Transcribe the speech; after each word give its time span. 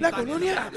La 0.00 0.10
colonia. 0.10 0.70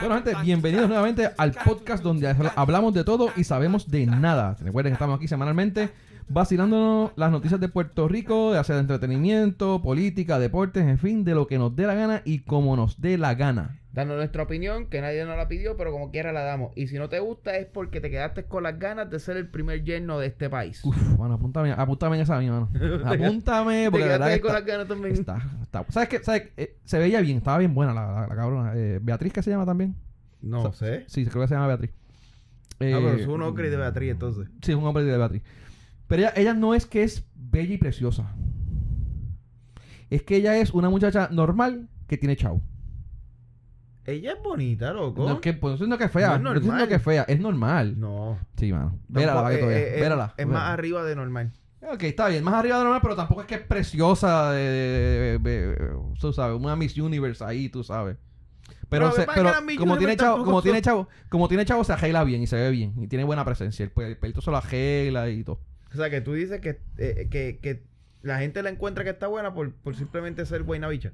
Bueno, 0.00 0.14
gente, 0.16 0.34
bienvenidos 0.42 0.88
nuevamente 0.88 1.30
al 1.36 1.52
podcast 1.52 2.02
donde 2.02 2.26
hablamos 2.56 2.92
de 2.92 3.04
todo 3.04 3.30
y 3.36 3.44
sabemos 3.44 3.88
de 3.88 4.06
nada. 4.06 4.56
Recuerden 4.58 4.90
que 4.90 4.94
estamos 4.94 5.16
aquí 5.16 5.28
semanalmente 5.28 5.92
vacilándonos 6.28 7.12
las 7.14 7.30
noticias 7.30 7.60
de 7.60 7.68
Puerto 7.68 8.08
Rico, 8.08 8.52
de 8.52 8.58
hacer 8.58 8.76
entretenimiento, 8.78 9.80
política, 9.80 10.40
deportes, 10.40 10.84
en 10.84 10.98
fin, 10.98 11.22
de 11.22 11.36
lo 11.36 11.46
que 11.46 11.56
nos 11.56 11.76
dé 11.76 11.86
la 11.86 11.94
gana 11.94 12.22
y 12.24 12.40
como 12.40 12.74
nos 12.74 13.00
dé 13.00 13.16
la 13.16 13.34
gana. 13.34 13.79
Dando 13.92 14.14
nuestra 14.14 14.44
opinión, 14.44 14.86
que 14.86 15.00
nadie 15.00 15.24
nos 15.24 15.36
la 15.36 15.48
pidió, 15.48 15.76
pero 15.76 15.90
como 15.90 16.12
quiera 16.12 16.30
la 16.32 16.42
damos. 16.42 16.70
Y 16.76 16.86
si 16.86 16.96
no 16.96 17.08
te 17.08 17.18
gusta 17.18 17.56
es 17.56 17.66
porque 17.66 18.00
te 18.00 18.08
quedaste 18.08 18.44
con 18.44 18.62
las 18.62 18.78
ganas 18.78 19.10
de 19.10 19.18
ser 19.18 19.36
el 19.36 19.48
primer 19.48 19.82
yerno 19.82 20.20
de 20.20 20.28
este 20.28 20.48
país. 20.48 20.80
Uf, 20.84 20.96
bueno, 21.16 21.34
apúntame, 21.34 21.72
apúntame 21.72 22.14
en 22.16 22.22
esa 22.22 22.38
mi 22.38 22.48
mano. 22.48 22.68
Apúntame, 23.04 23.88
porque 23.90 24.04
te 24.06 24.18
la 24.18 24.18
verdad 24.18 24.26
con 24.28 24.34
está- 24.36 24.52
las 24.52 24.64
ganas 24.64 24.86
también. 24.88 25.14
está- 25.14 25.42
está- 25.62 25.84
¿Sabes 25.88 26.08
qué? 26.08 26.18
¿Sabes? 26.22 26.50
Eh, 26.56 26.76
se 26.84 26.98
veía 27.00 27.20
bien, 27.20 27.38
estaba 27.38 27.58
bien 27.58 27.74
buena 27.74 27.92
la, 27.92 28.12
la- 28.12 28.26
la 28.28 28.36
cabrona. 28.36 28.72
Eh, 28.76 29.00
Beatriz, 29.02 29.32
¿qué 29.32 29.42
se 29.42 29.50
llama 29.50 29.66
también? 29.66 29.96
No 30.40 30.72
sé. 30.72 31.02
Sí, 31.08 31.26
creo 31.26 31.42
que 31.42 31.48
se 31.48 31.54
llama 31.54 31.66
Beatriz. 31.66 31.90
ah, 31.92 32.76
pero 32.78 33.10
Eh, 33.10 33.20
es 33.22 33.26
un 33.26 33.42
ocre 33.42 33.70
de 33.70 33.76
Beatriz 33.76 34.12
entonces. 34.12 34.48
Sí, 34.62 34.70
es 34.70 34.78
un 34.78 34.84
hombre 34.84 35.02
de 35.02 35.18
Beatriz. 35.18 35.42
Pero 36.06 36.22
ella, 36.22 36.32
ella 36.36 36.54
no 36.54 36.74
es 36.76 36.86
que 36.86 37.02
es 37.02 37.24
bella 37.34 37.74
y 37.74 37.78
preciosa. 37.78 38.32
Es 40.10 40.22
que 40.22 40.36
ella 40.36 40.56
es 40.58 40.72
una 40.74 40.88
muchacha 40.90 41.28
normal 41.32 41.88
que 42.06 42.16
tiene 42.16 42.36
chavo. 42.36 42.60
Ella 44.10 44.32
es 44.32 44.42
bonita, 44.42 44.92
loco. 44.92 45.26
No 45.26 45.34
es 45.34 45.40
que, 45.40 45.52
pues, 45.54 45.70
no 45.70 45.74
estoy 45.74 45.86
diciendo 45.86 45.98
que 45.98 46.04
es 46.04 46.10
fea. 46.12 46.28
No 46.28 46.34
es 46.36 46.40
No, 46.42 46.48
estoy 46.50 46.60
diciendo 46.60 46.72
normal. 46.78 46.88
que 46.88 46.94
es 46.96 47.02
fea. 47.02 47.22
Es 47.28 47.40
normal. 47.40 48.00
No. 48.00 48.38
Sí, 48.56 48.72
mano. 48.72 48.98
Vérala, 49.08 49.42
para 49.42 49.56
que 49.56 49.62
eh, 49.64 49.98
eh, 49.98 50.00
Vérala. 50.00 50.34
Es 50.36 50.46
más 50.46 50.70
arriba 50.70 51.04
de 51.04 51.16
normal. 51.16 51.52
Ok, 51.82 52.02
está 52.04 52.28
bien. 52.28 52.44
Más 52.44 52.54
arriba 52.54 52.76
de 52.78 52.84
normal, 52.84 53.00
pero 53.02 53.16
tampoco 53.16 53.40
es 53.40 53.46
que 53.46 53.54
es 53.54 53.60
preciosa. 53.62 54.52
De, 54.52 54.60
de- 54.62 55.38
de- 55.38 55.66
de- 55.68 55.90
tú 56.20 56.32
sabes, 56.32 56.60
una 56.60 56.76
Miss 56.76 56.96
Universe 56.98 57.42
ahí, 57.42 57.68
tú 57.68 57.82
sabes. 57.82 58.16
Pero, 58.88 59.10
Pero 59.10 59.12
se- 59.12 59.26
pero 59.34 59.48
es 59.50 59.78
como, 59.78 59.96
tiene 59.98 60.16
chavo, 60.16 60.44
como 60.44 60.62
tiene 60.62 60.82
chavo, 60.82 61.08
como 61.28 61.46
tiene 61.48 61.64
chavo, 61.64 61.84
se 61.84 61.92
arregla 61.92 62.24
bien 62.24 62.42
y 62.42 62.46
se 62.48 62.56
ve 62.56 62.70
bien. 62.70 62.92
Y 63.00 63.06
tiene 63.06 63.24
buena 63.24 63.44
presencia. 63.44 63.84
El, 63.84 64.02
el 64.04 64.16
pelito 64.18 64.40
se 64.40 64.50
lo 64.50 64.56
arregla 64.56 65.28
y 65.30 65.44
todo. 65.44 65.60
O 65.92 65.96
sea, 65.96 66.10
que 66.10 66.20
tú 66.20 66.34
dices 66.34 66.60
que, 66.60 66.80
eh, 66.98 67.28
que, 67.30 67.58
que 67.62 67.84
la 68.22 68.38
gente 68.40 68.62
la 68.62 68.70
encuentra 68.70 69.02
que 69.04 69.10
está 69.10 69.26
buena 69.28 69.54
por, 69.54 69.72
por 69.74 69.94
simplemente 69.96 70.44
ser 70.44 70.64
buena 70.64 70.88
bicha. 70.88 71.12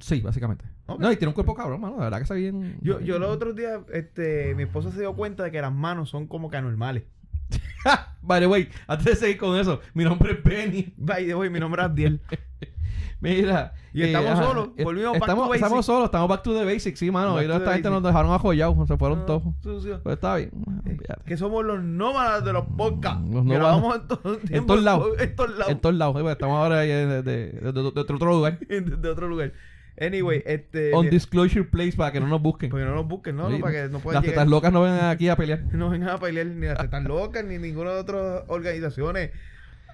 Sí, 0.00 0.20
básicamente. 0.20 0.64
No, 0.98 1.12
y 1.12 1.16
tiene 1.16 1.28
un 1.28 1.34
cuerpo 1.34 1.54
cabrón, 1.54 1.80
mano. 1.80 1.96
La 1.98 2.04
verdad 2.04 2.18
que 2.18 2.22
está 2.24 2.34
bien. 2.34 2.78
Yo, 2.80 3.00
yo 3.00 3.18
los 3.18 3.30
otros 3.30 3.54
días, 3.54 3.80
este, 3.92 4.54
mi 4.56 4.64
esposa 4.64 4.90
se 4.90 5.00
dio 5.00 5.14
cuenta 5.14 5.44
de 5.44 5.50
que 5.52 5.60
las 5.60 5.72
manos 5.72 6.10
son 6.10 6.26
como 6.26 6.50
que 6.50 6.56
anormales. 6.56 7.04
By 8.22 8.40
the 8.40 8.46
way, 8.46 8.68
antes 8.86 9.06
de 9.06 9.16
seguir 9.16 9.38
con 9.38 9.56
eso, 9.58 9.80
mi 9.94 10.04
nombre 10.04 10.32
es 10.32 10.42
Benny. 10.42 10.92
By 10.96 11.26
the 11.26 11.34
way, 11.34 11.48
mi 11.50 11.60
nombre 11.60 11.82
es 11.82 11.86
Abdiel. 11.86 12.20
Mira. 13.20 13.74
Y 13.92 14.02
estamos 14.02 14.30
ajá, 14.30 14.44
solos, 14.44 14.68
eh, 14.76 14.84
volvimos 14.84 15.12
back 15.12 15.22
estamos, 15.22 15.44
to 15.44 15.48
basics. 15.50 15.64
estamos 15.66 15.86
solos, 15.86 16.04
estamos 16.06 16.28
back 16.28 16.42
to 16.42 16.54
the 16.54 16.64
basics, 16.64 16.98
sí, 16.98 17.10
mano. 17.10 17.34
Back 17.34 17.46
Y 17.48 17.50
esta 17.52 17.72
gente 17.74 17.90
nos 17.90 18.02
dejaron 18.02 18.32
ajollados, 18.32 18.88
se 18.88 18.96
fueron 18.96 19.18
No, 19.20 19.24
todos. 19.26 19.42
sucio. 19.62 20.00
Pero 20.02 20.14
está 20.14 20.36
bien. 20.36 20.50
Eh, 20.86 20.96
que 21.26 21.36
somos 21.36 21.64
los 21.64 21.82
nómadas 21.82 22.44
de 22.44 22.52
los 22.52 22.64
podcasts. 22.66 23.22
Los 23.30 23.44
nómadas. 23.44 24.00
en, 24.00 24.08
todo 24.08 24.36
tiempo, 24.38 24.66
todos 24.68 24.82
lados. 24.82 25.08
En 25.20 25.36
todos 25.36 25.50
lados. 25.50 25.70
En 25.72 25.80
todos 25.80 25.94
lados. 25.96 26.16
eh, 26.16 26.18
porque 26.20 26.32
Estamos 26.32 26.56
ahora 26.56 26.78
ahí 26.78 26.88
de, 26.88 27.06
de, 27.06 27.22
de- 27.22 27.72
de- 27.72 28.00
otro 28.00 28.26
lugar. 28.30 28.58
de 28.60 29.08
otro 29.08 29.28
lugar. 29.28 29.52
Anyway, 30.00 30.42
este. 30.46 30.94
On 30.94 31.08
disclosure 31.10 31.64
place 31.64 31.92
para 31.92 32.10
que 32.12 32.20
no 32.20 32.26
nos 32.26 32.40
busquen. 32.40 32.70
Porque 32.70 32.86
no 32.86 32.94
nos 32.94 33.06
busquen, 33.06 33.36
¿no? 33.36 33.48
Sí, 33.48 33.54
no 33.56 33.60
para 33.60 33.72
que 33.82 33.88
no 33.90 33.98
puedan 34.00 34.14
Las 34.22 34.22
llegar. 34.24 34.34
tetas 34.44 34.48
locas 34.48 34.72
no 34.72 34.82
vengan 34.82 35.10
aquí 35.10 35.28
a 35.28 35.36
pelear. 35.36 35.60
No 35.72 35.90
vengan 35.90 36.08
a 36.10 36.18
pelear 36.18 36.46
ni 36.46 36.66
las 36.66 36.78
tetas 36.78 37.04
locas 37.04 37.44
ni 37.44 37.58
ninguna 37.58 37.90
de 37.92 38.00
otras 38.00 38.44
organizaciones 38.48 39.30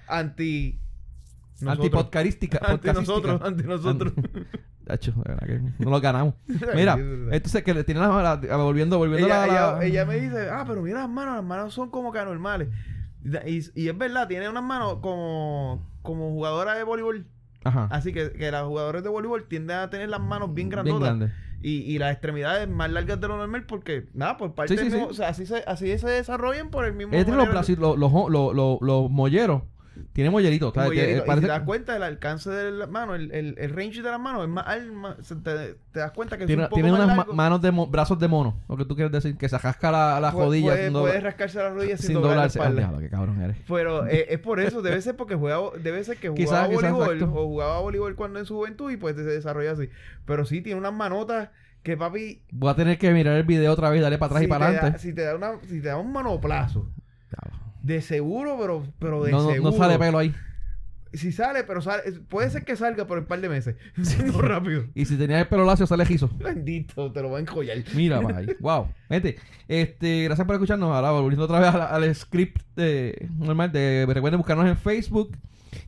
anti. 0.07 0.79
Antipodcarística. 1.65 2.59
Anti 2.63 2.87
nosotros, 2.91 3.41
anti 3.43 3.63
nosotros. 3.67 4.13
Hacho, 4.87 5.13
no 5.79 5.89
los 5.89 6.01
ganamos. 6.01 6.35
Mira, 6.75 6.93
entonces 7.31 7.63
que 7.63 7.73
le 7.73 7.83
tiene 7.83 7.99
la, 7.99 8.07
la- 8.07 8.39
la- 8.41 8.55
volviendo, 8.57 8.97
volviendo 8.97 9.27
ella, 9.27 9.45
la, 9.45 9.47
la- 9.47 9.53
ella- 9.83 9.83
ella 9.85 10.05
me 10.05 10.15
dice, 10.19 10.49
ah, 10.49 10.63
pero 10.65 10.81
mira 10.81 10.99
las 11.01 11.09
manos, 11.09 11.35
las 11.35 11.43
manos 11.43 11.73
son 11.73 11.89
como 11.89 12.13
que 12.13 12.19
anormales. 12.19 12.69
Y, 13.45 13.59
y 13.81 13.89
es 13.89 13.97
verdad, 13.97 14.27
tiene 14.29 14.47
unas 14.47 14.63
manos 14.63 14.99
como, 15.01 15.85
como 16.03 16.29
jugadora 16.29 16.75
de 16.75 16.83
voleibol. 16.83 17.25
Ajá. 17.67 17.87
Así 17.91 18.11
que, 18.13 18.31
que 18.31 18.51
los 18.51 18.63
jugadores 18.67 19.03
de 19.03 19.09
voleibol 19.09 19.43
tienden 19.47 19.77
a 19.77 19.89
tener 19.89 20.09
las 20.09 20.19
manos 20.21 20.53
bien 20.53 20.69
grandotas. 20.69 21.01
grande. 21.17 21.31
y, 21.61 21.77
y 21.81 21.97
las 21.97 22.11
extremidades 22.11 22.69
más 22.69 22.91
largas 22.91 23.19
de 23.19 23.27
lo 23.27 23.35
normal 23.37 23.63
porque, 23.65 24.05
nada, 24.13 24.37
por 24.37 24.53
parte 24.53 24.77
Sí, 24.77 24.83
sí, 24.83 24.89
mismo- 24.91 25.07
o 25.07 25.13
sea, 25.13 25.29
así 25.29 25.45
se, 25.47 25.63
así 25.65 25.97
se 25.97 26.07
desarrollan 26.07 26.69
por 26.69 26.85
el 26.85 26.93
mismo 26.93 27.13
brazos- 27.47 27.77
los, 27.79 27.97
los, 27.97 28.11
los, 28.29 28.53
los, 28.55 28.77
los 28.81 29.09
molleros. 29.09 29.63
Tiene 30.13 30.29
y 30.29 31.21
parece 31.21 31.41
si 31.41 31.41
te 31.41 31.47
das 31.47 31.61
cuenta 31.63 31.93
del 31.93 32.03
alcance 32.03 32.49
de 32.49 32.71
la 32.71 32.87
mano, 32.87 33.15
el, 33.15 33.31
el, 33.31 33.55
el 33.57 33.69
range 33.75 34.01
de 34.01 34.09
las 34.09 34.19
manos 34.19 34.43
es 34.43 34.49
más, 34.49 35.15
te, 35.43 35.75
te 35.91 35.99
das 35.99 36.11
cuenta 36.11 36.37
que 36.37 36.43
es 36.43 36.47
tiene, 36.47 36.63
un 36.63 36.69
poco 36.69 36.75
tiene 36.75 36.91
más 36.91 37.01
unas 37.05 37.17
largo. 37.17 37.33
manos 37.33 37.61
de 37.61 37.71
mo- 37.71 37.87
brazos 37.87 38.19
de 38.19 38.27
mono. 38.27 38.59
Lo 38.69 38.77
que 38.77 38.85
tú 38.85 38.95
quieres 38.95 39.11
decir, 39.11 39.37
que 39.37 39.47
se 39.49 39.57
rasca 39.57 39.91
la, 39.91 40.19
la 40.19 40.31
rodilla 40.31 40.71
puede, 40.71 40.83
sin, 40.85 40.93
puede 40.93 41.13
doblar- 41.15 41.23
rascarse 41.23 41.57
las 41.59 41.73
rodillas 41.73 41.99
sin, 41.99 42.07
sin 42.07 42.13
doblar 42.15 42.37
la 42.37 42.47
doblarse. 42.47 42.59
Ah, 42.83 42.99
qué 42.99 43.09
cabrón 43.09 43.41
eres. 43.41 43.57
Pero 43.67 44.07
eh, 44.07 44.25
es 44.29 44.39
por 44.39 44.59
eso, 44.59 44.81
debe 44.81 45.01
ser 45.01 45.15
porque 45.15 45.35
juega, 45.35 45.57
debe 45.81 46.03
ser 46.03 46.17
que 46.17 46.29
jugaba 46.29 46.67
quizás, 46.69 46.91
voleibol 46.91 47.23
o 47.23 47.45
jugaba 47.47 47.79
voleibol 47.79 48.15
cuando 48.15 48.39
en 48.39 48.45
su 48.45 48.55
juventud 48.55 48.91
y 48.91 48.97
pues 48.97 49.15
se 49.15 49.23
desarrolla 49.23 49.71
así. 49.71 49.89
Pero 50.25 50.45
sí 50.45 50.61
tiene 50.61 50.79
unas 50.79 50.93
manotas 50.93 51.49
que 51.83 51.95
papi 51.95 52.41
Voy 52.51 52.69
a 52.69 52.75
tener 52.75 52.97
que 52.97 53.11
mirar 53.13 53.37
el 53.37 53.43
video 53.43 53.71
otra 53.71 53.89
vez 53.89 54.01
darle 54.01 54.17
para 54.17 54.27
atrás 54.31 54.39
si 54.41 54.45
y 54.45 54.49
para 54.49 54.65
te 54.67 54.71
da- 54.73 54.79
adelante. 54.79 54.99
si 54.99 55.13
te 55.13 55.21
da 55.21 55.35
una 55.35 55.51
si 55.61 55.81
te 55.81 55.87
da 55.87 55.97
un 55.97 56.11
manoplazo 56.11 56.89
de 57.87 58.01
seguro, 58.01 58.57
pero 58.59 58.83
pero 58.99 59.23
de 59.23 59.31
No, 59.31 59.43
no, 59.43 59.51
seguro. 59.51 59.71
no 59.71 59.77
sale 59.77 59.97
pelo 59.97 60.17
ahí. 60.17 60.33
Si 61.13 61.31
sale, 61.31 61.63
pero 61.63 61.81
sale, 61.81 62.03
puede 62.27 62.49
ser 62.49 62.65
que 62.65 62.75
salga 62.75 63.07
por 63.07 63.17
un 63.17 63.23
par 63.25 63.39
de 63.39 63.47
meses. 63.47 63.77
no 64.25 64.41
rápido. 64.41 64.83
Y 64.93 65.05
si 65.05 65.15
tenías 65.15 65.39
el 65.41 65.47
pelo 65.47 65.63
lacio, 65.65 65.87
sale 65.87 66.05
gizo. 66.05 66.29
Bendito, 66.37 67.09
te 67.13 67.21
lo 67.21 67.31
va 67.31 67.37
a 67.37 67.41
enjollar. 67.41 67.77
Mira, 67.95 68.21
pa' 68.21 68.35
ahí. 68.37 68.47
Wow. 68.59 68.89
Gente, 69.07 69.37
este, 69.69 70.25
gracias 70.25 70.45
por 70.45 70.55
escucharnos. 70.55 70.91
Ahora 70.91 71.11
volviendo 71.11 71.45
otra 71.45 71.59
vez 71.61 71.69
al, 71.73 72.03
al 72.03 72.13
script 72.13 72.61
de, 72.75 73.29
normal. 73.37 73.71
De, 73.71 74.05
recuerden 74.05 74.37
buscarnos 74.39 74.67
en 74.67 74.75
Facebook. 74.77 75.31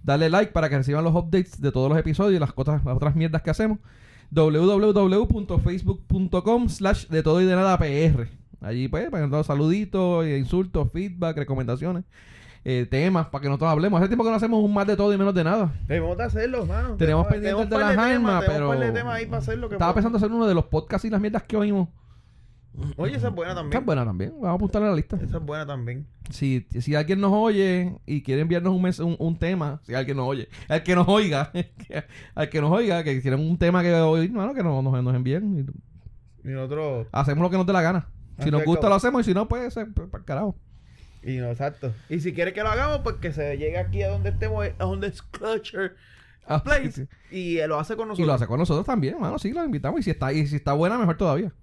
Darle 0.04 0.30
like 0.30 0.52
para 0.54 0.70
que 0.70 0.78
reciban 0.78 1.04
los 1.04 1.14
updates 1.14 1.60
de 1.60 1.72
todos 1.72 1.90
los 1.90 1.98
episodios 1.98 2.38
y 2.38 2.40
las, 2.40 2.54
las 2.56 2.86
otras 2.96 3.16
mierdas 3.16 3.42
que 3.42 3.50
hacemos. 3.50 3.80
www.facebook.com 4.32 6.70
slash 6.70 7.08
de 7.08 7.24
todo 7.24 7.42
y 7.42 7.46
de 7.46 7.56
nada 7.56 7.78
PR. 7.78 8.28
Allí 8.62 8.88
pues, 8.88 9.10
para 9.10 9.28
que 9.30 9.44
saluditos, 9.44 10.26
eh, 10.26 10.38
insultos, 10.38 10.92
feedback, 10.92 11.38
recomendaciones, 11.38 12.04
eh, 12.66 12.86
temas, 12.90 13.28
para 13.28 13.42
que 13.44 13.48
nosotros 13.48 13.70
hablemos. 13.72 14.00
Hace 14.00 14.10
tiempo 14.10 14.24
que 14.26 14.30
no 14.32 14.36
hacemos 14.36 14.64
un 14.64 14.74
más 14.74 14.86
de 14.86 14.98
todo 14.98 15.14
y 15.14 15.18
menos 15.18 15.34
de 15.34 15.44
nada. 15.46 15.74
Debemos 15.88 16.18
de 16.18 16.24
hacerlo, 16.26 16.66
mano. 16.66 16.96
Tenemos 16.98 17.26
pendiente 17.28 17.62
el 17.64 17.70
de 17.70 17.78
las 17.78 17.98
almas, 17.98 18.42
tenemos 18.42 18.46
pero... 18.48 18.70
un 18.72 18.76
par 18.78 18.86
de 18.88 18.92
temas 18.92 19.14
ahí 19.16 19.26
para 19.28 19.38
hacerlo. 19.38 19.70
Que 19.70 19.76
Estaba 19.76 19.94
podemos- 19.94 19.96
pensando 20.12 20.18
hacer 20.18 20.32
uno 20.36 20.48
de 20.48 20.54
los 20.56 20.66
podcasts 20.66 21.06
y 21.06 21.10
las 21.10 21.22
mierdas 21.22 21.44
que 21.44 21.56
oímos. 21.56 21.88
Oye, 22.98 23.16
esa 23.16 23.30
es 23.30 23.34
buena 23.36 23.56
también. 23.56 23.80
es 23.82 23.86
buena 23.86 24.06
también. 24.06 24.32
Vamos 24.36 24.48
a 24.50 24.54
apuntarle 24.54 24.88
a 24.88 24.92
la 24.92 24.96
lista. 24.96 25.18
Esa 25.22 25.38
es 25.38 25.44
buena 25.44 25.66
también. 25.66 26.06
Si, 26.30 26.66
si 26.80 26.96
alguien 26.96 27.20
nos 27.20 27.32
oye 27.34 27.96
y 28.06 28.22
quiere 28.22 28.42
enviarnos 28.42 28.74
un, 28.74 28.82
mes- 28.82 29.00
un, 29.00 29.16
un 29.20 29.38
tema, 29.40 29.82
si 29.84 29.96
alguien 29.96 30.16
nos 30.18 30.28
oye, 30.28 30.48
al 30.68 30.84
que 30.84 30.96
nos 30.96 31.08
oiga, 31.08 31.52
al 32.36 32.50
que 32.50 32.62
nos 32.62 32.72
oiga, 32.72 33.04
que 33.04 33.22
quieren 33.22 33.40
un 33.40 33.58
tema 33.58 33.82
que 33.82 33.94
oír, 33.96 34.32
mano, 34.32 34.54
que 34.54 34.64
nos, 34.64 34.84
nos, 34.84 35.04
nos 35.04 35.16
envíen. 35.16 35.66
y 36.44 36.48
Y 36.50 36.52
nosotros. 36.54 37.08
hacemos 37.12 37.42
lo 37.42 37.50
que 37.50 37.58
nos 37.58 37.66
dé 37.66 37.74
la 37.74 37.82
gana. 37.82 38.08
Si 38.44 38.52
nos 38.52 38.62
y 38.62 38.66
gusta 38.66 38.90
lo 38.90 38.96
hacemos 38.96 39.22
y 39.22 39.24
si 39.26 39.34
no, 39.34 39.48
pues, 39.48 39.74
pues 39.96 40.10
para 40.10 40.24
carajo. 40.24 40.56
Y 41.24 41.38
no, 41.38 41.50
exacto. 41.50 41.94
Y 42.10 42.20
si 42.22 42.34
quiere 42.34 42.54
que 42.54 42.62
lo 42.64 42.70
hagamos, 42.70 43.00
pues 43.04 43.18
que 43.18 43.34
se 43.34 43.58
llegue 43.58 43.78
aquí 43.78 44.02
a 44.04 44.10
donde 44.10 44.30
estemos, 44.30 44.66
a 44.66 44.84
donde 44.84 45.08
es 45.08 45.22
Clutcher 45.22 45.96
Ah, 46.46 46.64
Place. 46.64 47.08
Y 47.30 47.58
lo 47.68 47.80
hace 47.80 47.96
con 47.96 48.08
Y 48.08 48.10
nosotros. 48.10 48.28
lo 48.28 48.34
hace 48.34 48.48
con 48.48 48.58
nosotros 48.60 48.86
también, 48.86 49.20
mano. 49.20 49.38
Sí, 49.38 49.52
lo 49.52 49.64
invitamos. 49.64 50.00
Y 50.00 50.04
si 50.04 50.10
está, 50.10 50.34
y 50.34 50.48
si 50.48 50.56
está 50.56 50.74
buena, 50.74 50.98
mejor 50.98 51.16
todavía. 51.18 51.54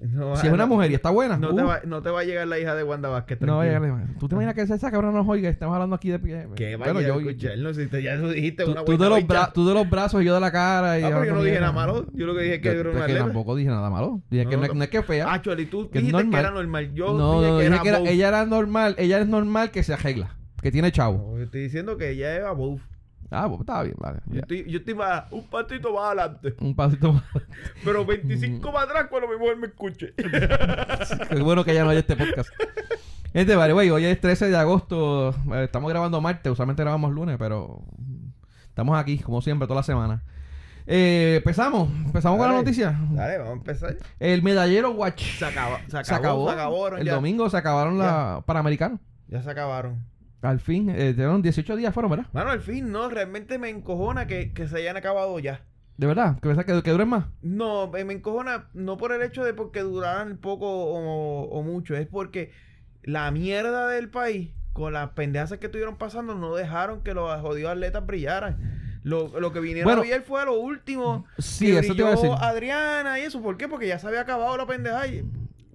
No, 0.00 0.34
Si 0.36 0.46
es 0.46 0.52
una 0.52 0.66
mujer 0.66 0.90
y 0.90 0.94
está 0.94 1.10
buena, 1.10 1.36
No, 1.36 1.50
uh, 1.50 1.56
te 1.56 1.62
va, 1.62 1.80
no 1.84 2.02
te 2.02 2.10
va 2.10 2.20
a 2.20 2.24
llegar 2.24 2.46
la 2.48 2.58
hija 2.58 2.74
de 2.74 2.82
Wanda 2.82 3.08
Vázquez. 3.10 3.40
no 3.42 3.58
vaya 3.58 3.70
a 3.70 3.74
tranquilo. 3.74 3.94
llegarle 3.96 4.08
más. 4.12 4.18
¿Tú 4.18 4.28
te 4.28 4.34
imaginas 4.34 4.54
que 4.54 4.62
esa 4.62 4.90
cabrón 4.90 5.14
nos 5.14 5.28
oiga? 5.28 5.48
Estamos 5.48 5.74
hablando 5.74 5.94
aquí 5.96 6.08
de 6.10 6.18
pie. 6.18 6.48
Que 6.56 6.76
Bueno, 6.76 7.00
yo- 7.00 7.20
escucharnos. 7.20 7.76
Si 7.76 7.86
te, 7.86 8.02
ya 8.02 8.14
lo 8.16 8.30
dijiste, 8.30 8.64
tú, 8.64 8.72
una 8.72 8.84
tú 8.84 8.96
de 8.96 9.08
los 9.08 9.20
bra- 9.20 9.52
tú 9.52 9.66
de 9.68 9.74
los 9.74 9.88
brazos 9.88 10.22
y 10.22 10.24
yo 10.24 10.34
de 10.34 10.40
la 10.40 10.50
cara. 10.50 10.98
Y 10.98 11.02
Ah, 11.04 11.08
pero 11.10 11.24
yo 11.26 11.34
no 11.34 11.42
dije 11.42 11.60
nada 11.60 11.72
malo. 11.72 12.06
Yo 12.14 12.26
lo 12.26 12.34
que 12.34 12.42
dije 12.42 12.54
es 12.56 12.60
que 12.62 12.74
Yo- 12.74 12.80
era 12.80 12.90
es 12.90 12.96
una 12.96 13.06
que 13.06 13.14
tampoco 13.14 13.54
dije 13.56 13.68
nada 13.70 13.90
malo. 13.90 14.22
Dije 14.30 14.46
que 14.46 14.56
No, 14.56 14.64
es- 14.64 14.74
no. 14.74 14.82
es 14.84 14.90
que 14.90 14.98
es 14.98 15.04
fea. 15.06 15.26
Ah, 15.32 15.42
Choli, 15.42 15.66
tú 15.66 15.90
que 15.90 15.98
es 15.98 16.04
dijiste 16.04 16.18
que 16.18 16.24
normal. 16.24 16.40
era 16.40 16.50
normal. 16.50 16.94
Yo 16.94 17.12
no, 17.18 17.40
dije 17.42 17.58
que 17.58 17.66
era 17.66 17.78
que 17.82 17.88
era- 17.90 17.98
ella 18.00 18.28
era 18.28 18.46
normal. 18.46 18.94
Ella 18.98 19.18
es 19.20 19.28
normal 19.28 19.70
que 19.70 19.82
se 19.82 19.92
arregla. 19.94 20.36
Que 20.62 20.72
tiene 20.72 20.90
chavo. 20.92 21.36
Yo 21.36 21.44
estoy 21.44 21.60
diciendo 21.62 21.96
que 21.98 22.10
ella 22.10 22.34
era 22.34 22.52
both. 22.52 22.80
Ah, 23.34 23.46
pues 23.48 23.60
estaba 23.60 23.82
bien, 23.82 23.96
vale. 23.98 24.20
Yo 24.26 24.34
ya. 24.34 24.40
estoy, 24.40 24.64
yo 24.70 24.78
estoy 24.78 24.94
más, 24.94 25.24
un 25.32 25.44
pasito 25.44 25.92
más 25.92 26.04
adelante. 26.04 26.54
Un 26.60 26.74
pasito 26.74 27.12
más. 27.12 27.24
Pero 27.84 28.04
Mm. 28.04 28.06
25 28.06 28.72
más 28.72 28.84
atrás 28.84 29.06
cuando 29.10 29.28
mi 29.28 29.36
mujer 29.36 29.56
me 29.56 29.66
escuche. 29.66 30.14
Qué 31.30 31.40
bueno 31.42 31.64
que 31.64 31.72
ella 31.72 31.84
no 31.84 31.90
haya 31.90 32.00
este 32.00 32.16
podcast. 32.16 32.50
Este, 33.32 33.56
vale, 33.56 33.72
güey, 33.72 33.90
hoy 33.90 34.04
es 34.04 34.20
13 34.20 34.48
de 34.48 34.56
agosto. 34.56 35.30
Eh, 35.52 35.64
Estamos 35.64 35.90
grabando 35.90 36.20
martes, 36.20 36.52
usualmente 36.52 36.82
grabamos 36.82 37.12
lunes, 37.12 37.36
pero 37.38 37.82
estamos 38.68 38.96
aquí, 38.98 39.18
como 39.18 39.42
siempre, 39.42 39.66
toda 39.66 39.80
la 39.80 39.84
semana. 39.84 40.22
Eh, 40.86 41.36
empezamos. 41.38 41.88
Empezamos 41.88 42.38
con 42.38 42.46
la 42.48 42.54
noticia. 42.56 42.96
Dale, 43.10 43.38
vamos 43.38 43.52
a 43.54 43.56
empezar. 43.56 43.96
El 44.20 44.42
medallero 44.42 44.90
Watch. 44.92 45.38
Se, 45.38 45.46
acaba, 45.46 45.78
se 45.88 45.96
acabó, 45.98 46.04
Se 46.04 46.14
acabó. 46.14 46.46
se 46.48 46.52
acabaron 46.54 46.98
el 47.00 47.06
ya. 47.06 47.14
domingo 47.14 47.48
se 47.50 47.56
acabaron 47.56 47.98
la 47.98 48.42
Panamericanos. 48.46 49.00
Ya 49.28 49.42
se 49.42 49.50
acabaron. 49.50 50.04
Al 50.44 50.60
fin, 50.60 50.90
eh, 50.90 51.12
dieron 51.14 51.42
18 51.42 51.76
días 51.76 51.94
fueron, 51.94 52.10
¿verdad? 52.10 52.26
Mano, 52.32 52.50
al 52.50 52.60
fin, 52.60 52.92
no, 52.92 53.08
realmente 53.08 53.58
me 53.58 53.70
encojona 53.70 54.26
que, 54.26 54.52
que 54.52 54.68
se 54.68 54.76
hayan 54.76 54.96
acabado 54.96 55.38
ya. 55.38 55.62
De 55.96 56.06
verdad, 56.06 56.34
que 56.40 56.48
pensás 56.48 56.64
que, 56.64 56.82
que 56.82 56.90
duren 56.90 57.08
más. 57.08 57.26
No, 57.42 57.88
me 57.88 58.00
encojona 58.12 58.68
no 58.74 58.96
por 58.96 59.12
el 59.12 59.22
hecho 59.22 59.44
de 59.44 59.54
porque 59.54 59.80
duraran 59.80 60.36
poco 60.38 60.66
o, 60.68 61.42
o 61.48 61.62
mucho, 61.62 61.96
es 61.96 62.06
porque 62.06 62.52
la 63.02 63.30
mierda 63.30 63.88
del 63.88 64.10
país, 64.10 64.50
con 64.72 64.92
las 64.92 65.10
pendejas 65.10 65.56
que 65.58 65.66
estuvieron 65.66 65.96
pasando, 65.96 66.34
no 66.34 66.54
dejaron 66.54 67.02
que 67.02 67.14
los 67.14 67.40
jodidos 67.40 67.72
atletas 67.72 68.04
brillaran. 68.06 68.58
Lo, 69.04 69.38
lo 69.38 69.52
que 69.52 69.60
vinieron 69.60 69.84
Bueno. 69.84 70.02
a 70.02 70.04
ver 70.04 70.22
fue 70.22 70.40
a 70.42 70.46
lo 70.46 70.58
último. 70.58 71.26
Sí, 71.38 71.66
que 71.66 71.78
eso 71.78 71.94
te 71.94 72.00
iba 72.00 72.08
a 72.08 72.14
brilló 72.14 72.30
decir. 72.30 72.38
Adriana 72.40 73.18
y 73.18 73.22
eso. 73.22 73.40
¿Por 73.42 73.56
qué? 73.58 73.68
Porque 73.68 73.86
ya 73.86 73.98
se 73.98 74.06
había 74.08 74.22
acabado 74.22 74.56
la 74.56 74.66
pendeja 74.66 75.06
y 75.06 75.24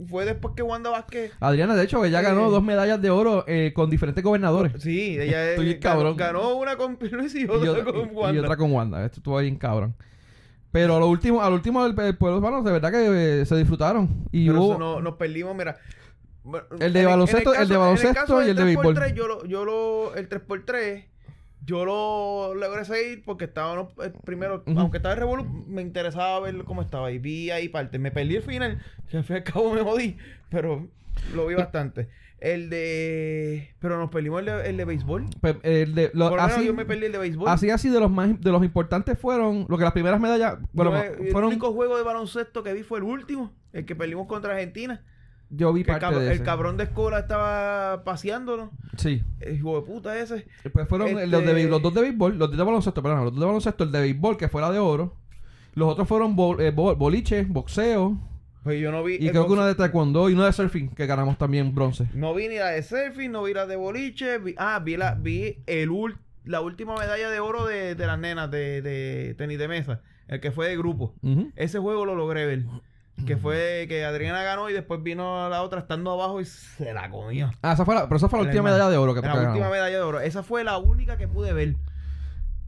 fue 0.08 0.26
después 0.26 0.54
que 0.56 0.62
Wanda 0.64 0.90
Vázquez... 0.90 1.32
Adriana, 1.40 1.76
de 1.76 1.84
hecho, 1.84 2.04
ella 2.06 2.20
Eh. 2.22 2.24
ganó 2.24 2.50
dos 2.50 2.64
medallas 2.64 3.02
de 3.02 3.10
oro 3.10 3.44
eh, 3.48 3.72
con 3.76 3.90
diferentes 3.90 4.24
gobernadores. 4.24 4.74
Sí, 4.82 5.18
ella 5.20 5.50
Estoy 5.52 5.66
bien 5.66 5.80
cabrón. 5.80 6.16
ganó, 6.16 6.56
una 6.56 6.76
con 6.78 6.98
Luis 7.12 7.36
y 7.36 7.42
Y 7.42 7.48
otra, 7.48 7.84
con 7.84 8.10
Wanda. 8.14 8.34
y 8.34 8.38
otra 8.40 8.56
con 8.58 8.72
Wanda. 8.72 9.06
Esto 9.06 9.18
estuvo 9.18 9.38
bien 9.40 9.58
cabrón. 9.58 9.96
Pero 10.72 10.96
a 10.96 11.00
lo 11.00 11.08
último, 11.08 11.42
al 11.42 11.54
último 11.54 11.84
el, 11.86 12.00
el 12.00 12.16
pueblo 12.18 12.38
hispano, 12.38 12.62
de 12.62 12.72
verdad 12.72 12.92
que 12.92 13.42
eh, 13.42 13.46
se 13.46 13.56
disfrutaron. 13.58 14.08
Y 14.32 14.48
Pero 14.48 14.62
hubo- 14.62 14.70
eso 14.74 14.80
no, 14.80 15.02
nos 15.02 15.16
perdimos, 15.16 15.56
mira. 15.56 15.78
El 16.80 16.94
de 16.94 17.06
baloncesto- 17.06 17.54
el 17.54 17.68
de 17.68 17.76
caso- 17.76 17.80
baloncesto 17.80 18.42
y 18.42 18.50
el 18.50 18.56
de 18.56 18.64
del 18.64 18.76
béisbol. 18.76 18.96
3x3, 18.96 19.14
yo 19.14 19.28
lo, 19.28 19.46
yo 19.46 19.66
lo, 19.66 20.16
el 20.16 20.30
3x3, 20.30 21.04
yo 21.70 21.86
lo 21.86 22.56
logré 22.56 22.84
seguir 22.86 23.24
porque 23.24 23.46
estábamos 23.46 23.94
eh, 24.04 24.12
primero, 24.26 24.64
aunque 24.76 24.98
estaba 24.98 25.14
en 25.14 25.20
Revolu, 25.20 25.44
me 25.68 25.82
interesaba 25.82 26.40
ver 26.40 26.64
cómo 26.64 26.82
estaba 26.82 27.12
y 27.12 27.20
vi 27.20 27.52
ahí 27.52 27.70
parte. 27.70 28.00
Me 28.00 28.12
perdí 28.12 28.36
el 28.38 28.42
final, 28.44 28.82
que 29.10 29.18
al 29.18 29.24
fin 29.24 29.36
y 29.36 29.40
al 29.40 29.44
cabo 29.46 29.74
me 29.74 29.82
jodí, 29.82 30.18
pero 30.50 30.88
lo 31.36 31.46
vi 31.48 31.56
bastante. 31.56 32.10
El 32.40 32.70
de. 32.70 33.70
Pero 33.80 33.98
nos 34.00 34.10
perdimos 34.10 34.40
el 34.40 34.46
de, 34.46 34.70
el 34.70 34.78
de 34.78 34.86
béisbol. 34.86 35.26
el 35.64 35.94
de- 35.94 36.10
lo- 36.14 36.30
Por 36.30 36.40
así, 36.40 36.66
yo 36.66 36.74
me 36.74 36.86
perdí 36.86 37.06
el 37.08 37.12
de 37.12 37.18
béisbol. 37.18 37.50
así 37.50 37.70
así 37.70 37.90
de 37.90 38.00
los 38.00 38.10
más 38.10 38.40
de 38.40 38.52
los 38.52 38.64
importantes 38.64 39.20
fueron 39.20 39.66
lo 39.68 39.78
que 39.78 39.84
las 39.84 39.92
primeras 39.94 40.22
medallas 40.22 40.58
bueno 40.72 40.96
el 40.96 41.32
fueron 41.32 41.50
único 41.50 41.74
juego 41.74 41.98
de 41.98 42.04
baloncesto 42.04 42.64
que 42.64 42.72
vi 42.74 42.84
fue 42.84 43.00
el 43.00 43.04
último, 43.04 43.52
el 43.74 43.86
que 43.86 43.94
perdimos 43.96 44.26
contra 44.28 44.54
Argentina. 44.54 45.04
Yo 45.50 45.74
vi 45.74 45.84
Que 45.84 45.92
el, 45.92 46.00
parte 46.00 46.16
cab- 46.16 46.20
de 46.20 46.28
el 46.28 46.32
ese. 46.34 46.44
cabrón 46.44 46.78
de 46.78 46.84
escuela 46.86 47.20
estaba 47.20 48.04
paseándolo. 48.04 48.72
sí 48.98 49.24
El 49.40 49.56
hijo 49.56 49.80
de 49.80 49.86
puta 49.88 50.18
ese. 50.20 50.46
pues 50.74 50.88
fueron 50.88 51.10
Este- 51.10 51.28
los, 51.28 51.46
de, 51.46 51.54
béis- 51.54 51.70
los 51.70 51.82
dos 51.82 51.94
de 51.94 52.02
béisbol 52.02 52.38
los 52.38 52.52
de 52.56 52.64
baloncesto 52.64 53.02
perdón 53.02 53.24
los 53.26 53.32
dos 53.34 53.40
de 53.40 53.46
baloncesto 53.46 53.84
el 53.84 53.92
de 53.92 54.00
béisbol 54.02 54.38
que 54.38 54.48
fue 54.50 54.62
la 54.62 54.72
de 54.72 54.80
oro 54.80 55.16
los 55.76 55.88
otros 55.92 56.08
fueron 56.08 56.36
bol- 56.36 56.60
eh, 56.62 56.72
bol- 56.72 56.96
boliche 56.96 57.44
boxeo 57.48 58.18
Pues 58.64 58.80
yo 58.82 58.92
no 58.92 59.04
vi. 59.04 59.16
y 59.16 59.30
creo 59.30 59.48
que 59.48 59.54
una 59.54 59.66
de 59.68 59.76
taekwondo 59.76 60.30
y 60.30 60.34
una 60.34 60.46
de 60.46 60.54
surfing 60.54 60.90
que 60.90 61.06
ganamos 61.06 61.38
también 61.38 61.74
bronce 61.74 62.08
No 62.14 62.34
vi 62.36 62.48
ni 62.48 62.56
la 62.58 62.68
de 62.70 62.84
surfing, 62.84 63.32
no 63.32 63.44
vi 63.44 63.54
la 63.54 63.66
de 63.66 63.76
boliche. 63.76 64.38
vi- 64.40 64.56
ah, 64.58 64.80
vi 64.84 64.98
la, 64.98 65.16
vi 65.16 65.64
el 65.66 65.90
la 66.46 66.62
última 66.62 66.96
medalla 66.96 67.30
de 67.30 67.40
oro 67.40 67.66
de, 67.66 67.96
de 67.96 68.08
las 68.08 68.18
nenas 68.20 68.50
de, 68.50 68.82
de 68.82 69.36
tenis 69.38 69.60
de 69.60 69.68
mesa. 69.68 70.02
El 70.28 70.40
que 70.40 70.52
fue 70.52 70.68
de 70.68 70.78
grupo. 70.78 71.14
Ese 71.56 71.78
juego 71.80 72.06
lo 72.06 72.16
logré 72.16 72.46
ver. 72.46 72.64
Que 73.26 73.38
fue 73.38 73.86
que 73.88 74.04
Adriana 74.06 74.42
ganó 74.44 74.70
y 74.70 74.74
después 74.74 75.02
vino 75.04 75.50
la 75.50 75.62
otra 75.64 75.80
estando 75.80 76.12
abajo 76.12 76.42
y 76.42 76.46
se 76.46 76.94
la 76.94 77.10
comió. 77.10 77.52
ah 77.62 77.74
esa 77.74 77.86
fue 77.86 77.96
la, 77.96 78.04
pero 78.08 78.18
esa 78.18 78.30
fue 78.30 78.40
la 78.40 78.44
La 78.46 78.50
última 78.50 78.64
medalla 78.64 78.90
de 78.90 78.98
oro 78.98 79.14
que, 79.14 79.22
la 79.22 79.28
que 79.32 79.38
última 79.38 79.52
ganamos. 79.54 79.72
medalla 79.72 79.96
de 79.98 80.02
oro. 80.04 80.20
Esa 80.20 80.44
fue 80.44 80.64
la 80.64 80.78
única 80.78 81.18
que 81.18 81.28
pude 81.28 81.54
ver. 81.54 81.76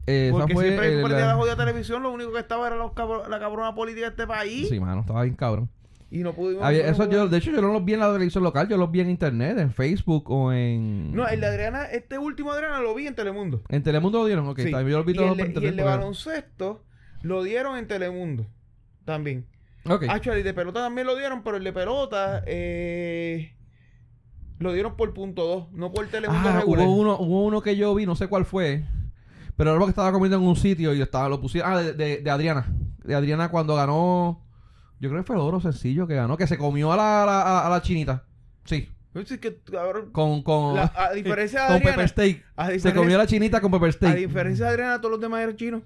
Eh, 0.06 0.28
Porque 0.32 0.54
fue 0.54 0.64
siempre 0.64 0.96
el- 0.96 1.02
perdía 1.02 1.26
la- 1.26 1.34
jodida 1.36 1.56
televisión, 1.56 2.02
lo 2.02 2.10
único 2.10 2.32
que 2.32 2.40
estaba 2.40 2.66
era 2.66 2.76
los 2.76 2.90
la 3.28 3.38
cabrona 3.38 3.74
política 3.74 4.06
de 4.06 4.10
este 4.10 4.26
país. 4.26 4.68
sí 4.68 4.80
mano 4.80 5.02
estaba 5.02 5.22
bien 5.22 5.36
cabrón 5.36 5.68
Y 6.10 6.18
no 6.24 6.32
pudimos. 6.34 6.64
Había- 6.64 6.88
eso 6.88 7.08
yo, 7.08 7.28
de 7.28 7.38
hecho, 7.38 7.52
yo 7.52 7.62
no 7.62 7.72
los 7.72 7.84
vi 7.84 7.94
en 7.94 8.00
la 8.00 8.12
televisión 8.12 8.42
local, 8.44 8.68
yo 8.68 8.76
los 8.76 8.90
vi 8.90 9.00
en 9.00 9.10
internet, 9.10 9.56
en 9.58 9.72
Facebook 9.72 10.30
o 10.30 10.52
en. 10.52 11.14
No, 11.14 11.26
el 11.28 11.40
de 11.40 11.46
Adriana, 11.46 11.84
este 11.86 12.18
último 12.18 12.50
Adriana 12.52 12.80
lo 12.80 12.94
vi 12.94 13.06
en 13.06 13.14
Telemundo. 13.14 13.62
En 13.68 13.82
Telemundo 13.82 14.18
lo 14.18 14.26
dieron, 14.26 14.46
ok. 14.48 14.58
Sí. 14.58 14.64
bien, 14.64 14.88
yo 14.88 14.96
los 14.98 15.06
vi 15.06 15.12
y, 15.12 15.14
todos 15.14 15.38
el 15.38 15.52
por 15.54 15.62
y 15.62 15.66
el 15.68 15.76
de 15.76 15.82
baloncesto 15.84 16.82
lo 17.22 17.42
dieron 17.44 17.78
en 17.78 17.86
Telemundo 17.86 18.46
también. 19.04 19.46
Ok. 19.84 20.04
Actually, 20.08 20.38
el 20.40 20.44
de 20.44 20.54
pelota 20.54 20.80
también 20.80 21.06
lo 21.06 21.16
dieron, 21.16 21.42
pero 21.42 21.56
el 21.56 21.64
de 21.64 21.72
pelota 21.72 22.42
eh, 22.46 23.54
lo 24.58 24.72
dieron 24.72 24.96
por 24.96 25.12
punto 25.12 25.44
2, 25.44 25.72
no 25.72 25.92
por 25.92 26.06
Telemundo 26.06 26.48
Ah, 26.48 26.60
regular. 26.60 26.86
hubo 26.86 26.96
uno, 26.96 27.16
hubo 27.18 27.44
uno 27.44 27.62
que 27.62 27.76
yo 27.76 27.94
vi, 27.94 28.06
no 28.06 28.14
sé 28.14 28.28
cuál 28.28 28.44
fue. 28.44 28.84
Pero 29.56 29.70
era 29.70 29.78
porque 29.78 29.90
estaba 29.90 30.12
comiendo 30.12 30.36
en 30.38 30.44
un 30.44 30.56
sitio 30.56 30.94
y 30.94 31.02
estaba, 31.02 31.28
lo 31.28 31.40
pusieron. 31.40 31.72
Ah, 31.72 31.78
de, 31.82 31.92
de, 31.92 32.18
de 32.18 32.30
Adriana. 32.30 32.66
De 33.04 33.14
Adriana 33.14 33.50
cuando 33.50 33.74
ganó. 33.74 34.40
Yo 35.00 35.08
creo 35.10 35.22
que 35.22 35.26
fue 35.26 35.36
el 35.36 35.42
oro 35.42 35.60
sencillo 35.60 36.06
que 36.06 36.14
ganó, 36.14 36.36
que 36.36 36.46
se 36.46 36.56
comió 36.56 36.92
a 36.92 36.96
la, 36.96 37.22
a 37.24 37.26
la, 37.26 37.66
a 37.66 37.70
la 37.70 37.82
chinita. 37.82 38.24
Sí. 38.64 38.88
Pues 39.12 39.30
es 39.30 39.40
que, 39.40 39.58
cabrón, 39.70 40.10
Con, 40.12 40.42
con, 40.42 40.76
la- 40.76 40.92
a 40.96 41.12
diferencia 41.12 41.60
de 41.62 41.66
con 41.66 41.74
Adriana, 41.76 41.90
pepper 41.96 42.08
steak. 42.08 42.44
a 42.56 42.70
Se 42.78 42.94
comió 42.94 43.16
a 43.16 43.18
la 43.18 43.26
chinita 43.26 43.60
con 43.60 43.70
pepper 43.72 43.88
a 43.88 43.92
steak. 43.92 44.16
diferencia 44.16 44.66
de 44.66 44.70
Adriana, 44.72 44.98
todos 44.98 45.10
los 45.10 45.20
demás 45.20 45.42
eran 45.42 45.56
chinos. 45.56 45.82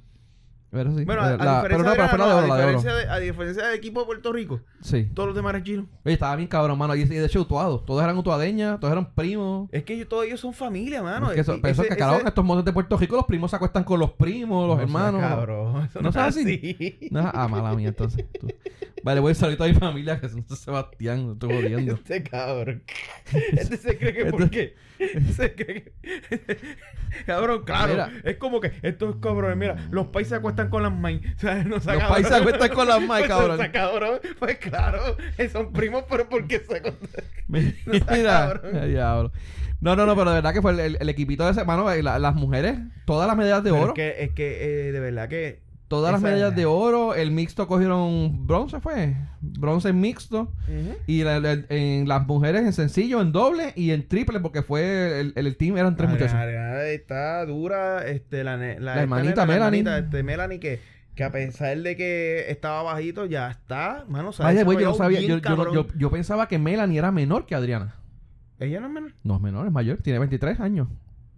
Pero 0.76 0.96
sí. 0.96 1.04
Bueno, 1.04 1.22
a, 1.22 1.26
a 1.26 1.36
la- 1.36 1.36
diferencia 1.36 1.66
pero 1.68 1.78
no, 1.82 1.90
de 1.90 1.96
pero 1.96 2.18
la 2.18 2.26
de 2.28 2.34
oro, 2.34 2.46
no, 2.46 2.46
la 2.46 2.54
a 2.54 2.58
diferencia 2.58 2.94
de- 2.94 3.08
a 3.08 3.18
diferencia 3.18 3.66
del 3.66 3.74
equipo 3.76 4.00
de 4.00 4.06
Puerto 4.06 4.32
Rico, 4.32 4.60
Sí. 4.80 5.08
todos 5.14 5.28
los 5.28 5.36
demás 5.36 5.50
eran 5.50 5.64
chinos. 5.64 5.86
Oye, 6.04 6.12
estaba 6.14 6.36
bien 6.36 6.48
cabrón, 6.48 6.78
mano. 6.78 6.94
Y, 6.94 7.04
de 7.04 7.24
hecho, 7.24 7.40
utuado. 7.40 7.80
Todos 7.80 8.02
eran 8.04 8.16
utuadeñas, 8.18 8.78
todos 8.78 8.92
eran 8.92 9.12
primos. 9.14 9.68
Es 9.72 9.82
que 9.84 10.04
todos 10.04 10.24
ellos 10.26 10.38
son 10.40 10.52
familia, 10.52 11.02
mano. 11.02 11.28
Es 11.30 11.34
que 11.34 11.40
eso, 11.40 11.58
pero 11.60 11.72
es 11.72 11.88
que, 11.88 11.94
ese- 11.94 12.26
estos 12.28 12.44
modos 12.44 12.64
de 12.64 12.72
Puerto 12.72 12.96
Rico, 12.96 13.16
los 13.16 13.24
primos 13.26 13.50
se 13.50 13.56
acuestan 13.56 13.84
con 13.84 13.98
los 14.00 14.12
primos, 14.12 14.68
los 14.68 14.76
No, 14.76 14.82
hermanos. 14.82 15.20
sea 15.20 15.30
Cabrón, 15.30 15.84
eso 15.86 15.98
¿No 16.00 16.02
no, 16.02 16.08
es 16.10 16.16
así? 16.16 16.40
así. 16.40 17.08
No, 17.10 17.30
ah, 17.32 17.48
mala 17.48 17.74
mía, 17.74 17.88
entonces. 17.88 18.24
tú. 18.38 18.48
Vale, 19.02 19.20
voy 19.20 19.32
a 19.32 19.34
salir 19.36 19.56
toda 19.56 19.68
mi 19.68 19.74
familia 19.76 20.20
que 20.20 20.28
son 20.28 20.44
Sebastián, 20.48 21.30
estoy 21.34 21.54
jodiendo. 21.54 21.94
Este 22.06 22.22
cabrón. 22.24 22.82
Este 23.52 23.76
se 23.76 23.96
cree 23.98 24.12
que 24.12 24.28
Este- 24.28 24.74
cabrón, 27.26 27.64
claro. 27.64 27.92
Mira. 27.92 28.10
Es 28.24 28.36
como 28.36 28.60
que 28.60 28.72
estos 28.82 29.16
cabrones, 29.16 29.56
mira, 29.56 29.76
los 29.90 30.08
países 30.08 30.30
se 30.30 30.36
acuestan 30.36 30.68
con 30.70 30.82
las 30.82 30.92
mains. 30.92 31.22
O 31.36 31.38
sea, 31.38 31.54
no 31.64 31.76
Los 31.76 31.84
países 31.84 32.28
se 32.28 32.34
acuestan 32.40 32.70
con 32.70 32.88
las 32.88 33.02
mains, 33.02 33.28
Pues, 33.28 33.70
cabrón. 33.70 34.20
Pues 34.38 34.58
claro, 34.58 35.16
son 35.52 35.72
primos, 35.72 36.04
pero 36.08 36.28
¿por 36.28 36.46
qué 36.46 36.60
se 36.60 36.76
acuestan? 36.76 37.24
Mira, 37.48 38.60
diablo. 38.86 39.32
No, 39.80 39.94
no, 39.94 40.06
no, 40.06 40.16
pero 40.16 40.30
de 40.30 40.36
verdad 40.36 40.54
que 40.54 40.62
fue 40.62 40.72
el, 40.72 40.80
el- 40.80 40.98
el 41.00 41.08
equipito 41.10 41.44
de 41.44 41.50
ese, 41.52 41.64
mano, 41.64 41.90
eh, 41.92 42.02
la- 42.02 42.18
las 42.18 42.34
mujeres, 42.34 42.78
todas 43.04 43.28
las 43.28 43.36
medallas 43.36 43.62
de 43.62 43.70
Pero 43.70 43.82
oro, 43.82 43.92
Es 43.92 43.94
que, 43.94 44.24
es 44.24 44.30
que 44.32 44.88
eh, 44.88 44.92
de 44.92 45.00
verdad 45.00 45.28
que... 45.28 45.60
todas 45.88 46.12
las 46.12 46.20
medallas 46.20 46.54
de 46.56 46.66
oro, 46.66 47.14
el 47.14 47.30
mixto 47.30 47.66
cogieron 47.68 48.46
bronce, 48.46 48.80
fue, 48.80 49.14
bronce 49.40 49.90
en 49.90 50.00
mixto, 50.00 50.52
Ujú. 50.68 50.96
y 51.06 51.22
la- 51.22 51.38
la- 51.40 51.64
en 51.68 52.08
las 52.08 52.26
mujeres 52.26 52.62
en 52.62 52.72
sencillo, 52.72 53.20
en 53.20 53.30
doble 53.32 53.72
y 53.76 53.92
en 53.92 54.06
triple, 54.08 54.40
porque 54.40 54.62
fue 54.62 55.20
el, 55.20 55.32
el, 55.36 55.46
el 55.46 55.56
team, 55.56 55.76
eran 55.76 55.96
tres 55.96 56.10
muchachos. 56.10 56.36
Está 56.86 57.44
dura, 57.46 58.06
este, 58.06 58.42
la, 58.44 58.56
La 58.56 59.00
hermanita 59.02 59.46
Melanie. 59.46 59.80
hermanita, 59.80 59.98
este, 59.98 60.22
Melanie, 60.22 60.58
que, 60.60 60.80
que 61.14 61.24
a 61.24 61.30
pesar 61.30 61.78
de 61.78 61.96
que 61.96 62.50
estaba 62.50 62.82
bajito, 62.82 63.24
ya 63.26 63.50
está, 63.50 64.04
mano, 64.08 64.32
Vaya, 64.38 64.64
güey, 64.64 64.78
yo 64.80 64.88
no 64.90 64.94
sabía, 64.94 65.20
yo, 65.20 65.38
yo, 65.38 65.72
yo, 65.72 65.86
yo 65.96 66.10
pensaba 66.10 66.48
que 66.48 66.58
Melanie 66.58 66.98
era 66.98 67.12
menor 67.12 67.46
que 67.46 67.54
Adriana. 67.54 67.94
Ella 68.58 68.80
no 68.80 68.86
es 68.86 68.92
menor. 68.92 69.12
No 69.22 69.36
es 69.36 69.40
menor, 69.42 69.66
es 69.66 69.72
mayor, 69.72 69.98
tiene 69.98 70.18
23 70.18 70.60
años. 70.60 70.88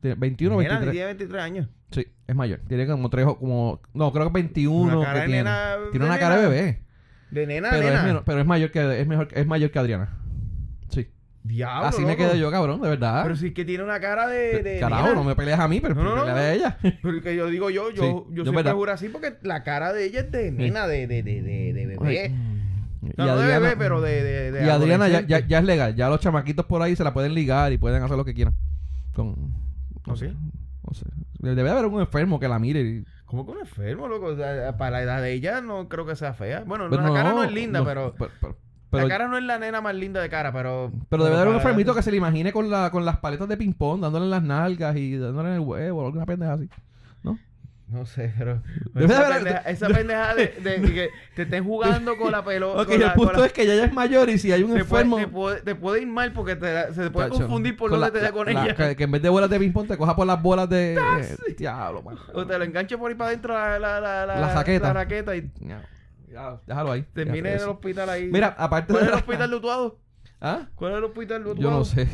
Tiene 0.01 0.15
21 0.15 0.55
o 0.55 0.59
Melanie 0.59 0.87
23. 0.87 0.93
tiene 0.95 1.07
23 1.07 1.43
años. 1.43 1.69
Sí, 1.91 2.07
es 2.27 2.35
mayor. 2.37 2.61
Tiene 2.69 2.87
como 2.87 3.09
tres 3.11 3.27
o 3.27 3.39
como... 3.39 3.81
No, 3.95 4.13
creo 4.13 4.27
que 4.27 4.33
21 4.35 4.99
Una 4.99 5.07
cara 5.07 5.15
que 5.15 5.21
de 5.21 5.27
tiene. 5.27 5.45
nena- 5.45 5.77
tiene 5.91 6.05
de 6.05 6.11
una 6.11 6.19
cara 6.21 6.37
de 6.37 6.43
nena. 6.43 6.55
bebé. 6.55 6.83
De 7.31 7.47
nena, 7.47 7.69
Pero 7.71 7.83
nena. 7.87 7.99
es, 8.01 8.05
menor, 8.05 8.23
pero 8.25 8.41
es 8.41 8.47
mayor 8.47 8.71
que 8.71 9.01
es 9.01 9.07
mejor 9.07 9.29
es 9.33 9.47
mayor 9.47 9.71
que 9.71 9.79
Adriana. 9.79 10.17
Sí. 10.89 11.09
Diablo, 11.45 11.89
Así 11.89 12.03
me 12.03 12.13
loco. 12.13 12.25
quedé 12.25 12.39
yo, 12.39 12.51
cabrón, 12.51 12.81
de 12.83 12.89
verdad. 12.89 13.23
Pero 13.23 13.37
sí 13.37 13.53
que 13.53 13.65
tiene 13.65 13.85
una 13.85 14.01
cara 14.01 14.27
de, 14.29 14.63
de 14.63 14.81
Carajo, 14.81 15.03
nena. 15.09 15.15
no 15.17 15.25
me 15.25 15.35
peleas 15.37 15.61
a 15.61 15.69
mí, 15.69 15.81
pero 15.81 15.95
No, 15.95 16.03
no, 16.05 16.17
no, 16.17 16.25
peleas 16.25 16.39
a 16.39 16.41
no. 16.43 16.49
ella. 16.55 16.79
Pero 17.03 17.23
que 17.23 17.37
yo 17.37 17.47
digo 17.49 17.71
yo, 17.71 17.91
yo, 17.91 18.03
Sí, 18.03 18.09
yo 18.09 18.27
yo 18.31 18.43
siempre 18.45 18.53
verdad. 18.63 18.75
juro 18.75 18.93
así 18.93 19.09
porque 19.09 19.37
la 19.43 19.63
cara 19.63 19.93
de 19.93 20.05
ella 20.05 20.21
es 20.21 20.31
de 20.33 20.51
nena, 20.53 20.87
de, 20.87 21.07
de, 21.07 21.23
de, 21.23 21.43
de, 21.43 21.73
de 21.73 21.87
bebé. 21.87 22.21
Ay. 22.21 22.35
No, 23.17 23.27
no 23.27 23.37
de 23.39 23.47
bebé, 23.47 23.77
pero 23.79 24.01
de, 24.01 24.23
de, 24.23 24.53
de 24.53 24.67
y 24.67 24.69
Adriana 24.69 25.07
ya, 25.07 25.13
ya, 25.13 25.19
adolescente. 25.19 25.47
ya 25.49 25.59
es 25.59 25.65
legal. 25.65 25.95
Ya 25.97 26.09
los 26.09 26.21
chamaquitos 26.21 26.67
por 26.67 26.83
ahí 26.83 26.97
se 26.97 27.05
la 27.05 27.15
pueden 27.15 27.33
ligar 27.35 27.73
y 27.73 27.79
pueden 27.79 28.03
hacer 28.03 28.17
lo 28.17 28.25
que 28.25 28.35
quieran. 28.35 28.55
Con... 29.15 29.53
No 30.07 30.13
¿Ok? 30.15 30.23
No 30.89 30.95
sé. 30.95 31.05
Debe 31.41 31.71
haber 31.71 31.87
un 31.87 32.01
enfermo 32.01 32.41
que 32.41 32.49
la 32.49 32.59
mire 32.59 32.81
y... 32.81 33.05
¿Cómo 33.27 33.45
que 33.45 33.53
un 33.53 33.61
enfermo, 33.61 34.09
loco? 34.09 34.27
O 34.27 34.37
sea, 34.37 34.77
para 34.79 34.91
la 34.93 35.03
edad 35.03 35.23
de 35.23 35.33
ella 35.33 35.61
no 35.61 35.89
creo 35.89 36.07
que 36.07 36.17
sea 36.17 36.33
fea. 36.33 36.65
Bueno, 36.67 36.87
Pero 36.89 37.03
la 37.03 37.13
cara 37.13 37.33
no 37.33 37.45
es 37.45 37.53
linda, 37.53 37.81
no, 37.81 37.85
pero... 37.85 38.15
pero, 38.19 38.31
pero- 38.41 38.57
pero- 38.91 39.03
la 39.03 39.09
cara 39.11 39.29
no 39.29 39.37
es 39.37 39.45
la 39.45 39.59
nena 39.59 39.83
más 39.83 39.95
linda 39.95 40.23
de 40.23 40.31
cara, 40.31 40.51
pero... 40.51 40.91
pero 41.11 41.23
debe 41.25 41.37
haber 41.37 41.49
un 41.49 41.55
enfermito 41.57 41.95
que 41.95 42.01
se 42.03 42.11
le 42.11 42.17
imagine 42.17 42.53
con, 42.55 42.71
la, 42.71 42.91
con 42.91 43.05
las 43.05 43.19
paletas 43.19 43.47
de 43.47 43.59
ping-pong, 43.59 44.01
dándole 44.01 44.25
en 44.25 44.31
las 44.31 44.43
nalgas 44.43 44.97
y 44.97 45.19
dándole 45.19 45.51
en 45.51 45.55
el 45.57 45.61
huevo 45.61 46.03
o 46.03 46.07
alguna 46.07 46.25
pendeja 46.25 46.55
así. 46.55 46.71
¿No? 47.91 48.05
Sé, 48.05 48.35
pero. 48.37 48.61
Esa, 48.95 49.29
pendeja, 49.29 49.59
esa 49.61 49.89
pendeja 49.89 50.35
de, 50.35 50.47
de- 50.63 50.79
de 50.81 50.93
que 50.93 51.11
te 51.35 51.43
estén 51.43 51.65
jugando 51.65 52.19
con 52.19 52.31
la 52.33 52.45
pelota. 52.45 52.83
Ok, 52.83 52.91
el 52.91 53.13
punto 53.15 53.43
es 53.45 53.53
que 53.55 53.63
ella 53.63 53.77
ya 53.77 53.85
es 53.87 53.93
mayor 53.95 54.29
y 54.29 54.39
si 54.39 54.53
hay 54.53 54.63
un 54.63 54.75
te, 54.75 54.85
puede, 54.85 55.05
enfermo... 55.05 55.17
te, 55.17 55.27
puede, 55.29 55.63
te 55.63 55.75
puede 55.75 56.03
ir 56.03 56.07
mal 56.07 56.33
porque 56.35 56.55
te, 56.57 56.93
se 56.93 57.05
te 57.05 57.11
puede 57.11 57.29
Tacho, 57.31 57.41
confundir 57.41 57.77
por 57.79 57.89
con 57.91 57.99
donde 57.99 58.13
la- 58.15 58.21
te 58.21 58.27
da 58.27 58.33
con 58.33 58.53
la- 58.53 58.65
ella. 58.65 58.75
Que, 58.75 58.95
que 58.95 59.05
en 59.05 59.11
vez 59.13 59.23
de 59.23 59.31
bolas 59.31 59.49
de 59.49 59.59
ping-pong 59.59 59.89
te 59.89 59.97
coja 59.97 60.15
por 60.15 60.27
las 60.27 60.43
bolas 60.43 60.69
de... 60.69 61.01
Diablo, 61.59 62.03
man. 62.03 62.19
O 62.35 62.47
te 62.47 62.59
lo 62.59 62.65
enganche 62.65 62.99
por 62.99 63.11
ahí 63.11 63.15
para 63.17 63.29
adentro 63.31 63.55
la, 63.55 63.79
la, 63.79 64.27
la, 64.27 64.55
raqueta. 64.55 64.93
raqueta 64.93 65.35
y 65.35 65.51
Ya, 65.61 65.83
ya, 66.31 66.61
déjalo 66.67 66.93
ahí. 66.93 67.07
termine 67.15 67.55
en 67.55 67.61
el 67.63 67.69
hospital 67.71 68.11
ahí. 68.11 68.29
Mira, 68.31 68.49
aparte 68.59 68.93
¿Cuál 68.93 69.05
de 69.05 69.07
es 69.07 69.13
el 69.15 69.19
hospital 69.19 69.51
de 69.51 69.57
Utuado? 69.57 69.99
¿Ah? 70.43 70.67
¿Cuál 70.75 70.93
es 70.93 70.99
el 70.99 71.05
hospital 71.05 71.43
de 71.45 71.51
Utuado? 71.53 71.71
Yo 71.71 71.79
no 71.79 71.85
sé. 71.87 72.07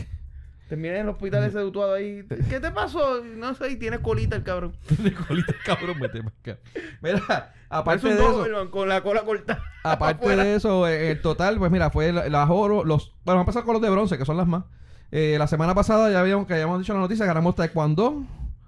Termina 0.68 0.94
en 0.94 1.02
el 1.02 1.08
hospital 1.10 1.44
ese 1.44 1.58
de 1.58 1.64
Utuado 1.64 1.94
ahí. 1.94 2.24
¿Qué 2.48 2.58
te 2.58 2.70
pasó? 2.70 3.22
No 3.22 3.52
sé, 3.54 3.72
y 3.72 3.76
tienes 3.76 4.00
colita 4.00 4.34
el 4.36 4.42
cabrón. 4.42 4.74
De 4.98 5.12
colita, 5.12 5.52
cabrón, 5.64 5.98
vete 6.00 6.22
pa' 6.22 6.32
acá. 6.40 6.58
Mira, 7.02 7.52
aparte 7.68 8.08
de 8.08 8.14
eso, 8.14 8.70
con 8.70 8.88
la 8.88 9.02
cola 9.02 9.22
cortada. 9.22 9.62
aparte 9.84 10.36
de 10.36 10.54
eso, 10.56 10.88
eh, 10.88 11.10
el 11.10 11.20
total, 11.20 11.58
pues 11.58 11.70
mira, 11.70 11.90
fue 11.90 12.12
la- 12.12 12.28
las 12.28 12.48
oro, 12.50 12.82
los, 12.84 13.08
bueno, 13.24 13.38
vamos 13.38 13.40
a 13.40 13.42
empezar 13.42 13.64
con 13.64 13.74
los 13.74 13.82
de 13.82 13.90
bronce, 13.90 14.16
que 14.16 14.24
son 14.24 14.36
las 14.38 14.46
más. 14.46 14.64
Eh, 15.12 15.36
la 15.38 15.46
semana 15.46 15.74
pasada 15.74 16.10
ya 16.10 16.20
habíamos, 16.20 16.46
que 16.46 16.54
habíamos 16.54 16.78
dicho 16.78 16.92
en 16.92 16.98
la 16.98 17.02
noticia, 17.02 17.26
ganamos 17.26 17.54
taekwondo 17.54 18.24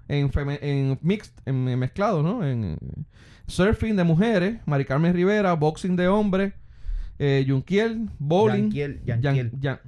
en, 0.07 0.31
feme- 0.31 0.59
en 0.61 0.99
mixed, 1.01 1.33
en, 1.45 1.67
en 1.67 1.79
mezclado, 1.79 2.21
¿no? 2.21 2.45
En 2.45 2.63
eh, 2.63 2.77
surfing 3.47 3.95
de 3.95 4.03
mujeres, 4.03 4.59
Mari 4.67 4.85
Carmen 4.85 5.13
Rivera, 5.15 5.53
boxing 5.53 5.95
de 5.95 6.07
hombres, 6.07 6.53
eh, 7.17 7.43
Yunquiel, 7.47 8.09
bowling, 8.19 8.65
Yanquiel, 8.69 9.01
Yan- 9.03 9.21
Yanquiel. 9.23 9.51
Yan- 9.59 9.79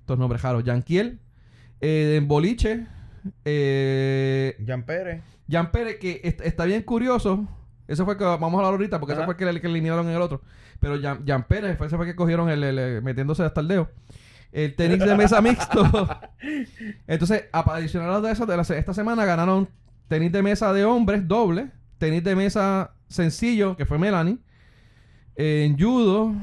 estos 0.00 0.18
nombres 0.18 0.40
raros, 0.42 0.64
Yanquiel, 0.64 1.20
eh, 1.80 2.16
en 2.18 2.28
boliche, 2.28 2.86
eh, 3.44 4.56
Jan 4.66 4.84
Pérez. 4.84 5.22
Jan 5.50 5.70
Pérez, 5.72 5.98
que 5.98 6.20
est- 6.24 6.40
está 6.40 6.64
bien 6.64 6.82
curioso. 6.82 7.46
Eso 7.88 8.04
fue 8.04 8.16
que 8.18 8.24
vamos 8.24 8.54
a 8.54 8.56
hablar 8.56 8.72
ahorita, 8.72 8.98
porque 8.98 9.12
ese 9.12 9.22
Ajá. 9.22 9.26
fue 9.26 9.34
el 9.34 9.38
que, 9.38 9.48
el 9.48 9.60
que 9.60 9.66
eliminaron 9.68 10.08
en 10.08 10.16
el 10.16 10.22
otro. 10.22 10.42
Pero 10.80 11.00
Jan, 11.00 11.24
Jan 11.26 11.44
Pérez, 11.46 11.78
fue 11.78 11.86
ese 11.86 11.96
fue 11.96 12.06
que 12.06 12.16
cogieron 12.16 12.48
el, 12.50 12.62
el- 12.64 12.78
el- 12.78 13.02
metiéndose 13.02 13.42
hasta 13.44 13.60
el 13.60 13.68
dedo. 13.68 13.88
El 14.52 14.74
tenis 14.74 14.98
de 15.00 15.16
mesa 15.16 15.40
mixto. 15.40 15.84
Entonces, 17.06 17.44
adicional 17.52 18.24
a 18.24 18.30
eso, 18.30 18.46
de 18.46 18.56
la 18.56 18.62
esta 18.62 18.94
semana 18.94 19.24
ganaron 19.24 19.68
tenis 20.08 20.32
de 20.32 20.42
mesa 20.42 20.72
de 20.72 20.84
hombres 20.84 21.26
doble, 21.28 21.70
tenis 21.98 22.24
de 22.24 22.34
mesa 22.36 22.92
sencillo, 23.08 23.76
que 23.76 23.84
fue 23.86 23.98
Melanie. 23.98 24.38
En 25.36 25.78
judo, 25.78 26.34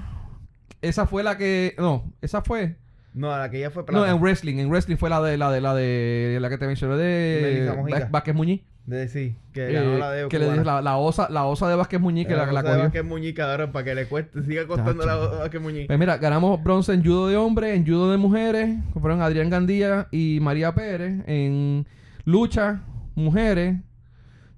esa 0.81 1.07
fue 1.07 1.23
la 1.23 1.37
que. 1.37 1.75
No, 1.77 2.13
esa 2.21 2.41
fue. 2.41 2.77
No, 3.13 3.29
la 3.37 3.49
que 3.51 3.59
ya 3.59 3.69
fue 3.69 3.83
No, 3.83 3.87
plata. 3.87 4.11
en 4.11 4.19
wrestling. 4.21 4.57
En 4.57 4.69
wrestling 4.69 4.97
fue 4.97 5.09
la 5.09 5.21
de 5.21 5.37
la 5.37 5.51
de 5.51 5.61
la 5.61 5.73
de 5.75 6.37
la 6.41 6.49
que 6.49 6.57
te 6.57 6.65
mencioné 6.67 6.95
de 6.97 8.07
Vázquez 8.09 8.33
Muñiz. 8.35 8.61
De 8.85 9.07
sí, 9.07 9.37
que 9.53 9.69
Eh, 9.69 9.73
ganó 9.73 9.97
la 9.97 10.11
de 10.11 10.27
que 10.27 10.39
le 10.39 10.51
dije 10.51 10.65
la, 10.65 10.81
la 10.81 10.97
osa, 10.97 11.27
la 11.29 11.45
osa 11.45 11.69
de 11.69 11.75
Vázquez 11.75 12.01
Muñiz 12.01 12.27
que 12.27 12.35
la, 12.35 12.51
la 12.51 12.63
cogió. 12.63 12.91
Que 12.91 13.01
muñica 13.01 13.49
ahora 13.49 13.71
para 13.71 13.85
que 13.85 13.95
le 13.95 14.07
cueste, 14.07 14.43
siga 14.43 14.67
costando 14.67 15.05
la 15.05 15.15
Vázquez 15.15 15.61
Muñiz. 15.61 15.87
Pues 15.87 15.97
mira, 15.97 16.17
ganamos 16.17 16.61
bronce 16.61 16.93
en 16.93 17.01
judo 17.01 17.29
de 17.29 17.37
hombres, 17.37 17.77
en 17.77 17.85
judo 17.85 18.11
de 18.11 18.17
mujeres, 18.17 18.75
fueron 18.99 19.21
Adrián 19.21 19.49
Gandía 19.49 20.07
y 20.11 20.39
María 20.41 20.73
Pérez, 20.75 21.23
en 21.27 21.87
lucha, 22.25 22.81
mujeres, 23.15 23.77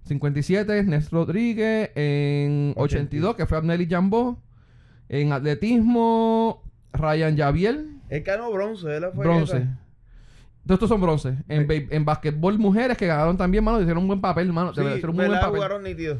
57, 0.08 0.84
Nes 0.84 1.12
Rodríguez, 1.12 1.92
en 1.96 2.74
82, 2.78 3.36
que 3.36 3.46
fue 3.46 3.58
Abneli 3.58 3.88
Jambó, 3.88 4.40
en 5.10 5.34
atletismo, 5.34 6.64
Ryan 6.94 7.38
Javier, 7.38 7.86
Él 8.10 8.24
ganó 8.24 8.52
bronce, 8.52 8.96
él 8.98 9.06
fue 9.14 9.26
bronce. 9.26 9.58
esa. 9.58 9.78
Todos 10.66 10.76
estos 10.78 10.90
son 10.90 11.02
bronce. 11.02 11.36
En, 11.48 11.68
Sí. 11.68 11.88
en 11.92 12.06
basquetbol, 12.06 12.58
mujeres 12.58 12.98
que 12.98 13.06
ganaron 13.08 13.38
también, 13.38 13.64
mano, 13.64 13.80
hicieron 13.82 14.02
un 14.04 14.08
buen 14.08 14.22
papel, 14.22 14.52
mano. 14.52 14.74
Sí, 14.74 14.82
hicieron 14.82 15.12
un 15.12 15.16
buen 15.18 15.32
papel. 15.32 15.50
jugaron 15.56 15.84
nítido. 15.84 16.18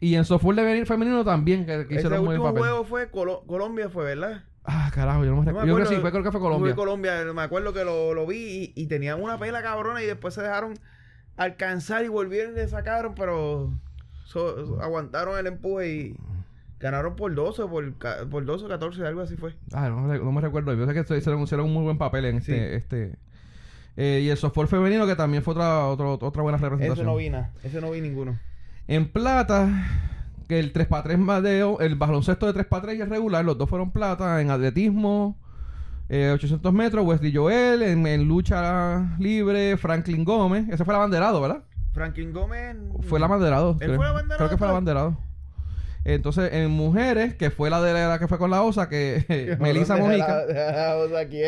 Y 0.00 0.14
en 0.14 0.24
softball 0.24 0.54
de 0.56 0.84
femenino 0.86 1.24
también, 1.24 1.64
que, 1.66 1.86
hicieron 1.90 2.20
un 2.20 2.26
buen 2.26 2.38
último 2.38 2.44
papel. 2.44 2.60
juego 2.62 2.84
fue 2.84 3.10
Colo- 3.10 3.42
Colombia, 3.46 3.88
fue, 3.88 4.04
¿verdad? 4.04 4.44
Ah, 4.64 4.90
carajo, 4.94 5.24
yo 5.24 5.30
no 5.30 5.36
me 5.36 5.42
No 5.42 5.46
recuerdo. 5.46 5.66
Yo 5.66 5.74
creo 5.74 5.88
que 5.88 5.94
sí, 5.94 6.00
fue, 6.02 6.10
creo 6.10 6.22
que 6.22 6.30
fue 6.30 6.40
Fue 6.40 6.48
Colombia. 6.50 6.74
Colombia, 6.76 7.24
me 7.34 7.42
acuerdo 7.42 7.72
que 7.72 7.84
lo, 7.84 8.12
lo 8.14 8.26
vi 8.26 8.72
y, 8.76 8.82
y 8.82 8.86
tenían 8.86 9.22
una 9.22 9.38
pela 9.38 9.62
cabrona 9.62 10.02
y 10.02 10.06
después 10.06 10.34
se 10.34 10.42
dejaron 10.42 10.74
alcanzar 11.38 12.04
y 12.04 12.08
volvieron 12.08 12.52
y 12.52 12.56
le 12.56 12.68
sacaron, 12.68 13.14
pero 13.14 13.72
so- 14.24 14.66
so- 14.66 14.82
aguantaron 14.82 15.38
el 15.38 15.46
empuje 15.46 15.88
y 15.90 16.16
ganaron 16.80 17.16
por 17.16 17.34
12, 17.34 17.64
por, 17.66 17.94
ca- 17.98 18.24
por 18.30 18.44
12 18.44 18.64
o 18.64 18.68
14, 18.68 19.06
algo 19.06 19.20
así 19.22 19.36
fue. 19.36 19.54
Ah, 19.72 19.88
no, 19.88 20.00
me- 20.02 20.18
no 20.18 20.32
me 20.32 20.40
recuerdo. 20.40 20.72
Yo 20.74 20.86
sé 20.86 20.94
que 20.94 21.00
hicieron, 21.16 21.42
hicieron 21.42 21.66
un 21.66 21.72
muy 21.72 21.82
buen 21.84 21.98
papel 21.98 22.24
en 22.26 22.36
este. 22.38 22.52
Sí. 22.70 22.74
este 22.76 23.16
eh, 23.96 24.20
y 24.22 24.28
el 24.28 24.36
softball 24.36 24.68
femenino, 24.68 25.06
que 25.08 25.16
también 25.16 25.42
fue 25.42 25.54
otra, 25.54 25.86
otra, 25.86 26.06
otra 26.06 26.42
buena 26.42 26.56
Ese 26.56 26.66
representación. 26.68 27.06
no 27.06 27.16
vi 27.16 27.30
nada, 27.30 27.50
ese 27.64 27.80
no 27.80 27.90
vi 27.90 28.00
ninguno. 28.00 28.38
En 28.86 29.10
plata, 29.10 29.68
que 30.48 30.60
el 30.60 30.72
3x3 30.72 31.16
más 31.18 31.42
de, 31.42 31.60
el 31.80 31.94
baloncesto 31.96 32.50
de 32.50 32.64
3x3 32.64 32.96
y 32.96 33.00
el 33.00 33.10
regular, 33.10 33.44
los 33.44 33.58
dos 33.58 33.68
fueron 33.68 33.90
plata. 33.90 34.40
En 34.40 34.50
atletismo, 34.52 35.36
eh, 36.08 36.30
800 36.32 36.72
metros, 36.72 37.04
Wesley 37.04 37.34
Joel. 37.34 37.82
En, 37.82 38.06
en 38.06 38.28
lucha 38.28 39.16
libre, 39.18 39.76
Franklin 39.76 40.24
Gómez. 40.24 40.68
Ese 40.70 40.84
fue 40.84 40.94
el 40.94 40.98
abanderado, 40.98 41.40
¿verdad? 41.40 41.64
Franklin 41.92 42.32
Gómez. 42.32 42.76
Fue 43.00 43.18
el 43.18 43.24
abanderado. 43.24 43.72
¿Él 43.72 43.78
creo. 43.78 43.96
fue 43.96 44.04
el 44.06 44.10
abanderado 44.12 44.38
Creo 44.38 44.48
que 44.50 44.56
fue 44.56 44.66
el 44.68 44.70
abanderado. 44.70 45.18
Entonces, 46.04 46.50
en 46.54 46.70
mujeres, 46.70 47.34
que 47.34 47.50
fue 47.50 47.68
la 47.70 47.82
de 47.82 47.92
la 47.92 48.18
que 48.18 48.28
fue 48.28 48.38
con 48.38 48.50
la 48.50 48.62
osa, 48.62 48.88
que 48.88 49.56
Melissa 49.60 49.96
Mojica. 49.96 50.44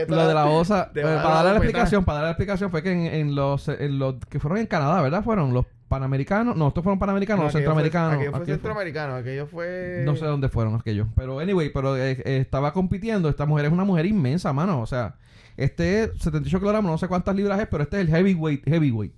Lo 0.09 0.17
de 0.29 0.35
la 0.35 0.47
osa, 0.47 0.91
eh, 0.95 1.01
para 1.03 1.35
darle 1.37 1.51
la 1.53 1.57
explicación, 1.57 2.05
para 2.05 2.17
darle 2.19 2.27
la 2.29 2.33
explicación 2.33 2.71
fue 2.71 2.83
que 2.83 2.93
en, 2.93 3.07
en 3.07 3.35
los, 3.35 3.69
en 3.69 3.99
los 3.99 4.17
que 4.29 4.39
fueron 4.41 4.59
en 4.59 4.67
Canadá, 4.67 5.01
¿verdad? 5.03 5.23
Fueron 5.25 5.55
los 5.55 5.67
panamericanos, 5.89 6.57
no, 6.57 6.69
estos 6.69 6.85
fueron 6.85 6.99
panamericanos, 6.99 7.41
No, 7.41 7.45
los 7.47 7.53
centroamericanos. 7.53 8.15
Fue, 8.15 8.17
aquello 8.19 8.31
fue 8.31 8.39
Aquello 8.43 8.47
fue- 8.47 8.55
centroamericano, 8.55 9.15
aquello 9.17 9.47
fue. 9.47 10.03
no 10.05 10.15
sé 10.17 10.25
dónde 10.25 10.49
fueron 10.49 10.75
aquellos, 10.77 11.09
pero 11.17 11.41
anyway, 11.41 11.71
pero 11.73 11.97
eh, 11.97 12.13
eh, 12.25 12.37
estaba 12.39 12.73
compitiendo, 12.73 13.29
esta 13.29 13.45
mujer 13.47 13.67
es 13.67 13.73
una 13.73 13.85
mujer 13.85 14.07
inmensa, 14.07 14.53
mano, 14.53 14.81
o 14.83 14.87
sea, 14.87 15.17
este 15.57 16.05
es 16.05 16.11
78 16.21 16.59
kilogramos, 16.61 16.91
no 16.91 16.97
sé 16.99 17.09
cuántas 17.09 17.35
libras 17.35 17.59
es, 17.61 17.67
pero 17.67 17.83
este 17.83 17.97
es 18.01 18.09
el 18.09 18.15
heavyweight, 18.15 18.65
heavyweight. 18.69 19.13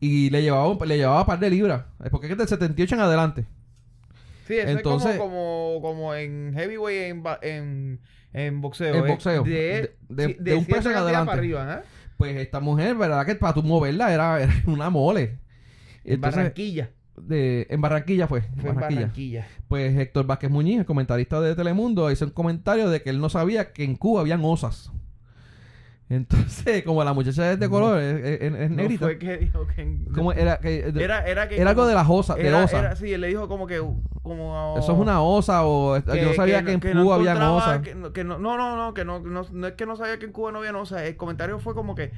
Y 0.00 0.30
le 0.30 0.42
llevaba, 0.42 0.68
un- 0.68 0.78
le 0.86 0.96
llevaba 0.98 1.20
un 1.22 1.26
par 1.26 1.38
de 1.38 1.50
libras, 1.50 1.84
porque 2.10 2.30
es 2.30 2.36
del 2.36 2.46
78 2.48 2.94
en 2.94 3.00
adelante. 3.00 3.46
Sí, 4.48 4.54
eso 4.58 4.68
Entonces- 4.68 5.12
es 5.12 5.18
como, 5.18 5.78
como, 5.80 5.82
como 5.82 6.14
en 6.14 6.52
heavyweight 6.56 7.10
en, 7.12 7.22
en, 7.42 8.00
en 8.32 8.60
boxeo. 8.60 8.94
En 8.94 9.04
¿eh? 9.04 9.08
boxeo. 9.08 9.44
De, 9.44 9.50
De- 9.50 9.92
de- 10.08 10.26
sí, 10.28 10.36
de 10.40 10.54
un 10.56 10.64
peso 10.64 10.90
en 10.90 10.96
adelante. 10.96 11.26
para 11.26 11.38
arriba, 11.38 11.74
¿eh? 11.84 11.88
Pues 12.16 12.36
esta 12.36 12.58
mujer, 12.58 12.96
¿verdad? 12.96 13.24
Que 13.24 13.36
para 13.36 13.54
tu 13.54 13.62
moverla 13.62 14.12
era, 14.12 14.42
era 14.42 14.52
una 14.66 14.90
mole. 14.90 15.38
En 16.04 16.14
Entonces, 16.14 16.36
Barranquilla. 16.38 16.90
de, 17.16 17.66
en 17.70 17.80
Barranquilla 17.80 18.26
fue. 18.26 18.40
Fue 18.40 18.70
en 18.70 18.74
Barranquilla. 18.76 19.00
Barranquilla. 19.02 19.46
Pues 19.68 19.96
Héctor 19.96 20.26
Vázquez 20.26 20.50
Muñiz, 20.50 20.78
el 20.80 20.84
comentarista 20.86 21.40
de 21.40 21.54
Telemundo, 21.54 22.10
hizo 22.10 22.24
un 22.24 22.30
comentario 22.32 22.88
de 22.90 23.02
que 23.02 23.10
él 23.10 23.20
no 23.20 23.28
sabía 23.28 23.72
que 23.72 23.84
en 23.84 23.94
Cuba 23.96 24.22
habían 24.22 24.40
osas. 24.44 24.90
Entonces, 26.10 26.84
como 26.84 27.04
la 27.04 27.12
muchacha 27.12 27.52
es 27.52 27.60
de 27.60 27.68
color, 27.68 28.00
es, 28.00 28.24
es- 28.24 28.40
es 28.54 28.70
No 28.70 28.76
negrita. 28.76 29.04
fue 29.04 29.18
que 29.18 29.36
dijo 29.36 29.66
que... 29.66 29.82
en- 29.82 30.04
¿Cómo 30.14 30.32
era? 30.32 30.58
Que, 30.58 30.90
de- 30.90 31.04
era, 31.04 31.18
Era, 31.20 31.26
era 31.26 31.48
que... 31.48 31.60
algo 31.60 31.74
como- 31.82 31.86
de 31.88 31.94
las 31.94 32.06
osas, 32.08 32.36
de 32.36 32.48
era- 32.48 32.64
osa. 32.64 32.78
era- 32.78 32.96
sí, 32.96 33.12
él 33.12 33.20
le 33.20 33.28
dijo 33.28 33.46
como 33.48 33.66
que... 33.66 33.78
Como, 34.22 34.76
Eso 34.78 34.92
es 34.92 34.98
una 34.98 35.22
osa 35.22 35.64
o... 35.66 35.96
yo 35.98 36.24
no 36.24 36.34
sabía 36.34 36.62
que, 36.64 36.72
en 36.72 36.80
Cuba 36.80 37.16
habían 37.16 37.36
encontraba- 37.36 37.56
osas. 37.56 37.80
que 37.82 37.94
no- 37.94 38.12
que 38.12 38.24
no, 38.24 38.38
no, 38.38 38.56
no, 38.56 38.76
no, 38.76 38.94
que 38.94 39.04
no, 39.04 39.20
no, 39.20 39.42
no 39.50 39.66
es 39.66 39.74
que 39.74 39.86
no 39.86 39.96
sabía 39.96 40.18
que 40.18 40.26
en 40.26 40.32
Cuba 40.32 40.50
no 40.52 40.58
había 40.58 40.76
osas. 40.76 41.02
El 41.02 41.16
comentario 41.16 41.58
fue 41.58 41.74
como 41.74 41.94
que... 41.94 42.12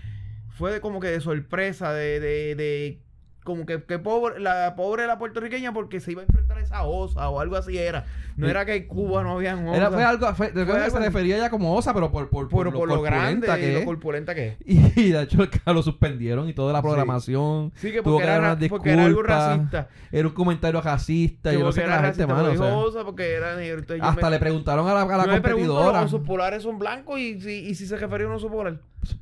Fue 0.51 0.73
de 0.73 0.81
como 0.81 1.01
que 1.01 1.09
de 1.09 1.21
sorpresa, 1.21 1.93
de... 1.93 2.21
de, 2.21 2.55
de 2.55 3.01
como 3.45 3.65
que, 3.67 3.83
que 3.83 3.99
pobre, 3.99 4.39
la 4.41 4.75
pobre 4.77 5.07
la 5.07 5.19
puertorriqueña 5.19 5.73
porque 5.73 5.99
se 6.01 6.13
iba 6.13 6.23
a 6.23 6.25
enfrentar 6.27 6.59
a 6.59 6.61
esa 6.61 6.83
osa 6.85 7.29
o 7.31 7.41
algo 7.41 7.57
así 7.57 7.79
era. 7.79 8.05
No 8.37 8.47
Sí. 8.47 8.51
era 8.51 8.65
que 8.65 8.75
en 8.77 8.87
Cuba 8.87 9.23
no 9.23 9.33
habían 9.33 9.67
osas. 9.67 9.77
Era, 9.77 9.91
fue 9.91 10.05
algo, 10.05 10.35
fue, 10.35 10.53
que 10.53 10.61
algo 10.61 10.91
se 10.91 10.99
refería 10.99 11.39
ya 11.39 11.51
como 11.51 11.75
osa, 11.75 11.93
pero 11.95 12.11
por, 12.13 12.29
por, 12.29 12.49
por, 12.49 12.73
por 12.73 12.89
lo 12.89 12.97
corpulenta 13.03 13.11
grande 13.11 13.47
y 13.47 13.61
que 13.61 13.73
lo 13.73 13.79
es. 13.81 13.85
corpulenta 13.85 14.35
que 14.35 14.49
es. 14.49 14.57
Y 14.97 15.11
de 15.11 15.23
hecho 15.23 15.39
lo 15.67 15.83
suspendieron 15.83 16.49
y 16.49 16.53
toda 16.55 16.73
la 16.73 16.81
Sí. 16.81 16.83
programación. 16.87 17.73
Sí, 17.77 17.93
que 17.93 18.03
Tuvo 18.03 18.15
porque, 18.15 18.25
que 18.27 18.31
dar 18.31 18.41
era, 18.43 18.53
unas 18.55 18.69
porque 18.69 18.91
era 18.93 19.05
algo 19.05 19.23
racista. 19.23 19.89
Era 20.13 20.29
un 20.29 20.35
comentario 20.35 20.81
racista. 20.81 21.51
Que 21.51 21.59
Yo 21.59 21.65
no 21.65 21.73
sé 21.73 21.81
qué 21.81 21.87
era 21.87 21.97
la 22.01 22.07
gente, 22.09 22.27
mano. 22.27 22.51
o 22.51 22.57
sea, 22.57 22.75
osa 22.77 23.05
porque 23.05 23.33
era 23.33 23.57
negro. 23.57 23.83
Hasta 24.01 24.27
me- 24.27 24.31
le 24.31 24.39
preguntaron 24.39 24.87
a 24.89 24.95
la, 24.95 25.03
a 25.03 25.17
la 25.17 25.25
competidora. 25.27 26.03
los 26.03 26.13
osos 26.15 26.27
polares 26.27 26.63
son 26.63 26.79
blancos 26.79 27.19
y 27.19 27.41
si, 27.41 27.51
y 27.69 27.75
si 27.75 27.87
se 27.87 27.97
refería 27.97 28.27
a 28.27 28.31
un 28.31 28.37
oso 28.37 28.51
polar. 28.51 28.81
Pues, 29.01 29.17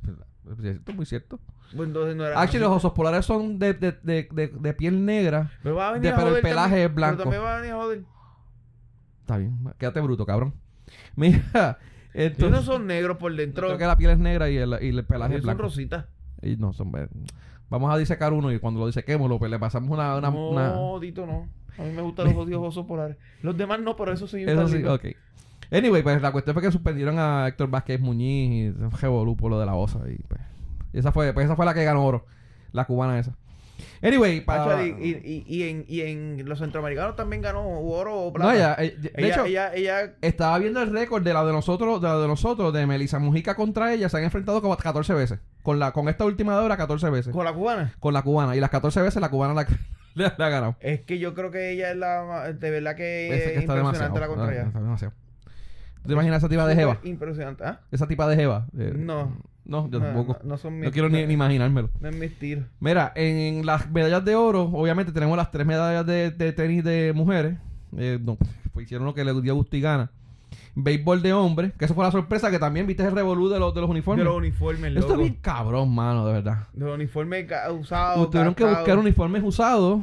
Esto 0.65 0.91
es 0.91 0.95
muy 0.97 1.05
cierto. 1.05 1.39
Pues 1.75 1.87
entonces 1.87 2.15
no 2.15 2.25
era 2.25 2.39
Actually, 2.41 2.63
los 2.65 2.77
osos 2.77 2.93
polares 2.93 3.25
son 3.25 3.59
de, 3.59 3.73
de, 3.73 3.91
de, 4.03 4.27
de, 4.31 4.47
de 4.47 4.73
piel 4.73 5.05
negra. 5.05 5.51
Me 5.63 5.71
va 5.71 5.89
a 5.89 5.91
venir 5.93 6.03
de- 6.09 6.13
a 6.13 6.15
pero 6.17 6.35
el 6.35 6.41
pelaje 6.41 6.69
también, 6.69 6.89
es 6.89 6.95
blanco. 6.95 7.17
Pero 7.17 7.23
también 7.29 7.43
va 7.43 7.53
a 7.55 7.59
venir 7.61 7.73
a 7.73 7.77
joder. 7.77 8.03
Está 9.21 9.37
bien, 9.37 9.57
quédate 9.77 10.01
bruto, 10.01 10.25
cabrón. 10.25 10.53
Mira, 11.15 11.77
Ellos 12.13 12.31
entonces. 12.33 12.51
no 12.51 12.61
son 12.63 12.87
negros 12.87 13.17
por 13.17 13.35
dentro. 13.35 13.67
Creo 13.67 13.77
que 13.77 13.85
la 13.85 13.97
piel 13.97 14.11
es 14.11 14.17
negra 14.19 14.49
y 14.49 14.57
el, 14.57 14.75
y 14.81 14.89
el 14.89 15.05
pelaje 15.05 15.33
Ellos 15.33 15.41
es 15.41 15.45
son 15.45 15.57
blanco. 15.57 15.61
rositas. 15.63 16.05
Y 16.41 16.55
no, 16.55 16.73
son. 16.73 16.91
Vamos 17.69 17.93
a 17.93 17.97
disecar 17.97 18.33
uno 18.33 18.51
y 18.51 18.57
cuando 18.59 18.79
lo 18.79 18.87
disequemos, 18.87 19.29
lo, 19.29 19.37
pues, 19.37 19.51
le 19.51 19.59
pasamos 19.59 19.89
una. 19.91 20.15
una, 20.15 20.31
no, 20.31 20.49
una- 20.49 20.99
Dito, 20.99 21.25
no. 21.27 21.47
A 21.77 21.83
mí 21.83 21.91
me 21.93 22.01
gustan 22.01 22.25
los 22.25 22.35
odios 22.35 22.61
osos 22.61 22.85
polares. 22.87 23.17
Los 23.43 23.55
demás 23.55 23.79
no, 23.79 23.95
pero 23.95 24.11
eso 24.11 24.27
sí. 24.27 24.41
Eso 24.43 24.67
sí, 24.67 24.83
ok. 24.83 25.05
Anyway, 25.71 26.01
pues 26.01 26.19
la 26.21 26.31
cuestión 26.31 26.55
fue 26.55 26.63
que 26.63 26.71
suspendieron 26.71 27.19
a 27.19 27.47
Héctor 27.47 27.69
Vázquez 27.69 28.01
Muñiz 28.01 28.73
y 28.75 28.95
revolú 28.99 29.37
por 29.37 29.51
lo 29.51 29.59
de 29.59 29.67
la 29.67 29.75
osa. 29.75 29.99
Y 30.09 30.15
pues, 30.23 30.41
esa 30.93 31.11
fue, 31.11 31.33
pues 31.33 31.45
esa 31.45 31.55
fue 31.55 31.65
la 31.65 31.73
que 31.73 31.83
ganó 31.83 32.05
oro. 32.05 32.25
La 32.71 32.85
cubana 32.85 33.17
esa. 33.19 33.35
Anyway, 34.01 34.41
para... 34.41 34.83
Y, 34.85 34.89
y, 34.89 35.43
y, 35.47 35.63
en, 35.69 35.85
y 35.87 36.01
en 36.01 36.47
los 36.47 36.59
centroamericanos 36.59 37.15
también 37.15 37.41
ganó 37.41 37.61
oro 37.79 38.13
o 38.23 38.33
plata. 38.33 38.49
No, 38.51 38.55
ella, 38.57 38.75
de 38.75 39.11
ella, 39.15 39.27
hecho, 39.29 39.45
ella, 39.45 39.73
ella- 39.73 40.13
estaba 40.21 40.57
viendo 40.59 40.81
el 40.81 40.91
récord 40.91 41.23
de 41.23 41.33
la 41.33 41.45
de 41.45 41.53
nosotros, 41.53 42.01
de 42.01 42.07
la 42.09 42.17
de 42.17 42.27
nosotros, 42.27 42.73
de 42.73 42.85
Melissa 42.85 43.19
Mujica 43.19 43.55
contra 43.55 43.93
ella, 43.93 44.09
se 44.09 44.17
han 44.17 44.23
enfrentado 44.25 44.61
como 44.61 44.75
14 44.75 45.13
veces. 45.13 45.39
Con 45.63 45.79
la 45.79 45.91
con 45.93 46.09
esta 46.09 46.25
última 46.25 46.57
de 46.57 46.63
hora, 46.65 46.75
14 46.77 47.09
veces. 47.09 47.33
con 47.33 47.45
la 47.45 47.53
cubana. 47.53 47.93
Con 47.99 48.13
la 48.13 48.21
cubana. 48.21 48.55
Y 48.55 48.59
las 48.59 48.69
14 48.69 49.01
veces 49.01 49.21
la 49.21 49.29
cubana 49.29 49.53
la, 49.53 49.61
le, 50.15 50.23
le 50.37 50.43
ha 50.43 50.49
ganado. 50.49 50.75
Es 50.81 51.01
que 51.01 51.17
yo 51.19 51.33
creo 51.33 51.49
que 51.51 51.71
ella 51.71 51.91
es 51.91 51.97
la 51.97 52.51
de 52.53 52.71
verdad 52.71 52.95
que 52.95 53.27
Ese 53.27 53.45
es 53.47 53.51
que 53.53 53.59
está 53.59 53.75
demasiado. 53.75 54.07
impresionante 54.07 54.19
la 54.19 54.27
contra 54.27 54.51
ella. 54.53 54.67
Está 54.67 54.79
demasiado. 54.81 55.13
¿Tú 56.01 56.07
te 56.07 56.13
imaginas 56.13 56.37
esa 56.39 56.49
tipa 56.49 56.65
de 56.65 56.75
Jeva? 56.75 56.97
Impresionante. 57.03 57.63
¿Ah? 57.65 57.81
Esa 57.91 58.07
tipa 58.07 58.27
de 58.27 58.35
Jeva. 58.35 58.65
Eh, 58.77 58.93
No. 58.97 59.37
No, 59.65 59.87
yo 59.91 59.99
No, 59.99 60.05
tampoco. 60.05 60.37
No, 60.41 60.49
no 60.49 60.57
son 60.57 60.79
No, 60.79 60.85
mis- 60.85 60.91
quiero 60.91 61.09
ni, 61.09 61.23
ni 61.27 61.33
imaginármelo. 61.33 61.89
No 61.99 62.09
es 62.09 62.15
mi 62.15 62.25
estilo. 62.25 62.63
Mira, 62.79 63.11
en 63.15 63.63
las 63.67 63.87
medallas 63.91 64.25
de 64.25 64.35
oro, 64.35 64.63
obviamente 64.63 65.11
tenemos 65.11 65.37
las 65.37 65.51
tres 65.51 65.67
medallas 65.67 66.05
de, 66.07 66.31
de 66.31 66.53
tenis 66.53 66.83
de 66.83 67.13
mujeres. 67.15 67.55
Eh, 67.95 68.17
no, 68.19 68.35
pues 68.73 68.85
hicieron 68.85 69.05
lo 69.05 69.13
que 69.13 69.23
le 69.23 69.39
dio 69.41 69.53
gusto 69.53 69.77
y 69.77 69.81
gana. 69.81 70.09
Béisbol 70.73 71.21
de 71.21 71.33
hombres, 71.33 71.73
que 71.77 71.85
eso 71.85 71.93
fue 71.93 72.03
la 72.03 72.11
sorpresa 72.11 72.49
que 72.49 72.57
también 72.57 72.87
viste 72.87 73.03
el 73.03 73.11
revolú 73.11 73.47
de 73.49 73.59
los, 73.59 73.73
de 73.75 73.81
los 73.81 73.89
uniformes. 73.91 74.23
De 74.23 74.29
los 74.29 74.37
uniformes, 74.37 74.95
Esto 74.95 75.01
loco. 75.09 75.13
es 75.13 75.19
bien 75.29 75.37
cabrón, 75.41 75.93
mano, 75.93 76.25
de 76.25 76.33
verdad. 76.33 76.67
De 76.73 76.85
los 76.85 76.95
uniformes 76.95 77.45
usados. 77.79 78.29
Tuvieron 78.31 78.55
que 78.55 78.63
buscar 78.63 78.97
uniformes 78.97 79.43
usados. 79.43 79.99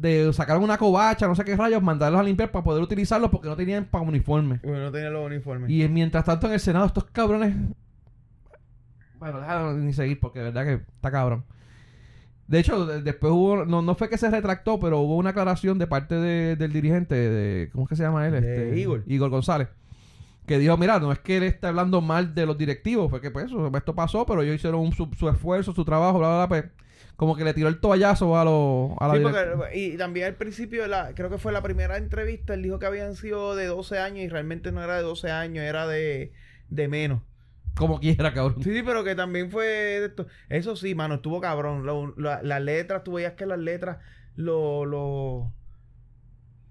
De 0.00 0.32
sacar 0.32 0.58
una 0.58 0.78
covacha, 0.78 1.26
no 1.26 1.34
sé 1.34 1.44
qué 1.44 1.56
rayos, 1.56 1.82
mandarlos 1.82 2.20
a 2.20 2.24
limpiar 2.24 2.50
para 2.52 2.62
poder 2.64 2.82
utilizarlos 2.82 3.30
porque 3.30 3.48
no 3.48 3.56
tenían 3.56 3.84
para 3.86 4.04
uniforme. 4.04 4.60
Bueno, 4.62 4.84
no 4.84 4.92
tenía 4.92 5.10
los 5.10 5.26
uniformes. 5.26 5.70
Y 5.70 5.88
mientras 5.88 6.24
tanto 6.24 6.46
en 6.46 6.52
el 6.52 6.60
Senado, 6.60 6.86
estos 6.86 7.04
cabrones. 7.04 7.54
Bueno, 9.18 9.40
déjalo 9.40 9.74
ni 9.74 9.92
seguir 9.92 10.20
porque 10.20 10.38
de 10.38 10.44
verdad 10.46 10.64
que 10.64 10.72
está 10.94 11.10
cabrón. 11.10 11.44
De 12.46 12.60
hecho, 12.60 12.86
de- 12.86 13.02
después 13.02 13.32
hubo. 13.32 13.64
No, 13.66 13.82
no 13.82 13.94
fue 13.94 14.08
que 14.08 14.16
se 14.16 14.30
retractó, 14.30 14.78
pero 14.78 15.00
hubo 15.00 15.16
una 15.16 15.30
aclaración 15.30 15.78
de 15.78 15.86
parte 15.86 16.14
de- 16.14 16.56
del 16.56 16.72
dirigente 16.72 17.14
de. 17.14 17.68
¿Cómo 17.72 17.84
es 17.84 17.88
que 17.90 17.96
se 17.96 18.04
llama 18.04 18.26
él? 18.26 18.32
De 18.32 18.38
Este, 18.38 18.78
Igor. 18.78 19.02
Igor 19.06 19.30
González. 19.30 19.68
Que 20.46 20.58
dijo: 20.58 20.76
Mira, 20.76 20.98
no 20.98 21.12
es 21.12 21.18
que 21.18 21.36
él 21.38 21.42
esté 21.42 21.66
hablando 21.66 22.00
mal 22.00 22.34
de 22.34 22.46
los 22.46 22.56
directivos, 22.56 23.10
fue 23.10 23.20
que 23.20 23.30
pues 23.30 23.46
eso, 23.46 23.70
esto 23.76 23.94
pasó, 23.94 24.24
pero 24.24 24.42
ellos 24.42 24.54
hicieron 24.54 24.80
un- 24.80 24.92
su, 24.92 25.10
su 25.18 25.28
esfuerzo, 25.28 25.74
su 25.74 25.84
trabajo, 25.84 26.18
bla, 26.20 26.28
bla, 26.28 26.36
bla. 26.46 26.48
pues, 26.48 26.64
como 27.18 27.34
que 27.34 27.42
le 27.42 27.52
tiró 27.52 27.66
el 27.66 27.80
toallazo 27.80 28.38
a, 28.38 28.44
los 28.44 28.92
a 29.00 29.08
la 29.08 29.14
Sí, 29.14 29.20
porque- 29.22 29.76
y 29.76 29.96
también 29.96 30.26
al 30.28 30.34
principio, 30.36 30.86
la, 30.86 31.14
creo 31.16 31.28
que 31.30 31.38
fue 31.38 31.50
la 31.50 31.62
primera 31.62 31.96
entrevista, 31.96 32.54
él 32.54 32.62
dijo 32.62 32.78
que 32.78 32.86
habían 32.86 33.16
sido 33.16 33.56
de 33.56 33.66
12 33.66 33.98
años 33.98 34.20
y 34.20 34.28
realmente 34.28 34.70
no 34.70 34.84
era 34.84 34.96
de 34.96 35.02
12 35.02 35.32
años, 35.32 35.64
era 35.64 35.88
de, 35.88 36.32
de 36.68 36.86
menos. 36.86 37.22
Como 37.76 37.98
quiera, 37.98 38.32
cabrón. 38.32 38.62
Sí, 38.62 38.72
sí, 38.72 38.82
pero 38.84 39.02
que 39.02 39.16
también 39.16 39.50
fue 39.50 39.66
de 39.66 40.04
esto. 40.06 40.28
Eso 40.48 40.76
sí, 40.76 40.94
mano, 40.94 41.16
estuvo 41.16 41.40
cabrón. 41.40 41.84
Lo- 41.84 42.14
la- 42.16 42.40
las 42.42 42.62
letras, 42.62 43.02
tú 43.02 43.14
veías 43.14 43.32
que 43.32 43.46
las 43.46 43.58
letras, 43.58 43.98
los 44.36 44.86
lo, 44.86 45.52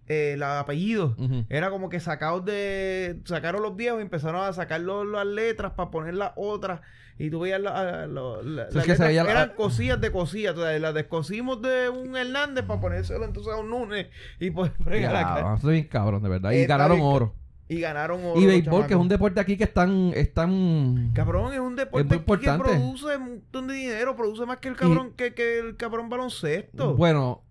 eh, 0.08 0.36
los 0.38 0.48
apellidos, 0.48 1.18
era 1.50 1.70
como 1.70 1.90
que 1.90 2.00
sacados 2.00 2.46
de. 2.46 3.20
Sacaron 3.26 3.62
los 3.62 3.76
viejos 3.76 4.00
y 4.00 4.04
empezaron 4.04 4.42
a 4.46 4.54
sacar 4.54 4.80
los- 4.80 5.06
las 5.06 5.26
letras 5.26 5.74
para 5.74 5.92
poner 5.92 6.14
las 6.14 6.32
otras. 6.38 6.80
Y 7.20 7.30
tú 7.32 7.40
veías 7.40 7.60
la- 7.60 8.06
la- 8.06 8.42
la- 8.44 8.64
es 8.68 8.84
que 8.84 8.94
veía 8.96 9.24
la- 9.24 9.32
eran 9.32 9.50
cosillas 9.56 10.00
de 10.00 10.12
cosillas. 10.12 10.56
O 10.56 10.62
sea, 10.62 10.78
las 10.78 10.94
descosimos 10.94 11.62
de 11.62 11.90
un 11.90 12.16
Hernández 12.16 12.64
para 12.66 12.80
ponérselo 12.80 13.26
entonces 13.26 13.52
a 13.54 13.58
un 13.58 13.70
Núñez 13.70 14.08
y 14.40 14.52
pues 14.52 14.72
fregar 14.84 15.14
la 15.14 15.24
cara. 15.24 15.56
bien 15.64 15.86
cabrón, 15.88 16.22
de 16.22 16.30
verdad. 16.30 16.52
Y 16.52 16.58
Está 16.58 16.76
ganaron 16.78 16.98
bien, 16.98 17.08
oro. 17.10 17.36
Y 17.70 17.80
ganaron 17.82 18.24
oro. 18.24 18.40
Y 18.40 18.46
béisbol, 18.46 18.86
que 18.88 18.94
es 18.94 19.00
un 19.00 19.08
deporte 19.10 19.40
aquí 19.40 19.58
que 19.58 19.64
están, 19.66 20.12
están 20.16 21.12
Cabrón, 21.14 21.54
es 21.54 21.60
un 21.60 21.76
deporte 21.76 22.04
muy 22.06 22.10
que 22.10 22.16
importante. 22.18 22.64
produce 22.64 23.18
un 23.18 23.24
montón 23.26 23.68
de 23.68 23.74
dinero, 23.74 24.16
produce 24.16 24.46
más 24.46 24.58
que 24.60 24.68
el 24.70 24.76
cabrón, 24.76 25.14
que, 25.18 25.34
que 25.34 25.60
el 25.60 25.76
cabrón 25.76 26.08
baloncesto. 26.10 26.96
Bueno, 26.96 27.44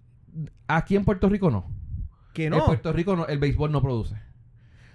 aquí 0.68 0.96
en 0.96 1.04
Puerto 1.04 1.28
Rico 1.28 1.50
no. 1.50 1.68
que 2.32 2.44
En 2.46 2.50
no. 2.52 2.64
Puerto 2.64 2.92
Rico 2.92 3.16
no, 3.16 3.26
el 3.26 3.38
béisbol 3.38 3.72
no 3.72 3.82
produce. 3.82 4.14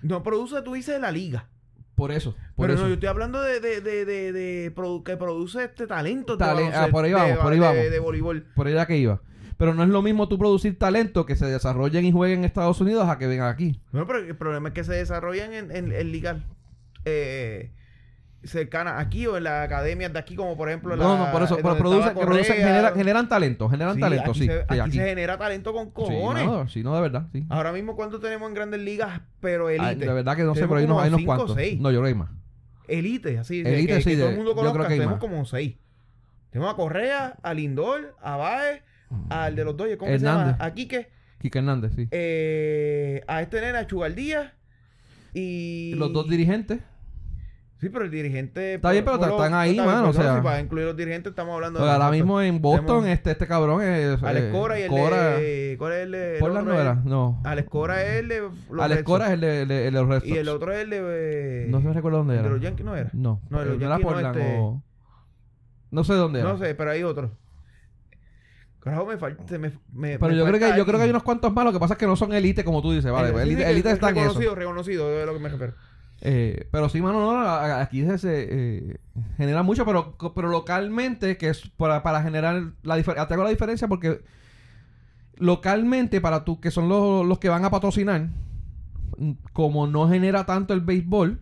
No 0.01 0.23
produce, 0.23 0.61
tú 0.63 0.73
dices, 0.73 0.99
la 0.99 1.11
liga. 1.11 1.49
Por 2.01 2.11
eso, 2.11 2.31
por 2.55 2.65
Pero 2.65 2.73
eso. 2.73 2.81
no, 2.81 2.87
yo 2.87 2.93
estoy 2.95 3.09
hablando 3.09 3.39
de, 3.43 3.59
de, 3.59 3.79
de, 3.79 4.05
de, 4.05 4.31
de 4.33 4.73
produ- 4.75 5.03
que 5.03 5.17
produce 5.17 5.65
este 5.65 5.85
talento. 5.85 6.33
de 6.33 6.39
Tale- 6.39 6.53
baloncesto, 6.63 6.87
ah, 6.87 6.89
por 6.91 7.05
ahí 7.05 7.13
vamos, 7.13 7.37
por 7.37 7.53
ahí 7.53 7.59
vamos. 7.59 7.75
De, 7.91 7.99
voleibol. 7.99 8.41
Por 8.55 8.65
ahí 8.65 8.73
era 8.73 8.87
que 8.87 8.97
iba. 8.97 9.21
Pero 9.57 9.75
no 9.75 9.83
es 9.83 9.89
lo 9.89 10.01
mismo 10.01 10.27
tú 10.27 10.39
producir 10.39 10.79
talento 10.79 11.27
que 11.27 11.35
se 11.35 11.45
desarrollen 11.45 12.03
y 12.03 12.11
jueguen 12.11 12.39
en 12.39 12.45
Estados 12.45 12.81
Unidos 12.81 13.07
a 13.07 13.19
que 13.19 13.27
vengan 13.27 13.49
aquí. 13.53 13.79
No, 13.91 14.07
pero 14.07 14.17
el 14.17 14.35
problema 14.35 14.69
es 14.69 14.73
que 14.73 14.83
se 14.83 14.93
desarrollan 14.93 15.53
en, 15.53 15.69
en, 15.69 15.91
en 15.91 16.11
ligas 16.11 16.37
eh, 17.05 17.69
cercanas 18.43 18.95
aquí 18.99 19.27
o 19.27 19.37
en 19.37 19.43
las 19.43 19.65
academias 19.65 20.11
de 20.13 20.19
aquí, 20.19 20.35
como 20.35 20.57
por 20.57 20.67
ejemplo 20.69 20.95
la. 20.95 21.03
No, 21.03 21.17
no, 21.17 21.31
por 21.31 21.43
eso. 21.43 21.57
Pero 21.57 21.77
producen, 21.77 22.15
generan, 22.95 23.29
talento, 23.29 23.69
generan 23.69 23.95
Sí, 23.95 24.01
talento, 24.01 24.31
aquí 24.31 24.39
sí. 24.39 24.45
Se, 24.47 24.57
sí, 24.59 24.63
aquí, 24.67 24.79
aquí. 24.79 24.91
se 24.97 25.05
genera 25.05 25.37
talento 25.37 25.73
con 25.73 25.85
Sí, 25.87 25.91
cojones. 25.93 26.45
no, 26.45 26.67
sí, 26.67 26.83
no, 26.83 26.95
de 26.95 27.01
verdad, 27.01 27.27
sí. 27.31 27.45
Ahora 27.49 27.71
mismo, 27.71 27.95
¿cuánto 27.95 28.19
tenemos 28.19 28.47
en 28.49 28.55
grandes 28.55 28.79
ligas? 28.81 29.21
Pero 29.39 29.69
elite. 29.69 29.85
Ay, 29.85 29.95
de 29.95 30.07
verdad 30.13 30.35
que 30.35 30.43
no 30.43 30.55
sé, 30.55 30.61
pero 30.61 30.75
hay 30.77 30.85
unos, 30.85 31.01
hay 31.01 31.09
unos 31.09 31.19
cinco 31.19 31.35
cuantos. 31.35 31.55
seis. 31.55 31.79
No, 31.79 31.91
yo 31.91 31.99
creo 31.99 32.03
que 32.03 32.07
hay 32.09 32.15
más. 32.15 32.29
Elite, 32.87 33.37
así. 33.39 33.61
Elite, 33.61 33.93
que, 33.95 34.01
sí, 34.01 34.09
que 34.11 34.15
todo 34.17 34.25
de- 34.25 34.31
el 34.31 34.37
mundo 34.37 34.55
conozca. 34.55 34.87
Tenemos 34.87 35.19
como 35.19 35.45
seis. 35.45 35.75
Tenemos 36.49 36.73
a 36.73 36.75
Correa, 36.75 37.35
a 37.43 37.53
Lindor, 37.53 38.15
a 38.21 38.35
Baez, 38.37 38.81
al 39.29 39.55
de 39.55 39.63
los 39.63 39.77
Dodgers, 39.77 39.97
¿cómo 39.97 40.11
se 40.11 40.19
llama? 40.19 40.57
A 40.59 40.71
Quique, 40.73 41.09
Quique 41.39 41.59
Hernández, 41.59 41.93
sí. 41.95 42.07
eh, 42.11 43.21
a 43.27 43.41
este 43.41 43.61
nene, 43.61 43.77
a 43.77 43.87
Chugal 43.87 44.13
Díaz 44.15 44.51
y... 45.33 45.93
Los 45.95 46.11
dos 46.13 46.27
dirigentes. 46.29 46.79
Sí, 47.81 47.89
pero 47.89 48.05
el 48.05 48.11
dirigente... 48.11 48.75
Está 48.75 48.91
bien, 48.91 49.03
pero 49.03 49.17
por- 49.17 49.29
están 49.29 49.55
ahí, 49.55 49.71
está 49.71 49.85
mano, 49.85 50.09
o 50.09 50.13
sea- 50.13 50.39
para 50.43 50.59
incluir 50.59 50.85
los 50.85 50.95
dirigentes 50.95 51.31
estamos 51.31 51.55
hablando 51.55 51.79
ahora 51.79 52.11
mismo 52.11 52.39
en 52.39 52.61
Boston, 52.61 53.07
este, 53.07 53.31
este 53.31 53.47
cabrón 53.47 53.81
es. 53.81 54.21
Alex 54.21 54.45
eh, 54.45 54.49
Cora 54.51 54.79
y 54.79 54.83
el 54.83 54.89
Cora- 54.89 55.37
de... 55.39 55.75
¿Cuál 55.79 55.93
es 55.93 55.99
el 56.03 56.11
de...? 56.11 56.33
el 56.35 56.39
Portland 56.39 56.67
no 56.67 56.79
era, 56.79 56.93
no. 57.03 57.41
Alex 57.43 57.67
Cora 57.69 58.03
es 58.03 58.19
el 58.19 58.27
de... 58.27 58.49
los 58.69 58.85
Alex 58.85 59.01
Cora 59.03 59.25
es 59.25 59.31
Sox. 59.31 59.33
el 59.33 59.41
de, 59.41 59.61
el 59.63 59.67
de- 59.67 59.87
el 59.87 59.93
de 59.95 59.99
los 59.99 60.09
Red 60.09 60.23
Y 60.25 60.37
el 60.37 60.45
Sox. 60.45 60.55
otro 60.57 60.73
es 60.73 60.79
el 60.83 60.89
de... 60.91 61.65
No 61.69 61.81
se 61.81 61.91
recuerda 61.91 62.17
dónde 62.19 62.33
era. 62.35 62.43
de 62.43 62.49
los 62.51 62.61
Yankees 62.61 62.85
no 62.85 62.95
era. 62.95 63.09
No, 63.13 63.41
No, 63.49 63.59
de 63.59 63.65
los 63.65 63.77
no 63.79 63.85
era 63.85 63.89
Yankees 63.95 64.05
no, 64.05 64.11
Portland 64.13 64.37
este- 64.37 64.57
o... 64.59 64.83
No 65.89 66.03
sé 66.03 66.13
dónde 66.13 66.39
era. 66.41 66.49
No 66.49 66.57
sé, 66.59 66.75
pero 66.75 66.91
hay 66.91 67.01
otro. 67.01 67.31
Carajo, 68.79 69.05
me 69.07 69.17
falta... 69.17 69.43
Me, 69.57 69.71
me- 69.91 70.19
Pero 70.19 70.31
me 70.31 70.37
yo 70.37 70.45
creo 70.45 70.59
que 70.59 70.77
yo 70.77 70.85
creo 70.85 70.97
que 70.99 71.03
hay 71.05 71.09
unos 71.09 71.23
cuantos 71.23 71.51
más, 71.51 71.65
lo 71.65 71.73
que 71.73 71.79
pasa 71.79 71.95
es 71.95 71.97
que 71.97 72.05
no 72.07 72.15
son 72.15 72.31
élite 72.33 72.63
como 72.63 72.81
tú 72.83 72.91
dices, 72.91 73.11
vale, 73.11 73.29
Eh, 73.29 73.31
pues, 73.31 73.43
sí, 73.43 73.49
élite, 73.49 73.61
sí, 73.61 73.65
que 73.65 73.71
élite 73.73 73.87
es 73.89 73.93
están 73.95 74.09
en 74.11 74.17
eso. 74.17 74.27
reconocido, 74.29 74.55
reconocido, 74.55 75.17
es 75.17 75.23
a 75.23 75.25
lo 75.25 75.33
que 75.33 75.39
me 75.39 75.49
refiero. 75.49 75.73
Eh, 76.21 76.67
pero 76.71 76.87
sí, 76.89 77.01
mano, 77.01 77.19
no, 77.33 77.39
aquí 77.49 78.05
se, 78.17 78.47
eh, 78.49 78.97
genera 79.37 79.63
mucho, 79.63 79.85
pero, 79.85 80.15
pero 80.35 80.49
localmente, 80.49 81.37
que 81.37 81.49
es 81.49 81.67
para, 81.77 82.03
para 82.03 82.21
generar 82.21 82.73
la 82.83 82.95
diferencia. 82.95 83.27
Te 83.27 83.33
hago 83.33 83.43
la 83.43 83.49
diferencia 83.49 83.87
porque 83.87 84.21
localmente, 85.37 86.21
para 86.21 86.43
tú, 86.45 86.59
que 86.59 86.71
son 86.71 86.89
los, 86.89 87.25
los 87.25 87.39
que 87.39 87.49
van 87.49 87.65
a 87.65 87.71
patrocinar, 87.71 88.29
mm, 89.17 89.31
como 89.53 89.87
no 89.87 90.07
genera 90.09 90.45
tanto 90.45 90.73
el 90.73 90.81
béisbol, 90.81 91.39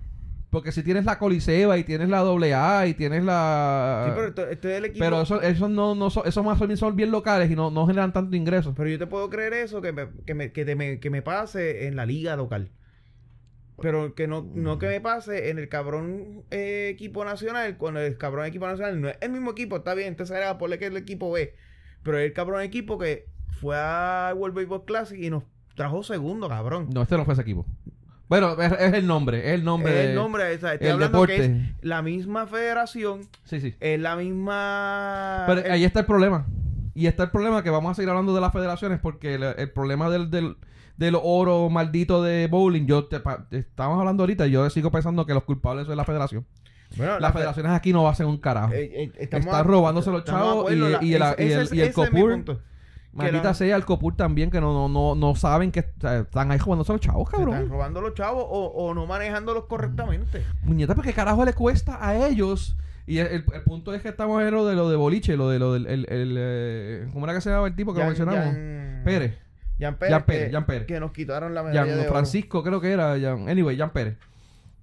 porque 0.50 0.72
si 0.72 0.82
tienes 0.82 1.06
la 1.06 1.20
Coliseba 1.20 1.78
y 1.78 1.84
tienes 1.84 2.10
la 2.10 2.22
AA 2.22 2.88
y 2.88 2.94
tienes 2.96 3.24
la. 3.24 4.06
sí, 4.08 4.12
pero 4.16 4.28
esto- 4.28 4.48
es 4.70 4.78
el 4.78 4.86
equipo... 4.86 5.00
pero 5.00 5.22
eso, 5.22 5.42
eso 5.42 5.70
no, 5.70 5.94
no 5.94 6.10
son, 6.10 6.24
esos 6.26 6.44
más 6.44 6.60
bien 6.60 6.78
son 6.78 6.96
bien 6.96 7.12
locales 7.12 7.52
y 7.52 7.56
no, 7.56 7.70
no 7.70 7.86
generan 7.86 8.14
tanto 8.14 8.36
ingresos. 8.36 8.74
Pero 8.76 8.90
yo 8.90 8.98
te 8.98 9.06
puedo 9.08 9.30
creer 9.30 9.54
eso, 9.54 9.82
que 9.82 9.92
me, 9.92 10.08
que 10.26 10.34
me, 10.34 10.52
que 10.52 10.66
te 10.66 10.76
me, 10.76 11.00
que 11.00 11.10
me 11.10 11.22
pase 11.22 11.86
en 11.88 11.96
la 11.96 12.06
liga 12.06 12.36
local. 12.36 12.72
Pero 13.82 14.14
que 14.16 14.28
no, 14.28 14.48
no 14.54 14.78
que 14.80 14.88
me 14.88 15.02
pase 15.02 15.50
en 15.50 15.60
el 15.60 15.70
cabrón 15.70 16.44
eh, 16.52 16.90
equipo 16.94 17.24
nacional, 17.26 17.78
con 17.78 17.98
el 17.98 18.18
cabrón 18.18 18.46
equipo 18.46 18.68
nacional. 18.68 19.00
No 19.02 19.10
es 19.10 19.18
el 19.22 19.32
mismo 19.32 19.52
equipo, 19.52 19.78
está 19.78 19.94
bien, 19.94 20.10
entonces 20.10 20.36
era 20.38 20.58
por 20.58 20.70
que 20.78 20.86
es 20.86 20.92
el 20.92 20.98
equipo 20.98 21.32
B. 21.32 21.54
Pero 22.04 22.18
es 22.18 22.26
el 22.26 22.34
cabrón 22.34 22.62
equipo 22.62 22.98
que 22.98 23.26
fue 23.60 23.76
a 23.78 24.34
World 24.36 24.56
Baseball 24.56 24.86
Classic 24.86 25.20
y 25.20 25.30
nos 25.30 25.44
trajo 25.76 26.04
segundo, 26.04 26.48
cabrón. 26.50 26.90
No, 26.94 27.02
este 27.02 27.18
no 27.18 27.26
fue 27.26 27.34
ese 27.34 27.42
equipo. 27.44 27.66
Bueno, 28.28 28.62
es, 28.62 28.72
es 28.74 28.94
el 28.94 29.08
nombre, 29.08 29.40
es 29.40 29.54
el 29.56 29.64
nombre. 29.64 30.04
es 30.04 30.10
el 30.10 30.16
nombre, 30.16 30.54
o 30.56 30.60
sea, 30.60 30.74
estoy 30.74 30.88
el 30.88 30.94
hablando 30.94 31.26
que 31.26 31.34
deporte. 31.42 31.62
es 31.80 31.84
la 31.86 32.02
misma 32.04 32.46
federación, 32.46 33.22
Sí, 33.44 33.60
sí. 33.60 33.74
es 33.80 34.00
la 34.00 34.16
misma... 34.16 35.46
Pero 35.48 35.62
el- 35.62 35.72
ahí 35.72 35.84
está 35.84 36.02
el 36.02 36.06
problema. 36.06 36.46
Y 36.94 37.08
está 37.08 37.24
el 37.24 37.32
problema 37.32 37.64
que 37.64 37.70
vamos 37.70 37.92
a 37.92 37.96
seguir 37.96 38.10
hablando 38.10 38.36
de 38.36 38.42
las 38.42 38.52
federaciones 38.54 39.00
porque 39.00 39.34
el, 39.36 39.44
el 39.44 39.72
problema 39.72 40.10
del, 40.12 40.30
del, 40.30 40.58
del 41.00 41.16
oro 41.22 41.70
maldito 41.70 42.22
de 42.22 42.48
bowling, 42.48 42.86
yo 42.86 43.06
te, 43.06 43.22
estábamos 43.52 44.00
hablando 44.00 44.24
ahorita 44.24 44.46
y 44.48 44.52
yo 44.52 44.70
sigo 44.70 44.92
pensando 44.92 45.26
que 45.26 45.34
los 45.34 45.44
culpables 45.46 45.88
son 45.88 45.96
la 45.98 46.04
federación. 46.04 46.46
bueno, 46.98 47.14
la 47.14 47.20
Las 47.20 47.32
fe- 47.32 47.38
federaciones 47.40 47.72
aquí 47.72 47.94
no 47.94 48.08
hacen 48.10 48.28
un 48.28 48.38
carajo. 48.38 48.74
eh, 48.74 49.04
eh, 49.04 49.12
Están 49.20 49.48
a- 49.50 49.64
robándose 49.64 50.12
los 50.12 50.26
de 50.26 50.32
chavos 50.32 50.72
y- 50.72 50.76
la- 50.76 51.02
y 51.04 51.14
el- 51.14 51.22
ese- 51.22 51.44
y 51.46 51.52
el- 51.52 51.62
ese- 51.62 51.76
y 51.78 51.82
el 51.82 51.94
Copur. 51.94 52.60
Maldita 53.12 53.54
sea 53.56 53.76
el 53.76 53.86
Copur 53.86 54.16
también 54.16 54.52
que 54.52 54.62
no, 54.62 54.72
no, 54.74 54.88
no, 54.88 55.16
no 55.16 55.36
saben 55.36 55.72
que 55.72 55.80
o 55.80 55.84
sea, 56.02 56.20
están 56.20 56.52
ahí 56.52 56.60
jugándose 56.60 56.92
los 56.92 57.02
chavos, 57.02 57.28
Se 57.30 57.36
están 57.38 57.50
cabrón. 57.52 57.70
robando 57.70 58.02
los 58.02 58.14
chavos 58.14 58.44
o, 58.48 58.66
o 58.68 58.94
no 58.94 59.08
manejándolos 59.08 59.66
correctamente. 59.66 60.44
Muñeta, 60.64 60.94
¿pero 60.96 61.04
qué 61.08 61.14
carajo 61.14 61.44
le 61.46 61.54
cuesta 61.54 61.98
a 62.06 62.28
ellos? 62.28 62.78
Y 63.08 63.18
el, 63.18 63.28
el- 63.28 63.46
el 63.54 63.62
punto 63.64 63.94
es 63.96 64.02
que 64.04 64.10
estamos 64.10 64.44
en 64.44 64.52
lo 64.52 64.66
de 64.68 64.76
lo 64.76 64.90
de 64.90 64.96
boliche, 64.96 65.36
lo 65.38 65.50
de 65.50 65.58
lo 65.60 65.74
del 65.74 65.88
el, 65.88 66.06
el, 66.10 66.36
eh, 66.38 67.08
¿cómo 67.14 67.26
era 67.26 67.34
que 67.34 67.42
se 67.42 67.50
llamaba 67.50 67.68
el 67.68 67.76
tipo 67.76 67.94
que 67.94 68.00
lo 68.02 68.06
mencionamos? 68.08 68.44
Jan- 68.46 69.02
Pérez. 69.04 69.38
Jan 69.80 69.96
Pérez. 69.98 70.14
Jan 70.14 70.26
Pérez, 70.26 70.46
que, 70.48 70.52
Jan 70.54 70.66
Pérez. 70.66 70.88
que 70.88 71.00
nos 71.00 71.12
quitaron 71.12 71.54
la 71.54 71.64
medalla 71.64 71.82
Jan 71.86 71.96
de 71.96 72.02
oro. 72.02 72.10
Francisco, 72.10 72.64
creo 72.64 72.82
que 72.82 72.92
era. 72.92 73.18
Jan, 73.20 73.48
anyway, 73.50 73.78
Jan 73.78 73.92
Pérez. 73.92 74.18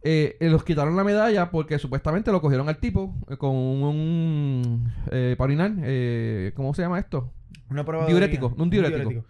eh, 0.02 0.36
eh, 0.40 0.48
los 0.48 0.62
quitaron 0.64 0.96
la 0.96 1.04
medalla 1.04 1.50
porque 1.50 1.78
supuestamente 1.78 2.30
lo 2.32 2.40
cogieron 2.40 2.68
al 2.68 2.78
tipo 2.78 3.14
eh, 3.28 3.36
con 3.36 3.50
un 3.54 4.92
eh, 5.10 5.36
eh, 5.38 6.52
¿cómo 6.54 6.74
se 6.74 6.82
llama 6.82 6.98
esto? 6.98 7.32
Una 7.70 7.84
prueba 7.84 8.04
de 8.06 8.10
Diurético, 8.12 8.46
orina. 8.46 8.62
un 8.62 8.70
diurético. 8.70 9.24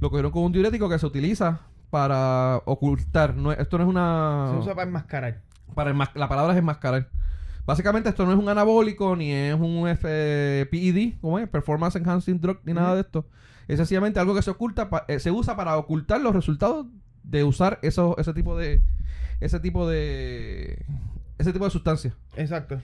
Lo 0.00 0.10
cogieron 0.10 0.30
con 0.30 0.42
un 0.44 0.52
diurético 0.52 0.88
que 0.88 0.98
se 0.98 1.06
utiliza 1.06 1.60
para 1.90 2.60
ocultar. 2.66 3.34
No, 3.34 3.50
esto 3.52 3.78
no 3.78 3.84
es 3.84 3.90
una. 3.90 4.48
Se 4.52 4.58
usa 4.58 4.74
para 4.74 4.86
enmascarar. 4.86 5.40
para 5.74 5.90
enmas- 5.92 6.14
la 6.14 6.28
palabra 6.28 6.52
es 6.52 6.58
enmascarar. 6.58 7.08
Básicamente 7.66 8.08
esto 8.08 8.24
no 8.24 8.32
es 8.32 8.38
un 8.38 8.48
anabólico 8.48 9.14
ni 9.16 9.32
es 9.32 9.54
un 9.54 9.88
F 9.88 10.66
PED, 10.70 11.14
¿cómo 11.20 11.38
es? 11.38 11.48
Performance 11.48 11.96
Enhancing 11.96 12.40
Drug 12.40 12.58
ni 12.64 12.72
nada 12.72 12.94
de 12.94 13.00
esto. 13.02 13.26
Es 13.68 13.76
sencillamente 13.76 14.18
algo 14.18 14.34
que 14.34 14.42
se 14.42 14.50
oculta, 14.50 14.90
pa- 14.90 15.04
eh, 15.08 15.20
se 15.20 15.30
usa 15.30 15.54
para 15.56 15.76
ocultar 15.76 16.20
los 16.20 16.34
resultados 16.34 16.86
de 17.22 17.44
usar 17.44 17.78
eso, 17.82 18.16
ese 18.18 18.32
tipo 18.34 18.56
de 18.56 18.82
ese 19.40 19.60
tipo 19.60 19.88
de 19.88 20.84
ese 21.38 21.52
tipo 21.52 21.64
de 21.66 21.70
sustancias. 21.70 22.14
Exacto. 22.36 22.82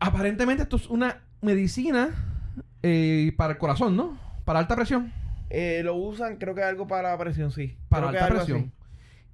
Aparentemente 0.00 0.62
esto 0.62 0.76
es 0.76 0.88
una 0.88 1.22
medicina 1.40 2.10
eh, 2.82 3.32
para 3.36 3.54
el 3.54 3.58
corazón, 3.58 3.96
¿no? 3.96 4.18
Para 4.44 4.60
alta 4.60 4.76
presión. 4.76 5.12
Eh, 5.50 5.80
lo 5.82 5.94
usan, 5.96 6.36
creo 6.36 6.54
que 6.54 6.62
algo 6.62 6.86
para 6.86 7.16
presión, 7.18 7.50
sí. 7.50 7.76
Para 7.88 8.08
Creo 8.10 8.22
alta 8.22 8.34
presión. 8.36 8.58
así. 8.58 8.72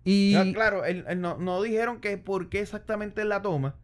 Y 0.04 0.34
Ah, 0.36 0.44
claro, 0.54 0.84
el- 0.84 1.04
el 1.08 1.20
no, 1.20 1.36
no 1.38 1.60
dijeron 1.62 2.00
que 2.00 2.16
por 2.18 2.48
qué 2.48 2.60
exactamente 2.60 3.24
la 3.24 3.42
toma. 3.42 3.74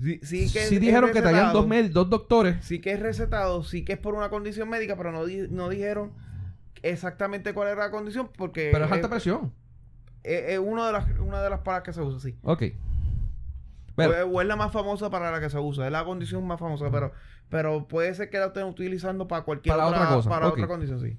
Sí, 0.00 0.20
sí 0.22 0.52
que 0.52 0.60
sí 0.66 0.74
es 0.76 0.80
dijeron 0.80 1.10
que 1.12 1.20
traían 1.20 1.40
recetado, 1.46 1.60
dos, 1.62 1.66
med- 1.68 1.90
dos 1.90 2.08
doctores. 2.08 2.64
Sí 2.64 2.80
que 2.80 2.92
es 2.92 3.00
recetado, 3.00 3.64
sí 3.64 3.84
que 3.84 3.94
es 3.94 3.98
por 3.98 4.14
una 4.14 4.30
condición 4.30 4.68
médica, 4.68 4.96
pero 4.96 5.10
no, 5.12 5.24
di- 5.26 5.48
no 5.50 5.68
dijeron 5.68 6.12
exactamente 6.82 7.52
cuál 7.54 7.68
era 7.68 7.84
la 7.86 7.90
condición 7.90 8.30
porque 8.36 8.70
Pero 8.72 8.84
es 8.84 8.92
alta 8.92 9.06
es, 9.06 9.10
presión. 9.10 9.52
es- 10.22 10.50
es 10.50 10.58
uno 10.58 10.86
de 10.86 10.92
las, 10.92 11.06
una 11.18 11.42
de 11.42 11.50
las 11.50 11.60
que 11.82 11.92
se 11.92 12.00
usa, 12.02 12.20
sí. 12.20 12.36
Ok. 12.42 12.62
Pero- 13.96 14.10
o, 14.10 14.14
es, 14.14 14.24
o 14.30 14.40
es 14.40 14.46
la 14.46 14.56
más 14.56 14.72
famosa 14.72 15.10
para 15.10 15.32
la 15.32 15.40
que 15.40 15.50
se 15.50 15.58
usa, 15.58 15.86
es 15.86 15.92
la 15.92 16.04
condición 16.04 16.46
más 16.46 16.60
famosa, 16.60 16.90
pero 16.90 17.12
pero 17.48 17.88
puede 17.88 18.12
ser 18.14 18.28
que 18.28 18.38
la 18.38 18.46
estén 18.46 18.64
utilizando 18.64 19.26
para 19.26 19.42
cualquier 19.42 19.74
Para 19.74 19.86
otra, 19.88 20.02
otra 20.02 20.14
cosa, 20.16 20.28
para 20.30 20.48
otra 20.48 20.68
condición, 20.68 21.00
sí. 21.00 21.16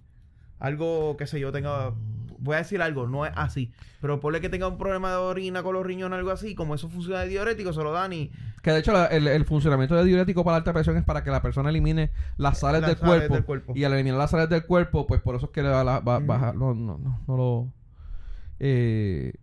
Algo 0.59 1.17
que 1.17 1.25
sé 1.27 1.39
yo 1.39 1.51
tenga 1.51 1.93
voy 2.39 2.56
a 2.56 2.60
decir 2.60 2.82
algo, 2.82 3.08
no 3.08 3.25
es 3.25 3.32
así, 3.36 3.71
pero 4.02 4.19
ponle 4.19 4.41
que 4.41 4.49
tenga 4.49 4.67
un 4.67 4.78
problema 4.78 5.12
de 5.12 5.17
orina 5.17 5.62
con 5.63 5.73
los 5.73 5.86
riñones 5.86 6.17
algo 6.19 6.32
así, 6.32 6.56
como 6.56 6.75
eso 6.75 6.89
funciona 6.89 7.19
de 7.21 7.28
diurético, 7.30 7.73
se 7.73 7.84
lo 7.84 7.91
dan 7.91 8.13
y 8.13 8.32
Que 8.62 8.71
de 8.71 8.80
hecho 8.80 8.91
la- 8.91 9.06
el, 9.08 9.28
el 9.28 9.45
funcionamiento 9.45 9.95
de 9.95 10.04
diurético 10.04 10.43
para 10.43 10.58
alta 10.58 10.73
presión 10.73 10.97
es 10.97 11.04
para 11.04 11.23
que 11.23 11.32
la 11.32 11.41
persona 11.41 11.69
elimine 11.69 12.12
las 12.38 12.60
sales, 12.60 12.82
Las 12.82 12.89
del, 12.91 12.97
sales 12.99 13.15
cuerpo, 13.17 13.34
del 13.36 13.43
cuerpo. 13.45 13.73
Y 13.75 13.84
al 13.84 13.93
eliminar 13.93 14.17
las 14.19 14.32
sales 14.32 14.49
del 14.49 14.65
cuerpo, 14.65 15.08
pues 15.08 15.21
por 15.21 15.36
eso 15.36 15.45
es 15.47 15.52
que 15.52 15.63
le 15.63 15.69
va, 15.69 15.84
la- 15.84 15.99
va- 16.02 16.17
Ujú. 16.17 16.25
baja- 16.28 16.54
no, 16.54 16.73
no, 16.73 16.97
no, 16.97 17.21
no 17.28 17.38
lo... 17.38 17.73
Eh, 18.60 19.34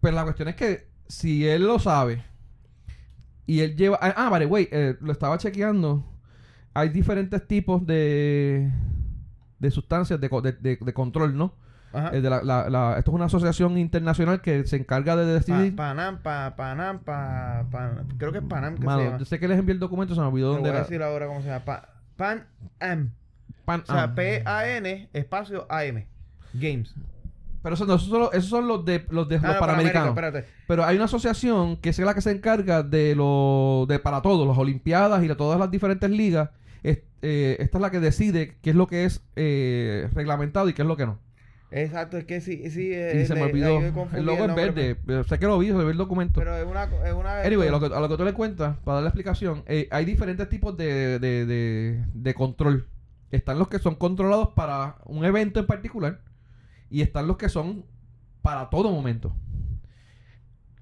pero 0.00 0.14
la 0.16 0.24
cuestión 0.24 0.48
es 0.48 0.56
que 0.56 0.88
si 1.06 1.46
él 1.46 1.62
lo 1.66 1.78
sabe 1.78 2.24
y 3.46 3.60
él 3.60 3.76
lleva... 3.76 3.98
Ah, 4.02 4.14
ah, 4.16 4.28
vale, 4.30 4.44
güey, 4.46 4.68
eh, 4.72 4.96
lo 5.00 5.12
estaba 5.12 5.38
chequeando. 5.38 6.04
Hay 6.74 6.90
diferentes 6.90 7.46
tipos 7.46 7.84
de, 7.86 8.70
de 9.58 9.70
sustancias 9.70 10.20
de, 10.20 10.28
de, 10.28 10.52
de- 10.52 10.76
de 10.80 10.92
control, 10.94 11.36
¿no? 11.36 11.54
Eh, 12.12 12.20
de 12.20 12.28
la- 12.30 12.42
la- 12.42 12.68
la- 12.68 12.96
esto 12.98 13.10
es 13.10 13.14
una 13.14 13.24
asociación 13.26 13.78
internacional 13.78 14.40
que 14.42 14.66
se 14.66 14.76
encarga 14.76 15.16
de 15.16 15.24
Pa- 15.24 15.32
decidir... 15.32 15.74
Panam, 15.76 16.18
pa, 16.22 16.54
Panam, 16.56 16.98
pa, 17.00 17.66
pa- 17.70 18.02
creo 18.18 18.30
que 18.32 18.38
es 18.38 18.44
Panam 18.44 18.76
que 18.76 18.84
Mano, 18.84 18.98
se 18.98 19.04
llama. 19.06 19.18
yo 19.18 19.24
sé 19.24 19.38
que 19.40 19.48
les 19.48 19.58
envié 19.58 19.72
el 19.72 19.80
documento, 19.80 20.14
se 20.14 20.20
me 20.20 20.26
olvidó 20.26 20.48
dónde 20.48 20.60
voy 20.62 20.70
a 20.70 20.72
era. 20.72 20.80
decir 20.82 21.02
ahora 21.02 21.26
cómo 21.26 21.40
se 21.40 21.48
llama. 21.48 21.64
Pa- 21.64 21.88
Pan 22.16 22.46
Am. 22.80 23.10
Pan- 23.64 23.84
O 23.88 23.92
sea. 23.92 24.14
P-A-N 24.14 25.08
espacio 25.12 25.66
A-M. 25.70 26.06
Games. 26.54 26.94
Pero 27.62 27.74
esos, 27.74 27.86
no, 27.88 27.94
esos, 27.96 28.08
son 28.08 28.20
los, 28.20 28.34
esos 28.34 28.48
son 28.50 28.68
los 28.68 28.84
de 28.84 29.04
los, 29.10 29.28
de, 29.28 29.36
Ah, 29.36 29.40
los 29.42 29.54
no, 29.54 29.60
panamericanos. 29.60 30.16
Pero 30.66 30.84
hay 30.84 30.96
una 30.96 31.06
asociación 31.06 31.76
que 31.78 31.88
es 31.90 31.98
la 31.98 32.14
que 32.14 32.20
se 32.20 32.30
encarga 32.30 32.82
de 32.82 33.14
lo 33.14 33.84
de 33.88 33.98
para 33.98 34.22
todos, 34.22 34.46
las 34.46 34.56
olimpiadas 34.56 35.22
y 35.24 35.28
de 35.28 35.34
todas 35.34 35.58
las 35.58 35.70
diferentes 35.70 36.08
ligas. 36.10 36.50
Es- 36.82 37.00
eh, 37.22 37.56
esta 37.58 37.78
es 37.78 37.82
la 37.82 37.90
que 37.90 37.98
decide 38.00 38.56
qué 38.62 38.70
es 38.70 38.76
lo 38.76 38.86
que 38.86 39.04
es 39.04 39.22
eh, 39.36 40.08
reglamentado 40.14 40.68
y 40.68 40.72
qué 40.72 40.82
es 40.82 40.88
lo 40.88 40.96
que 40.96 41.06
no. 41.06 41.18
Exacto, 41.70 42.16
es 42.16 42.24
que 42.24 42.40
sí, 42.40 42.70
sí. 42.70 42.88
y 42.88 42.94
eh, 42.94 43.26
se 43.26 43.34
me 43.34 43.42
olvidó. 43.42 43.78
El 44.12 44.24
logo 44.24 44.44
es 44.46 44.54
verde. 44.54 44.96
pero 45.04 45.24
sé 45.24 45.38
que 45.38 45.46
lo 45.46 45.58
vi, 45.58 45.68
se 45.68 45.74
ve 45.74 45.90
el 45.90 45.98
documento. 45.98 46.40
Pero 46.40 46.56
es 46.56 46.66
una. 46.66 46.84
Es 46.84 47.12
una 47.12 47.42
Anyway, 47.42 47.68
a 47.68 47.70
lo 47.70 47.80
que, 47.80 47.94
a 47.94 48.00
lo 48.00 48.08
que 48.08 48.16
tú 48.16 48.24
le 48.24 48.32
cuentas, 48.32 48.78
para 48.84 48.96
dar 48.96 49.02
la 49.02 49.10
explicación, 49.10 49.64
eh, 49.66 49.86
hay 49.90 50.04
diferentes 50.04 50.48
tipos 50.48 50.76
de, 50.76 51.18
de, 51.18 51.44
de, 51.44 52.04
de 52.14 52.34
control. 52.34 52.88
Están 53.30 53.58
los 53.58 53.68
que 53.68 53.78
son 53.78 53.96
controlados 53.96 54.50
para 54.54 54.96
un 55.04 55.24
evento 55.24 55.60
en 55.60 55.66
particular 55.66 56.20
y 56.88 57.02
están 57.02 57.26
los 57.26 57.36
que 57.36 57.50
son 57.50 57.84
para 58.40 58.70
todo 58.70 58.90
momento. 58.90 59.34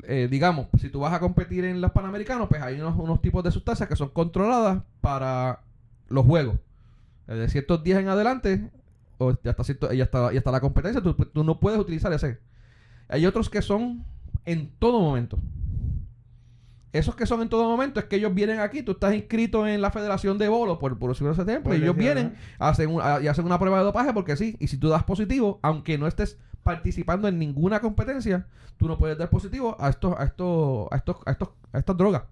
Eh, 0.05 0.29
digamos, 0.31 0.69
si 0.79 0.89
tú 0.89 1.01
vas 1.01 1.13
a 1.13 1.19
competir 1.19 1.65
en 1.65 1.81
los 1.81 1.91
Panamericanos, 1.91 2.49
pues 2.49 2.63
hay 2.63 2.81
unos, 2.81 2.97
unos 2.97 3.21
tipos 3.21 3.43
de 3.43 3.51
sustancias 3.51 3.89
que 3.89 3.97
son 3.97 4.11
controladas 4.11 4.83
para 5.01 5.63
los 6.09 6.25
juegos. 6.25 6.59
De 7.27 7.49
ciertos 7.49 7.83
días 7.83 7.99
en 7.99 8.09
adelante, 8.09 8.71
o 9.19 9.31
hasta, 9.31 9.65
cierto, 9.65 9.93
y 9.93 10.01
hasta, 10.01 10.33
y 10.33 10.37
hasta 10.37 10.51
la 10.51 10.61
competencia, 10.61 11.01
tú, 11.03 11.15
tú 11.15 11.45
no 11.45 11.59
puedes 11.61 11.79
utilizar 11.81 12.13
ese. 12.13 12.39
Hay 13.09 13.25
otros 13.27 13.49
que 13.51 13.63
son 13.63 14.05
en 14.45 14.71
todo 14.79 15.01
momento. 15.01 15.39
Esos 16.93 17.15
que 17.15 17.27
son 17.27 17.43
en 17.43 17.49
todo 17.51 17.65
momento 17.69 18.01
es 18.01 18.07
que 18.07 18.17
ellos 18.17 18.35
vienen 18.35 18.59
aquí, 18.61 18.83
tú 18.83 18.93
estás 18.93 19.15
inscrito 19.15 19.67
en 19.67 19.83
la 19.83 19.91
Federación 19.91 20.39
de 20.39 20.49
Bolo 20.49 20.79
por, 20.79 20.99
por 20.99 21.11
ese 21.11 21.25
tiempo, 21.45 21.65
Por 21.65 21.75
y 21.75 21.83
ellos 21.83 21.95
vienen 21.97 22.35
hacen 22.59 22.91
un- 22.91 23.03
a- 23.03 23.21
y 23.21 23.29
hacen 23.29 23.45
una 23.45 23.59
prueba 23.59 23.79
de 23.79 23.85
dopaje 23.85 24.13
porque 24.15 24.37
sí, 24.37 24.57
y 24.61 24.69
si 24.69 24.79
tú 24.79 24.89
das 24.89 25.05
positivo, 25.05 25.59
aunque 25.63 25.99
no 25.99 26.07
estés 26.07 26.39
participando 26.63 27.29
en 27.29 27.39
ninguna 27.39 27.81
competencia, 27.81 28.47
tú 28.79 28.89
no 28.89 28.97
puedes 28.99 29.19
dar 29.19 29.29
positivo 29.31 29.77
a 29.79 29.91
estos, 29.91 30.15
a 30.19 30.25
estos, 30.25 30.89
a 30.91 30.97
estos, 30.97 31.17
a 31.27 31.31
estos, 31.33 31.49
a 31.73 31.79
estas 31.79 31.97
drogas. 31.97 32.23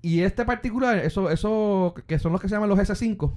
Y 0.00 0.20
este 0.22 0.44
particular, 0.44 0.98
eso, 0.98 1.30
eso 1.30 1.94
que 2.08 2.18
son 2.18 2.32
los 2.32 2.40
que 2.40 2.48
se 2.48 2.54
llaman 2.56 2.68
los 2.70 2.78
S5, 2.78 3.32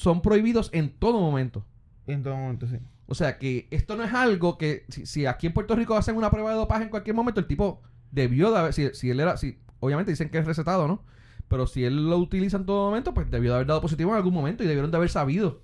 son 0.00 0.22
prohibidos 0.22 0.70
en 0.72 0.90
todo 0.90 1.20
momento. 1.20 1.64
En 2.06 2.22
todo 2.22 2.34
momento, 2.34 2.66
sí. 2.66 2.78
O 3.06 3.14
sea 3.14 3.38
que 3.38 3.68
esto 3.70 3.96
no 3.96 4.04
es 4.04 4.14
algo 4.14 4.56
que 4.56 4.86
si, 4.88 5.04
si 5.04 5.26
aquí 5.26 5.46
en 5.46 5.52
Puerto 5.52 5.76
Rico 5.76 5.94
hacen 5.94 6.16
una 6.16 6.30
prueba 6.30 6.50
de 6.50 6.56
dopaje 6.56 6.84
en 6.84 6.88
cualquier 6.88 7.14
momento, 7.14 7.38
el 7.38 7.46
tipo 7.46 7.82
debió 8.10 8.50
de 8.50 8.58
haber, 8.58 8.72
si, 8.72 8.88
si 8.94 9.10
él 9.10 9.20
era, 9.20 9.36
si, 9.36 9.58
obviamente 9.78 10.10
dicen 10.10 10.30
que 10.30 10.38
es 10.38 10.46
recetado, 10.46 10.88
¿no? 10.88 11.02
Pero 11.48 11.66
si 11.66 11.84
él 11.84 12.08
lo 12.08 12.16
utiliza 12.16 12.56
en 12.56 12.64
todo 12.64 12.88
momento, 12.88 13.12
pues 13.12 13.30
debió 13.30 13.50
de 13.50 13.56
haber 13.56 13.66
dado 13.66 13.82
positivo 13.82 14.12
en 14.12 14.16
algún 14.16 14.32
momento 14.32 14.64
y 14.64 14.66
debieron 14.66 14.90
de 14.90 14.96
haber 14.96 15.10
sabido 15.10 15.60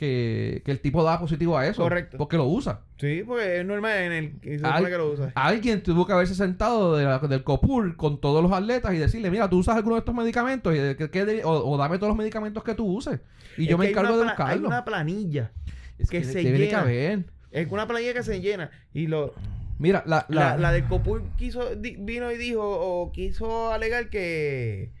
que, 0.00 0.62
que 0.64 0.70
el 0.72 0.80
tipo 0.80 1.04
daba 1.04 1.20
positivo 1.20 1.58
a 1.58 1.66
eso. 1.66 1.82
Correcto. 1.82 2.16
Porque 2.16 2.38
lo 2.38 2.46
usa. 2.46 2.80
Sí, 2.98 3.22
porque 3.26 3.60
es 3.60 3.66
normal 3.66 3.98
en 3.98 4.12
el. 4.12 4.24
y 4.42 4.58
se 4.58 4.64
Ay. 4.66 4.72
supone 4.72 4.88
que 4.90 4.96
lo 4.96 5.10
usa. 5.12 5.32
Alguien 5.34 5.82
tuvo 5.82 6.06
que 6.06 6.14
haberse 6.14 6.34
sentado 6.34 6.96
de 6.96 7.04
la- 7.04 7.18
del 7.18 7.44
COPUR 7.44 7.96
con 7.96 8.18
todos 8.20 8.42
los 8.42 8.50
atletas 8.50 8.94
y 8.94 8.98
decirle, 8.98 9.30
mira, 9.30 9.48
tú 9.50 9.58
usas 9.58 9.76
alguno 9.76 9.96
de 9.96 10.00
estos 10.00 10.14
medicamentos 10.14 10.74
y 10.74 10.78
de- 10.78 10.96
que- 10.96 11.10
que 11.10 11.24
de- 11.26 11.44
o, 11.44 11.50
o 11.50 11.76
dame 11.76 11.98
todos 11.98 12.08
los 12.08 12.16
medicamentos 12.16 12.64
que 12.64 12.74
tú 12.74 12.86
uses. 12.86 13.20
Y 13.58 13.64
Es 13.64 13.68
yo 13.68 13.76
me 13.78 13.90
encargo 13.90 14.16
de 14.16 14.24
pla- 14.24 14.34
Hay 14.48 14.58
una 14.60 14.84
planilla. 14.84 15.52
Es 15.98 16.08
que 16.08 16.24
se 16.24 16.42
llena. 16.42 16.78
caber. 16.78 17.24
Es 17.50 17.70
una 17.70 17.86
planilla 17.86 18.14
que 18.14 18.22
se 18.22 18.40
llena. 18.40 18.70
Y 18.94 19.06
lo, 19.06 19.34
Mira, 19.78 20.02
la, 20.06 20.24
la, 20.28 20.40
la, 20.52 20.56
la 20.56 20.72
del 20.72 20.84
Copul 20.84 21.22
quiso, 21.36 21.74
di- 21.76 21.96
vino 21.98 22.30
y 22.32 22.36
dijo, 22.38 22.62
o 22.62 23.12
quiso 23.12 23.70
alegar 23.72 24.08
que, 24.10 24.92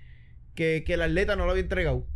que, 0.54 0.84
que 0.86 0.94
el 0.94 1.02
atleta 1.02 1.36
no 1.36 1.44
lo 1.46 1.50
había 1.52 1.62
entregado. 1.62 2.06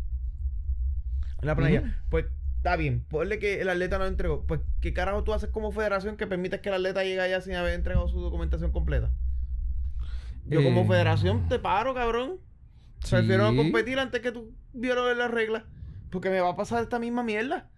La 1.42 1.54
planilla. 1.56 1.98
Pues 2.08 2.24
está 2.64 2.76
bien, 2.76 3.04
ponle 3.10 3.38
que 3.38 3.60
el 3.60 3.68
atleta 3.68 3.98
no 3.98 4.06
entregó. 4.06 4.46
Pues, 4.46 4.60
¿qué 4.80 4.94
carajo 4.94 5.22
tú 5.22 5.34
haces 5.34 5.50
como 5.50 5.70
federación 5.70 6.16
que 6.16 6.26
permites 6.26 6.60
que 6.62 6.70
el 6.70 6.76
atleta 6.76 7.04
llegue 7.04 7.20
allá 7.20 7.42
sin 7.42 7.54
haber 7.56 7.74
entregado 7.74 8.08
su 8.08 8.18
documentación 8.20 8.72
completa? 8.72 9.12
Yo 10.46 10.62
como 10.62 10.80
Eh, 10.80 10.88
federación 10.88 11.46
te 11.48 11.58
paro, 11.58 11.92
cabrón. 11.92 12.38
Prefiero 13.10 13.50
sí. 13.50 13.56
competir 13.56 13.98
antes 13.98 14.22
que 14.22 14.32
tú 14.32 14.54
violes 14.72 15.14
las 15.14 15.30
reglas. 15.30 15.64
Porque 16.10 16.30
me 16.30 16.40
va 16.40 16.50
a 16.50 16.56
pasar 16.56 16.82
esta 16.82 16.98
misma 16.98 17.22
mierda. 17.22 17.68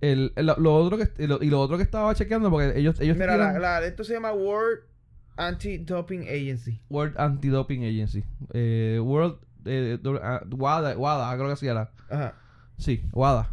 El, 0.00 0.32
el- 0.36 0.46
lo 0.46 0.74
otro 0.74 0.96
que 0.98 1.26
lo- 1.26 1.42
y 1.42 1.50
lo 1.50 1.60
otro 1.60 1.76
que 1.76 1.82
estaba 1.82 2.14
chequeando 2.14 2.50
porque 2.50 2.78
ellos 2.78 2.98
ellos 3.00 3.16
Mira, 3.18 3.34
tiran- 3.34 3.52
la, 3.60 3.80
la- 3.80 3.86
esto 3.86 4.02
se 4.04 4.14
llama 4.14 4.32
World 4.32 4.80
Anti-Doping 5.36 6.22
Agency. 6.22 6.80
World 6.88 7.18
Anti-Doping 7.18 7.84
Agency 7.84 8.24
eh, 8.54 8.98
World 9.02 9.36
eh, 9.66 9.98
do- 10.00 10.20
ah, 10.22 10.42
WADA, 10.50 10.96
WADA 10.96 11.34
creo 11.36 11.46
que 11.48 11.52
así 11.52 11.66
era 11.66 11.90
Ajá. 12.10 12.34
Sí 12.84 13.02
WADA 13.12 13.50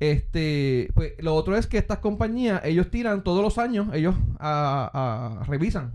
este 0.00 0.90
pues 0.94 1.12
lo 1.18 1.34
otro 1.34 1.56
es 1.56 1.66
que 1.66 1.78
estas 1.78 1.98
compañías 1.98 2.60
ellos 2.64 2.90
tiran 2.90 3.22
todos 3.22 3.42
los 3.42 3.58
años 3.58 3.88
ellos 3.92 4.14
a, 4.38 5.38
a- 5.40 5.44
revisan 5.44 5.92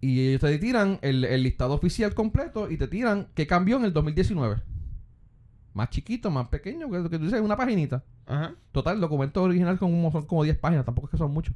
y 0.00 0.28
ellos 0.28 0.40
te 0.40 0.58
tiran 0.58 0.98
el, 1.02 1.24
el 1.24 1.42
listado 1.42 1.74
oficial 1.74 2.14
completo 2.14 2.70
y 2.70 2.76
te 2.78 2.88
tiran 2.88 3.28
qué 3.34 3.46
cambió 3.46 3.76
en 3.76 3.84
el 3.84 3.92
2019 3.92 4.56
más 5.74 5.90
chiquito 5.90 6.30
más 6.30 6.48
pequeño 6.48 6.90
que, 6.90 7.02
que 7.10 7.18
tú 7.18 7.24
dices 7.24 7.40
una 7.40 7.56
paginita 7.56 8.02
Ajá. 8.26 8.54
Total, 8.70 8.94
el 8.94 9.00
documento 9.00 9.42
original 9.42 9.76
con 9.78 9.90
como, 9.90 10.12
son 10.12 10.24
como 10.24 10.44
10 10.44 10.56
páginas, 10.58 10.84
tampoco 10.84 11.08
es 11.08 11.10
que 11.10 11.16
son 11.16 11.32
muchos. 11.32 11.52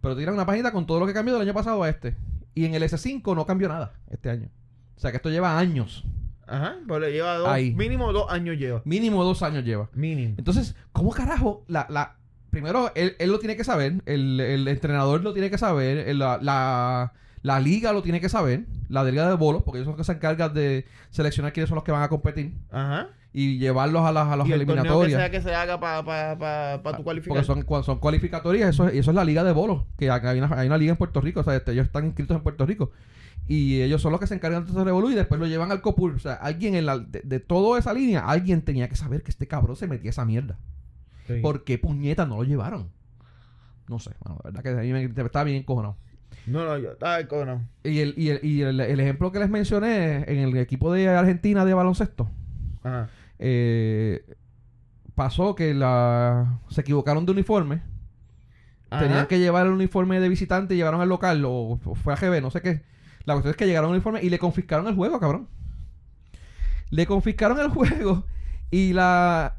Pero 0.00 0.16
tiran 0.16 0.34
una 0.34 0.44
página 0.46 0.72
con 0.72 0.84
todo 0.84 0.98
lo 0.98 1.06
que 1.06 1.12
cambió 1.12 1.32
del 1.34 1.42
año 1.42 1.54
pasado 1.54 1.80
a 1.84 1.88
este. 1.88 2.16
Y 2.56 2.64
en 2.64 2.74
el 2.74 2.82
S5 2.82 3.36
no 3.36 3.46
cambió 3.46 3.68
nada 3.68 3.92
este 4.10 4.28
año. 4.28 4.48
O 4.96 5.00
sea 5.00 5.12
que 5.12 5.18
esto 5.18 5.30
lleva 5.30 5.56
años. 5.56 6.04
Ajá. 6.48 6.76
Pues 6.86 7.00
le 7.00 7.12
lleva 7.12 7.36
dos, 7.36 7.48
Ahí. 7.48 7.74
mínimo 7.74 8.12
dos 8.12 8.30
años 8.30 8.56
lleva. 8.56 8.82
Mínimo 8.84 9.22
dos 9.24 9.42
años 9.42 9.64
lleva. 9.64 9.88
Mínimo. 9.94 10.34
Entonces, 10.38 10.74
¿cómo 10.92 11.10
carajo 11.10 11.64
la, 11.68 11.86
la, 11.90 12.16
primero, 12.50 12.90
él, 12.94 13.14
él 13.18 13.30
lo 13.30 13.38
tiene 13.38 13.56
que 13.56 13.64
saber, 13.64 14.02
el, 14.06 14.40
el 14.40 14.66
entrenador 14.68 15.22
lo 15.22 15.32
tiene 15.34 15.50
que 15.50 15.58
saber, 15.58 15.98
el- 16.08 16.18
la, 16.18 16.38
la, 16.40 17.12
la 17.42 17.60
liga 17.60 17.92
lo 17.92 18.02
tiene 18.02 18.20
que 18.20 18.28
saber, 18.28 18.64
la 18.88 19.04
liga 19.04 19.28
de 19.28 19.34
bolos, 19.36 19.62
porque 19.62 19.78
ellos 19.78 19.84
son 19.86 19.92
los 19.92 19.98
que 19.98 20.10
se 20.10 20.16
encargan 20.16 20.54
de 20.54 20.86
seleccionar 21.10 21.52
quiénes 21.52 21.68
son 21.68 21.76
los 21.76 21.84
que 21.84 21.92
van 21.92 22.02
a 22.02 22.08
competir 22.08 22.54
Ajá. 22.70 23.08
y 23.32 23.58
llevarlos 23.58 24.02
a 24.02 24.12
las, 24.12 24.28
a 24.28 24.36
las 24.36 24.48
y 24.48 24.52
el 24.52 24.60
torneo 24.66 24.74
que 24.76 24.80
eliminatorias. 24.88 25.20
sea 25.20 25.30
que 25.30 25.40
se 25.42 25.54
haga 25.54 25.78
para 25.78 26.02
pa, 26.04 26.38
pa, 26.38 26.82
pa 26.82 26.96
tu 26.96 27.04
cualificar. 27.04 27.44
Porque 27.44 27.62
son, 27.66 27.84
son 27.84 27.98
cualificatorias, 27.98 28.70
eso, 28.70 28.88
es- 28.88 28.94
eso 28.94 29.10
es 29.10 29.14
la 29.14 29.24
liga 29.24 29.44
de 29.44 29.52
bolos, 29.52 29.84
que 29.98 30.10
hay 30.10 30.38
una, 30.38 30.58
hay 30.58 30.66
una 30.66 30.78
liga 30.78 30.92
en 30.92 30.96
Puerto 30.96 31.20
Rico, 31.20 31.40
o 31.40 31.44
sea, 31.44 31.54
este, 31.56 31.72
ellos 31.72 31.84
están 31.86 32.06
inscritos 32.06 32.36
en 32.36 32.42
Puerto 32.42 32.64
Rico. 32.66 32.90
Y 33.48 33.80
ellos 33.80 34.02
son 34.02 34.12
los 34.12 34.20
que 34.20 34.26
se 34.26 34.34
encargan 34.34 34.66
de 34.66 34.72
todo 34.72 34.84
revolú 34.84 35.10
y 35.10 35.14
después 35.14 35.40
lo 35.40 35.46
llevan 35.46 35.72
al 35.72 35.80
COPUR. 35.80 36.14
O 36.14 36.18
sea, 36.18 36.34
alguien 36.34 36.74
en 36.74 36.84
la, 36.84 36.98
de, 36.98 37.22
de 37.24 37.40
toda 37.40 37.78
esa 37.78 37.94
línea, 37.94 38.20
alguien 38.20 38.60
tenía 38.62 38.88
que 38.88 38.96
saber 38.96 39.22
que 39.22 39.30
este 39.30 39.46
cabrón 39.48 39.74
se 39.74 39.86
metía 39.86 40.10
esa 40.10 40.26
mierda. 40.26 40.58
Sí. 41.26 41.40
¿Por 41.40 41.64
qué 41.64 41.78
puñeta 41.78 42.26
no 42.26 42.36
lo 42.36 42.44
llevaron? 42.44 42.90
No 43.88 43.98
sé, 43.98 44.10
bueno, 44.22 44.38
la 44.44 44.50
verdad 44.50 44.62
que 44.62 44.68
a 44.68 44.82
mí 44.82 44.92
me 44.92 45.04
estaba 45.24 45.44
bien 45.44 45.56
encojonado. 45.56 45.96
No, 46.46 46.64
no, 46.64 46.76
yo 46.78 46.92
estaba 46.92 47.26
cojonado. 47.26 47.62
Y, 47.84 48.00
el, 48.00 48.14
y, 48.18 48.28
el, 48.28 48.44
y 48.44 48.60
el, 48.62 48.80
el 48.80 49.00
ejemplo 49.00 49.32
que 49.32 49.38
les 49.38 49.48
mencioné 49.48 50.24
en 50.30 50.38
el 50.40 50.56
equipo 50.58 50.92
de 50.92 51.08
Argentina 51.08 51.64
de 51.64 51.72
baloncesto, 51.72 52.28
Ajá. 52.82 53.08
eh, 53.38 54.24
pasó 55.14 55.54
que 55.54 55.72
la 55.72 56.60
se 56.68 56.82
equivocaron 56.82 57.24
de 57.24 57.32
uniforme. 57.32 57.82
Tenían 58.90 59.26
que 59.26 59.38
llevar 59.38 59.66
el 59.66 59.72
uniforme 59.72 60.18
de 60.20 60.28
visitante 60.30 60.74
y 60.74 60.78
llevaron 60.78 61.00
al 61.02 61.08
local 61.10 61.44
o, 61.44 61.78
o 61.84 61.94
fue 61.94 62.12
a 62.12 62.16
GB, 62.16 62.40
no 62.40 62.50
sé 62.50 62.62
qué. 62.62 62.82
La 63.28 63.34
cuestión 63.34 63.50
es 63.50 63.56
que 63.58 63.66
llegaron 63.66 63.90
al 63.90 63.96
uniforme 63.96 64.22
y 64.22 64.30
le 64.30 64.38
confiscaron 64.38 64.86
el 64.88 64.94
juego, 64.94 65.20
cabrón. 65.20 65.48
Le 66.90 67.06
confiscaron 67.06 67.60
el 67.60 67.68
juego 67.76 68.24
y 68.70 68.94
la... 68.94 69.54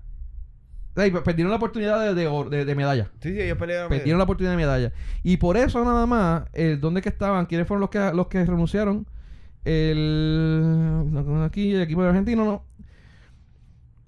Ey, 0.95 1.11
perdieron 1.11 1.51
la 1.51 1.57
oportunidad 1.57 2.03
de, 2.03 2.13
de, 2.15 2.27
or- 2.27 2.49
de- 2.49 2.65
de 2.65 2.75
medalla. 2.75 3.11
Sí, 3.21 3.31
sí, 3.31 3.39
ellos 3.39 3.57
pelearon. 3.59 3.87
Perdieron 3.89 4.17
la 4.17 4.23
oportunidad 4.23 4.51
de 4.53 4.57
medalla. 4.57 4.91
Y 5.23 5.37
por 5.37 5.55
eso 5.55 5.85
nada 5.85 6.05
más, 6.07 6.43
eh, 6.53 6.77
¿dónde 6.81 7.01
que 7.03 7.09
estaban? 7.09 7.45
¿Quiénes 7.45 7.67
fueron 7.67 7.81
los 7.81 7.89
que, 7.91 8.11
los 8.13 8.27
que 8.27 8.43
renunciaron? 8.43 9.05
El... 9.63 11.05
Aquí, 11.45 11.71
el 11.73 11.81
equipo 11.83 12.01
de 12.01 12.09
argentino, 12.09 12.43
no. 12.43 12.65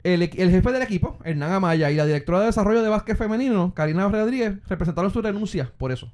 El, 0.04 0.24
el 0.24 0.50
jefe 0.50 0.72
del 0.72 0.82
equipo, 0.82 1.20
Hernán 1.24 1.52
Amaya, 1.52 1.92
y 1.92 1.96
la 1.96 2.08
directora 2.08 2.40
de 2.40 2.48
desarrollo 2.48 2.82
de 2.82 2.90
básquet 2.90 3.16
femenino, 3.16 3.74
Karina 3.76 4.10
Rodríguez, 4.10 4.56
representaron 4.68 5.12
su 5.12 5.22
renuncia 5.22 5.72
por 5.78 5.92
eso. 5.92 6.12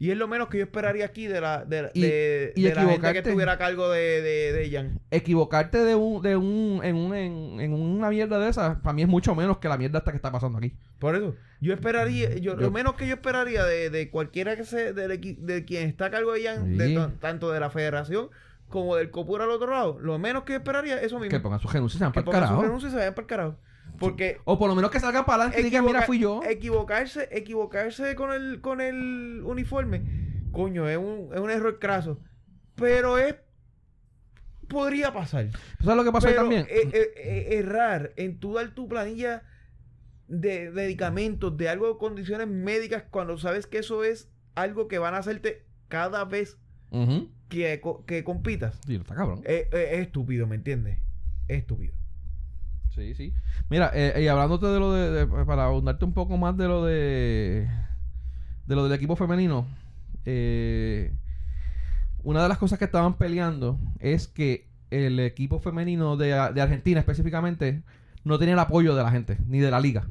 Y 0.00 0.10
es 0.12 0.16
lo 0.16 0.28
menos 0.28 0.48
que 0.48 0.58
yo 0.58 0.64
esperaría 0.64 1.04
aquí 1.06 1.26
de 1.26 1.40
la, 1.40 1.64
de, 1.64 1.90
Y- 1.92 2.02
de, 2.02 2.52
y 2.54 2.62
de 2.62 2.74
la 2.74 2.82
gente 2.86 3.12
que 3.12 3.18
estuviera 3.18 3.52
a 3.52 3.58
cargo 3.58 3.90
de, 3.90 4.22
de, 4.22 4.52
de 4.52 4.70
Jan. 4.70 5.00
Equivocarte 5.10 5.78
de 5.84 5.94
un, 5.96 6.22
de 6.22 6.36
un, 6.36 6.80
en, 6.84 6.94
un 6.96 7.14
en, 7.14 7.60
en 7.60 7.72
una 7.72 8.08
mierda 8.10 8.38
de 8.38 8.48
esa, 8.48 8.80
para 8.80 8.92
mí 8.92 9.02
es 9.02 9.08
mucho 9.08 9.34
menos 9.34 9.58
que 9.58 9.68
la 9.68 9.76
mierda 9.76 9.98
esta 9.98 10.12
que 10.12 10.16
está 10.16 10.30
pasando 10.30 10.58
aquí. 10.58 10.72
Por 11.00 11.16
eso, 11.16 11.34
yo 11.60 11.74
esperaría, 11.74 12.30
yo, 12.36 12.54
Yo- 12.54 12.56
lo 12.56 12.70
menos 12.70 12.94
que 12.94 13.08
yo 13.08 13.14
esperaría 13.14 13.64
de, 13.64 13.90
de 13.90 14.08
cualquiera 14.10 14.54
que 14.56 14.62
equi- 14.62 15.36
de 15.38 15.64
quien 15.64 15.88
está 15.88 16.06
a 16.06 16.10
cargo 16.10 16.32
de 16.32 16.44
Jan, 16.44 16.78
Sí. 16.78 16.96
tanto 17.20 17.50
de 17.50 17.58
la 17.60 17.70
federación 17.70 18.28
como 18.68 18.96
del 18.96 19.10
COPUR 19.10 19.42
al 19.42 19.50
otro 19.50 19.70
lado, 19.72 19.98
lo 20.00 20.18
menos 20.18 20.44
que 20.44 20.52
yo 20.52 20.58
esperaría 20.58 21.00
eso 21.00 21.18
mismo. 21.18 21.30
Que 21.30 21.40
pongan 21.40 21.58
sus 21.58 21.72
renuncias 21.72 22.00
y 22.00 22.04
se 22.04 22.12
que 22.12 22.12
para 22.12 22.20
el 22.20 22.24
pongan 22.24 22.40
su 22.42 22.46
carajo. 22.48 22.62
renuncia 22.62 22.88
y 22.88 22.92
se 22.92 22.98
vayan 22.98 23.14
para 23.14 23.22
el 23.22 23.28
carajo. 23.28 23.56
Porque 23.98 24.38
O 24.44 24.58
por 24.58 24.68
lo 24.68 24.74
menos 24.74 24.90
que 24.90 25.00
salgan 25.00 25.24
para 25.24 25.42
adelante 25.44 25.60
y 25.60 25.64
digan, 25.64 25.84
mira, 25.84 26.02
fui 26.02 26.18
yo. 26.18 26.40
Equivocarse, 26.44 27.28
equivocarse 27.32 28.14
con 28.14 28.32
el, 28.32 28.60
con 28.60 28.80
el 28.80 29.42
uniforme, 29.44 30.02
coño, 30.52 30.88
es 30.88 30.96
un, 30.98 31.30
es 31.34 31.40
un 31.40 31.50
error 31.50 31.78
craso. 31.78 32.20
Pero 32.76 33.18
es. 33.18 33.34
Podría 34.68 35.12
pasar. 35.12 35.48
¿Sabes 35.82 35.96
lo 35.96 36.04
que 36.04 36.12
pasó 36.12 36.26
ahí 36.28 36.34
Pero, 36.34 36.42
también? 36.42 36.66
eh, 36.68 36.90
eh, 36.92 37.10
eh, 37.16 37.46
errar 37.58 38.12
en 38.16 38.38
tu 38.38 38.54
dar 38.54 38.74
tu 38.74 38.86
planilla 38.86 39.42
de 40.28 40.70
medicamentos, 40.70 41.56
de 41.56 41.70
algo 41.70 41.88
de 41.88 41.98
condiciones 41.98 42.46
médicas, 42.48 43.04
cuando 43.10 43.38
sabes 43.38 43.66
que 43.66 43.78
eso 43.78 44.04
es 44.04 44.30
algo 44.54 44.86
que 44.86 44.98
van 44.98 45.14
a 45.14 45.18
hacerte 45.18 45.64
cada 45.88 46.24
vez 46.26 46.58
que, 47.48 47.80
que 48.06 48.24
compitas. 48.24 48.78
Sí, 48.86 48.96
está 48.96 49.14
cabrón. 49.14 49.40
Es 49.44 49.68
estúpido, 49.72 50.46
¿me 50.46 50.56
entiendes? 50.56 50.98
Es 51.48 51.60
estúpido. 51.60 51.94
Sí, 52.98 53.14
sí. 53.14 53.32
Mira, 53.70 53.90
eh, 53.94 54.22
y 54.22 54.26
hablándote 54.28 54.66
de 54.66 54.78
lo 54.80 54.92
de, 54.92 55.10
de- 55.26 55.44
para 55.46 55.64
abundarte 55.66 56.04
un 56.04 56.12
poco 56.12 56.36
más 56.36 56.56
de 56.56 56.66
lo 56.68 56.84
de 56.84 57.68
de 58.66 58.74
lo 58.74 58.84
del 58.84 58.92
equipo 58.92 59.16
femenino, 59.16 59.66
eh, 60.26 61.14
una 62.22 62.42
de 62.42 62.48
las 62.48 62.58
cosas 62.58 62.78
que 62.78 62.84
estaban 62.84 63.14
peleando 63.14 63.78
es 64.00 64.28
que 64.28 64.66
el 64.90 65.20
equipo 65.20 65.60
femenino 65.60 66.16
de, 66.16 66.28
de 66.52 66.60
Argentina 66.60 67.00
específicamente 67.00 67.82
no 68.24 68.38
tenía 68.38 68.54
el 68.54 68.60
apoyo 68.60 68.94
de 68.94 69.02
la 69.02 69.10
gente, 69.10 69.38
ni 69.46 69.58
de 69.60 69.70
la 69.70 69.80
liga. 69.80 70.06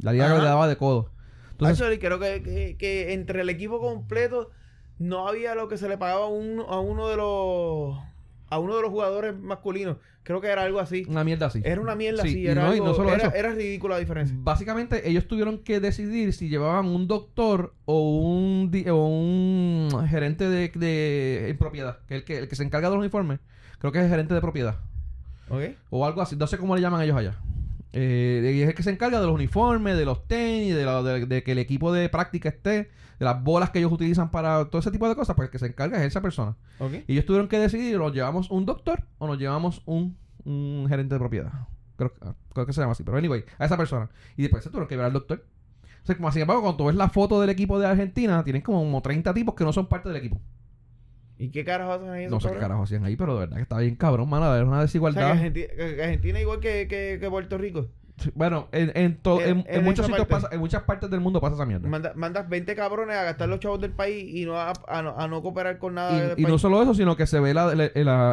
La 0.00 0.12
liga 0.12 0.28
le 0.28 0.44
daba 0.44 0.68
de 0.68 0.76
codo. 0.76 1.10
Entonces, 1.52 1.80
Actually, 1.80 1.98
creo 1.98 2.18
que, 2.18 2.42
que- 2.42 2.76
que 2.76 3.12
entre 3.14 3.40
el 3.40 3.48
equipo 3.48 3.80
completo 3.80 4.50
no 4.98 5.26
había 5.26 5.54
lo 5.54 5.68
que 5.68 5.78
se 5.78 5.88
le 5.88 5.98
pagaba 5.98 6.26
a 6.26 6.28
uno, 6.28 6.64
a 6.68 6.80
uno 6.80 7.08
de 7.08 7.16
los 7.16 7.98
a 8.48 8.58
uno 8.58 8.76
de 8.76 8.82
los 8.82 8.90
jugadores 8.90 9.36
masculinos. 9.38 9.96
Creo 10.22 10.40
que 10.40 10.48
era 10.48 10.62
algo 10.62 10.80
así. 10.80 11.04
una 11.08 11.22
mierda 11.22 11.46
así. 11.46 11.60
Era 11.64 11.80
una 11.80 11.94
mierda 11.94 12.22
Sí, 12.22 12.28
así. 12.28 12.40
y 12.40 12.46
Era, 12.48 12.62
no- 12.64 12.70
y 12.70 12.74
algo- 12.74 12.86
no 12.86 12.94
solo 12.94 13.10
era, 13.14 13.28
eso. 13.28 13.36
era 13.36 13.52
ridícula 13.52 13.94
la 13.94 14.00
diferencia. 14.00 14.36
Básicamente 14.40 15.08
ellos 15.08 15.26
tuvieron 15.28 15.58
que 15.58 15.78
decidir 15.78 16.32
si 16.32 16.48
llevaban 16.48 16.86
un 16.86 17.06
doctor 17.06 17.74
o 17.84 18.18
un, 18.18 18.72
o 18.90 19.06
un 19.08 20.06
gerente 20.08 20.48
de, 20.48 20.68
de- 20.74 21.54
propiedad, 21.58 21.98
que 22.08 22.16
el 22.16 22.24
que, 22.24 22.38
el 22.38 22.48
que 22.48 22.56
se 22.56 22.64
encarga 22.64 22.88
de 22.88 22.96
los 22.96 23.00
uniformes. 23.00 23.38
Creo 23.78 23.92
que 23.92 23.98
es 23.98 24.04
el 24.04 24.10
gerente 24.10 24.34
de 24.34 24.40
propiedad. 24.40 24.76
O 25.90 26.04
algo 26.06 26.22
así. 26.22 26.34
No 26.36 26.46
sé 26.48 26.58
cómo 26.58 26.74
le 26.74 26.82
llaman 26.82 27.02
ellos 27.02 27.16
allá. 27.16 27.36
Eh, 27.92 28.52
y 28.56 28.62
es 28.62 28.68
el 28.68 28.74
que 28.74 28.82
se 28.82 28.90
encarga 28.90 29.20
de 29.20 29.26
los 29.26 29.34
uniformes, 29.34 29.96
de 29.96 30.04
los 30.04 30.26
tenis, 30.26 30.74
de, 30.74 30.84
la- 30.84 31.02
de- 31.02 31.24
de 31.26 31.42
que 31.42 31.52
el 31.52 31.58
equipo 31.58 31.92
de 31.92 32.08
práctica 32.08 32.48
esté, 32.48 32.90
de 33.18 33.24
las 33.24 33.42
bolas 33.42 33.70
que 33.70 33.78
ellos 33.78 33.92
utilizan 33.92 34.30
para 34.30 34.66
todo 34.66 34.78
ese 34.80 34.90
tipo 34.90 35.08
de 35.08 35.14
cosas. 35.16 35.34
Pues 35.36 35.46
el 35.46 35.52
que 35.52 35.58
se 35.58 35.66
encarga 35.66 35.98
es 35.98 36.04
esa 36.04 36.20
persona. 36.20 36.56
Y 37.06 37.12
ellos 37.12 37.24
tuvieron 37.26 37.48
que 37.48 37.58
decidir, 37.58 37.98
¿nos 37.98 38.12
llevamos 38.12 38.50
un 38.50 38.66
doctor 38.66 39.02
o 39.18 39.26
nos 39.26 39.38
llevamos 39.38 39.82
un, 39.86 40.16
un 40.44 40.86
gerente 40.88 41.14
de 41.14 41.18
propiedad? 41.18 41.52
Creo, 41.96 42.12
que- 42.12 42.20
creo 42.52 42.66
que 42.66 42.72
se 42.72 42.80
llama 42.80 42.92
así, 42.92 43.02
pero 43.04 43.16
anyway, 43.16 43.44
a 43.58 43.64
esa 43.64 43.76
persona. 43.76 44.10
Y 44.36 44.42
después 44.42 44.62
se 44.62 44.70
tuvieron 44.70 44.88
que 44.88 44.96
ver 44.96 45.06
al 45.06 45.12
doctor. 45.12 45.44
O 46.02 46.06
sea, 46.06 46.16
como 46.16 46.30
sin 46.30 46.42
embargo, 46.42 46.62
cuando 46.62 46.76
tú 46.76 46.84
ves 46.86 46.94
la 46.96 47.08
foto 47.08 47.40
del 47.40 47.50
equipo 47.50 47.78
de 47.80 47.86
Argentina, 47.86 48.44
tienen 48.44 48.62
como, 48.62 48.78
como 48.80 49.00
30 49.02 49.34
tipos 49.34 49.54
que 49.54 49.64
no 49.64 49.72
son 49.72 49.86
parte 49.88 50.08
del 50.08 50.18
equipo. 50.18 50.40
¿Y 51.38 51.50
qué 51.50 51.64
carajo 51.64 51.92
hacen 51.92 52.08
ahí? 52.10 52.26
No 52.28 52.40
sé 52.40 52.50
qué 52.50 52.56
carajo 52.58 52.82
hacían 52.84 53.04
ahí, 53.04 53.16
pero 53.16 53.34
de 53.34 53.40
verdad 53.40 53.56
que 53.56 53.62
está 53.62 53.78
bien 53.78 53.96
cabrón, 53.96 54.28
mano. 54.30 54.54
Es 54.56 54.62
una 54.62 54.68
O 54.68 54.70
sea, 54.72 54.78
que 54.78 54.82
desigualdad. 54.86 55.30
Argentina, 55.32 55.66
Argentina 56.02 56.40
igual 56.40 56.60
que, 56.60 56.86
que, 56.88 57.18
que 57.20 57.28
Puerto 57.30 57.58
Rico. 57.58 57.88
Bueno, 58.34 58.68
en, 58.72 58.92
en, 58.94 59.16
to- 59.18 59.40
En- 59.42 59.64
muchos 59.84 60.06
sitios 60.06 60.26
pasa, 60.26 60.48
en 60.50 60.58
muchas 60.58 60.82
partes 60.84 61.10
del 61.10 61.20
mundo 61.20 61.38
pasa 61.40 61.54
esa 61.56 61.66
mierda. 61.66 61.86
Manda- 61.86 62.12
mandas 62.14 62.48
20 62.48 62.74
cabrones 62.74 63.14
a 63.14 63.24
gastar 63.24 63.48
los 63.48 63.60
chavos 63.60 63.78
del 63.80 63.90
país 63.92 64.34
y 64.34 64.46
no 64.46 64.56
a, 64.58 64.72
a 64.88 65.02
no, 65.02 65.14
a 65.18 65.28
no 65.28 65.42
cooperar 65.42 65.78
con 65.78 65.94
nada 65.94 66.12
del 66.30 66.38
Y, 66.38 66.42
y 66.42 66.46
no 66.46 66.56
solo 66.58 66.82
eso, 66.82 66.94
sino 66.94 67.14
que 67.16 67.26
se 67.26 67.40
ve 67.40 67.52
la, 67.52 67.74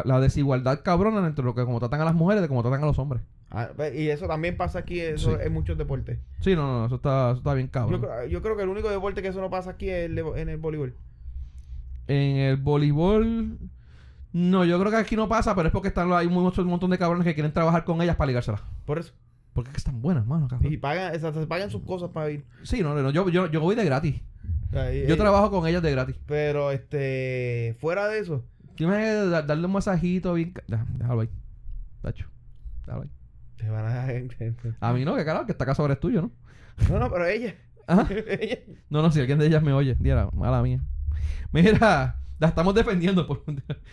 la, 0.04 0.20
desigualdad 0.20 0.80
cabrona 0.82 1.26
entre 1.26 1.44
lo 1.44 1.54
que 1.54 1.64
como 1.64 1.80
tratan 1.80 2.00
a 2.00 2.04
las 2.06 2.14
mujeres 2.14 2.40
de 2.40 2.48
cómo 2.48 2.62
tratan 2.62 2.82
a 2.82 2.86
los 2.86 2.98
hombres. 2.98 3.22
Ah, 3.50 3.68
y 3.94 4.08
eso 4.08 4.26
también 4.26 4.56
pasa 4.56 4.78
aquí 4.80 5.00
eso 5.00 5.32
Sí. 5.32 5.42
en 5.42 5.52
muchos 5.52 5.76
deportes. 5.76 6.18
Sí, 6.40 6.56
no, 6.56 6.66
no, 6.80 6.86
eso 6.86 6.94
está, 6.96 7.30
eso 7.30 7.38
está 7.38 7.52
bien 7.54 7.68
cabrón. 7.68 8.02
yo 8.30 8.40
creo 8.42 8.56
que 8.56 8.62
el 8.62 8.68
único 8.70 8.88
deporte 8.90 9.20
que 9.22 9.28
eso 9.28 9.40
no 9.42 9.50
pasa 9.50 9.72
aquí 9.72 9.90
es 9.90 10.06
el 10.06 10.18
en 10.18 10.48
el 10.48 10.56
voleibol. 10.56 10.94
En 12.08 12.36
el 12.36 12.56
voleibol. 12.56 13.58
No, 14.32 14.64
yo 14.64 14.78
creo 14.80 14.90
que 14.90 14.96
aquí 14.98 15.14
no 15.14 15.28
pasa, 15.28 15.54
pero 15.54 15.68
es 15.68 15.72
porque 15.72 15.88
están 15.88 16.12
hay 16.12 16.26
un 16.26 16.32
montón 16.34 16.90
de 16.90 16.98
cabrones 16.98 17.24
que 17.24 17.34
quieren 17.34 17.52
trabajar 17.52 17.84
con 17.84 18.02
ellas 18.02 18.16
para 18.16 18.28
ligárselas. 18.28 18.62
Por 18.84 18.98
eso. 18.98 19.12
Porque 19.54 19.70
es 19.70 19.74
que 19.74 19.78
están 19.78 20.02
buenas, 20.02 20.26
mano, 20.26 20.48
cabrón. 20.48 20.70
Y 20.72 20.76
pagan, 20.76 21.18
se 21.18 21.46
pagan 21.46 21.70
sus 21.70 21.82
cosas 21.82 22.10
para 22.10 22.30
ir. 22.30 22.44
Sí, 22.64 22.82
no, 22.82 22.94
no, 22.94 23.10
yo, 23.10 23.28
yo, 23.28 23.46
yo 23.50 23.60
voy 23.60 23.74
de 23.76 23.84
gratis. 23.84 24.20
Yo 25.06 25.16
trabajo 25.16 25.50
con 25.50 25.66
ellas 25.68 25.82
de 25.82 25.92
gratis. 25.92 26.16
Pero 26.26 26.72
este, 26.72 27.76
fuera 27.80 28.08
de 28.08 28.18
eso, 28.18 28.44
Yo 28.76 28.88
me 28.88 29.04
da- 29.04 29.42
darle 29.42 29.66
un 29.66 29.72
masajito 29.72 30.34
bien. 30.34 30.52
Déjalo 30.66 31.20
ahí. 31.20 31.30
Tacho. 32.02 32.28
Déjalo 32.84 33.02
ahí. 33.04 33.10
te 33.56 33.70
van 33.70 33.86
a 33.86 34.88
A 34.88 34.92
mí 34.92 35.04
no, 35.04 35.14
que 35.14 35.24
carajo, 35.24 35.46
que 35.46 35.52
esta 35.52 35.64
casa 35.64 35.82
ahora 35.82 35.94
es 35.94 36.00
tuyo, 36.00 36.22
¿no? 36.22 36.32
No, 36.90 36.98
no, 36.98 37.08
pero 37.10 37.24
ella. 37.26 37.54
Ella. 38.40 38.58
No, 38.88 39.02
no, 39.02 39.12
si 39.12 39.20
alguien 39.20 39.38
de 39.38 39.46
ellas 39.46 39.62
me 39.62 39.72
oye, 39.74 39.94
diera, 40.00 40.28
mala 40.32 40.62
mía. 40.62 40.80
Mira, 41.52 42.18
la 42.38 42.48
estamos 42.48 42.74
defendiendo. 42.74 43.26
Por... 43.26 43.44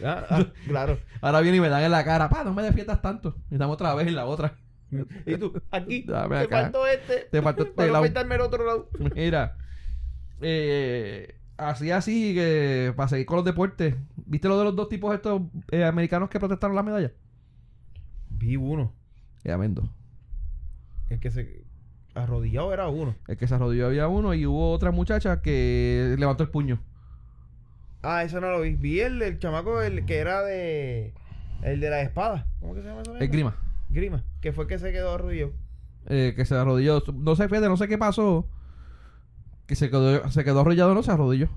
Ah, 0.03 0.25
ah, 0.29 0.45
claro. 0.65 0.97
Ahora 1.21 1.41
viene 1.41 1.57
y 1.57 1.61
me 1.61 1.69
dan 1.69 1.83
en 1.83 1.91
la 1.91 2.03
cara, 2.03 2.29
pa, 2.29 2.43
no 2.43 2.53
me 2.53 2.63
defiendas 2.63 3.01
tanto. 3.01 3.35
Estamos 3.51 3.73
otra 3.75 3.93
vez 3.93 4.07
en 4.07 4.15
la 4.15 4.25
otra. 4.25 4.55
Y 5.25 5.37
tú, 5.37 5.53
aquí, 5.71 6.03
Dame 6.07 6.37
te 6.37 6.43
acá. 6.43 6.61
faltó 6.63 6.87
este. 6.87 7.27
Te 7.31 7.41
faltó 7.41 7.63
este 7.63 7.75
Para 7.75 7.91
lado. 7.91 8.05
el 8.05 8.41
otro 8.41 8.65
lado. 8.65 8.89
Mira, 9.15 9.57
eh, 10.41 11.35
así, 11.57 11.91
así, 11.91 12.33
que 12.33 12.93
para 12.95 13.09
seguir 13.09 13.25
con 13.25 13.37
los 13.37 13.45
deportes, 13.45 13.95
¿viste 14.25 14.47
lo 14.47 14.57
de 14.57 14.65
los 14.65 14.75
dos 14.75 14.89
tipos 14.89 15.13
estos 15.13 15.43
eh, 15.71 15.83
americanos 15.85 16.29
que 16.29 16.39
protestaron 16.39 16.75
la 16.75 16.83
medalla? 16.83 17.11
Vi 18.29 18.55
uno. 18.57 18.93
Ya 19.43 19.57
vendo. 19.57 19.89
Es 21.09 21.19
que 21.19 21.31
se 21.31 21.63
arrodillado 22.13 22.73
era 22.73 22.87
uno. 22.89 23.15
El 23.27 23.37
que 23.37 23.47
se 23.47 23.55
arrodilló 23.55 23.87
había 23.87 24.07
uno 24.07 24.33
y 24.33 24.45
hubo 24.45 24.71
otra 24.71 24.91
muchacha 24.91 25.41
que 25.41 26.15
levantó 26.17 26.43
el 26.43 26.49
puño. 26.49 26.81
Ah, 28.03 28.23
eso 28.23 28.41
no 28.41 28.49
lo 28.51 28.61
vi. 28.61 28.75
Vi 28.75 28.99
el, 28.99 29.21
el 29.21 29.39
chamaco 29.39 29.81
el 29.81 30.05
que 30.05 30.17
era 30.17 30.41
de. 30.41 31.13
El 31.61 31.79
de 31.79 31.89
la 31.89 32.01
espada. 32.01 32.47
¿Cómo 32.59 32.73
que 32.73 32.81
se 32.81 32.87
llama 32.87 33.01
esa 33.01 33.17
El 33.19 33.27
grima. 33.27 33.55
Grima. 33.91 34.23
Que 34.41 34.51
fue 34.53 34.67
que 34.67 34.79
se 34.79 34.91
quedó 34.91 35.13
arrodillado. 35.13 35.51
eh, 36.07 36.33
que 36.35 36.45
se 36.45 36.55
arrodilló. 36.55 37.03
No 37.13 37.35
sé, 37.35 37.47
fíjate, 37.47 37.67
no 37.69 37.77
sé 37.77 37.87
qué 37.87 37.97
pasó. 37.97 38.47
Que 39.67 39.75
se 39.75 39.89
quedó, 39.89 40.29
se 40.31 40.43
quedó 40.43 40.61
arrodillado, 40.61 40.93
no 40.93 41.03
se 41.03 41.11
arrodilló. 41.11 41.47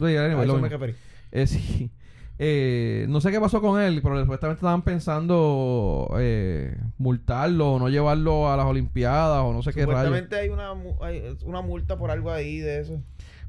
Oye, 0.00 0.18
anyway, 0.18 0.42
Ah, 0.48 0.68
eso 0.68 0.78
me. 0.78 0.94
Eh, 1.32 1.46
sí. 1.46 1.90
Eh, 2.42 3.04
no 3.10 3.20
sé 3.20 3.30
qué 3.30 3.38
pasó 3.38 3.60
con 3.60 3.78
él, 3.82 4.00
pero 4.02 4.18
supuestamente 4.18 4.60
estaban 4.60 4.80
pensando 4.80 6.08
eh, 6.18 6.74
multarlo 6.96 7.72
o 7.74 7.78
no 7.78 7.90
llevarlo 7.90 8.50
a 8.50 8.56
las 8.56 8.64
Olimpiadas 8.64 9.42
o 9.44 9.52
no 9.52 9.62
sé 9.62 9.74
qué 9.74 9.84
rayos. 9.84 10.06
Supuestamente 10.06 10.36
hay 10.36 10.48
una, 10.48 10.70
hay 11.02 11.36
una 11.44 11.60
multa 11.60 11.98
por 11.98 12.10
algo 12.10 12.30
ahí 12.30 12.58
de 12.60 12.80
eso. 12.80 13.02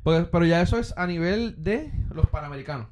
Pues, 0.04 0.26
pero 0.30 0.46
ya 0.46 0.62
eso 0.62 0.78
es 0.78 0.94
a 0.98 1.08
nivel 1.08 1.64
de 1.64 1.90
los 2.14 2.28
panamericanos. 2.28 2.88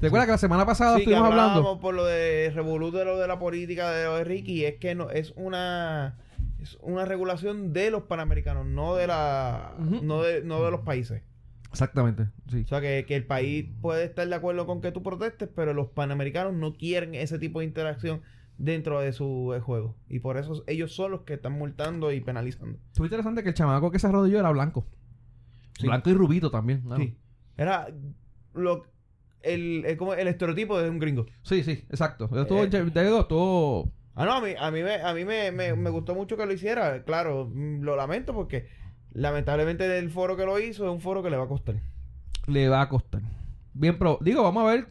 ¿Te 0.00 0.06
acuerdas 0.06 0.26
que 0.26 0.32
la 0.32 0.38
semana 0.38 0.66
pasada 0.66 0.96
Sí, 0.96 1.04
que 1.04 1.10
estuvimos 1.10 1.30
hablando? 1.30 1.78
por 1.78 1.94
lo 1.94 2.04
de 2.04 2.50
Revolut 2.54 2.94
de 2.94 3.04
lo 3.04 3.18
de 3.18 3.28
la 3.28 3.38
política 3.38 3.90
de 3.90 4.04
lo 4.04 4.16
de 4.16 4.24
Ricky, 4.24 4.64
es 4.64 4.76
que 4.76 4.94
no 4.94 5.10
es 5.10 5.32
una 5.36 6.16
es 6.58 6.78
una 6.80 7.04
regulación 7.04 7.72
de 7.72 7.90
los 7.90 8.04
panamericanos, 8.04 8.66
no 8.66 8.94
de 8.94 9.06
la 9.06 9.74
no 9.78 10.22
de 10.22 10.42
no 10.42 10.64
de 10.64 10.70
los 10.70 10.80
países. 10.80 11.22
Exactamente, 11.70 12.28
sí. 12.48 12.62
O 12.64 12.66
sea, 12.66 12.80
que, 12.80 13.04
que 13.06 13.14
el 13.14 13.26
país 13.26 13.68
puede 13.80 14.04
estar 14.04 14.26
de 14.26 14.34
acuerdo 14.34 14.66
con 14.66 14.80
que 14.80 14.90
tú 14.90 15.02
protestes, 15.02 15.48
pero 15.54 15.72
los 15.72 15.88
panamericanos 15.88 16.52
no 16.54 16.74
quieren 16.74 17.14
ese 17.14 17.38
tipo 17.38 17.60
de 17.60 17.66
interacción 17.66 18.22
dentro 18.58 19.00
de 19.00 19.12
su 19.12 19.54
eh, 19.54 19.60
juego. 19.60 19.96
Y 20.08 20.18
por 20.18 20.36
eso 20.36 20.64
ellos 20.66 20.92
son 20.94 21.12
los 21.12 21.20
que 21.22 21.34
están 21.34 21.52
multando 21.52 22.10
y 22.12 22.20
penalizando. 22.20 22.78
Estuvo 22.88 23.06
interesante 23.06 23.42
que 23.42 23.50
el 23.50 23.54
chamaco 23.54 23.90
que 23.90 23.98
se 23.98 24.06
arrodilló 24.08 24.40
era 24.40 24.50
blanco. 24.50 24.86
Sí. 25.78 25.86
Blanco 25.86 26.10
y 26.10 26.14
rubito 26.14 26.50
también. 26.50 26.82
Sí. 26.96 27.16
Era 27.56 27.88
lo, 28.52 28.84
el, 29.42 29.84
el, 29.86 29.96
como 29.96 30.14
el 30.14 30.28
estereotipo 30.28 30.78
de 30.80 30.90
un 30.90 30.98
gringo. 30.98 31.26
sí, 31.42 31.62
sí, 31.62 31.84
exacto. 31.90 32.24
Estuvo, 32.24 32.62
Eh. 32.64 32.68
Estuvo- 33.20 33.92
Ah, 34.14 34.24
no, 34.26 34.32
a 34.34 34.40
mí, 34.40 34.50
a 34.58 34.70
mí, 34.70 34.82
me, 34.82 34.94
a 34.96 35.14
mí 35.14 35.24
me, 35.24 35.50
me, 35.52 35.74
me 35.74 35.88
gustó 35.90 36.14
mucho 36.14 36.36
que 36.36 36.44
lo 36.44 36.52
hiciera. 36.52 37.04
Claro, 37.04 37.48
mm, 37.52 37.80
lo 37.82 37.96
lamento 37.96 38.34
porque 38.34 38.66
lamentablemente 39.12 39.98
el 39.98 40.10
foro 40.10 40.36
que 40.36 40.44
lo 40.44 40.58
hizo 40.58 40.84
es 40.84 40.90
un 40.90 41.00
foro 41.00 41.22
que 41.22 41.30
le 41.30 41.36
va 41.36 41.44
a 41.44 41.48
costar. 41.48 41.76
le 42.46 42.68
va 42.68 42.82
a 42.82 42.88
costar. 42.88 43.22
Bien, 43.72 43.96
pero 43.98 44.18
digo, 44.20 44.42
vamos 44.42 44.64
a 44.64 44.72
ver. 44.74 44.88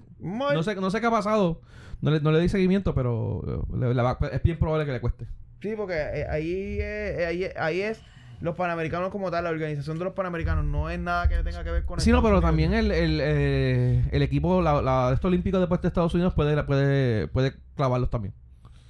No 0.56 0.64
sé, 0.64 0.76
no 0.76 0.90
sé 0.90 1.00
qué 1.02 1.08
ha 1.08 1.12
pasado. 1.12 1.62
No 2.02 2.12
le, 2.12 2.22
no 2.22 2.32
le 2.32 2.40
di 2.40 2.48
seguimiento, 2.50 2.94
pero 2.96 3.44
eh, 3.74 3.78
le- 3.78 3.94
le 3.94 4.02
va- 4.02 4.18
es 4.32 4.42
bien 4.44 4.58
probable 4.58 4.86
que 4.86 4.94
le 4.94 5.02
cueste. 5.02 5.28
Sí, 5.62 5.74
porque 5.76 5.94
eh, 5.96 6.26
ahí, 6.30 6.78
es- 6.80 7.26
ahí, 7.26 7.46
ahí 7.58 7.82
es 7.82 8.02
los 8.42 8.56
panamericanos 8.56 9.10
como 9.10 9.30
tal, 9.32 9.44
la 9.44 9.50
organización 9.50 9.98
de 10.00 10.06
los 10.06 10.14
panamericanos. 10.14 10.66
No 10.66 10.90
es 10.90 11.00
nada 11.00 11.28
que 11.28 11.38
tenga 11.44 11.64
que 11.64 11.72
ver 11.72 11.86
con 11.86 12.00
Sí, 12.00 12.12
no, 12.12 12.22
pero 12.22 12.38
Unidos. 12.38 12.50
también 12.50 12.74
el, 12.74 12.92
el, 12.92 13.20
eh, 13.22 14.06
el 14.12 14.22
equipo, 14.22 14.62
la, 14.62 14.82
la, 14.82 15.12
estos 15.14 15.28
olímpicos 15.30 15.60
después 15.60 15.82
de 15.82 15.88
Estados 15.90 16.14
Unidos 16.14 16.34
puede, 16.34 16.62
puede, 16.64 17.28
puede 17.28 17.54
clavarlos 17.76 18.10
también. 18.10 18.34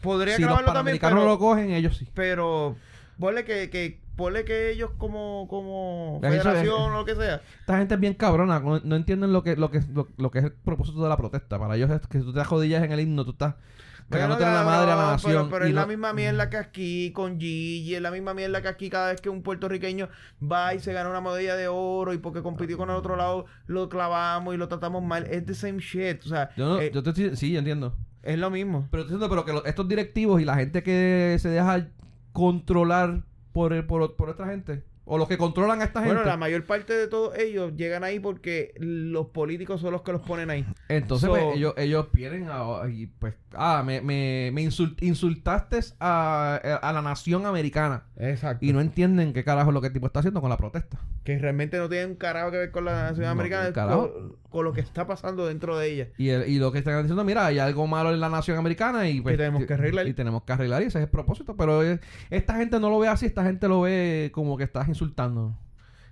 Podría 0.02 0.36
si 0.36 0.42
los 0.42 0.50
grabarlo 0.50 0.74
también, 0.74 1.00
panamericanos 1.00 1.20
pero, 1.20 1.32
lo 1.32 1.40
cogen, 1.40 1.72
ellos 1.72 1.98
sí. 1.98 2.08
pero 2.14 2.76
ponle 3.20 3.44
que, 3.44 3.70
que, 3.70 4.00
ponle 4.16 4.46
que 4.46 4.72
ellos 4.72 4.92
como, 4.98 5.48
como 5.50 6.20
federación 6.22 6.82
o 6.94 6.98
lo 7.00 7.06
que 7.06 7.16
sea. 7.16 7.42
Esta 7.60 7.78
gente 7.80 7.96
es 7.96 8.00
bien 8.00 8.14
cabrona, 8.14 8.60
no, 8.60 8.80
no 8.80 8.96
entienden 8.96 9.34
lo 9.34 9.44
que, 9.44 9.58
lo, 9.58 9.72
que, 9.72 9.82
lo, 9.94 10.08
lo 10.18 10.32
que 10.32 10.40
es 10.40 10.46
el 10.46 10.52
propósito 10.54 11.04
de 11.04 11.10
la 11.10 11.18
protesta. 11.18 11.60
Para 11.60 11.76
ellos 11.76 11.90
es 11.92 12.08
que 12.08 12.20
tú 12.20 12.32
te 12.32 12.40
arrodillas 12.40 12.84
en 12.84 12.92
el 12.92 13.00
himno, 13.02 13.26
tú 13.26 13.32
estás 13.32 13.56
en 14.12 14.30
la 14.30 14.38
cabrón, 14.38 14.66
madre 14.66 14.92
a 14.92 14.96
la 14.96 15.02
pero- 15.02 15.12
nación. 15.12 15.50
Pero, 15.50 15.66
y 15.66 15.70
es 15.70 15.76
la 15.76 15.86
misma 15.86 16.14
mierda 16.14 16.50
que 16.50 16.58
aquí 16.58 17.12
con 17.12 17.40
Gigi, 17.40 17.94
es 17.96 18.02
la 18.02 18.12
misma 18.12 18.34
mierda 18.34 18.62
que 18.62 18.68
aquí 18.68 18.90
cada 18.90 19.12
vez 19.12 19.22
que 19.22 19.30
un 19.30 19.44
puertorriqueño 19.44 20.10
va 20.42 20.74
y 20.74 20.80
se 20.80 20.94
gana 20.94 21.10
una 21.10 21.22
medalla 21.22 21.56
de 21.56 21.68
oro 21.68 22.14
y 22.14 22.18
porque 22.18 22.42
compitió 22.42 22.78
con 22.78 22.90
el 22.90 22.96
otro 22.96 23.16
lado 23.16 23.46
lo 23.68 23.88
clavamos 23.90 24.56
y 24.56 24.58
lo 24.58 24.68
tratamos 24.68 25.04
mal. 25.04 25.26
Es 25.30 25.46
the 25.46 25.54
same 25.54 25.80
shit. 25.80 26.26
O 26.26 26.30
sea, 26.30 26.50
Yo 26.58 26.66
no, 26.68 26.80
eh, 26.82 26.92
yo 26.94 27.04
te 27.04 27.10
estoy- 27.12 27.36
sí, 27.36 27.52
yo 27.52 27.60
entiendo. 27.60 27.96
es 28.24 28.38
lo 28.40 28.50
mismo. 28.50 28.88
Pero 28.92 29.04
estoy 29.04 29.16
diciendo, 29.18 29.30
pero 29.30 29.46
que 29.46 29.54
lo- 29.54 29.66
estos 29.66 29.88
directivos 29.88 30.42
y 30.42 30.46
la 30.46 30.56
gente 30.56 30.84
que 30.84 31.38
se 31.40 31.50
deja 31.50 31.88
controlar 32.34 33.24
por, 33.52 33.74
el- 33.74 33.86
por, 33.86 34.16
por 34.16 34.30
esta 34.30 34.46
gente, 34.48 34.84
o 35.06 35.18
los 35.18 35.28
que 35.28 35.38
controlan 35.38 35.82
a 35.82 35.86
esta 35.86 36.00
Bueno, 36.02 36.16
gente, 36.16 36.30
la 36.30 36.38
mayor 36.38 36.66
parte 36.66 36.94
de 36.94 37.08
todos 37.08 37.36
ellos 37.38 37.74
llegan 37.76 38.04
ahí 38.04 38.20
porque 38.20 38.74
los 38.78 39.28
políticos 39.28 39.82
son 39.82 39.92
los 39.92 40.04
que 40.04 40.12
los 40.12 40.22
ponen 40.22 40.50
ahí. 40.50 40.66
entonces 40.88 41.28
So- 41.28 41.34
pues, 41.36 41.56
ellos, 41.58 41.74
ellos 41.78 42.08
vienen 42.14 42.48
a, 42.50 42.88
y 42.90 43.08
pues, 43.08 43.34
ah, 43.54 43.84
me, 43.86 44.02
me, 44.02 44.52
me 44.54 44.62
insult- 44.64 45.02
insultaste 45.02 45.80
a, 46.00 46.56
a 46.82 46.94
la 46.94 47.02
nación 47.02 47.46
americana 47.46 48.04
Exacto. 48.18 48.66
y 48.66 48.74
no 48.74 48.82
entienden 48.82 49.34
qué 49.34 49.44
carajo 49.44 49.70
es 49.70 49.74
lo 49.74 49.82
que 49.82 49.88
el 49.88 49.94
tipo 49.94 50.08
está 50.08 50.20
haciendo 50.20 50.42
con 50.42 50.50
la 50.50 50.58
protesta. 50.58 51.00
Que 51.24 51.38
realmente 51.38 51.78
no 51.78 51.90
tienen 51.90 52.12
un 52.12 52.16
carajo 52.16 52.52
que 52.52 52.58
ver 52.58 52.72
con 52.72 52.86
la 52.86 53.04
nación 53.04 53.26
No, 53.26 53.32
americana, 53.32 53.72
con, 53.74 54.36
con 54.50 54.66
lo 54.66 54.74
que 54.74 54.82
está 54.82 55.06
pasando 55.06 55.46
dentro 55.48 55.78
de 55.78 55.92
ella. 55.94 56.08
Y, 56.18 56.30
el- 56.30 56.48
y 56.50 56.60
lo 56.60 56.72
que 56.72 56.80
están 56.80 57.02
diciendo, 57.02 57.24
mira, 57.24 57.46
hay 57.46 57.60
algo 57.60 57.86
malo 57.88 58.12
en 58.14 58.20
la 58.20 58.30
nación 58.30 58.58
americana 58.58 59.08
y 59.10 59.22
pues, 59.22 59.36
Y 59.36 59.38
tenemos 59.38 59.66
que 59.66 59.74
arreglar. 59.74 60.08
Y 60.08 60.14
tenemos 60.14 60.44
que 60.44 60.54
arreglar 60.54 60.82
y 60.82 60.86
ese 60.86 61.00
es 61.00 61.04
el 61.04 61.10
propósito. 61.10 61.56
Pero 61.56 61.84
eh, 61.84 62.00
esta 62.30 62.56
gente 62.56 62.80
no 62.80 62.90
lo 62.90 63.00
ve 63.00 63.08
así, 63.08 63.26
esta 63.26 63.44
gente 63.44 63.68
lo 63.68 63.82
ve 63.82 64.32
como 64.34 64.58
que 64.58 64.64
estás 64.64 64.88
insultando. 64.88 65.56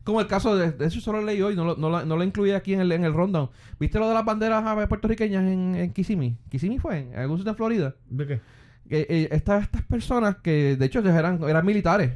Como 0.08 0.22
el 0.22 0.28
caso 0.28 0.56
de, 0.56 0.72
de 0.72 0.86
eso 0.86 1.02
solo 1.02 1.22
leí 1.22 1.42
hoy, 1.42 1.56
no 1.56 1.66
lo, 1.66 1.76
no 1.76 1.90
lo, 1.90 2.06
no 2.06 2.16
lo 2.16 2.24
incluí 2.24 2.52
aquí 2.52 2.74
en 2.74 2.80
el, 2.80 2.92
en 2.94 3.04
el 3.04 3.14
rundown. 3.14 3.50
¿Viste 3.78 4.00
lo 4.00 4.08
de 4.08 4.14
las 4.14 4.24
banderas 4.24 4.64
ah, 4.66 4.88
puertorriqueñas 4.88 5.44
en, 5.44 5.76
en 5.76 5.92
Kissimmee? 5.94 6.38
¿Kissimmee 6.50 6.80
fue? 6.80 7.00
¿En 7.00 7.16
algún 7.20 7.38
sitio 7.38 7.52
en 7.52 7.58
Florida? 7.58 7.94
¿De 8.10 8.26
qué? 8.26 8.42
que 8.88 9.02
eh, 9.10 9.28
estas, 9.32 9.64
estas 9.64 9.82
personas 9.84 10.38
que 10.38 10.78
de 10.78 10.86
hecho 10.86 11.00
eran, 11.00 11.44
eran 11.44 11.66
militares 11.66 12.14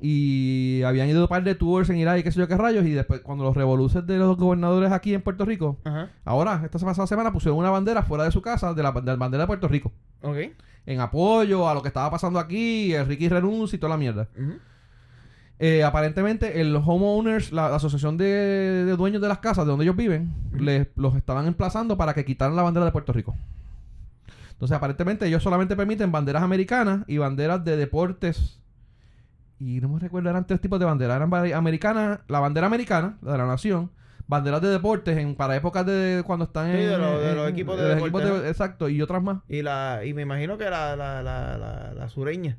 y 0.00 0.82
habían 0.84 1.08
ido 1.08 1.20
a 1.20 1.22
un 1.24 1.28
par 1.28 1.42
de 1.44 1.54
tours 1.54 1.88
en 1.90 1.96
Irak 1.96 2.18
y 2.18 2.22
qué 2.22 2.30
sé 2.32 2.38
yo 2.38 2.48
qué 2.48 2.56
rayos 2.56 2.84
y 2.84 2.90
después 2.92 3.20
cuando 3.20 3.44
los 3.44 3.56
revoluciones 3.56 4.06
de 4.06 4.18
los 4.18 4.36
gobernadores 4.36 4.92
aquí 4.92 5.14
en 5.14 5.22
Puerto 5.22 5.44
Rico 5.44 5.78
Ajá. 5.84 6.10
ahora 6.24 6.60
esta 6.64 6.78
pasada 6.78 7.06
semana 7.06 7.32
pusieron 7.32 7.58
una 7.58 7.70
bandera 7.70 8.02
fuera 8.02 8.24
de 8.24 8.30
su 8.30 8.42
casa 8.42 8.74
de 8.74 8.82
la, 8.82 8.92
de 8.92 9.02
la 9.06 9.16
bandera 9.16 9.44
de 9.44 9.46
Puerto 9.46 9.68
Rico 9.68 9.92
Ok. 10.22 10.36
en 10.86 11.00
apoyo 11.00 11.68
a 11.68 11.74
lo 11.74 11.80
que 11.82 11.88
estaba 11.88 12.10
pasando 12.10 12.38
aquí 12.38 12.92
el 12.92 13.06
Ricky 13.06 13.28
renuncia 13.28 13.76
y 13.76 13.78
toda 13.78 13.90
la 13.90 13.96
mierda 13.96 14.28
Ujú. 14.38 14.54
Eh, 15.58 15.82
aparentemente 15.84 16.60
el 16.60 16.76
homeowners 16.76 17.50
la, 17.50 17.70
la 17.70 17.76
asociación 17.76 18.18
de, 18.18 18.26
de 18.84 18.96
dueños 18.96 19.22
de 19.22 19.28
las 19.28 19.38
casas 19.38 19.64
de 19.64 19.70
donde 19.70 19.84
ellos 19.86 19.96
viven 19.96 20.30
les, 20.58 20.88
los 20.96 21.16
estaban 21.16 21.46
emplazando 21.46 21.96
para 21.96 22.12
que 22.12 22.26
quitaran 22.26 22.54
la 22.56 22.62
bandera 22.62 22.84
de 22.84 22.92
Puerto 22.92 23.12
Rico. 23.14 23.34
Entonces 24.52 24.76
aparentemente 24.76 25.26
ellos 25.26 25.42
solamente 25.42 25.74
permiten 25.76 26.12
banderas 26.12 26.42
americanas 26.42 27.04
y 27.06 27.18
banderas 27.18 27.64
de 27.64 27.76
deportes. 27.76 28.58
Y 29.58 29.80
no 29.80 29.88
me 29.88 29.98
recuerdo 29.98 30.28
eran 30.28 30.46
tres 30.46 30.60
tipos 30.60 30.78
de 30.78 30.84
banderas. 30.84 31.16
Eran 31.16 31.32
americanas 31.54 32.20
la 32.28 32.40
bandera 32.40 32.66
americana 32.66 33.16
la 33.22 33.32
de 33.32 33.38
la 33.38 33.46
nación 33.46 33.90
banderas 34.28 34.60
de 34.60 34.68
deportes 34.68 35.16
en 35.16 35.36
para 35.36 35.54
épocas 35.56 35.86
de 35.86 36.22
cuando 36.26 36.46
están 36.46 36.66
Sí, 36.72 36.72
en, 36.72 36.88
de 36.88 36.98
los- 36.98 37.20
de 37.20 37.30
en- 37.30 37.36
los 37.36 37.48
equipos 37.48 37.76
de 37.78 37.82
los 37.84 37.94
deporte, 37.94 38.18
equipos 38.18 38.38
ajá. 38.40 38.48
exacto 38.50 38.88
y 38.88 39.00
otras 39.00 39.22
más. 39.22 39.38
Y 39.48 39.62
la 39.62 40.02
y 40.04 40.12
me 40.14 40.22
imagino 40.22 40.58
que 40.58 40.64
la, 40.68 40.96
la, 40.96 41.22
la, 41.22 41.56
la, 41.56 41.94
la 41.94 42.08
sureña. 42.10 42.58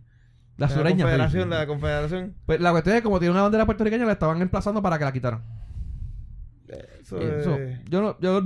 La 0.58 0.70
sureña 0.70 1.06
pues. 1.06 1.16
confederación, 1.18 1.50
la 1.50 1.68
confederación. 1.68 2.36
Pues 2.46 2.60
la 2.60 2.72
cuestión 2.72 2.96
es 2.96 3.02
que 3.02 3.04
como 3.06 3.20
tiene 3.20 3.32
una 3.34 3.44
bandera 3.44 3.66
puertorriqueña 3.66 4.06
la 4.06 4.14
estaban 4.14 4.42
emplazando 4.42 4.82
para 4.82 4.98
que 4.98 5.06
la 5.06 5.12
quitaran 5.14 5.44
Eso 7.02 7.20
Eso, 7.22 7.56
es- 7.56 7.80
yo 7.86 8.02
no, 8.02 8.18
yo 8.20 8.42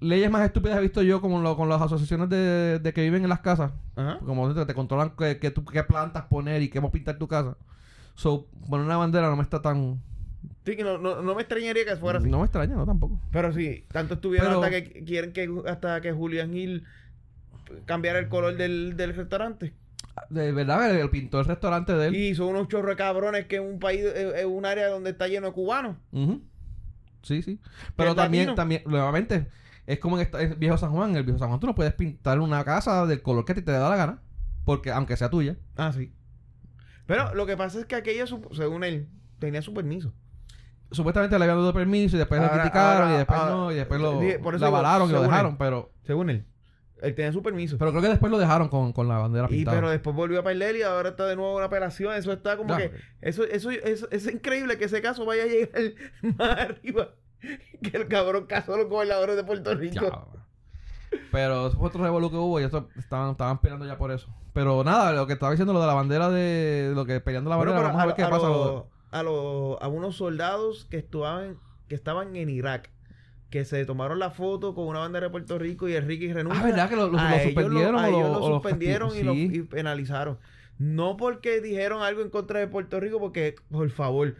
leyes 0.00 0.30
más 0.30 0.44
estúpidas 0.44 0.78
he 0.78 0.82
visto 0.82 1.02
yo 1.02 1.20
como 1.20 1.40
lo- 1.40 1.56
con 1.56 1.68
las 1.68 1.80
asociaciones 1.80 2.28
de, 2.28 2.78
de 2.80 2.92
que 2.92 3.02
viven 3.02 3.22
en 3.22 3.28
las 3.30 3.40
casas, 3.40 3.72
Ajá. 3.96 4.18
como 4.18 4.52
te, 4.52 4.66
te 4.66 4.74
controlan 4.74 5.12
qué, 5.18 5.38
qué, 5.38 5.50
plantas 5.84 6.24
poner 6.24 6.60
y 6.62 6.68
qué 6.68 6.80
a 6.88 6.92
pintar 6.92 7.16
tu 7.18 7.26
casa. 7.28 7.56
So, 8.14 8.46
poner 8.68 8.84
una 8.86 8.96
bandera 8.98 9.28
no 9.30 9.36
me 9.36 9.42
está 9.42 9.62
tan 9.62 10.00
Sí, 10.64 10.76
que 10.76 10.84
no, 10.84 10.98
no, 10.98 11.22
no 11.22 11.34
me 11.34 11.42
extrañaría 11.42 11.84
que 11.84 11.96
fuera 11.96 12.18
así. 12.18 12.28
no 12.28 12.38
me 12.38 12.44
extraña, 12.44 12.74
no 12.76 12.84
tampoco. 12.86 13.20
Pero 13.30 13.52
sí, 13.52 13.84
tanto 13.92 14.14
estuvieron 14.14 14.48
Pero- 14.48 14.62
hasta 14.62 14.70
que 14.82 15.04
quieren 15.04 15.32
que 15.32 15.48
hasta 15.66 16.00
que 16.00 16.12
Julian 16.12 16.54
Hill 16.54 16.84
cambiara 17.84 18.18
el 18.18 18.28
color 18.28 18.56
del, 18.56 18.96
del 18.96 19.14
restaurante. 19.14 19.72
De 20.30 20.50
verdad, 20.52 20.90
el, 20.90 20.96
el 20.98 21.10
pintó 21.10 21.38
el 21.40 21.46
restaurante 21.46 21.92
de 21.94 22.06
él. 22.08 22.16
Y 22.16 22.34
son 22.34 22.48
unos 22.48 22.68
chorros 22.68 22.90
de 22.90 22.96
cabrones 22.96 23.46
que 23.46 23.56
en 23.56 23.64
un 23.64 23.78
país, 23.78 24.00
eh, 24.02 24.32
es 24.40 24.44
un 24.46 24.64
área 24.64 24.88
donde 24.88 25.10
está 25.10 25.28
lleno 25.28 25.48
de 25.48 25.52
cubanos. 25.52 25.96
Sí, 27.22 27.42
sí. 27.42 27.60
Pero 27.96 28.10
es 28.10 28.16
también, 28.16 28.44
latino. 28.46 28.54
también, 28.54 28.82
nuevamente, 28.86 29.48
es 29.86 29.98
como 29.98 30.18
en 30.18 30.28
en 30.38 30.58
Viejo 30.58 30.78
San 30.78 30.92
Juan. 30.92 31.10
En 31.10 31.16
el 31.16 31.22
Viejo 31.24 31.38
San 31.38 31.48
Juan 31.48 31.60
tú 31.60 31.66
no 31.66 31.74
puedes 31.74 31.92
pintar 31.94 32.40
una 32.40 32.64
casa 32.64 33.04
del 33.06 33.20
color 33.22 33.44
que 33.44 33.52
a 33.52 33.54
ti 33.56 33.62
te 33.62 33.72
dé 33.72 33.78
la 33.78 33.96
gana. 33.96 34.22
Porque, 34.64 34.90
aunque 34.90 35.16
sea 35.16 35.28
tuya. 35.30 35.56
Ah, 35.76 35.92
sí. 35.92 36.12
Pero 37.06 37.34
lo 37.34 37.46
que 37.46 37.56
pasa 37.56 37.78
es 37.78 37.84
que 37.86 37.94
aquella, 37.94 38.24
según 38.52 38.82
él, 38.84 39.08
tenía 39.38 39.62
su 39.62 39.72
permiso. 39.74 40.12
Supuestamente 40.90 41.36
le 41.38 41.44
habían 41.44 41.58
dado 41.58 41.72
permiso 41.72 42.16
y 42.16 42.18
después 42.18 42.40
Ahora- 42.40 42.54
lo 42.56 42.60
criticaron 42.62 43.02
ahora- 43.02 43.14
y 43.14 43.18
después 43.18 43.38
ahora- 43.40 43.52
no, 43.54 43.72
y 43.72 43.74
después 43.74 44.00
lo, 44.00 44.12
por 44.12 44.20
eso 44.20 44.38
lo 44.64 44.66
digo, 44.66 44.66
avalaron 44.66 45.08
y 45.08 45.12
lo 45.12 45.22
dejaron, 45.22 45.52
él. 45.52 45.56
pero 45.58 45.92
Según 46.04 46.30
él. 46.30 46.44
Él 47.02 47.14
tenía 47.14 47.32
su 47.32 47.42
permiso. 47.42 47.76
pero 47.78 47.90
creo 47.90 48.02
que 48.02 48.08
después 48.08 48.32
lo 48.32 48.38
dejaron 48.38 48.68
con, 48.68 48.92
con 48.92 49.06
la 49.08 49.18
bandera 49.18 49.46
y 49.50 49.56
pintada. 49.58 49.76
pero 49.76 49.90
después 49.90 50.16
volvió 50.16 50.40
a 50.40 50.42
perder 50.42 50.76
y 50.76 50.82
ahora 50.82 51.10
está 51.10 51.26
de 51.26 51.36
nuevo 51.36 51.54
una 51.56 51.66
apelación. 51.66 52.14
Eso 52.14 52.32
está 52.32 52.56
como 52.56 52.76
que. 52.76 52.90
Eso, 53.20 53.44
eso, 53.44 53.70
eso, 53.70 54.08
es 54.10 54.26
increíble 54.32 54.78
que 54.78 54.86
ese 54.86 55.02
caso 55.02 55.24
vaya 55.26 55.42
a 55.42 55.46
llegar 55.46 55.82
más 56.38 56.58
arriba 56.58 57.10
que 57.82 57.96
el 57.96 58.08
cabrón 58.08 58.46
caso 58.46 58.72
de 58.72 58.78
los 58.78 58.88
gobernadores 58.88 59.36
de 59.36 59.44
Puerto 59.44 59.74
Rico. 59.74 60.30
pero 61.30 61.68
eso 61.68 61.76
fue 61.78 61.88
otro 61.88 62.02
revolú 62.02 62.30
que 62.30 62.36
hubo 62.36 62.60
y 62.60 62.64
eso 62.64 62.88
estaban, 62.96 63.30
estaban 63.32 63.60
peleando 63.60 63.86
ya 63.86 63.98
por 63.98 64.10
eso. 64.10 64.28
Pero 64.52 64.82
nada, 64.84 65.12
lo 65.12 65.26
que 65.26 65.34
estaba 65.34 65.52
diciendo 65.52 65.72
lo 65.74 65.80
de 65.80 65.86
la 65.86 65.94
bandera 65.94 66.30
de 66.30 66.92
lo 66.94 67.04
que 67.04 67.20
peleando 67.20 67.50
la 67.50 67.56
bandera, 67.56 67.80
vamos 67.82 68.00
a 68.02 68.06
ver 68.06 68.14
qué 68.14 68.22
a, 68.22 68.30
pasa. 68.30 68.46
a, 68.46 69.22
los- 69.22 69.76
a 69.82 69.88
unos 69.88 70.16
soldados 70.16 70.86
que 70.90 70.96
estaban, 70.96 71.58
que 71.88 71.94
estaban 71.94 72.34
en 72.36 72.48
Irak, 72.48 72.90
que 73.50 73.64
se 73.64 73.84
tomaron 73.86 74.18
la 74.18 74.30
foto 74.30 74.74
con 74.74 74.86
una 74.88 74.98
bandera 75.00 75.26
de 75.26 75.30
Puerto 75.30 75.58
Rico 75.58 75.88
y 75.88 75.94
el 75.94 76.04
Ricky 76.04 76.32
renuncia. 76.32 76.60
Ah, 76.62 76.66
¿verdad? 76.66 76.88
Que 76.88 76.96
lo, 76.96 77.08
lo- 77.08 77.18
a 77.18 77.30
lo 77.30 77.36
ellos 77.36 77.44
suspendieron 77.44 77.98
a 77.98 78.08
ellos 78.08 78.40
lo 78.40 78.46
suspendieron 78.46 79.16
y, 79.16 79.22
lo, 79.22 79.32
sí. 79.34 79.50
y 79.52 79.62
penalizaron. 79.62 80.38
No 80.78 81.16
porque 81.16 81.60
dijeron 81.60 82.02
algo 82.02 82.22
en 82.22 82.30
contra 82.30 82.60
de 82.60 82.66
Puerto 82.66 83.00
Rico, 83.00 83.18
porque, 83.18 83.54
por 83.70 83.88
favor, 83.90 84.34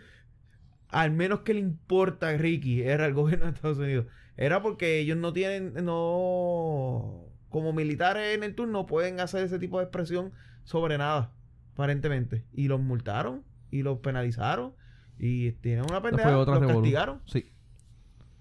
al 0.88 1.10
menos 1.12 1.40
que 1.40 1.54
le 1.54 1.60
importa 1.60 2.28
a 2.28 2.36
Ricky, 2.36 2.82
era 2.82 3.06
el 3.06 3.14
gobierno 3.14 3.46
de 3.46 3.52
Estados 3.52 3.78
Unidos. 3.78 4.06
Era 4.36 4.60
porque 4.60 4.98
ellos 4.98 5.16
no 5.16 5.32
tienen, 5.32 5.72
no, 5.82 7.24
como 7.48 7.72
militares 7.72 8.34
en 8.34 8.42
el 8.42 8.54
tour, 8.54 8.68
no 8.68 8.86
pueden 8.86 9.20
hacer 9.20 9.44
ese 9.44 9.58
tipo 9.58 9.78
de 9.78 9.84
expresión 9.84 10.32
sobre 10.64 10.98
nada, 10.98 11.32
aparentemente. 11.74 12.44
Y 12.52 12.68
los 12.68 12.80
multaron 12.80 13.44
y 13.70 13.82
los 13.82 13.98
penalizaron. 14.00 14.74
Y 15.18 15.52
tienen 15.52 15.84
una 15.88 16.02
pendeja, 16.02 16.30
los 16.32 16.46
castigaron. 16.46 17.22
Sí. 17.24 17.50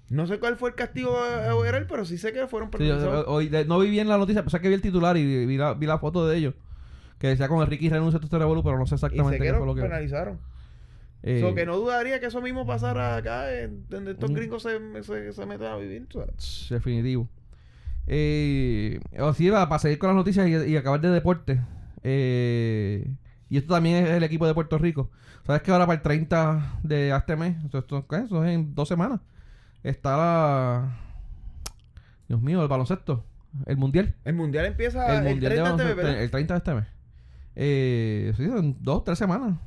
No 0.10 0.28
sé 0.28 0.40
cuál 0.40 0.56
fue 0.58 0.70
el 0.70 0.76
castigo 0.76 1.18
a 1.18 1.56
Overall, 1.56 1.88
pero 1.88 2.06
sí 2.06 2.18
sé 2.18 2.32
que 2.32 2.46
fueron 2.48 2.70
Sí, 2.78 2.84
de- 3.50 3.66
no 3.66 3.80
vi 3.80 3.90
bien 3.90 4.08
la 4.08 4.18
noticia, 4.18 4.44
pensé 4.44 4.60
que 4.62 4.68
vi 4.68 4.76
el 4.76 4.82
titular 4.82 5.18
y 5.18 5.46
vi 5.46 5.58
la, 5.58 5.74
vi 5.74 5.88
la 5.88 5.98
foto 6.00 6.28
de 6.28 6.38
ellos. 6.38 6.54
Que 7.18 7.28
decía 7.28 7.48
con 7.48 7.62
el 7.62 7.68
Ricky 7.68 7.90
renuncia 7.90 8.20
a 8.20 8.24
este 8.24 8.38
revolú, 8.38 8.62
pero 8.64 8.78
no 8.78 8.86
sé 8.86 8.96
y 8.96 8.98
sé 9.00 9.06
exactamente 9.08 9.38
que 9.40 9.44
qué 9.52 9.54
fue 9.58 9.66
lo 9.66 9.74
que. 9.74 9.82
penalizaron. 9.82 10.40
eh, 11.24 11.40
So 11.42 11.56
que 11.56 11.66
no 11.66 11.78
dudaría 11.78 12.20
que 12.20 12.28
eso 12.28 12.40
mismo 12.42 12.68
pasara 12.68 13.16
acá, 13.16 13.52
en 13.52 13.86
donde 13.90 14.12
estos 14.12 14.30
Mm. 14.30 14.34
gringos 14.36 14.62
se, 14.64 14.80
se, 15.04 15.34
se 15.34 15.46
metan 15.48 15.74
a 15.74 15.78
vivir. 15.78 16.06
sabes. 16.14 16.68
Definitivo. 16.70 17.28
Eh, 18.08 19.00
o 19.20 19.34
sí, 19.34 19.50
va, 19.50 19.68
para 19.68 19.80
seguir 19.80 19.98
con 19.98 20.10
las 20.10 20.16
noticias 20.16 20.48
y, 20.48 20.72
y 20.72 20.78
acabar 20.78 21.02
de 21.02 21.10
deporte. 21.10 21.62
Eh, 22.04 23.10
y 23.50 23.58
esto 23.58 23.74
también 23.74 24.06
es 24.06 24.12
el 24.12 24.24
equipo 24.24 24.46
de 24.46 24.54
Puerto 24.54 24.78
Rico. 24.78 25.10
¿Sabes 25.46 25.62
que 25.64 25.72
ahora 25.72 25.86
para 25.88 25.98
el 25.98 26.02
30 26.04 26.80
de 26.84 27.10
este 27.16 27.36
mes, 27.36 27.56
esto, 27.64 27.80
esto- 27.80 28.06
¿qué? 28.08 28.18
Eso 28.18 28.44
es 28.44 28.52
en 28.54 28.76
dos 28.76 28.88
semanas, 28.88 29.20
está 29.90 30.18
la... 30.18 30.98
Dios 32.28 32.42
mío, 32.42 32.62
el 32.62 32.68
baloncesto, 32.68 33.24
el 33.66 33.78
mundial. 33.78 34.16
El 34.26 34.34
mundial 34.34 34.66
empieza 34.66 35.18
el 35.18 35.24
mundial 35.24 35.40
de 35.40 35.48
30 35.48 35.56
de 35.56 35.62
baloncesto, 35.62 35.96
¿verdad? 35.96 36.24
el 36.24 36.32
30 36.32 36.54
de 36.54 36.58
este 36.58 36.74
mes. 36.74 36.86
Eh, 37.56 38.34
sí, 38.36 38.48
son 38.48 38.76
dos, 38.82 39.04
tres 39.04 39.18
semanas. 39.18 39.58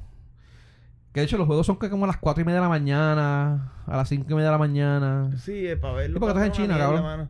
Que 1.12 1.21
de 1.21 1.27
hecho 1.27 1.39
los 1.39 1.47
juegos 1.47 1.66
son 1.66 1.79
que 1.79 1.89
como 1.89 2.05
a 2.05 2.09
las 2.09 2.19
4 2.19 2.43
y 2.43 2.45
media 2.45 2.61
de 2.61 2.64
la 2.64 2.69
mañana, 2.69 3.73
a 3.87 3.97
las 3.97 4.09
5 4.09 4.27
y 4.29 4.35
media 4.35 4.47
de 4.47 4.53
la 4.53 4.59
mañana. 4.59 5.31
Sí, 5.39 5.66
es 5.66 5.79
para 5.79 5.95
verlo. 5.95 6.16
Sí, 6.16 6.21
porque 6.21 6.33
estás 6.33 6.47
en 6.47 6.53
China, 6.53 6.79
cabrón. 6.79 7.03
mano. 7.03 7.29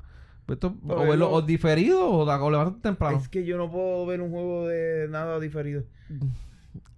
Esto, 0.48 0.74
o, 0.88 1.02
verlo, 1.02 1.30
o 1.30 1.42
diferido 1.42 2.08
o, 2.08 2.22
o 2.22 2.50
levantarte 2.50 2.80
temprano. 2.80 3.18
Es 3.18 3.28
que 3.28 3.44
yo 3.44 3.58
no 3.58 3.70
puedo 3.70 4.06
ver 4.06 4.22
un 4.22 4.30
juego 4.30 4.66
de 4.66 5.06
nada 5.10 5.38
diferido. 5.38 5.82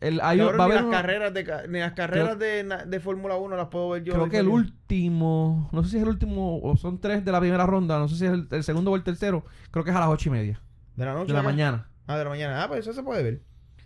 El, 0.00 0.18
hay, 0.22 0.38
Cabrón, 0.38 0.60
va 0.60 0.64
a 0.64 0.68
ni, 0.68 0.72
haber 0.72 0.74
las 0.76 0.82
uno- 0.84 0.92
carreras 0.92 1.34
de, 1.34 1.68
ni 1.68 1.78
las 1.78 1.92
carreras 1.92 2.38
de, 2.38 2.64
de 2.86 3.00
Fórmula 3.00 3.36
1 3.36 3.54
las 3.56 3.68
puedo 3.68 3.90
ver 3.90 4.02
yo. 4.02 4.14
creo 4.14 4.28
que 4.30 4.38
el 4.38 4.48
último, 4.48 5.68
no 5.72 5.82
sé 5.84 5.90
si 5.90 5.96
es 5.98 6.02
el 6.02 6.08
último 6.08 6.58
o 6.62 6.76
son 6.78 6.98
tres 7.00 7.22
de 7.24 7.30
la 7.32 7.38
primera 7.40 7.66
ronda, 7.66 7.98
no 7.98 8.08
sé 8.08 8.16
si 8.16 8.24
es 8.24 8.32
el, 8.32 8.48
el 8.50 8.64
segundo 8.64 8.90
o 8.92 8.96
el 8.96 9.02
tercero, 9.02 9.44
creo 9.70 9.84
que 9.84 9.90
es 9.90 9.96
a 9.96 10.00
las 10.00 10.08
ocho 10.08 10.30
y 10.30 10.32
media 10.32 10.60
De 10.96 11.04
la 11.04 11.12
noche. 11.12 11.26
de 11.28 11.32
la 11.34 11.42
mañana. 11.42 11.88
Ah, 12.06 12.16
de 12.16 12.24
la 12.24 12.30
mañana. 12.30 12.62
Ah, 12.64 12.68
pues 12.68 12.80
eso 12.80 12.92
se 12.94 13.02
puede 13.02 13.22
ver. 13.22 13.40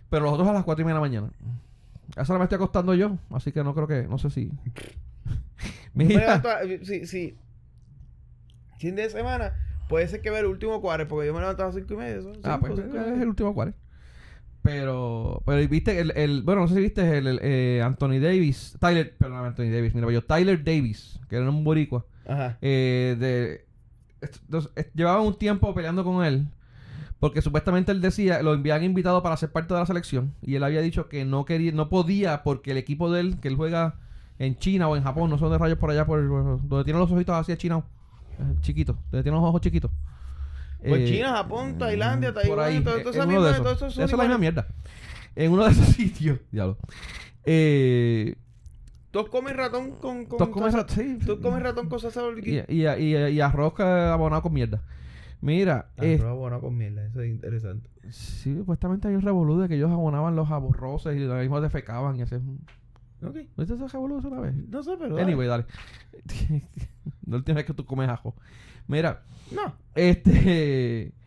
Pero 0.09 0.23
los 0.23 0.33
otros 0.33 0.47
a 0.47 0.53
las 0.53 0.63
cuatro 0.63 0.83
y 0.83 0.85
media 0.85 0.99
de 0.99 1.01
la 1.01 1.07
mañana. 1.09 1.29
Esa 2.15 2.31
la 2.33 2.39
me 2.39 2.45
estoy 2.45 2.55
acostando 2.57 2.93
yo, 2.93 3.17
así 3.31 3.51
que 3.51 3.61
no 3.63 3.75
creo 3.75 3.87
que, 3.87 4.07
no 4.07 4.17
sé 4.17 4.29
si. 4.29 4.51
Mira, 5.93 6.19
levanto 6.21 6.49
a- 6.49 6.59
sí, 6.83 7.05
sí. 7.05 7.35
Fin 8.77 8.95
de 8.95 9.09
semana, 9.09 9.53
puede 9.89 10.07
ser 10.07 10.21
que 10.21 10.29
vea 10.29 10.39
el 10.39 10.45
último 10.45 10.81
cuadro, 10.81 11.07
porque 11.07 11.27
yo 11.27 11.33
me 11.33 11.39
levanto 11.39 11.63
a 11.63 11.67
las 11.67 11.75
5 11.75 11.93
y 11.93 11.97
media. 11.97 12.21
son 12.21 12.33
ah, 12.43 12.57
cinco, 12.61 12.75
pues 12.75 12.79
cinco 12.85 12.95
y 12.97 12.99
es 13.13 13.21
el 13.21 13.27
último 13.27 13.53
cual. 13.53 13.73
Pero, 14.65 15.43
pero 15.45 15.69
viste 15.69 15.99
el, 15.99 16.11
el, 16.15 16.41
bueno, 16.41 16.61
no 16.61 16.67
sé 16.67 16.73
si 16.73 16.81
viste 16.81 17.19
el, 17.19 17.27
el, 17.27 17.39
eh, 17.43 17.83
Anthony 17.85 18.19
Davis, 18.19 18.75
Tyler, 18.79 19.15
perdón, 19.15 19.45
Anthony 19.45 19.69
Davis, 19.69 19.93
mira, 19.93 20.11
yo, 20.11 20.23
Tyler 20.23 20.63
Davis, 20.63 21.19
que 21.29 21.35
era 21.35 21.47
un 21.47 21.63
boricua. 21.63 22.03
Ajá. 22.27 22.57
eh, 22.63 23.15
de 23.19 23.65
entonces, 24.21 24.71
llevaba 24.95 25.21
un 25.21 25.37
tiempo 25.37 25.71
peleando 25.75 26.03
con 26.03 26.25
él 26.25 26.47
porque 27.19 27.43
supuestamente 27.43 27.91
él 27.91 28.01
decía 28.01 28.41
lo 28.41 28.51
habían 28.51 28.83
invitado 28.83 29.21
para 29.21 29.37
ser 29.37 29.51
parte 29.51 29.75
de 29.75 29.79
la 29.79 29.85
selección 29.85 30.33
y 30.41 30.55
él 30.55 30.63
había 30.63 30.81
dicho 30.81 31.09
que 31.09 31.25
no 31.25 31.45
quería 31.45 31.71
no 31.71 31.89
podía 31.89 32.41
porque 32.41 32.71
el 32.71 32.77
equipo 32.77 33.11
de 33.11 33.19
él 33.21 33.39
que 33.39 33.47
él 33.47 33.55
juega 33.55 33.95
en 34.39 34.57
China 34.57 34.87
o 34.87 34.95
en 34.95 35.03
Japón 35.03 35.29
no 35.29 35.37
son 35.37 35.51
de 35.51 35.59
rayos 35.59 35.77
por 35.77 35.91
allá 35.91 36.07
por 36.07 36.27
donde 36.67 36.83
tiene 36.83 36.99
los 36.99 37.11
ojitos 37.11 37.35
así 37.35 37.51
achinados 37.51 37.83
eh, 38.39 38.55
chiquitos 38.61 38.95
donde 39.11 39.21
tiene 39.21 39.37
los 39.37 39.45
ojos 39.45 39.61
chiquitos 39.61 39.91
Pues 40.87 41.01
Eh, 41.01 41.05
China, 41.13 41.29
Japón, 41.31 41.77
Tailandia, 41.77 42.33
Taiwán, 42.33 42.83
todo- 42.83 42.97
en 42.99 43.07
esa 43.07 43.25
mierda, 43.25 43.57
todos 43.57 43.75
esos 43.77 43.93
Eso 43.93 44.03
es 44.03 44.11
la 44.11 44.23
misma 44.23 44.37
mierda 44.37 44.67
en 45.35 45.51
uno 45.51 45.65
de 45.65 45.71
esos 45.71 45.85
sitios 45.95 46.39
diablo 46.51 46.77
eh, 47.45 48.35
Todos 49.11 49.29
comen 49.29 49.55
ratón 49.55 49.91
con. 49.91 50.25
con 50.25 50.37
todos 50.37 50.49
comen 50.51 50.71
salsa- 50.71 50.87
rat- 50.87 50.89
sí, 50.91 51.19
Todos 51.25 51.39
comen 51.39 51.61
ratón 51.61 51.89
con 51.89 51.99
salsa 51.99 52.21
y, 52.43 52.59
y, 52.67 52.87
y, 52.87 53.15
y 53.15 53.41
arroz 53.41 53.79
abonado 53.79 54.41
con 54.41 54.53
mierda 54.53 54.81
mira 55.41 55.89
eh, 55.97 56.15
pero 56.19 56.35
bueno, 56.37 56.59
con 56.59 56.75
miel, 56.75 56.97
eso 56.97 57.21
es 57.21 57.29
interesante. 57.29 57.87
Sí, 58.09 58.55
supuestamente 58.55 59.07
hay 59.07 59.15
un 59.15 59.21
revolú 59.21 59.59
de 59.59 59.67
que 59.67 59.75
ellos 59.75 59.91
abonaban 59.91 60.35
los 60.35 60.49
aborroces 60.49 61.15
y 61.15 61.19
los 61.19 61.39
mismos 61.39 61.61
defecaban 61.61 62.15
y 62.17 62.21
hacían... 62.23 62.59
Ok. 63.21 63.35
¿Viste 63.57 63.73
ese 63.75 63.87
revolú 63.87 64.17
una 64.27 64.39
vez? 64.39 64.53
No 64.69 64.81
sé, 64.83 64.91
pero. 64.99 65.17
Anyway, 65.17 65.47
dale. 65.47 65.65
la 67.25 67.37
última 67.37 67.55
vez 67.57 67.65
que 67.65 67.73
tú 67.73 67.85
comes 67.85 68.09
ajo. 68.09 68.35
Mira, 68.87 69.23
No. 69.51 69.75
este... 69.95 71.11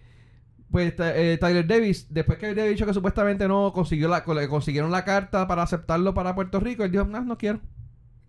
Pues 0.70 0.94
ta- 0.94 1.16
eh, 1.16 1.38
Tyler 1.38 1.66
Davis, 1.66 2.09
después 2.11 2.36
que 2.38 2.44
había 2.48 2.64
dicho 2.64 2.84
que 2.84 2.92
supuestamente 2.92 3.48
no 3.48 3.72
consiguió 3.72 4.06
la, 4.06 4.22
consiguieron 4.22 4.90
la 4.90 5.02
carta 5.02 5.46
para 5.48 5.62
aceptarlo 5.62 6.12
para 6.12 6.34
Puerto 6.34 6.61
Rico, 6.61 6.84
él 6.84 6.90
dijo, 6.92 7.04
no, 7.04 7.22
no 7.22 7.38
quiero. 7.38 7.61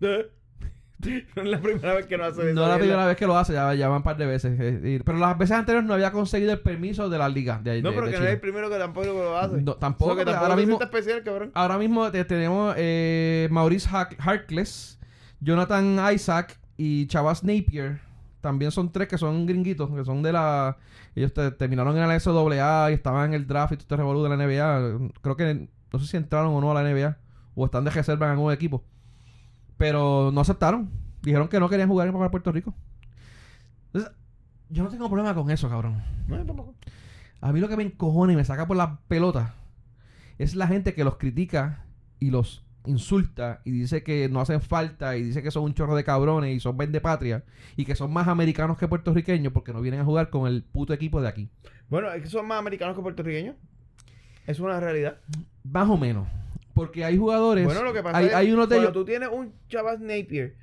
No 0.00 1.42
es 1.42 1.48
la 1.48 1.58
primera 1.60 1.94
vez 1.94 2.04
que 2.06 2.18
no 2.18 2.24
hace 2.24 2.42
eso. 2.50 2.54
No 2.54 2.62
es 2.64 2.68
la 2.68 2.78
primera 2.78 3.06
vez 3.06 3.16
que 3.16 3.26
lo 3.26 3.36
hace, 3.36 3.54
ya, 3.54 3.72
ya 3.74 3.88
van 3.88 3.98
un 3.98 4.02
par 4.02 4.18
de 4.18 4.26
veces. 4.26 4.54
eh, 4.60 5.00
pero 5.04 5.16
las 5.18 5.36
veces 5.38 5.56
anteriores 5.56 5.86
no 5.88 5.94
había 5.94 6.12
conseguido 6.12 6.52
el 6.52 6.60
permiso 6.60 7.08
de 7.08 7.16
la 7.18 7.26
liga. 7.28 7.58
De, 7.62 7.80
No, 7.80 7.88
de- 7.90 7.94
pero 7.94 8.06
de 8.06 8.12
que 8.12 8.18
no 8.18 8.24
es 8.26 8.32
el 8.32 8.40
primero 8.40 8.68
que 8.68 8.76
tampoco 8.78 9.06
lo 9.06 9.36
hace. 9.38 9.62
No, 9.62 9.76
tampoco, 9.76 10.10
que 10.12 10.18
pero 10.18 10.32
tampoco 10.32 10.44
ahora 10.52 10.56
mismo- 10.56 10.78
especial, 10.82 11.22
cabrón. 11.22 11.50
Ahora 11.54 11.78
mismo 11.78 12.10
te- 12.10 12.24
tenemos 12.26 12.74
eh, 12.76 13.48
Maurice 13.50 13.88
Har- 13.90 14.14
Harkless, 14.18 14.98
Jonathan 15.40 15.98
Isaac 16.12 16.58
y 16.76 17.06
Chavas 17.06 17.44
Napier. 17.44 18.00
También 18.40 18.70
son 18.70 18.90
tres 18.90 19.06
que 19.08 19.18
son 19.18 19.46
gringuitos, 19.46 19.90
que 19.90 20.04
son 20.04 20.22
de 20.22 20.32
la... 20.32 20.76
Ellos 21.14 21.32
te- 21.34 21.50
terminaron 21.50 21.96
en 21.96 22.08
la 22.08 22.18
SAA 22.18 22.90
y 22.90 22.94
estaban 22.94 23.26
en 23.28 23.34
el 23.34 23.46
draft 23.46 23.72
y 23.72 23.76
todo 23.76 23.82
este 23.84 23.96
revolú 23.96 24.22
de 24.22 24.28
la 24.30 24.36
NBA. 24.36 25.10
Creo 25.20 25.36
que 25.36 25.68
no 25.92 25.98
sé 25.98 26.06
si 26.06 26.16
entraron 26.16 26.52
o 26.54 26.60
no 26.60 26.70
a 26.70 26.82
la 26.82 26.88
NBA 26.88 27.18
o 27.54 27.64
están 27.66 27.84
de 27.84 27.90
reserva 27.90 28.26
en 28.26 28.32
algún 28.32 28.52
equipo. 28.52 28.82
Pero 29.76 30.30
no 30.32 30.40
aceptaron. 30.40 30.90
Dijeron 31.22 31.48
que 31.48 31.60
no 31.60 31.68
querían 31.68 31.88
jugar 31.88 32.10
para 32.12 32.30
Puerto 32.30 32.50
Rico. 32.52 32.74
Entonces, 33.92 34.12
yo 34.70 34.84
no 34.84 34.88
tengo 34.90 35.08
problema 35.08 35.34
con 35.34 35.50
eso, 35.50 35.68
cabrón. 35.68 36.02
No, 36.26 36.36
yo 36.36 36.46
tampoco. 36.46 36.74
A 37.40 37.52
mí 37.52 37.60
lo 37.60 37.68
que 37.68 37.76
me 37.76 37.82
encojona 37.82 38.32
y 38.32 38.36
me 38.36 38.44
saca 38.44 38.66
por 38.66 38.76
la 38.76 39.00
pelota 39.08 39.54
es 40.38 40.54
la 40.54 40.66
gente 40.66 40.94
que 40.94 41.04
los 41.04 41.16
critica 41.16 41.84
y 42.18 42.30
los 42.30 42.64
insulta 42.86 43.60
y 43.64 43.70
dice 43.72 44.02
que 44.02 44.28
no 44.28 44.40
hacen 44.40 44.60
falta 44.60 45.16
y 45.16 45.22
dice 45.22 45.42
que 45.42 45.50
son 45.50 45.64
un 45.64 45.74
chorro 45.74 45.94
de 45.96 46.04
cabrones 46.04 46.56
y 46.56 46.60
son 46.60 46.76
vende 46.76 47.00
patria 47.00 47.44
y 47.76 47.84
que 47.84 47.94
son 47.94 48.12
más 48.12 48.28
americanos 48.28 48.78
que 48.78 48.88
puertorriqueños 48.88 49.52
porque 49.52 49.72
no 49.72 49.80
vienen 49.80 50.00
a 50.00 50.04
jugar 50.04 50.30
con 50.30 50.46
el 50.46 50.62
puto 50.62 50.92
equipo 50.92 51.20
de 51.20 51.28
aquí. 51.28 51.48
Bueno, 51.88 52.10
es 52.12 52.22
que 52.22 52.28
son 52.28 52.46
más 52.46 52.58
americanos 52.58 52.96
que 52.96 53.02
puertorriqueños. 53.02 53.56
Es 54.46 54.60
una 54.60 54.80
realidad. 54.80 55.18
Más 55.64 55.88
o 55.88 55.96
menos. 55.96 56.26
Porque 56.74 57.04
hay 57.04 57.18
jugadores. 57.18 57.64
Bueno, 57.64 57.82
lo 57.82 57.92
que 57.92 58.02
pasa 58.02 58.16
hay, 58.16 58.26
es 58.26 58.34
hay 58.34 58.52
unos 58.52 58.68
de 58.68 58.76
cuando 58.76 58.90
ellos. 58.90 58.92
tú 58.92 59.04
tienes 59.04 59.28
un 59.30 59.52
Chavas 59.68 60.00
Napier 60.00 60.56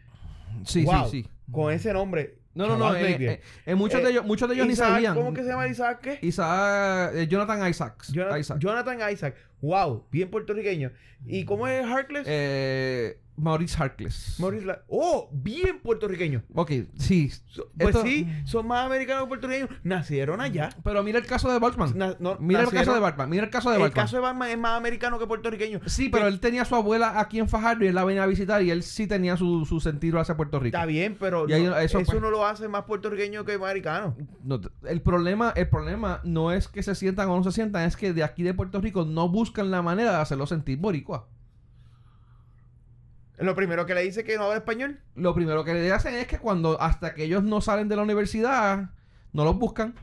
Sí, 0.64 0.84
wow, 0.84 1.06
sí, 1.10 1.24
sí. 1.24 1.30
con 1.52 1.72
ese 1.72 1.94
nombre. 1.94 2.38
No, 2.58 2.68
no, 2.68 2.78
no. 2.78 2.96
Eh, 2.96 3.18
eh, 3.20 3.42
eh, 3.66 3.76
muchos, 3.76 4.02
Eh, 4.02 4.04
de 4.04 4.10
ellos, 4.12 4.26
muchos 4.26 4.50
de 4.50 4.56
ellos 4.56 4.68
ni 4.68 4.76
sabían. 4.76 5.16
¿Cómo 5.16 5.34
que 5.34 5.44
se 5.44 5.50
llama 5.50 5.68
Isaac 5.68 6.00
qué? 6.02 6.20
Isaac, 6.22 7.12
eh, 7.14 7.28
Jonathan 7.28 7.70
Isaacs. 7.70 8.12
Jonathan 8.12 8.40
Isaac. 8.40 8.58
Jonathan 8.60 9.12
Isaac. 9.12 9.36
Wow, 9.62 10.06
bien 10.12 10.30
puertorriqueño. 10.30 10.92
¿Y 11.26 11.46
cómo 11.46 11.68
es 11.68 11.86
Harkless? 11.86 12.26
Eh, 12.28 13.20
Maurice 13.38 13.78
Harkless. 13.78 14.36
Maurice 14.40 14.66
La- 14.66 14.82
Oh, 14.88 15.30
bien 15.32 15.80
puertorriqueño. 15.80 16.42
Ok, 16.56 16.72
sí. 16.98 17.30
So- 17.46 17.70
pues 17.78 17.96
Esto- 17.96 18.06
sí, 18.08 18.28
son 18.46 18.68
más 18.68 18.86
americanos 18.86 19.24
que 19.24 19.28
puertorriqueños. 19.28 19.70
Nacieron 19.84 20.42
allá. 20.42 20.70
Pero 20.84 21.04
mira 21.04 21.20
el 21.20 21.26
caso 21.28 21.52
de 21.52 21.60
Balkman. 21.60 21.98
Na- 21.98 22.16
no, 22.20 22.38
mira 22.40 22.62
el 22.62 22.70
caso 22.70 22.94
de 22.94 23.00
Balkman. 23.00 23.30
Mira 23.30 23.44
el 23.44 23.50
caso 23.50 23.70
de 23.70 23.76
El 23.76 23.82
Balkman. 23.84 24.06
caso 24.06 24.16
de 24.18 24.22
Batman 24.24 24.50
es 24.50 24.58
más 24.58 24.76
americano 24.78 25.20
que 25.20 25.28
puertorriqueño. 25.28 25.82
Sí, 25.86 26.10
pero 26.10 26.28
él 26.28 26.40
tenía 26.40 26.64
a 26.64 26.66
su 26.66 26.76
abuela 26.76 27.20
aquí 27.20 27.40
en 27.40 27.48
Fajardo 27.48 27.86
y 27.86 27.88
él 27.88 27.96
la 27.96 28.04
venía 28.04 28.24
a 28.24 28.28
visitar 28.28 28.62
y 28.64 28.72
él 28.72 28.82
sí 28.84 29.06
tenía 29.08 29.38
su, 29.38 29.66
su 29.66 29.80
sentido 29.80 30.20
hacia 30.20 30.36
Puerto 30.36 30.60
Rico. 30.60 30.76
Está 30.76 30.86
bien, 30.88 31.16
pero 31.20 31.46
ahí- 31.48 31.64
no- 31.64 31.78
eso, 31.78 32.00
eso, 32.00 32.12
pues- 32.12 32.22
no 32.22 32.32
lo 32.32 32.46
hace 32.46 32.68
más 32.68 32.86
puertorriqueño 32.86 33.46
que 33.46 33.54
americano. 33.54 34.16
No, 34.44 34.60
el 34.88 35.02
problema, 35.02 35.54
el 35.56 35.70
problema 35.70 36.22
no 36.24 36.52
es 36.52 36.68
que 36.68 36.82
se 36.82 36.96
sientan 36.96 37.30
o 37.30 37.38
no 37.38 37.44
se 37.44 37.52
sientan, 37.52 37.84
es 37.84 37.96
que 37.96 38.14
de 38.14 38.24
aquí 38.24 38.42
de 38.44 38.54
Puerto 38.56 38.82
Rico 38.82 39.06
no 39.06 39.30
buscan 39.30 39.70
la 39.70 39.82
manera 39.82 40.12
de 40.12 40.18
hacerlo 40.18 40.48
sentir 40.48 40.80
boricua. 40.80 41.28
Lo 43.38 43.56
primero 43.56 43.86
que 43.86 43.94
le 43.94 44.02
dice 44.02 44.24
que 44.24 44.38
no 44.38 44.44
habla 44.44 44.58
español. 44.58 45.00
Lo 45.16 45.34
primero 45.34 45.64
que 45.64 45.74
le 45.74 45.92
hacen 45.92 46.16
es 46.16 46.28
que 46.28 46.40
cuando 46.40 46.82
hasta 46.82 47.14
que 47.14 47.24
ellos 47.24 47.44
no 47.44 47.62
salen 47.62 47.88
de 47.88 47.96
la 47.96 48.02
universidad, 48.02 48.90
no 49.32 49.44
los 49.44 49.58
buscan. 49.58 49.94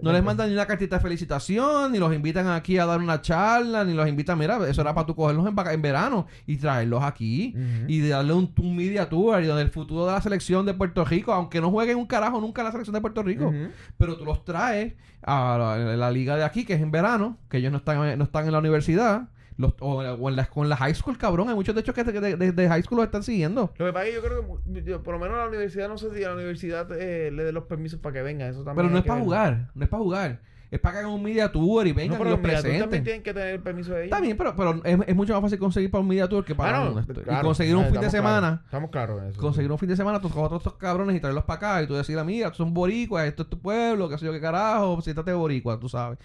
No 0.00 0.12
les 0.12 0.22
mandan 0.22 0.48
ni 0.48 0.54
una 0.54 0.66
cartita 0.66 0.96
de 0.96 1.02
felicitación, 1.02 1.92
ni 1.92 1.98
los 1.98 2.14
invitan 2.14 2.46
aquí 2.46 2.78
a 2.78 2.86
dar 2.86 3.00
una 3.00 3.20
charla, 3.20 3.84
ni 3.84 3.94
los 3.94 4.08
invitan, 4.08 4.38
mira, 4.38 4.56
eso 4.68 4.80
era 4.80 4.94
para 4.94 5.06
tú 5.06 5.14
cogerlos 5.14 5.46
en, 5.46 5.82
verano 5.82 6.26
y 6.46 6.56
traerlos 6.56 7.02
aquí. 7.02 7.54
Y 7.88 8.06
darle 8.08 8.32
un, 8.32 8.52
un 8.58 8.76
media 8.76 9.08
tour 9.08 9.42
y 9.42 9.46
donde 9.46 9.62
el 9.62 9.70
futuro 9.70 10.06
de 10.06 10.12
la 10.12 10.22
selección 10.22 10.64
de 10.66 10.74
Puerto 10.74 11.04
Rico, 11.04 11.32
aunque 11.32 11.60
no 11.60 11.70
jueguen 11.70 11.98
un 11.98 12.06
carajo 12.06 12.40
nunca 12.40 12.62
en 12.62 12.66
la 12.66 12.72
selección 12.72 12.94
de 12.94 13.00
Puerto 13.00 13.22
Rico, 13.22 13.52
pero 13.96 14.16
tú 14.16 14.24
los 14.24 14.44
traes 14.44 14.94
a 15.22 15.56
la, 15.58 15.96
la 15.96 16.10
liga 16.10 16.36
de 16.36 16.44
aquí, 16.44 16.64
que 16.64 16.74
es 16.74 16.80
en 16.80 16.90
verano, 16.90 17.38
que 17.50 17.58
ellos 17.58 17.72
no 17.72 17.78
están, 17.78 18.16
no 18.18 18.24
están 18.24 18.46
en 18.46 18.52
la 18.52 18.58
universidad, 18.58 19.28
Los, 19.58 19.74
o, 19.80 19.96
o 19.98 20.28
en 20.30 20.36
la, 20.36 20.46
con 20.46 20.68
la 20.68 20.76
high 20.76 20.94
school, 20.94 21.18
cabrón. 21.18 21.48
Hay 21.48 21.54
muchos 21.54 21.74
de 21.74 21.80
hecho 21.82 21.92
que 21.92 22.04
de, 22.04 22.36
de- 22.36 22.52
de 22.52 22.68
high 22.68 22.82
school 22.82 22.96
los 22.98 23.06
están 23.06 23.22
siguiendo. 23.24 23.72
Lo 23.76 23.86
que 23.86 23.92
pasa 23.92 24.06
es 24.06 24.10
que 24.10 24.16
yo 24.16 24.22
creo 24.22 24.62
que 24.72 24.82
yo- 24.84 25.02
por 25.02 25.14
lo 25.14 25.20
menos 25.20 25.36
la 25.36 25.48
universidad, 25.48 25.88
no 25.88 25.98
sé 25.98 26.14
si 26.14 26.22
a 26.24 26.28
la 26.28 26.34
universidad 26.36 26.90
eh, 26.92 27.30
le 27.32 27.42
dé 27.44 27.52
los 27.52 27.64
permisos 27.64 27.98
para 28.00 28.14
que 28.14 28.22
vengan. 28.22 28.48
Eso 28.50 28.62
también 28.64 28.76
Pero 28.76 28.88
no 28.90 28.98
es 28.98 29.04
para 29.04 29.20
jugar. 29.20 29.70
No 29.74 29.82
es 29.84 29.90
para 29.90 30.02
jugar. 30.02 30.40
Es 30.70 30.78
para 30.80 30.92
que 30.92 30.98
hagan 30.98 31.12
un 31.12 31.22
media 31.22 31.50
tour 31.50 31.86
y 31.86 31.92
vengan 31.92 32.10
No, 32.10 32.14
y 32.16 32.18
pero 32.18 32.30
los 32.32 32.38
mira, 32.40 32.50
tú 32.58 32.62
también 32.62 32.78
presenten. 32.82 33.02
tienen 33.04 33.22
que 33.22 33.32
tener 33.32 33.54
el 33.54 33.60
permiso 33.60 33.94
de 33.94 34.04
ellos. 34.04 34.20
Bien, 34.20 34.36
pero, 34.36 34.54
pero 34.54 34.80
es, 34.84 34.98
es 35.06 35.16
mucho 35.16 35.32
más 35.32 35.40
fácil 35.42 35.58
conseguir 35.58 35.90
para 35.90 36.02
un 36.02 36.08
media 36.08 36.28
tour 36.28 36.44
que 36.44 36.54
para 36.54 36.82
Ah, 36.82 36.84
no, 36.94 37.04
claro, 37.06 37.40
y 37.40 37.42
conseguir 37.42 37.74
un 37.74 37.84
ah, 37.84 37.88
fin 37.90 38.00
de 38.02 38.10
semana. 38.10 38.60
estamos 38.66 38.90
claros 38.90 39.22
en 39.22 39.28
eso. 39.30 39.40
Conseguir 39.40 39.72
un 39.72 39.78
fin 39.78 39.88
de 39.88 39.96
semana 39.96 40.20
con 40.20 40.30
otros 40.36 40.60
estos 40.60 40.74
cabrones 40.74 41.16
y 41.16 41.20
traerlos 41.20 41.44
para 41.44 41.56
acá 41.56 41.82
y 41.82 41.86
tú 41.86 41.94
decirle, 41.94 42.22
mira, 42.22 42.48
estos 42.48 42.58
son 42.58 42.74
boricuas, 42.74 43.26
esto 43.26 43.44
es 43.44 43.48
tu 43.48 43.58
pueblo, 43.58 44.10
qué 44.10 44.18
sé 44.18 44.26
yo, 44.26 44.32
qué 44.32 44.40
carajo, 44.42 45.00
siéntate 45.00 45.32
boricua, 45.32 45.80
tú 45.80 45.88
sabes. 45.88 46.18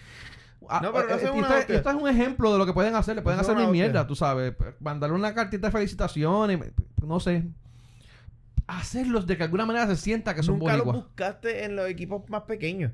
Ah, 0.68 0.80
No, 0.82 0.92
pero 0.92 1.08
no 1.08 1.14
eh, 1.14 1.30
una 1.30 1.40
esto, 1.42 1.54
es- 1.54 1.60
hostia. 1.60 1.76
esto 1.76 1.90
es 1.90 1.96
un 1.96 2.08
ejemplo 2.08 2.52
de 2.52 2.58
lo 2.58 2.66
que 2.66 2.72
pueden 2.72 2.94
hacer, 2.94 3.16
le 3.16 3.22
pueden 3.22 3.36
No 3.38 3.42
hacer 3.42 3.56
hostia. 3.56 3.70
mierda, 3.70 4.06
tú 4.06 4.14
sabes. 4.14 4.54
Mandarle 4.80 5.16
una 5.16 5.34
cartita 5.34 5.68
de 5.68 5.72
felicitaciones, 5.72 6.58
no 7.02 7.20
sé. 7.20 7.44
Hacerlos 8.66 9.26
de 9.26 9.36
que 9.36 9.42
alguna 9.42 9.66
manera 9.66 9.86
se 9.86 9.96
sienta 9.96 10.34
que 10.34 10.42
son 10.42 10.58
Nunca 10.58 10.76
los 10.78 10.86
buscaste 10.86 11.64
en 11.64 11.76
los 11.76 11.86
equipos 11.88 12.22
más 12.30 12.42
pequeños. 12.42 12.92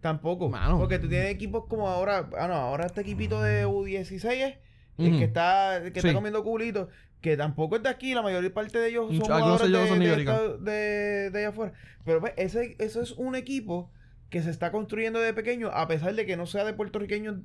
Tampoco. 0.00 0.48
Mano. 0.48 0.78
Porque 0.78 0.98
tú 0.98 1.08
tienes 1.08 1.30
equipos 1.30 1.66
como 1.68 1.88
ahora. 1.88 2.28
Ah, 2.36 2.48
no, 2.48 2.54
ahora 2.54 2.86
este 2.86 3.02
equipito 3.02 3.40
de 3.40 3.64
U16 3.64 4.24
es 4.24 4.56
el 4.98 5.08
Ujú. 5.10 5.18
que 5.18 5.24
está, 5.24 5.76
el 5.76 5.92
que 5.92 6.00
Sí. 6.00 6.08
está 6.08 6.14
comiendo 6.18 6.42
culitos. 6.42 6.88
Que 7.20 7.36
tampoco 7.36 7.76
es 7.76 7.84
de 7.84 7.88
aquí, 7.88 8.14
la 8.14 8.22
mayor 8.22 8.52
parte 8.52 8.80
de 8.80 8.88
ellos 8.88 9.06
son 9.14 9.20
jugadores 9.20 9.62
de 9.62 9.68
de, 9.78 10.58
de- 10.58 11.30
de 11.30 11.38
allá 11.38 11.48
afuera. 11.50 11.72
Pero 12.04 12.18
pues, 12.18 12.32
ese, 12.36 12.74
eso 12.80 13.00
es 13.00 13.12
un 13.12 13.36
equipo 13.36 13.92
que 14.32 14.42
se 14.42 14.50
está 14.50 14.72
construyendo 14.72 15.20
de 15.20 15.32
pequeño, 15.34 15.68
a 15.68 15.86
pesar 15.86 16.14
de 16.14 16.26
que 16.26 16.36
no 16.36 16.46
sea 16.46 16.64
de 16.64 16.72
puertorriqueños, 16.72 17.36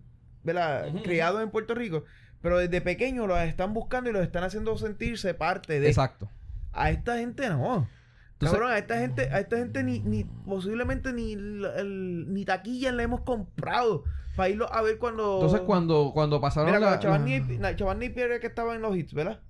¿verdad? 0.43 0.87
Ujú. 0.87 1.03
Criados 1.03 1.43
en 1.43 1.51
Puerto 1.51 1.75
Rico. 1.75 2.03
Pero 2.41 2.57
desde 2.57 2.81
pequeño 2.81 3.27
los 3.27 3.37
están 3.39 3.73
buscando 3.73 4.09
y 4.09 4.13
los 4.13 4.23
están 4.23 4.43
haciendo 4.43 4.75
sentirse 4.77 5.33
parte 5.33 5.79
de. 5.79 5.87
Exacto. 5.89 6.29
A 6.71 6.89
esta 6.89 7.17
gente 7.17 7.49
no. 7.49 7.87
Entonces- 8.33 8.57
Cabrón, 8.57 8.71
a 8.71 8.77
esta 8.77 8.99
gente, 8.99 9.23
a 9.31 9.39
esta 9.39 9.57
gente 9.57 9.83
ni, 9.83 9.99
ni 9.99 10.23
posiblemente 10.23 11.11
ni, 11.11 11.33
el- 11.33 12.25
ni 12.33 12.45
taquilla 12.45 12.91
le 12.91 13.03
hemos 13.03 13.21
comprado 13.21 14.03
para 14.35 14.49
irlo 14.49 14.71
a 14.71 14.81
ver 14.81 14.97
cuando. 14.99 15.35
Entonces 15.41 15.61
cuando, 15.61 16.11
cuando 16.13 16.39
pasaron 16.39 16.69
Mira, 16.69 16.79
la, 16.79 16.99
Chaval 16.99 17.21
la- 17.25 17.27
Napier- 17.27 18.17
era 18.23 18.35
el 18.35 18.39
que 18.39 18.47
estaba 18.47 18.75
en 18.75 18.81
los 18.81 18.95
hits, 18.95 19.13
¿verdad? 19.13 19.41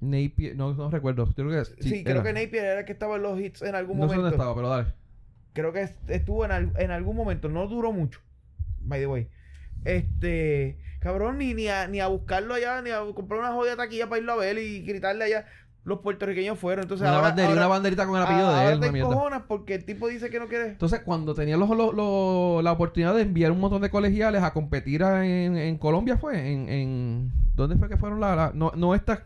Napier, 0.00 0.54
no, 0.56 0.74
no 0.74 0.90
recuerdo. 0.90 1.24
Yo 1.26 1.32
creo 1.34 1.64
que 1.64 1.82
Sí, 1.82 2.04
creo 2.04 2.22
que 2.22 2.32
Napier 2.34 2.64
era 2.64 2.80
el 2.80 2.84
que 2.84 2.92
estaba 2.92 3.16
en 3.16 3.22
los 3.22 3.40
hits 3.40 3.62
en 3.62 3.74
algún 3.74 3.96
No 3.98 4.08
sé 4.08 4.16
momento. 4.16 4.22
dónde 4.24 4.36
estaba, 4.36 4.54
pero 4.54 4.68
dale. 4.68 4.92
Creo 5.56 5.72
que 5.72 5.82
est- 5.82 6.10
estuvo 6.10 6.44
en, 6.44 6.52
al- 6.52 6.72
en 6.76 6.90
algún 6.92 7.16
momento, 7.16 7.48
no 7.48 7.66
duró 7.66 7.90
mucho. 7.92 8.20
By 8.80 9.00
the 9.00 9.06
way. 9.08 9.28
Este, 9.84 10.78
cabrón, 11.00 11.38
ni, 11.38 11.54
ni, 11.54 11.68
a, 11.68 11.86
ni 11.88 12.00
a 12.00 12.06
buscarlo 12.08 12.54
allá, 12.54 12.82
ni 12.82 12.90
a 12.90 13.00
comprar 13.14 13.40
una 13.40 13.52
jodida 13.52 13.76
taquilla 13.76 14.08
para 14.08 14.18
irlo 14.20 14.32
a 14.32 14.36
ver 14.36 14.58
y 14.58 14.82
gritarle 14.82 15.24
allá. 15.24 15.46
Los 15.84 16.00
puertorriqueños 16.00 16.58
fueron. 16.58 16.82
Entonces, 16.82 17.06
una, 17.06 17.16
ahora, 17.16 17.28
bandera- 17.28 17.48
ahora- 17.48 17.60
una 17.60 17.68
banderita 17.68 18.06
con 18.06 18.16
el 18.16 18.22
apellido 18.24 18.48
de 18.54 18.72
él, 18.72 18.80
te 18.80 18.88
una 18.88 18.98
encojonas 18.98 19.42
porque 19.46 19.74
el 19.76 19.84
tipo 19.84 20.08
dice 20.08 20.30
que 20.30 20.40
no 20.40 20.48
quiere. 20.48 20.66
Entonces, 20.66 21.00
cuando 21.04 21.34
tenía 21.34 21.56
los, 21.56 21.68
los- 21.70 21.94
los- 21.94 22.62
la 22.64 22.72
oportunidad 22.72 23.14
de 23.14 23.22
enviar 23.22 23.52
un 23.52 23.60
montón 23.60 23.80
de 23.82 23.88
colegiales 23.90 24.42
a 24.42 24.52
competir 24.52 25.04
a- 25.04 25.24
en, 25.24 25.56
en 25.56 25.78
Colombia, 25.78 26.16
fue 26.18 26.52
en, 26.52 26.68
en 26.68 27.32
¿dónde 27.54 27.76
fue 27.76 27.88
que 27.88 27.96
fueron 27.96 28.18
las 28.20 28.36
la, 28.36 28.50
no, 28.54 28.72
no 28.76 28.94
estas, 28.96 29.20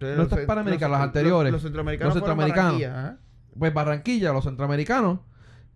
No 0.00 0.22
estas 0.22 0.38
panamericanas, 0.46 0.90
las 0.92 1.00
anteriores. 1.08 1.52
Los, 1.52 1.62
centroamericanos. 1.62 2.14
Los 2.14 2.22
centroamericanos. 2.22 2.80
Pues 3.58 3.72
Barranquilla, 3.74 4.32
los 4.32 4.44
centroamericanos, 4.44 5.20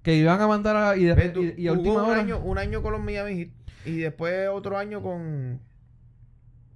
que 0.02 0.16
iban 0.16 0.40
a 0.40 0.46
mandar 0.46 0.76
a, 0.76 0.96
y, 0.96 1.04
después, 1.04 1.32
tú, 1.32 1.42
y, 1.42 1.54
y 1.58 1.68
a 1.68 1.72
última 1.72 2.02
un 2.02 2.10
hora, 2.10 2.20
año, 2.20 2.38
un 2.38 2.58
año 2.58 2.82
con 2.82 2.92
los 2.92 3.02
Miami 3.02 3.36
Heat 3.36 3.50
y 3.84 3.96
después 3.98 4.48
otro 4.48 4.78
año 4.78 5.02
con. 5.02 5.60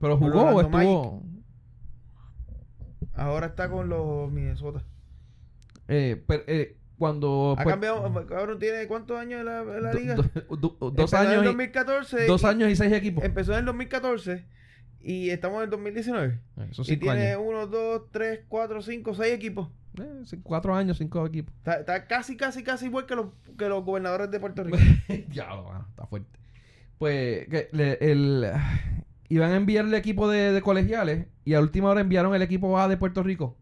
pero 0.01 0.16
jugó 0.16 0.42
o 0.51 0.61
estuvo, 0.61 1.22
Ahora 3.14 3.46
está 3.46 3.68
con 3.68 3.88
los 3.88 4.30
Minnesota. 4.32 4.82
eh, 5.88 6.22
per- 6.26 6.44
eh, 6.46 6.76
cuando 6.98 7.55
Ha 7.59 7.62
pues, 7.62 7.72
cambiado. 7.72 8.26
Cabrón, 8.26 8.59
¿tiene 8.59 8.86
cuántos 8.86 9.18
años 9.18 9.40
en 9.40 9.46
la, 9.46 9.61
en 9.62 9.82
la 9.82 9.92
liga? 9.94 10.14
do- 10.16 10.76
do- 10.78 10.90
dos 10.90 11.12
en 11.14 11.18
años, 11.18 11.42
y, 11.42 11.46
2014. 11.46 12.26
dos 12.26 12.42
y- 12.42 12.46
años 12.46 12.70
y 12.70 12.76
seis 12.76 12.92
equipos. 12.92 13.24
Empezó 13.24 13.53
en 13.53 13.61
el 13.61 13.64
2014 13.66 14.44
y 15.01 15.30
estamos 15.30 15.59
en 15.59 15.64
el 15.64 15.70
2019. 15.70 16.40
Esos 16.70 16.88
Y 16.88 16.96
tiene 16.98 17.32
años. 17.32 17.42
uno, 17.44 17.66
dos, 17.66 18.03
tres, 18.11 18.40
cuatro, 18.48 18.82
cinco, 18.82 19.14
seis 19.14 19.32
equipos. 19.34 19.68
Eh, 20.01 20.38
cuatro 20.42 20.74
años, 20.74 20.98
cinco 20.98 21.24
equipos. 21.26 21.55
Está, 21.59 21.74
está 21.80 22.07
casi, 22.07 22.36
casi, 22.36 22.62
casi 22.62 22.86
igual 22.86 23.07
que 23.07 23.14
los, 23.16 23.26
que 23.59 23.68
los 23.68 23.84
gobernadores 23.84 24.30
de 24.30 24.40
Puerto 24.40 24.64
Rico. 24.64 24.78
ya, 25.30 25.48
está 25.90 26.07
fuerte. 26.07 26.38
Pues 26.98 27.48
que 27.48 27.68
le- 27.72 27.98
el, 28.12 28.51
iban 29.28 29.53
a 29.53 29.57
enviarle 29.57 29.96
equipo 29.96 30.28
de, 30.28 30.53
de 30.53 30.62
colegiales 30.62 31.26
y 31.44 31.55
a 31.55 31.61
última 31.61 31.88
hora 31.88 32.01
enviaron 32.01 32.34
el 32.34 32.42
equipo 32.42 32.78
A 32.78 32.88
de 32.88 32.96
Puerto 32.96 33.22
Rico. 33.22 33.57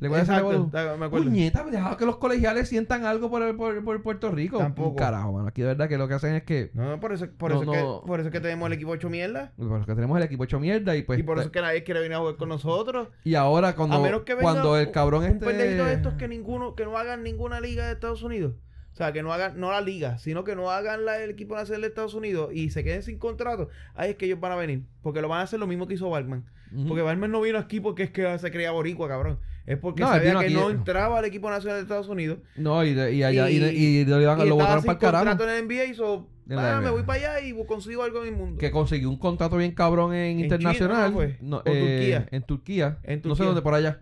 ¿Le 0.00 0.08
acuerdas 0.08 0.28
ese 0.28 0.38
Exacto, 0.38 0.98
me 0.98 1.06
acuerdo. 1.06 1.26
Puñeta, 1.26 1.64
dejaba 1.64 1.96
que 1.96 2.04
los 2.04 2.16
colegiales 2.16 2.68
sientan 2.68 3.04
algo 3.04 3.30
por, 3.30 3.42
el- 3.42 3.54
por, 3.54 3.82
por 3.84 4.02
Puerto 4.02 4.30
Rico. 4.32 4.58
Tampoco. 4.58 4.90
Un 4.90 4.96
carajo, 4.96 5.32
mano. 5.32 5.48
Aquí 5.48 5.62
de 5.62 5.68
verdad 5.68 5.88
que 5.88 5.96
lo 5.96 6.08
que 6.08 6.14
hacen 6.14 6.34
es 6.34 6.42
que. 6.42 6.70
No, 6.74 6.84
no, 6.90 7.00
por 7.00 7.12
eso, 7.12 7.26
por, 7.38 7.52
No, 7.52 7.62
eso 7.62 7.64
no. 7.66 8.00
que, 8.00 8.06
por 8.06 8.18
eso 8.20 8.28
es 8.28 8.32
que 8.32 8.40
tenemos 8.40 8.66
el 8.66 8.72
equipo 8.72 8.94
hecho 8.94 9.08
mierda. 9.08 9.52
Porque 9.56 9.94
tenemos 9.94 10.16
el 10.18 10.24
equipo 10.24 10.44
hecho 10.44 10.58
mierda 10.58 10.96
y 10.96 11.02
pues. 11.02 11.20
y 11.20 11.22
por 11.22 11.38
eso 11.38 11.46
es 11.46 11.52
que 11.52 11.60
nadie 11.60 11.84
quiere 11.84 12.00
venir 12.00 12.16
a 12.16 12.18
jugar 12.18 12.36
con 12.36 12.48
nosotros. 12.48 13.08
y 13.22 13.36
ahora 13.36 13.76
cuando, 13.76 13.96
a 13.96 14.00
menos 14.00 14.22
que 14.22 14.34
venga 14.34 14.42
cuando 14.50 14.76
el 14.76 14.90
cabrón 14.90 15.22
un 15.24 15.30
este. 15.30 15.46
pendejito 15.46 15.84
de 15.84 15.94
estos 15.94 16.14
que 16.14 16.26
ninguno, 16.28 16.74
que 16.74 16.84
no 16.84 16.98
hagan 16.98 17.22
ninguna 17.22 17.60
liga 17.60 17.86
de 17.86 17.92
Estados 17.92 18.22
Unidos. 18.22 18.54
O 18.92 18.96
sea, 18.96 19.12
que 19.12 19.22
no 19.24 19.32
hagan, 19.32 19.58
no 19.58 19.72
la 19.72 19.80
liga, 19.80 20.18
sino 20.18 20.44
que 20.44 20.54
no 20.54 20.70
hagan 20.70 21.04
la, 21.04 21.18
el 21.18 21.30
equipo 21.30 21.56
nacional 21.56 21.80
de 21.82 21.88
Estados 21.88 22.14
Unidos 22.14 22.50
y 22.52 22.70
se 22.70 22.84
queden 22.84 23.02
sin 23.02 23.18
contrato. 23.18 23.68
Ahí 23.94 24.10
es 24.10 24.16
que 24.16 24.26
ellos 24.26 24.38
van 24.38 24.52
a 24.52 24.56
venir. 24.56 24.84
Porque 25.02 25.20
lo 25.20 25.28
van 25.28 25.40
a 25.40 25.42
hacer 25.42 25.58
lo 25.58 25.66
mismo 25.66 25.88
que 25.88 25.94
hizo 25.94 26.08
Balman. 26.10 26.44
Ujú. 26.72 26.86
Porque 26.88 27.02
Balman 27.02 27.30
no 27.32 27.40
vino 27.40 27.58
aquí 27.58 27.80
porque 27.80 28.04
es 28.04 28.10
que 28.10 28.38
se 28.38 28.50
creía 28.52 28.70
boricua, 28.70 29.08
cabrón. 29.08 29.40
Es 29.66 29.78
porque 29.78 30.02
No, 30.02 30.08
sabía 30.08 30.32
que 30.32 30.38
aquí- 30.46 30.54
no 30.54 30.68
entraba 30.70 31.18
al 31.18 31.24
equipo 31.24 31.48
nacional 31.48 31.78
de 31.78 31.82
Estados 31.82 32.08
Unidos. 32.08 32.38
No, 32.56 32.84
y, 32.84 32.92
de- 32.92 33.14
y 33.14 33.22
allá. 33.22 33.48
Y, 33.48 33.56
Y- 33.56 33.58
de- 33.60 33.72
y 33.74 34.04
lo, 34.04 34.20
iban- 34.20 34.38
botaron 34.50 34.82
para 34.84 34.92
el 34.92 34.98
carajo. 34.98 35.24
contrato 35.24 35.44
en 35.50 35.56
el 35.56 35.62
NBA 35.64 35.84
y 35.86 35.94
so, 35.94 36.28
ah, 36.50 36.80
me 36.82 36.90
voy 36.90 37.02
para 37.04 37.18
allá 37.36 37.46
y 37.46 37.54
consigo 37.66 38.02
algo 38.02 38.22
en 38.22 38.28
el 38.28 38.36
mundo. 38.36 38.58
que 38.58 38.70
consiguió 38.70 39.08
un 39.08 39.16
contrato 39.16 39.56
bien 39.56 39.72
cabrón 39.72 40.12
en, 40.14 40.38
En 40.38 40.40
internacional. 40.40 40.96
China, 40.96 41.08
¿no 41.08 41.14
fue? 41.14 41.38
No, 41.40 41.56
¿O 41.58 41.62
eh, 41.64 41.80
Turquía? 41.80 42.28
En 42.30 42.42
Turquía. 42.42 42.98
En 43.04 43.16
No 43.16 43.22
sé 43.22 43.28
Turquía. 43.28 43.46
dónde 43.46 43.62
por 43.62 43.74
allá. 43.74 44.00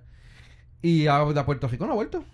Y 0.83 1.07
a, 1.07 1.19
a 1.21 1.47
Puerto 1.47 1.69
Rico 1.69 1.87
no 1.87 1.93
ha 1.93 1.95
vuelto. 1.95 2.25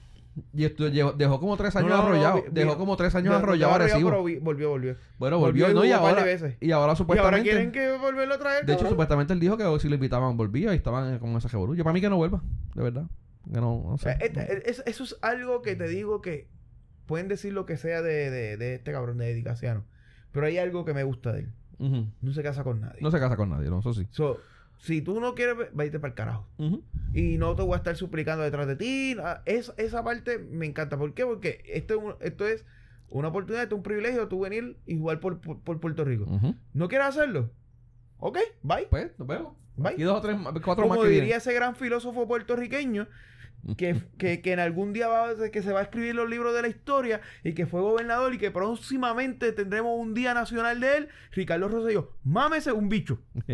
Y 0.54 0.64
esto 0.64 0.90
dejó, 0.90 1.40
como 1.40 1.56
tres 1.56 1.74
años 1.76 1.90
No, 1.90 1.96
arrollado. 1.96 2.42
dejó 2.50 2.76
como 2.78 2.96
tres 2.96 3.14
años 3.14 3.34
arrollado 3.34 4.24
vi- 4.24 4.36
volvió, 4.38 4.70
volvió. 4.70 4.96
Bueno, 5.18 5.38
volvió, 5.38 5.66
volvió 5.66 5.84
y 5.84 5.92
ahora, 5.92 6.10
y 6.10 6.12
ahora 6.32 6.56
Y 6.60 6.70
ahora 6.72 6.96
supuestamente. 6.96 7.42
quieren 7.48 7.72
que 7.72 7.96
volverlo 7.96 8.34
a 8.34 8.38
traer. 8.38 8.66
de 8.66 8.72
hecho, 8.74 8.88
supuestamente 8.88 9.32
él 9.32 9.40
dijo 9.40 9.56
que 9.56 9.64
si 9.80 9.88
lo 9.88 9.94
invitaban 9.94 10.36
volvía 10.36 10.72
y 10.72 10.76
estaban 10.76 11.18
con 11.18 11.30
ese 11.36 11.48
revolú. 11.48 11.74
Yo 11.74 11.84
para 11.84 11.94
mí 11.94 12.00
que 12.00 12.08
no 12.08 12.16
vuelva, 12.16 12.42
de 12.74 12.82
verdad. 12.82 13.04
Que 13.52 13.60
no, 13.60 13.96
sé. 13.98 14.16
este- 14.20 14.68
es- 14.70 14.82
eso 14.86 15.04
es 15.04 15.16
algo 15.22 15.62
que 15.62 15.74
te 15.76 15.88
digo 15.88 16.20
que 16.20 16.48
pueden 17.06 17.28
decir 17.28 17.52
lo 17.54 17.64
que 17.64 17.76
sea 17.78 18.02
de, 18.02 18.30
de, 18.30 18.56
de 18.58 18.74
este 18.74 18.92
cabrón 18.92 19.16
de 19.18 19.26
Dedicaciano. 19.26 19.84
Pero 20.32 20.46
hay 20.46 20.58
algo 20.58 20.84
que 20.84 20.92
me 20.92 21.02
gusta 21.04 21.32
de 21.32 21.40
él. 21.40 21.52
No 22.20 22.32
se 22.32 22.42
casa 22.42 22.64
con 22.64 22.80
nadie. 22.80 22.98
No 23.00 23.10
se 23.10 23.18
casa 23.20 23.36
con 23.36 23.48
nadie, 23.50 23.70
no, 23.70 23.78
eso 23.80 23.94
sí. 23.94 24.06
So, 24.10 24.38
si 24.78 25.02
tú 25.02 25.20
no 25.20 25.34
quieres, 25.34 25.56
ve- 25.56 25.70
váyate 25.72 25.98
para 26.00 26.10
el 26.10 26.14
carajo. 26.14 26.48
Y 27.12 27.38
no 27.38 27.54
te 27.56 27.62
voy 27.62 27.74
a 27.74 27.76
estar 27.78 27.96
suplicando 27.96 28.42
detrás 28.44 28.66
de 28.66 28.76
ti. 28.76 29.16
Es, 29.44 29.72
esa 29.76 30.02
parte 30.04 30.38
me 30.38 30.66
encanta. 30.66 30.96
¿Por 30.98 31.14
qué? 31.14 31.24
Porque 31.26 31.62
esto 31.66 32.16
esto 32.20 32.46
es 32.46 32.64
una 33.10 33.28
oportunidad, 33.28 33.62
esto 33.64 33.74
es 33.74 33.78
un 33.78 33.82
privilegio 33.82 34.28
tú 34.28 34.40
venir 34.40 34.76
y 34.86 34.98
jugar 34.98 35.20
por, 35.20 35.40
por, 35.40 35.60
por 35.60 35.80
Puerto 35.80 36.04
Rico. 36.04 36.26
¿No 36.74 36.88
quieres 36.88 37.08
hacerlo? 37.08 37.50
Ok, 38.18 38.38
bye. 38.62 38.86
Pues, 38.90 39.10
nos 39.18 39.26
vemos. 39.28 39.54
Bye. 39.76 39.92
Aquí 39.94 40.02
dos 40.02 40.18
o 40.18 40.20
tres, 40.20 40.36
cuatro 40.64 40.84
Como 40.84 40.88
más 40.88 40.98
que 40.98 41.04
diría 41.08 41.22
vienen. 41.22 41.36
ese 41.38 41.52
gran 41.54 41.76
filósofo 41.76 42.26
puertorriqueño, 42.26 43.06
que, 43.76 44.02
que, 44.18 44.40
que 44.42 44.52
en 44.52 44.58
algún 44.60 44.92
día 44.92 45.06
va, 45.08 45.30
a- 45.30 45.50
que 45.50 45.62
se 45.62 45.72
va 45.72 45.80
a 45.80 45.82
escribir 45.84 46.14
los 46.16 46.28
libros 46.28 46.52
de 46.54 46.62
la 46.62 46.68
historia 46.68 47.20
y 47.44 47.54
que 47.54 47.66
fue 47.66 47.80
gobernador 47.80 48.34
y 48.34 48.38
que 48.38 48.50
próximamente 48.50 49.52
tendremos 49.52 49.96
un 49.98 50.14
día 50.14 50.34
nacional 50.34 50.80
de 50.80 50.96
él, 50.96 51.08
Ricardo 51.32 51.68
Rosselló, 51.68 52.12
mámese 52.24 52.72
un 52.72 52.88
bicho. 52.88 53.20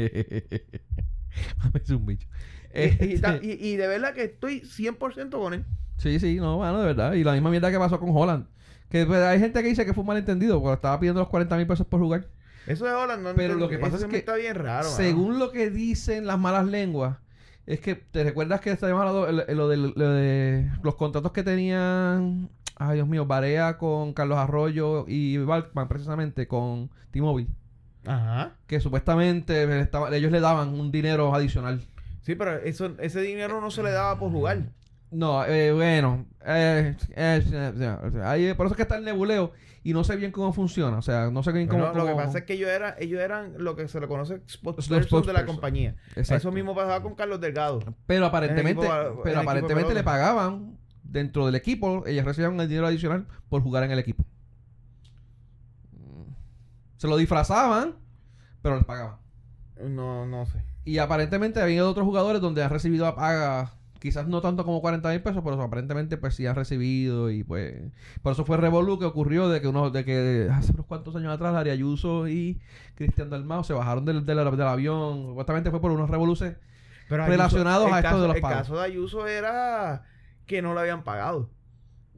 es 1.74 1.90
un 1.90 2.06
bicho. 2.06 2.28
Y 2.74 2.78
Este, 2.78 3.40
y- 3.42 3.68
y 3.68 3.76
de 3.76 3.86
verdad 3.86 4.14
que 4.14 4.24
estoy 4.24 4.60
100% 4.62 5.30
con 5.38 5.54
él. 5.54 5.64
Sí, 5.96 6.18
sí, 6.18 6.36
no, 6.36 6.56
bueno, 6.56 6.80
de 6.80 6.86
verdad. 6.86 7.12
Y 7.14 7.22
la 7.24 7.32
misma 7.32 7.50
mierda 7.50 7.70
que 7.70 7.78
pasó 7.78 8.00
con 8.00 8.10
Holland. 8.12 8.46
Que 8.88 9.06
pues, 9.06 9.20
hay 9.22 9.38
gente 9.38 9.62
que 9.62 9.68
dice 9.68 9.84
que 9.86 9.94
fue 9.94 10.02
un 10.02 10.08
malentendido, 10.08 10.60
porque 10.60 10.74
estaba 10.74 10.98
pidiendo 10.98 11.20
los 11.20 11.28
40 11.28 11.56
mil 11.56 11.66
pesos 11.66 11.86
por 11.86 12.00
jugar. 12.00 12.28
Eso 12.66 12.84
de 12.84 12.92
Holland 12.92 13.22
no 13.22 13.34
Pero 13.34 13.54
lo 13.54 13.68
que 13.68 13.78
pasa 13.78 13.96
es 13.96 14.04
que, 14.06 14.16
está 14.18 14.36
bien 14.36 14.54
raro. 14.54 14.84
mano. 14.84 14.96
Según 14.96 15.38
lo 15.38 15.50
que 15.52 15.70
dicen 15.70 16.26
las 16.26 16.38
malas 16.38 16.66
lenguas, 16.66 17.18
es 17.66 17.80
que 17.80 17.94
te 17.94 18.24
recuerdas 18.24 18.60
que 18.60 18.70
estábamos 18.70 19.00
hablando 19.00 19.44
de 19.44 19.54
lo 19.54 19.68
de, 19.68 19.76
lo 19.76 20.10
de 20.10 20.70
los 20.82 20.94
contratos 20.96 21.32
que 21.32 21.42
tenían, 21.42 22.50
ay 22.76 22.96
Dios 22.96 23.08
mío, 23.08 23.26
Barea 23.26 23.78
con 23.78 24.12
Carlos 24.14 24.38
Arroyo 24.38 25.04
y 25.08 25.36
Balkman 25.38 25.88
precisamente 25.88 26.46
con 26.48 26.90
T-Mobile. 27.10 27.48
Ajá. 28.06 28.52
Que 28.66 28.80
supuestamente 28.80 29.66
le 29.66 29.80
estaba- 29.80 30.14
ellos 30.14 30.32
le 30.32 30.40
daban 30.40 30.68
un 30.78 30.90
dinero 30.90 31.34
adicional. 31.34 31.80
Sí, 32.22 32.34
pero 32.34 32.56
eso, 32.58 32.94
ese 33.00 33.20
dinero 33.20 33.60
no 33.60 33.70
se 33.70 33.82
le 33.82 33.90
daba 33.90 34.18
por 34.18 34.30
jugar. 34.30 34.62
No, 35.10 35.44
eh, 35.44 35.72
bueno. 35.72 36.26
eh, 36.44 36.96
eh, 37.14 37.42
eh, 37.52 38.20
ahí- 38.24 38.54
por 38.54 38.66
eso 38.66 38.74
es 38.74 38.76
que 38.76 38.82
está 38.82 38.96
el 38.96 39.04
nebuleo 39.04 39.52
y 39.84 39.92
no 39.92 40.02
sé 40.02 40.16
bien 40.16 40.32
cómo 40.32 40.52
funciona. 40.52 40.98
O 40.98 41.02
sea, 41.02 41.30
no 41.30 41.42
sé 41.42 41.52
bien 41.52 41.68
cómo. 41.68 41.84
Bueno, 41.84 41.98
lo 42.00 42.06
que 42.06 42.14
pasa 42.14 42.38
es 42.38 42.44
que 42.44 42.54
ellos 42.54 42.68
eran, 42.70 42.94
ellos 42.98 43.20
eran 43.20 43.52
lo 43.58 43.76
que 43.76 43.86
se 43.88 44.00
le 44.00 44.08
conoce 44.08 44.34
Los 44.38 44.52
spokesperson 44.52 45.22
de 45.26 45.32
la 45.34 45.46
compañía. 45.46 45.94
Exacto. 46.16 46.34
Eso 46.36 46.52
mismo 46.52 46.74
pasaba 46.74 47.02
con 47.02 47.14
Carlos 47.14 47.40
Delgado. 47.40 47.80
Pero 48.06 48.26
aparentemente, 48.26 48.86
equipo- 48.86 49.20
pero 49.22 49.40
aparentemente 49.40 49.94
le 49.94 50.02
pagaban 50.02 50.78
dentro 51.02 51.46
del 51.46 51.54
equipo, 51.54 52.04
ellas 52.06 52.24
recibían 52.24 52.58
el 52.58 52.68
dinero 52.68 52.86
adicional 52.88 53.26
por 53.48 53.62
jugar 53.62 53.84
en 53.84 53.92
el 53.92 53.98
equipo. 54.00 54.24
Se 56.96 57.08
lo 57.08 57.16
disfrazaban, 57.16 57.96
pero 58.62 58.76
les 58.76 58.84
pagaban. 58.84 59.16
No, 59.82 60.26
no 60.26 60.46
sé. 60.46 60.62
Y 60.84 60.98
aparentemente 60.98 61.60
había 61.60 61.86
otros 61.86 62.04
jugadores 62.06 62.40
donde 62.40 62.62
han 62.62 62.70
recibido 62.70 63.06
a 63.06 63.16
paga, 63.16 63.72
quizás 63.98 64.26
no 64.28 64.40
tanto 64.42 64.64
como 64.64 64.80
40 64.82 65.08
mil 65.10 65.22
pesos, 65.22 65.42
pero 65.42 65.60
aparentemente 65.60 66.16
pues 66.18 66.34
sí 66.34 66.46
han 66.46 66.54
recibido 66.54 67.30
y 67.30 67.42
pues... 67.42 67.74
Por 68.22 68.32
eso 68.32 68.44
fue 68.44 68.56
Revolu 68.58 68.98
que 68.98 69.06
ocurrió 69.06 69.48
de 69.48 69.60
que 69.60 69.68
uno, 69.68 69.90
de 69.90 70.04
que 70.04 70.48
hace 70.52 70.72
unos 70.72 70.86
cuantos 70.86 71.16
años 71.16 71.32
atrás 71.32 71.54
Daria 71.54 71.72
Ayuso 71.72 72.28
y 72.28 72.60
Cristian 72.94 73.30
Dalmao 73.30 73.64
se 73.64 73.72
bajaron 73.72 74.04
del, 74.04 74.24
del, 74.26 74.36
del 74.56 74.66
avión. 74.66 75.28
Supuestamente 75.28 75.70
fue 75.70 75.80
por 75.80 75.90
unos 75.90 76.10
revoluces. 76.10 76.56
Pero 77.08 77.26
Relacionados 77.26 77.88
el 77.88 77.94
a 77.94 77.98
esto 77.98 78.08
caso- 78.10 78.20
de 78.22 78.28
los 78.28 78.36
El 78.36 78.42
pagos. 78.42 78.58
caso 78.58 78.76
de 78.76 78.84
Ayuso 78.84 79.26
era 79.26 80.04
que 80.46 80.60
no 80.62 80.74
le 80.74 80.80
habían 80.80 81.02
pagado. 81.02 81.50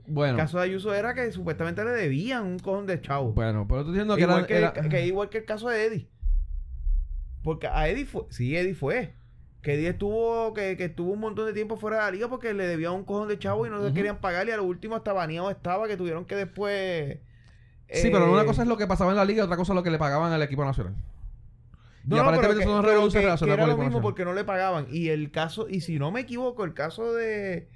Bueno, 0.08 0.34
El 0.34 0.36
caso 0.38 0.58
de 0.58 0.64
Ayuso 0.64 0.94
era 0.94 1.14
que 1.14 1.30
supuestamente 1.32 1.84
le 1.84 1.90
debían 1.90 2.44
un 2.44 2.58
cojón 2.58 2.86
de 2.86 3.00
chavo. 3.00 3.32
bueno, 3.32 3.66
pero 3.68 3.80
estoy 3.80 3.94
diciendo 3.94 4.14
que 4.16 4.22
igual, 4.22 4.38
era- 4.38 4.72
que, 4.72 4.80
era- 4.80 4.88
que 4.88 5.06
igual 5.06 5.28
que 5.28 5.38
el 5.38 5.44
caso 5.44 5.68
de 5.68 5.84
Eddie. 5.84 6.08
Porque 7.42 7.68
a 7.68 7.88
Eddie 7.88 8.06
fue, 8.06 8.22
sí, 8.30 8.56
Eddie 8.56 8.74
fue. 8.74 9.14
Que 9.62 9.74
Eddie 9.74 9.88
estuvo, 9.90 10.52
que, 10.54 10.76
que 10.76 10.84
estuvo 10.86 11.12
un 11.12 11.20
montón 11.20 11.46
de 11.46 11.52
tiempo 11.52 11.76
fuera 11.76 11.96
de 11.98 12.02
la 12.04 12.10
liga 12.12 12.28
porque 12.28 12.54
le 12.54 12.66
debían 12.66 12.92
un 12.92 13.04
cojón 13.04 13.28
de 13.28 13.38
chavo 13.38 13.66
y 13.66 13.70
no 13.70 13.80
se 13.80 13.86
Ujú. 13.86 13.94
querían 13.94 14.18
pagar 14.20 14.46
y 14.48 14.52
a 14.52 14.56
lo 14.56 14.64
último 14.64 14.94
hasta 14.96 15.12
baneado 15.12 15.50
estaba 15.50 15.88
que 15.88 15.96
tuvieron 15.96 16.24
que 16.24 16.36
después. 16.36 17.18
Sí, 17.88 18.08
eh, 18.08 18.10
pero 18.12 18.32
una 18.32 18.44
cosa 18.44 18.62
es 18.62 18.68
lo 18.68 18.76
que 18.76 18.86
pasaba 18.86 19.10
en 19.12 19.16
la 19.16 19.24
liga 19.24 19.42
y 19.42 19.44
otra 19.44 19.56
cosa 19.56 19.72
es 19.72 19.76
lo 19.76 19.82
que 19.82 19.90
le 19.90 19.98
pagaban 19.98 20.32
al 20.32 20.42
equipo 20.42 20.64
nacional. 20.64 20.94
No, 22.04 22.16
y 22.16 22.18
no, 22.18 22.22
aparentemente 22.22 22.60
que- 22.64 22.66
pero 22.66 23.02
que- 23.06 23.12
que 23.12 23.20
relacionadas 23.20 23.58
era 23.58 23.66
lo 23.66 23.76
mismo 23.78 24.00
porque 24.00 24.24
no 24.24 24.32
le 24.34 24.44
pagaban. 24.44 24.86
Y 24.90 25.08
el 25.08 25.30
caso, 25.32 25.68
y 25.68 25.80
si 25.80 25.98
no 25.98 26.10
me 26.12 26.20
equivoco, 26.20 26.62
el 26.64 26.72
caso 26.74 27.12
de, 27.12 27.68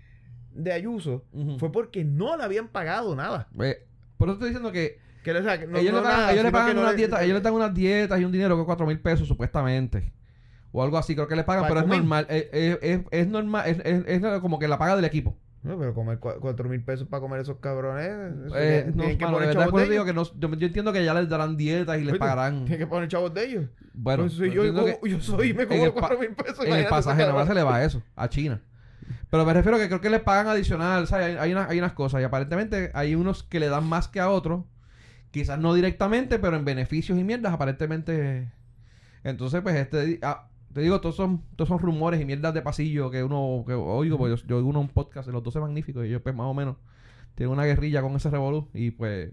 de 0.55 0.73
Ayuso 0.73 1.25
fue 1.59 1.71
porque 1.73 2.05
no 2.05 2.37
le 2.37 2.43
habían 2.45 2.69
pagado 2.69 3.15
nada. 3.17 3.49
Eh, 3.61 3.85
por 4.17 4.29
eso 4.29 4.35
estoy 4.35 4.49
diciendo 4.49 4.73
que 4.73 4.99
Que, 5.23 5.33
o 5.33 5.43
sea, 5.43 5.59
que 5.59 5.67
no- 5.67 5.79
ellos, 5.79 5.93
no 5.93 5.99
le, 6.01 6.05
pagan, 6.05 6.21
nada, 6.21 6.33
ellos 6.33 6.43
le 6.45 6.49
sino 6.49 6.53
pagan 6.59 6.69
que 6.69 6.75
no 6.75 6.81
unas 6.83 6.97
dietas, 6.97 7.23
ellos 7.23 7.35
le 7.35 7.41
dan 7.41 7.53
unas 7.55 7.75
dietas 7.75 8.21
y 8.21 8.25
un 8.25 8.33
dinero 8.33 8.57
que 8.59 8.65
cuatro 8.65 8.87
mil 8.87 8.99
pesos 9.01 9.29
supuestamente. 9.29 10.13
O 10.73 10.83
algo 10.83 10.97
así, 10.99 11.15
creo 11.15 11.27
que 11.29 11.35
le 11.37 11.43
pagan, 11.45 11.65
pero 11.69 11.81
es 11.81 11.87
normal, 11.87 12.27
es, 12.31 12.47
es, 12.53 13.01
es- 13.11 13.29
normal, 13.29 13.65
es, 13.69 13.79
es- 13.85 14.23
es 14.23 14.41
como 14.41 14.59
que 14.59 14.69
la 14.69 14.79
paga 14.79 14.97
del 14.97 15.05
equipo. 15.05 15.37
No, 15.63 15.79
pero 15.79 15.93
comer 15.93 16.19
cua- 16.19 16.39
cuatro 16.41 16.69
mil 16.71 16.83
pesos 16.83 17.07
para 17.07 17.21
comer 17.21 17.41
esos 17.41 17.59
cabrones. 17.59 18.07
eso 18.47 18.57
Eh, 18.57 18.91
no, 18.95 19.05
que 19.05 19.17
mano, 19.19 19.33
poner 19.37 19.49
verdad, 19.55 19.71
de 19.71 19.89
digo 19.91 20.05
que 20.07 20.15
no, 20.15 20.23
yo, 20.25 20.55
yo 20.57 20.67
entiendo 20.67 20.91
que 20.93 21.05
ya 21.05 21.13
les 21.13 21.29
darán 21.29 21.57
dietas 21.59 21.99
y 21.99 22.05
les 22.05 22.13
Oye, 22.13 22.19
pagarán. 22.19 22.65
Tienen 22.65 22.79
que 22.79 22.87
poner 22.87 23.09
chavos 23.11 23.35
de 23.35 23.45
ellos. 23.45 23.65
Bueno, 23.93 24.23
Pues 24.23 24.33
soy 24.35 24.49
yo 24.49 24.55
yo, 24.55 24.65
entiendo 24.65 25.01
que 25.03 25.11
yo 25.11 25.21
soy 25.21 25.51
y 25.51 25.55
me 25.55 25.67
cobro 25.67 25.93
pa- 25.93 26.01
cuatro 26.01 26.19
mil 26.19 26.31
pesos. 26.31 26.65
en 26.65 26.73
el 26.73 26.87
pasaje 26.87 27.21
nada 27.23 27.35
más 27.35 27.47
se 27.47 27.55
le 27.55 27.63
va 27.63 27.85
eso, 27.85 28.03
a 28.17 28.27
China. 28.31 28.63
Pero 29.31 29.45
me 29.47 29.53
refiero 29.55 29.79
que 29.79 29.89
creo 29.89 30.01
que 30.01 30.11
les 30.11 30.21
pagan 30.23 30.49
adicional, 30.49 31.07
¿sabes? 31.07 31.27
Hay, 31.29 31.37
hay, 31.37 31.53
una- 31.53 31.67
hay 31.69 31.79
unas 31.79 31.93
cosas 31.93 32.21
y 32.21 32.25
aparentemente 32.25 32.91
hay 32.95 33.15
unos 33.15 33.43
que 33.43 33.61
le 33.61 33.69
dan 33.69 33.87
más 33.89 34.09
que 34.09 34.21
a 34.21 34.31
otros. 34.31 34.65
Quizás 35.31 35.59
no 35.59 35.75
directamente, 35.75 36.39
pero 36.39 36.57
en 36.57 36.65
beneficios 36.65 37.19
y 37.19 37.25
mierdas 37.25 37.53
aparentemente. 37.53 38.51
Entonces, 39.25 39.63
pues 39.63 39.77
este... 39.77 40.19
ah, 40.23 40.49
te 40.75 40.81
digo, 40.83 41.01
todos 41.01 41.17
son, 41.17 41.43
todos 41.57 41.69
son 41.69 41.79
rumores 41.81 42.21
y 42.21 42.25
mierdas 42.25 42.55
de 42.55 42.63
pasillo 42.63 43.11
que 43.11 43.25
uno 43.25 43.65
que 43.67 43.75
oigo, 43.75 44.19
porque 44.19 44.37
yo, 44.37 44.47
yo 44.47 44.57
oigo 44.59 44.69
uno 44.69 44.81
un 44.81 44.89
podcast 44.89 45.27
de 45.27 45.33
los 45.33 45.43
12 45.43 45.61
magníficos 45.61 46.05
y 46.05 46.09
ellos 46.09 46.23
pues 46.23 46.35
más 46.35 46.47
o 46.47 46.55
menos 46.55 46.77
tienen 47.35 47.53
una 47.53 47.65
guerrilla 47.65 48.03
con 48.03 48.15
ese 48.17 48.31
revolú 48.31 48.69
y 48.75 48.91
pues... 48.93 49.33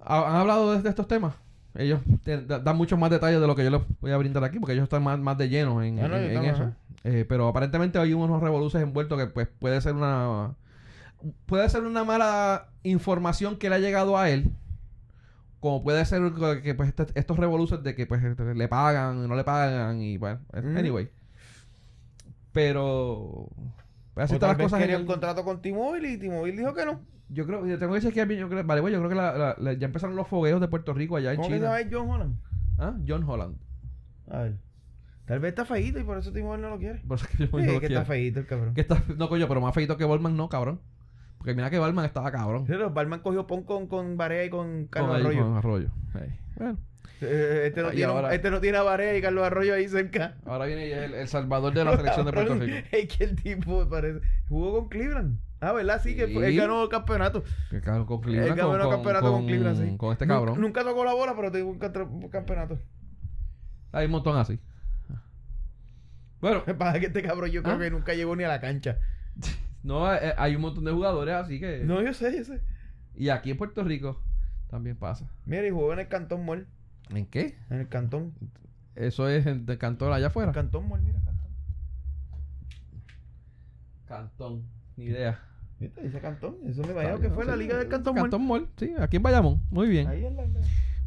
ha- 0.00 0.28
¿Han 0.30 0.36
hablado 0.36 0.80
de 0.80 0.88
estos 0.88 1.06
temas? 1.08 1.34
Ellos 1.74 2.00
te- 2.24 2.42
da- 2.44 2.58
dan 2.58 2.76
muchos 2.76 2.98
más 2.98 3.10
detalles 3.10 3.40
de 3.40 3.46
lo 3.46 3.54
que 3.54 3.62
yo 3.64 3.70
les 3.70 3.80
voy 4.00 4.10
a 4.10 4.16
brindar 4.16 4.42
aquí, 4.44 4.58
porque 4.58 4.72
ellos 4.72 4.84
están 4.84 5.02
más, 5.04 5.18
más 5.20 5.38
de 5.38 5.48
lleno 5.48 5.82
en, 5.82 5.98
Ah, 6.00 6.06
en- 6.06 6.36
en 6.36 6.44
eso. 6.44 6.72
Eh, 7.04 7.24
pero 7.28 7.46
aparentemente 7.48 7.98
hay 7.98 8.12
unos 8.12 8.42
revoluces 8.42 8.82
envueltos 8.82 9.18
que 9.18 9.26
pues 9.28 9.48
puede 9.58 9.80
ser 9.80 9.94
una 9.94 10.54
puede 11.46 11.68
ser 11.68 11.82
una 11.82 12.02
mala 12.04 12.68
información 12.82 13.56
que 13.56 13.68
le 13.70 13.76
ha 13.76 13.78
llegado 13.78 14.18
a 14.18 14.28
él 14.30 14.50
como 15.60 15.82
puede 15.82 16.04
ser 16.06 16.22
que 16.62 16.74
pues 16.74 16.88
este- 16.88 17.06
estos 17.18 17.38
revoluces 17.38 17.82
de 17.82 17.94
que 17.94 18.06
pues 18.06 18.22
este, 18.24 18.54
le 18.54 18.68
pagan 18.68 19.28
no 19.28 19.34
le 19.36 19.44
pagan 19.44 20.00
y 20.00 20.16
bueno 20.16 20.40
anyway 20.76 21.10
pero 22.52 23.48
pues, 24.14 24.24
así 24.24 24.34
O 24.34 24.36
están 24.36 24.40
tal 24.40 24.48
las 24.50 24.58
vez 24.58 24.64
cosas 24.66 24.80
quería 24.80 24.96
en 24.96 25.02
un 25.02 25.06
contrato 25.06 25.44
con 25.44 25.62
T-Mobile 25.62 26.08
y 26.12 26.16
T-Mobile 26.18 26.56
dijo 26.56 26.74
que 26.74 26.84
no. 26.84 27.00
Yo 27.32 27.46
creo 27.46 27.66
yo 27.66 27.78
tengo 27.78 27.94
que 27.94 28.00
chequear 28.00 28.26
bien 28.28 28.40
yo 28.40 28.48
creo 28.48 28.64
vale 28.64 28.80
güey, 28.80 28.92
yo 28.92 28.98
creo 29.00 29.08
que 29.10 29.14
la- 29.16 29.36
la- 29.36 29.56
la- 29.58 29.72
ya 29.74 29.86
empezaron 29.86 30.16
los 30.16 30.26
fogueos 30.28 30.60
de 30.60 30.68
Puerto 30.68 30.92
Rico 30.92 31.16
allá 31.16 31.30
en 31.30 31.36
¿Cómo 31.36 31.48
que 31.48 31.54
se 31.54 31.60
China 31.60 31.78
llama 31.78 31.90
John 31.92 32.10
Holland? 32.10 32.36
¿Ah? 32.78 32.94
John 33.06 33.24
Holland 33.28 33.56
A 34.30 34.38
ver. 34.42 34.56
Tal 35.26 35.38
vez 35.38 35.50
está 35.50 35.64
feíto 35.64 35.98
y 36.00 36.02
por 36.04 36.18
eso 36.18 36.32
T-Mobile 36.32 36.60
no 36.62 36.70
lo 36.70 36.78
quiere. 36.78 36.98
Por 37.06 37.16
eso 37.16 37.26
es 37.26 37.36
que 37.36 37.44
yo 37.44 37.46
Sí, 37.46 37.66
no 37.66 37.72
lo 37.74 37.80
que 37.80 37.86
quiero. 37.86 38.00
está 38.02 38.04
feíto 38.12 38.40
el 38.40 38.46
cabrón. 38.46 38.74
Que 38.74 38.80
está- 38.80 39.02
no 39.16 39.28
coño 39.28 39.46
pero 39.46 39.60
más 39.60 39.72
feito 39.74 39.96
que 39.96 40.04
Goldman 40.04 40.36
no 40.36 40.48
cabrón 40.48 40.80
porque 41.40 41.54
mira 41.54 41.70
que 41.70 41.78
Goldman 41.78 42.04
estaba 42.04 42.30
cabrón 42.30 42.66
Sí, 42.66 42.74
los 42.74 42.92
Balman 42.92 43.20
cogió 43.20 43.46
pon 43.46 43.62
con, 43.64 43.86
con 43.86 44.16
Barea 44.18 44.44
y 44.44 44.50
con 44.50 44.86
Carlos 44.88 45.10
Con 45.12 45.16
ahí, 45.16 45.22
Arroyo. 45.24 45.42
con 45.44 45.56
Arroyo. 45.56 45.88
Bueno, 46.56 46.78
Eh, 47.22 47.64
Este 47.66 47.82
no, 47.82 47.90
tiene, 47.90 48.04
ahora- 48.12 48.34
este 48.34 48.50
no 48.50 48.60
tiene 48.60 48.76
a 48.78 48.82
Barea 48.82 49.16
y 49.16 49.22
Carlos 49.22 49.44
Arroyo 49.44 49.74
ahí 49.74 49.88
cerca. 49.88 50.36
ahora 50.46 50.66
viene 50.66 50.92
el, 50.92 51.14
el 51.14 51.28
salvador 51.28 51.72
de 51.74 51.84
la 51.84 51.96
selección 51.96 52.26
de 52.26 52.32
Puerto 52.32 52.54
Rico. 52.56 52.76
Es 52.92 53.08
que 53.16 53.24
el 53.24 53.36
tipo 53.42 53.88
parece. 53.88 54.20
Jugó 54.48 54.72
con 54.78 54.88
Cleveland. 54.90 55.38
Ah, 55.62 55.72
¿verdad? 55.72 56.00
Sí, 56.02 56.14
que 56.16 56.24
él 56.24 56.56
ganó 56.56 56.82
el 56.84 56.88
campeonato. 56.88 57.42
Que 57.70 57.80
cabrón, 57.82 58.06
con 58.06 58.18
Él 58.18 58.22
Cleveland, 58.24 58.56
ganó 58.58 58.70
con, 58.72 58.80
el 58.80 58.88
campeonato 58.88 59.24
con, 59.26 59.32
con- 59.40 59.46
Cleveland, 59.46 59.78
sí. 59.90 59.96
con 59.98 60.12
este 60.12 60.24
Nunca- 60.26 60.34
cabrón. 60.38 60.60
Nunca, 60.60 60.84
tocó 60.84 61.04
la 61.04 61.12
bola, 61.14 61.34
pero 61.36 61.50
tuvo 61.52 61.70
un 61.70 62.28
campeonato. 62.30 62.78
Hay 63.92 64.06
un 64.06 64.12
montón 64.12 64.36
así. 64.38 64.58
Bueno, 66.40 66.64
pasa 66.78 66.98
que 67.00 67.06
este 67.06 67.22
cabrón 67.22 67.50
yo 67.50 67.62
creo 67.62 67.76
¿Ah? 67.76 67.78
que 67.78 67.90
nunca 67.90 68.14
llegó 68.14 68.34
ni 68.36 68.44
a 68.44 68.48
la 68.48 68.60
cancha. 68.60 68.98
no, 69.82 70.12
eh, 70.14 70.34
hay 70.36 70.56
un 70.56 70.62
montón 70.62 70.84
de 70.84 70.92
jugadores 70.92 71.34
así 71.34 71.58
que... 71.60 71.82
No, 71.84 72.02
yo 72.02 72.12
sé, 72.14 72.36
yo 72.36 72.44
sé. 72.44 72.60
Y 73.14 73.28
aquí 73.30 73.50
en 73.50 73.56
Puerto 73.56 73.82
Rico 73.84 74.20
también 74.68 74.96
pasa. 74.96 75.30
Mira, 75.46 75.66
y 75.66 75.70
jugó 75.70 75.92
en 75.92 76.00
el 76.00 76.08
Cantón 76.08 76.44
Mall. 76.46 76.66
¿En 77.10 77.26
qué? 77.26 77.56
En 77.70 77.80
el 77.80 77.88
Cantón. 77.88 78.32
Eso 78.94 79.28
es 79.28 79.46
en- 79.46 79.66
de 79.66 79.78
Cantón 79.78 80.12
allá 80.12 80.28
afuera. 80.28 80.52
Cantón 80.52 80.88
Mall, 80.88 81.00
mira, 81.02 81.18
Cantón. 81.24 81.50
Cantón, 84.06 84.62
ni 84.96 85.04
idea. 85.06 85.40
¿Viste? 85.78 86.02
Dice 86.02 86.20
Cantón. 86.20 86.56
Eso 86.66 86.82
me 86.82 86.88
Está 86.88 86.92
imagino 86.92 87.14
que 87.16 87.22
bien, 87.22 87.34
fue 87.34 87.44
la 87.46 87.56
liga 87.56 87.78
del 87.78 87.88
Cantón, 87.88 88.14
Mall. 88.14 88.22
Cantón 88.24 88.46
Mall, 88.46 88.68
sí, 88.76 88.92
aquí 88.98 89.16
en 89.16 89.22
Bayamón. 89.22 89.62
Muy 89.70 89.88
bien. 89.88 90.08
Ahí 90.08 90.24
en 90.24 90.36
la... 90.36 90.44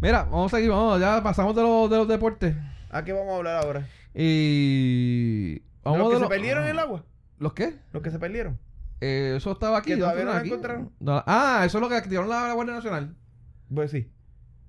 Mira, 0.01 0.24
vamos 0.24 0.51
a 0.51 0.57
seguir, 0.57 0.71
vamos, 0.71 0.99
ya 0.99 1.21
pasamos 1.21 1.55
de 1.55 1.61
los, 1.61 1.89
de 1.89 1.97
los 1.97 2.07
deportes. 2.07 2.55
¿A 2.89 3.03
qué 3.03 3.13
vamos 3.13 3.34
a 3.34 3.38
hablar 3.38 3.63
ahora? 3.63 3.88
Y... 4.13 5.61
Vamos 5.84 5.99
¿Los 5.99 6.09
que 6.09 6.15
de 6.15 6.21
se 6.21 6.28
perdieron 6.30 6.63
en 6.63 6.69
el 6.71 6.80
agua? 6.80 7.03
¿Los 7.39 7.53
qué? 7.53 7.79
¿Los 7.91 8.01
que 8.03 8.11
se 8.11 8.19
perdieron? 8.19 8.57
Eh, 9.01 9.34
eso 9.38 9.51
estaba 9.51 9.77
aquí. 9.79 9.91
¿Que 9.91 9.97
todavía 9.97 10.23
no 10.25 10.34
lo 10.34 10.39
encontraron? 10.39 10.91
No, 10.99 11.23
ah, 11.27 11.63
eso 11.65 11.77
es 11.77 11.81
lo 11.81 11.89
que 11.89 11.95
activaron 11.95 12.29
la, 12.29 12.47
la 12.47 12.53
Guardia 12.53 12.75
Nacional. 12.75 13.15
Pues 13.73 13.91
sí. 13.91 14.09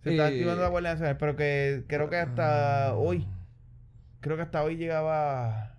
Se 0.02 0.10
está 0.10 0.28
Eh, 0.30 0.34
activando 0.34 0.62
la 0.62 0.68
Guardia 0.68 0.90
Nacional, 0.92 1.16
pero 1.18 1.36
que 1.36 1.84
creo 1.86 2.10
que 2.10 2.16
hasta 2.16 2.94
hoy. 2.94 3.26
Creo 4.20 4.36
que 4.36 4.42
hasta 4.42 4.62
hoy 4.64 4.76
llegaba. 4.76 5.76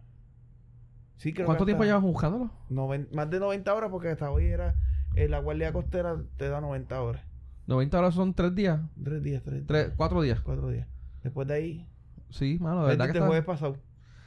Sí, 1.17 1.33
creo 1.33 1.45
¿Cuánto 1.47 1.65
que 1.65 1.69
tiempo 1.69 1.83
llevas 1.83 2.01
buscándolo? 2.01 2.51
noven- 2.69 3.07
más 3.11 3.29
de 3.29 3.39
90 3.39 3.73
horas, 3.73 3.89
porque 3.89 4.09
hasta 4.09 4.29
hoy 4.31 4.45
era. 4.45 4.75
eh, 5.15 5.27
la 5.29 5.39
Guardia 5.39 5.71
Costera 5.73 6.17
te 6.37 6.49
da 6.49 6.59
90 6.61 7.01
horas. 7.01 7.23
90 7.67 7.97
horas 7.97 8.13
son 8.13 8.33
3 8.33 8.53
días. 8.53 8.79
Tres 9.03 9.23
días, 9.23 9.41
tres, 9.43 9.63
Tres, 9.65 9.91
4 9.95 10.21
días. 10.21 10.39
cuatro 10.41 10.69
días. 10.69 10.87
Después 11.23 11.47
de 11.47 11.53
ahí. 11.55 11.87
Sí, 12.29 12.57
mano, 12.59 12.81
de 12.83 12.89
verdad 12.89 13.05
que 13.05 13.11
el 13.11 13.17
está, 13.17 13.27
jueves 13.27 13.45
pasado. 13.45 13.77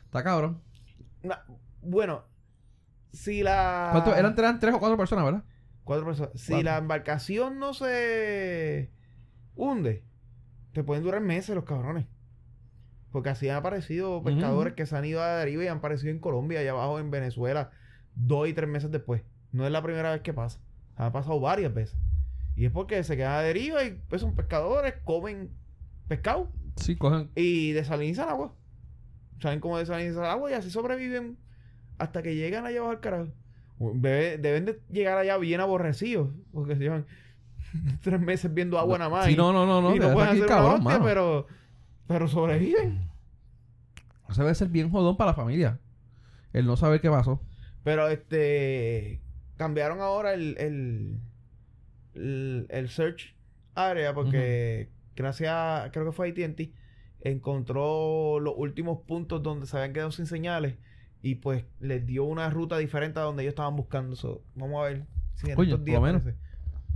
está 0.07 0.25
cabrón. 0.25 0.61
Bueno, 1.83 2.25
si 3.13 3.43
la. 3.43 3.89
¿Cuánto? 3.93 4.15
Eran, 4.15 4.35
eran 4.39 4.61
3 4.61 4.75
o 4.75 4.79
4 4.81 4.97
personas, 4.97 5.25
¿verdad? 5.25 5.45
Cuatro 5.85 6.05
personas. 6.07 6.33
Si 6.35 6.53
Cuatro. 6.53 6.65
la 6.71 6.79
embarcación 6.79 7.59
no 7.59 7.73
se 7.75 8.91
hunde, 9.57 10.05
te 10.73 10.85
pueden 10.85 11.03
durar 11.05 11.21
meses 11.23 11.55
los 11.55 11.65
cabrones. 11.65 12.07
Porque 13.11 13.31
así 13.31 13.49
han 13.49 13.57
aparecido 13.57 14.23
pescadores 14.23 14.75
que 14.75 14.85
se 14.85 14.95
han 14.97 15.05
ido 15.07 15.23
a 15.23 15.27
la 15.29 15.37
deriva 15.37 15.65
y 15.65 15.69
han 15.69 15.79
aparecido 15.79 16.11
en 16.13 16.19
Colombia, 16.19 16.61
allá 16.61 16.73
abajo 16.73 16.99
en 16.99 17.11
Venezuela, 17.11 17.71
dos 18.15 18.47
y 18.49 18.53
tres 18.53 18.69
meses 18.69 18.91
después. 18.91 19.23
No 19.51 19.65
es 19.65 19.73
la 19.73 19.83
primera 19.83 20.13
vez 20.13 20.21
que 20.21 20.35
pasa. 20.35 20.61
Ha 20.97 21.11
pasado 21.11 21.41
varias 21.41 21.73
veces. 21.73 21.99
Y 22.55 22.67
es 22.67 22.71
porque 22.73 23.03
se 23.05 23.17
quedan 23.17 23.33
a 23.33 23.41
deriva 23.41 23.83
y 23.85 23.93
pues 24.09 24.21
son 24.21 24.35
pescadores, 24.35 24.95
comen 25.05 25.51
pescado 26.07 26.53
Sí, 26.77 26.97
cogen. 26.97 27.31
y 27.35 27.73
desalinizan 27.73 28.29
agua. 28.29 28.55
Saben 29.41 29.61
cómo 29.61 29.79
desalinizar 29.79 30.25
agua 30.27 30.51
y 30.51 30.55
así 30.55 30.71
sobreviven 30.71 31.39
hasta 31.99 32.23
que 32.23 32.35
llegan 32.35 32.65
allá 32.67 32.79
abajo 32.79 32.93
al 32.93 33.01
carajo. 33.01 33.29
Debe- 33.79 34.39
deben 34.39 34.65
de 34.65 34.81
llegar 34.91 35.19
allá 35.19 35.37
bien 35.39 35.61
aborrecidos. 35.61 36.31
Porque 36.53 36.75
llevan 36.77 37.07
tres 38.03 38.21
meses 38.21 38.53
viendo 38.53 38.79
agua 38.79 38.99
nada 38.99 39.11
más. 39.11 39.27
Sí, 39.27 39.33
y- 39.33 39.37
no, 39.37 39.53
no, 39.53 39.67
no, 39.67 39.81
no. 39.83 39.95
y 39.95 39.99
no 39.99 40.13
pueden 40.13 40.31
ser 40.31 40.37
hacer 40.45 40.47
cabrón, 40.49 40.67
una 40.67 40.75
hostia, 40.79 40.93
mano. 40.93 41.05
pero, 41.05 41.47
pero 42.07 42.29
sobreviven. 42.29 43.09
Eso 44.29 44.43
debe 44.43 44.55
ser 44.55 44.69
bien 44.69 44.91
jodón 44.91 45.17
para 45.17 45.31
la 45.31 45.35
familia. 45.35 45.79
El 46.53 46.67
no 46.67 46.77
saber 46.77 47.01
qué 47.01 47.11
pasó. 47.11 47.41
Pero 47.85 48.09
este. 48.09 49.21
Cambiaron 49.57 50.01
ahora 50.01 50.35
el. 50.35 50.57
El, 50.59 51.19
el, 52.15 52.67
el 52.71 52.89
search 52.89 53.35
area 53.75 54.13
porque. 54.15 54.89
Gracias 55.17 55.51
a. 55.53 55.91
Creo 55.93 56.05
que 56.07 56.13
fue 56.13 56.29
ATT. 56.31 56.61
Encontró 57.21 58.39
los 58.41 58.55
últimos 58.57 59.01
puntos 59.07 59.43
donde 59.43 59.67
se 59.67 59.77
habían 59.77 59.93
quedado 59.93 60.13
sin 60.13 60.27
señales. 60.27 60.77
Y 61.23 61.37
pues 61.37 61.65
les 61.81 62.07
dio 62.07 62.25
una 62.25 62.49
ruta 62.51 62.79
diferente 62.79 63.19
a 63.19 63.23
donde 63.23 63.43
ellos 63.43 63.53
estaban 63.53 63.75
buscando. 63.77 64.15
So, 64.17 64.43
vamos 64.55 64.81
a 64.81 64.89
ver 64.89 65.05
si 65.35 65.51
en 65.51 65.61
estos 65.61 65.85
días 65.85 65.99
aparece. 65.99 66.35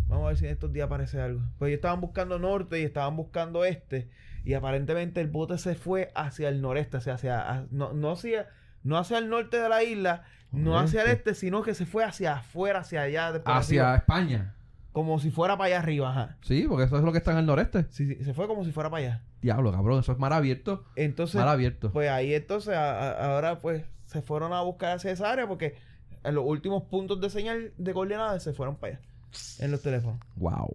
Vamos 0.06 0.24
a 0.24 0.28
ver 0.28 0.36
si 0.36 0.44
en 0.46 0.50
estos 0.52 0.72
días 0.72 0.86
aparece 0.86 1.20
algo. 1.20 1.40
Pues 1.58 1.68
ellos 1.70 1.78
estaban 1.78 2.00
buscando 2.00 2.38
norte 2.38 2.80
y 2.80 2.84
estaban 2.84 3.16
buscando 3.16 3.64
este. 3.64 4.08
Y 4.44 4.54
aparentemente 4.54 5.20
el 5.20 5.28
bote 5.28 5.56
se 5.58 5.74
fue 5.74 6.10
hacia 6.14 6.48
el 6.48 6.60
noreste. 6.60 6.98
Hacia, 6.98 7.40
a- 7.50 7.66
no, 7.70 7.92
no 7.92 8.12
hacia, 8.12 8.48
no 8.82 8.98
hacia 8.98 9.18
el 9.18 9.28
norte 9.28 9.58
de 9.58 9.68
la 9.68 9.82
isla, 9.82 10.22
no 10.50 10.78
hacia 10.78 11.02
el 11.02 11.08
este, 11.10 11.34
sino 11.34 11.62
que 11.62 11.74
se 11.74 11.86
fue 11.86 12.04
hacia 12.04 12.34
afuera, 12.34 12.80
hacia 12.80 13.02
allá. 13.02 13.28
Hacia 13.46 13.82
arriba. 13.82 13.96
España. 13.96 14.54
como 14.92 15.18
si 15.18 15.30
fuera 15.30 15.56
para 15.56 15.68
allá 15.68 15.78
arriba, 15.78 16.10
ajá. 16.10 16.36
Sí, 16.42 16.66
porque 16.68 16.84
eso 16.84 16.98
es 16.98 17.02
lo 17.02 17.12
que 17.12 17.18
está 17.18 17.32
en 17.32 17.38
el 17.38 17.46
noreste. 17.46 17.86
Sí, 17.90 18.06
sí, 18.06 18.22
se 18.24 18.34
fue 18.34 18.46
como 18.46 18.62
si 18.64 18.72
fuera 18.72 18.90
para 18.90 19.06
allá. 19.06 19.22
Diablo, 19.40 19.72
cabrón, 19.72 20.00
eso 20.00 20.12
es 20.12 20.18
mar 20.18 20.34
abierto. 20.34 20.84
Entonces, 20.96 21.36
Mar 21.36 21.48
abierto. 21.48 21.90
pues 21.92 22.10
ahí 22.10 22.34
entonces, 22.34 22.74
a- 22.74 23.12
a- 23.12 23.32
ahora 23.34 23.58
pues 23.60 23.84
se 24.12 24.22
fueron 24.22 24.52
a 24.52 24.60
buscar 24.62 24.96
hacia 24.96 25.10
esa 25.10 25.30
área 25.30 25.46
porque 25.48 25.74
en 26.22 26.34
los 26.34 26.44
últimos 26.46 26.84
puntos 26.84 27.20
de 27.20 27.30
señal 27.30 27.72
de 27.76 27.92
coordenadas 27.94 28.42
se 28.42 28.52
fueron 28.52 28.76
para 28.76 28.94
allá. 28.94 29.02
En 29.58 29.70
los 29.70 29.82
teléfonos. 29.82 30.20
Wow. 30.36 30.72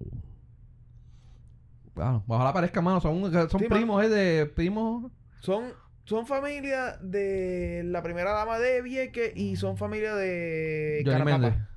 Wow. 1.96 2.24
Ojalá 2.28 2.54
parezca, 2.54 2.82
mano. 2.82 3.00
Son, 3.02 3.32
son 3.50 3.60
Sí, 3.60 3.68
primos, 3.68 4.04
¿eh? 4.04 4.10
De 4.10 4.46
primos. 4.46 5.12
Son, 5.42 5.66
son 6.06 6.26
familia 6.26 6.98
de 7.02 7.84
la 7.86 8.02
primera 8.04 8.32
dama 8.32 8.60
de 8.60 8.82
Vieques 8.82 9.36
y 9.36 9.56
son 9.56 9.78
familia 9.78 10.16
de 10.16 11.04
Carapapa. 11.06 11.70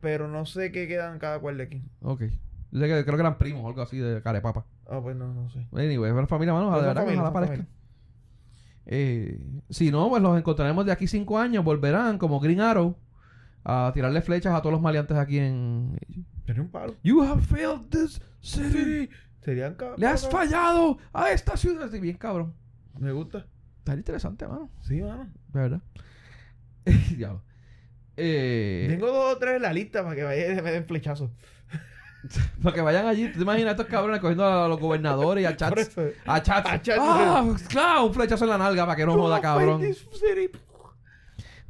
Pero 0.00 0.28
no 0.28 0.46
sé 0.46 0.70
qué 0.70 0.86
quedan 0.86 1.18
cada 1.18 1.40
cual 1.40 1.56
de 1.58 1.64
aquí. 1.64 1.82
Ok. 2.02 2.22
Yo 2.70 2.80
sé 2.80 2.86
que 2.86 3.04
creo 3.04 3.16
que 3.16 3.22
eran 3.22 3.38
primos 3.38 3.64
o 3.64 3.68
algo 3.68 3.82
así 3.82 3.98
de 3.98 4.22
carepapa. 4.22 4.66
Ah, 4.86 5.00
pues 5.02 5.16
no, 5.16 5.32
no 5.32 5.48
sé. 5.50 5.66
Anyway, 5.72 6.12
es 6.12 6.28
familia, 6.28 6.52
mano. 6.52 6.70
Verdad 6.70 6.92
que 6.92 7.00
familia, 7.00 7.22
ojalá 7.22 7.32
parezca. 7.32 7.66
Eh, 8.90 9.38
si 9.68 9.90
no, 9.90 10.08
pues 10.08 10.22
los 10.22 10.36
encontraremos 10.38 10.84
de 10.86 10.92
aquí 10.92 11.06
cinco 11.06 11.38
años. 11.38 11.62
Volverán 11.64 12.16
como 12.18 12.40
Green 12.40 12.60
Arrow 12.60 12.96
a 13.64 13.90
tirarle 13.92 14.22
flechas 14.22 14.54
a 14.54 14.60
todos 14.62 14.72
los 14.72 14.80
maleantes 14.80 15.16
aquí 15.18 15.38
en. 15.38 15.98
Sería 16.46 16.62
un 16.62 16.70
palo. 16.70 16.94
You 17.02 17.22
have 17.22 17.42
failed 17.42 17.82
this 17.90 18.20
city. 18.40 19.10
Serían 19.42 19.74
ca- 19.74 19.94
Le 19.98 20.06
has 20.06 20.22
cabrón. 20.22 20.40
fallado 20.40 20.98
a 21.12 21.30
esta 21.30 21.56
ciudad. 21.56 21.90
Sí, 21.90 22.00
bien 22.00 22.16
cabrón. 22.16 22.54
Me 22.98 23.12
gusta. 23.12 23.46
Está 23.80 23.94
interesante, 23.94 24.46
mano. 24.48 24.70
Sí, 24.82 25.00
mano. 25.02 25.30
De 25.52 25.60
verdad. 25.60 25.82
Diablo. 27.16 27.42
Eh, 28.16 28.86
Tengo 28.88 29.06
dos 29.08 29.36
o 29.36 29.38
tres 29.38 29.56
en 29.56 29.62
la 29.62 29.72
lista 29.72 30.02
para 30.02 30.16
que 30.16 30.24
vayan 30.24 30.58
y 30.58 30.62
me 30.62 30.72
den 30.72 30.86
flechazos. 30.86 31.30
para 32.62 32.74
que 32.74 32.80
vayan 32.80 33.06
allí. 33.06 33.28
¿Tú 33.28 33.38
te 33.38 33.42
imaginas 33.42 33.68
a 33.68 33.70
estos 33.72 33.86
cabrones 33.86 34.20
cogiendo 34.20 34.44
a 34.46 34.68
los 34.68 34.78
gobernadores 34.80 35.42
y 35.42 35.46
a 35.46 35.56
chats? 35.56 35.72
A 36.26 36.42
chats. 36.42 36.70
A 36.70 36.82
chats. 36.82 36.98
Ah, 37.00 37.44
claro, 37.68 38.06
un 38.06 38.14
flechazo 38.14 38.44
en 38.44 38.50
la 38.50 38.58
nalga 38.58 38.84
para 38.86 38.96
que 38.96 39.06
no 39.06 39.14
joda, 39.14 39.40
cabrón. 39.40 39.80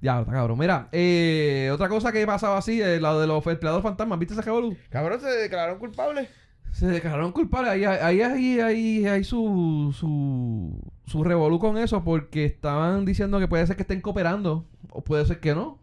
Ya, 0.00 0.20
está 0.20 0.32
cabrón. 0.32 0.58
Mira, 0.58 0.88
eh, 0.92 1.70
otra 1.72 1.88
cosa 1.88 2.12
que 2.12 2.24
pasaba 2.26 2.58
así, 2.58 2.80
eh, 2.80 3.00
la 3.00 3.18
de 3.18 3.26
los 3.26 3.44
empleados 3.46 3.82
fantasmas, 3.82 4.18
¿viste 4.18 4.34
ese 4.34 4.42
revolú? 4.42 4.76
Cabrón, 4.90 5.20
se 5.20 5.26
declararon 5.28 5.78
culpables. 5.78 6.28
Se 6.70 6.86
declararon 6.86 7.32
culpables. 7.32 7.72
Ahí, 7.72 7.84
ahí, 7.84 8.20
ahí, 8.22 8.60
ahí, 8.60 9.06
hay 9.06 9.24
su, 9.24 9.92
su, 9.98 10.80
su 11.06 11.24
revolú 11.24 11.58
con 11.58 11.78
eso 11.78 12.04
porque 12.04 12.44
estaban 12.44 13.04
diciendo 13.06 13.40
que 13.40 13.48
puede 13.48 13.66
ser 13.66 13.74
que 13.74 13.82
estén 13.82 14.00
cooperando 14.00 14.66
o 14.90 15.02
puede 15.02 15.26
ser 15.26 15.40
que 15.40 15.54
no. 15.54 15.80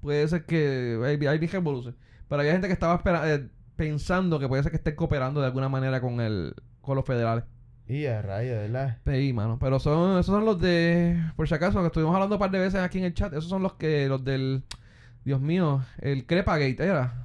Puede 0.00 0.26
ser 0.28 0.46
que 0.46 0.98
hay, 1.04 1.26
hay 1.26 1.46
revoluciones. 1.46 1.98
Pero 2.28 2.40
había 2.40 2.52
gente 2.52 2.68
que 2.68 2.72
estaba 2.72 2.94
espera- 2.94 3.34
eh, 3.34 3.48
pensando 3.78 4.38
que 4.40 4.48
puede 4.48 4.62
ser 4.64 4.72
que 4.72 4.76
estén 4.76 4.96
cooperando 4.96 5.40
de 5.40 5.46
alguna 5.46 5.68
manera 5.70 6.00
con 6.02 6.20
el 6.20 6.52
con 6.82 6.96
los 6.96 7.04
federales. 7.06 7.44
Y 7.86 8.04
a 8.06 8.20
raya, 8.20 8.54
¿verdad? 8.58 8.98
Sí, 9.06 9.32
mano. 9.32 9.56
Pero 9.58 9.78
son, 9.78 10.18
esos 10.18 10.26
son 10.34 10.44
los 10.44 10.60
de, 10.60 11.18
por 11.36 11.48
si 11.48 11.54
acaso, 11.54 11.80
que 11.80 11.86
estuvimos 11.86 12.14
hablando 12.14 12.34
un 12.34 12.40
par 12.40 12.50
de 12.50 12.58
veces 12.58 12.80
aquí 12.80 12.98
en 12.98 13.04
el 13.04 13.14
chat. 13.14 13.32
Esos 13.32 13.48
son 13.48 13.62
los 13.62 13.74
que, 13.74 14.08
los 14.08 14.22
del, 14.24 14.62
Dios 15.24 15.40
mío, 15.40 15.82
el 16.00 16.26
Crepagate 16.26 16.84
era. 16.84 17.24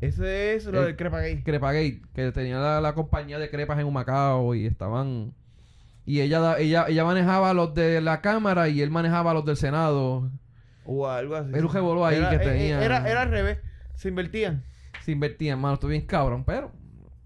Ese 0.00 0.54
es 0.54 0.64
lo 0.66 0.80
El- 0.80 0.86
del 0.86 0.96
Crepa 0.96 1.20
Gay. 1.20 1.42
Crepagate, 1.42 2.00
que 2.14 2.32
tenía 2.32 2.58
la, 2.58 2.80
la 2.80 2.94
compañía 2.94 3.38
de 3.38 3.50
crepas 3.50 3.78
en 3.78 3.86
Humacao 3.86 4.54
y 4.54 4.66
estaban... 4.66 5.34
Y 6.06 6.20
ella, 6.20 6.56
ella, 6.58 6.86
ella 6.88 7.04
manejaba 7.04 7.52
los 7.54 7.74
de 7.74 8.00
la 8.00 8.20
Cámara 8.20 8.68
y 8.68 8.80
él 8.82 8.90
manejaba 8.90 9.34
los 9.34 9.44
del 9.44 9.56
Senado. 9.56 10.30
O 10.84 11.06
algo 11.08 11.36
así. 11.36 11.50
Era 11.54 11.66
un 11.66 11.72
revolú 11.72 12.04
ahí 12.04 12.16
Era- 12.16 12.30
que 12.30 12.36
eh, 12.36 12.38
eh, 12.40 12.44
tenía- 12.48 12.82
Era, 12.84 13.08
era 13.08 13.22
al 13.22 13.30
revés. 13.30 13.58
Se 13.94 14.08
invertían. 14.08 14.64
Se 15.04 15.12
invertían, 15.12 15.60
mano. 15.60 15.74
Estuvo 15.74 15.90
bien 15.90 16.06
cabrón, 16.06 16.44
pero... 16.44 16.72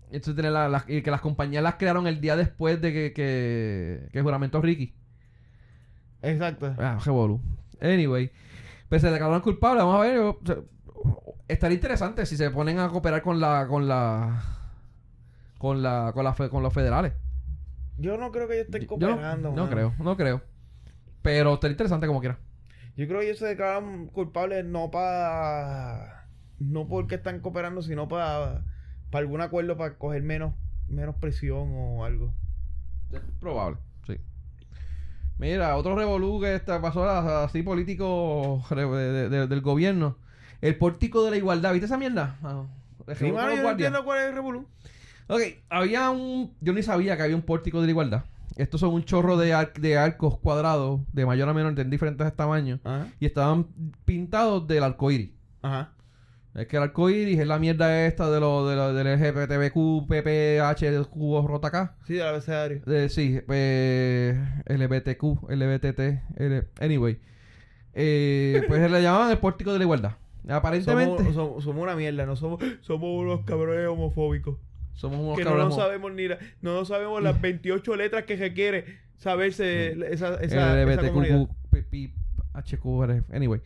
Entonces 0.09 0.35
tiene 0.35 0.51
la- 0.51 0.69
la- 0.69 0.85
y 0.87 1.03
que 1.03 1.11
las 1.11 1.21
compañías 1.21 1.63
las 1.63 1.75
crearon 1.75 2.07
el 2.07 2.21
día 2.21 2.37
después 2.37 2.81
de 2.81 2.93
que, 2.93 3.13
que, 3.13 4.09
que 4.13 4.23
juramentó 4.23 4.61
Ricky. 4.63 4.95
Exacto. 6.23 6.75
Ah. 6.79 6.99
Anyway, 7.81 8.31
pues 8.89 9.03
se 9.03 9.11
declararon 9.11 9.41
culpables. 9.43 9.85
Vamos 9.85 10.01
a 10.01 10.09
ver. 10.09 10.19
o 10.19 10.39
sea, 10.45 10.57
estaría 11.49 11.75
interesante 11.75 12.25
si 12.25 12.37
se 12.37 12.51
ponen 12.51 12.79
a 12.79 12.89
cooperar 12.89 13.21
con 13.23 13.41
la, 13.41 13.67
con 13.69 13.87
la, 13.89 14.43
con 15.59 15.83
la, 15.83 16.13
con 16.15 16.25
la, 16.25 16.35
fe- 16.35 16.49
con 16.51 16.63
los 16.63 16.73
federales. 16.73 17.13
Yo 17.99 18.17
no 18.17 18.31
creo 18.31 18.47
que 18.49 18.55
ellos 18.55 18.67
estén 18.67 18.83
Yo- 18.83 18.97
yo 18.99 19.07
no- 19.09 19.13
cooperando. 19.15 19.53
no, 19.53 19.69
creo, 19.69 19.95
no 19.99 20.17
creo. 20.17 20.43
Pero 21.23 21.55
estaría 21.55 21.73
interesante 21.73 22.07
como 22.07 22.21
quiera. 22.21 22.39
Yo 22.97 23.07
creo 23.09 23.21
que 23.21 23.27
ellos 23.27 23.39
se 23.39 23.47
declararon 23.47 24.07
culpables 24.07 24.65
no 24.65 24.91
para. 24.91 26.16
No 26.59 26.89
porque 26.89 27.17
están 27.17 27.41
cooperando, 27.41 27.83
sino 27.83 28.09
para. 28.09 28.63
Para 29.11 29.21
algún 29.23 29.41
acuerdo 29.41 29.77
para 29.77 29.97
coger 29.99 30.23
menos, 30.23 30.53
menos 30.89 31.15
presión 31.17 31.69
o 31.75 32.05
algo. 32.05 32.33
Es 33.13 33.21
probable, 33.41 33.79
sí. 34.07 34.17
Mira, 35.39 35.77
otro 35.77 35.95
revolú 35.95 36.41
que 36.41 36.55
está, 36.55 36.81
pasó 36.81 37.09
así 37.09 37.63
político 37.63 38.65
de- 38.71 39.29
de- 39.29 39.47
del 39.47 39.61
gobierno. 39.61 40.17
El 40.61 40.77
pórtico 40.77 41.25
de 41.25 41.31
la 41.33 41.37
igualdad. 41.37 41.73
¿Viste 41.73 41.87
esa 41.87 41.99
mierda? 41.99 42.37
Ah, 42.43 42.65
Sí, 43.15 43.31
mano, 43.31 43.55
yo 43.55 43.63
no 43.63 43.71
entiendo 43.71 44.05
cuál 44.05 44.19
es 44.23 44.25
el 44.31 44.35
revolú. 44.35 44.67
Ok, 45.29 45.41
había 45.69 46.11
un... 46.11 46.53
Yo 46.61 46.73
ni 46.73 46.83
sabía 46.83 47.17
que 47.17 47.23
había 47.23 47.37
un 47.37 47.43
pórtico 47.43 47.81
de 47.81 47.87
la 47.87 47.91
igualdad. 47.93 48.25
Estos 48.57 48.81
son 48.81 48.95
un 48.95 49.05
chorro 49.05 49.37
de, 49.37 49.53
ar- 49.55 49.75
de 49.75 49.97
arcos 49.99 50.39
cuadrados, 50.39 51.01
de 51.13 51.25
mayor 51.27 51.49
a 51.49 51.55
menor, 51.55 51.79
en 51.79 51.91
diferentes 51.91 52.35
tamaños. 52.35 52.81
Ajá. 52.83 53.07
Y 53.21 53.27
estaban 53.27 53.69
pintados 54.05 54.67
del 54.67 54.83
arco 54.83 55.11
iris. 55.13 55.31
Ajá. 55.63 55.93
Es 56.57 56.67
que 56.69 56.77
el 56.79 56.83
arco 56.85 57.11
iris 57.11 57.39
es 57.39 57.47
la 57.47 57.59
mierda 57.59 58.07
esta 58.07 58.31
de 58.31 58.41
lo, 58.41 58.67
de 58.67 58.77
lo, 58.77 58.95
del 58.95 59.07
LGBTQ, 59.19 60.07
PPH, 60.09 61.09
cubo 61.11 61.47
rota 61.47 61.69
acá. 61.69 61.97
Sí, 62.07 62.15
del 62.15 62.27
abecedario. 62.27 62.81
Eh, 62.87 63.09
sí, 63.11 63.39
eh, 63.49 64.39
LBTQ, 64.67 65.51
LBTT, 65.51 66.01
L- 66.39 66.65
anyway. 66.81 67.19
Eh, 67.93 68.63
pues 68.69 68.91
le 68.91 69.03
llamaban 69.03 69.31
el 69.31 69.39
pórtico 69.39 69.73
de 69.73 69.79
la 69.79 69.85
igualdad. 69.85 70.13
Aparentemente 70.49 71.17
Somos, 71.19 71.35
somos, 71.35 71.65
somos 71.65 71.83
una 71.83 71.95
mierda, 71.97 72.25
no 72.25 72.37
somos, 72.37 72.63
somos 72.81 73.21
unos 73.21 73.45
cabrones 73.45 73.87
homofóbicos. 73.89 74.57
somos 74.95 75.19
unos 75.21 75.37
que 75.37 75.45
no 75.45 75.51
cabrones 75.51 75.77
nos 75.77 75.85
sabemos 75.85 76.13
ni 76.15 76.29
la- 76.29 76.39
no 76.63 76.85
sabemos 76.85 77.23
las 77.23 77.39
28 77.41 77.97
letras 77.97 78.25
que 78.25 78.37
requiere 78.37 78.85
saberse 79.19 79.93
esa, 80.13 80.41
esa, 80.41 80.83
esa 80.83 81.09
comunidad. 81.09 81.49
PPI, 81.71 82.15
HQR, 82.55 83.25
anyway. 83.33 83.61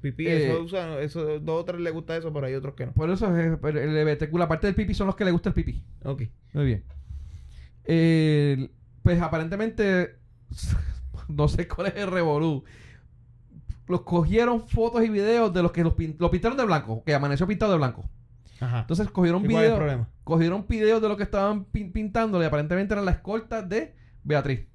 Pipí, 0.00 0.26
Eh, 0.26 0.50
eso 0.50 0.62
usan, 0.62 0.92
eso, 1.00 1.40
dos 1.40 1.62
o 1.62 1.64
tres 1.64 1.80
les 1.80 1.92
gusta 1.92 2.16
eso, 2.16 2.32
pero 2.32 2.46
hay 2.46 2.54
otros 2.54 2.74
que 2.74 2.86
no. 2.86 2.92
Por 2.92 3.10
eso 3.10 3.34
es 3.36 3.58
pero 3.60 3.80
el 3.80 4.18
la 4.32 4.48
parte 4.48 4.66
del 4.66 4.76
pipi 4.76 4.94
son 4.94 5.06
los 5.06 5.16
que 5.16 5.24
le 5.24 5.30
gusta 5.30 5.48
el 5.48 5.54
pipi. 5.54 5.82
Ok. 6.04 6.22
Muy 6.52 6.64
bien. 6.66 6.84
Eh, 7.84 8.70
pues 9.02 9.20
aparentemente, 9.20 10.16
no 11.28 11.48
sé 11.48 11.66
cuál 11.68 11.88
es 11.88 11.96
el 11.96 12.10
revolú. 12.10 12.64
Los 13.88 14.02
cogieron 14.02 14.68
fotos 14.68 15.04
y 15.04 15.08
videos 15.08 15.52
de 15.54 15.62
los 15.62 15.70
que 15.72 15.84
los 15.84 15.94
pin- 15.94 16.16
lo 16.18 16.30
pintaron 16.30 16.58
de 16.58 16.64
blanco, 16.64 17.02
que 17.04 17.14
amaneció 17.14 17.46
pintado 17.46 17.72
de 17.72 17.78
blanco. 17.78 18.08
Ajá. 18.60 18.80
Entonces 18.80 19.08
cogieron 19.10 19.44
¿Y 19.44 19.48
cuál 19.48 19.64
es 19.64 19.70
el 19.70 19.78
videos, 19.80 20.06
cogieron 20.24 20.66
videos 20.68 21.00
de 21.02 21.08
lo 21.08 21.16
que 21.16 21.22
estaban 21.22 21.66
pin- 21.66 21.92
pintándole 21.92 22.44
y 22.44 22.48
aparentemente 22.48 22.94
eran 22.94 23.04
la 23.04 23.12
escolta 23.12 23.62
de 23.62 23.94
Beatriz. 24.24 24.66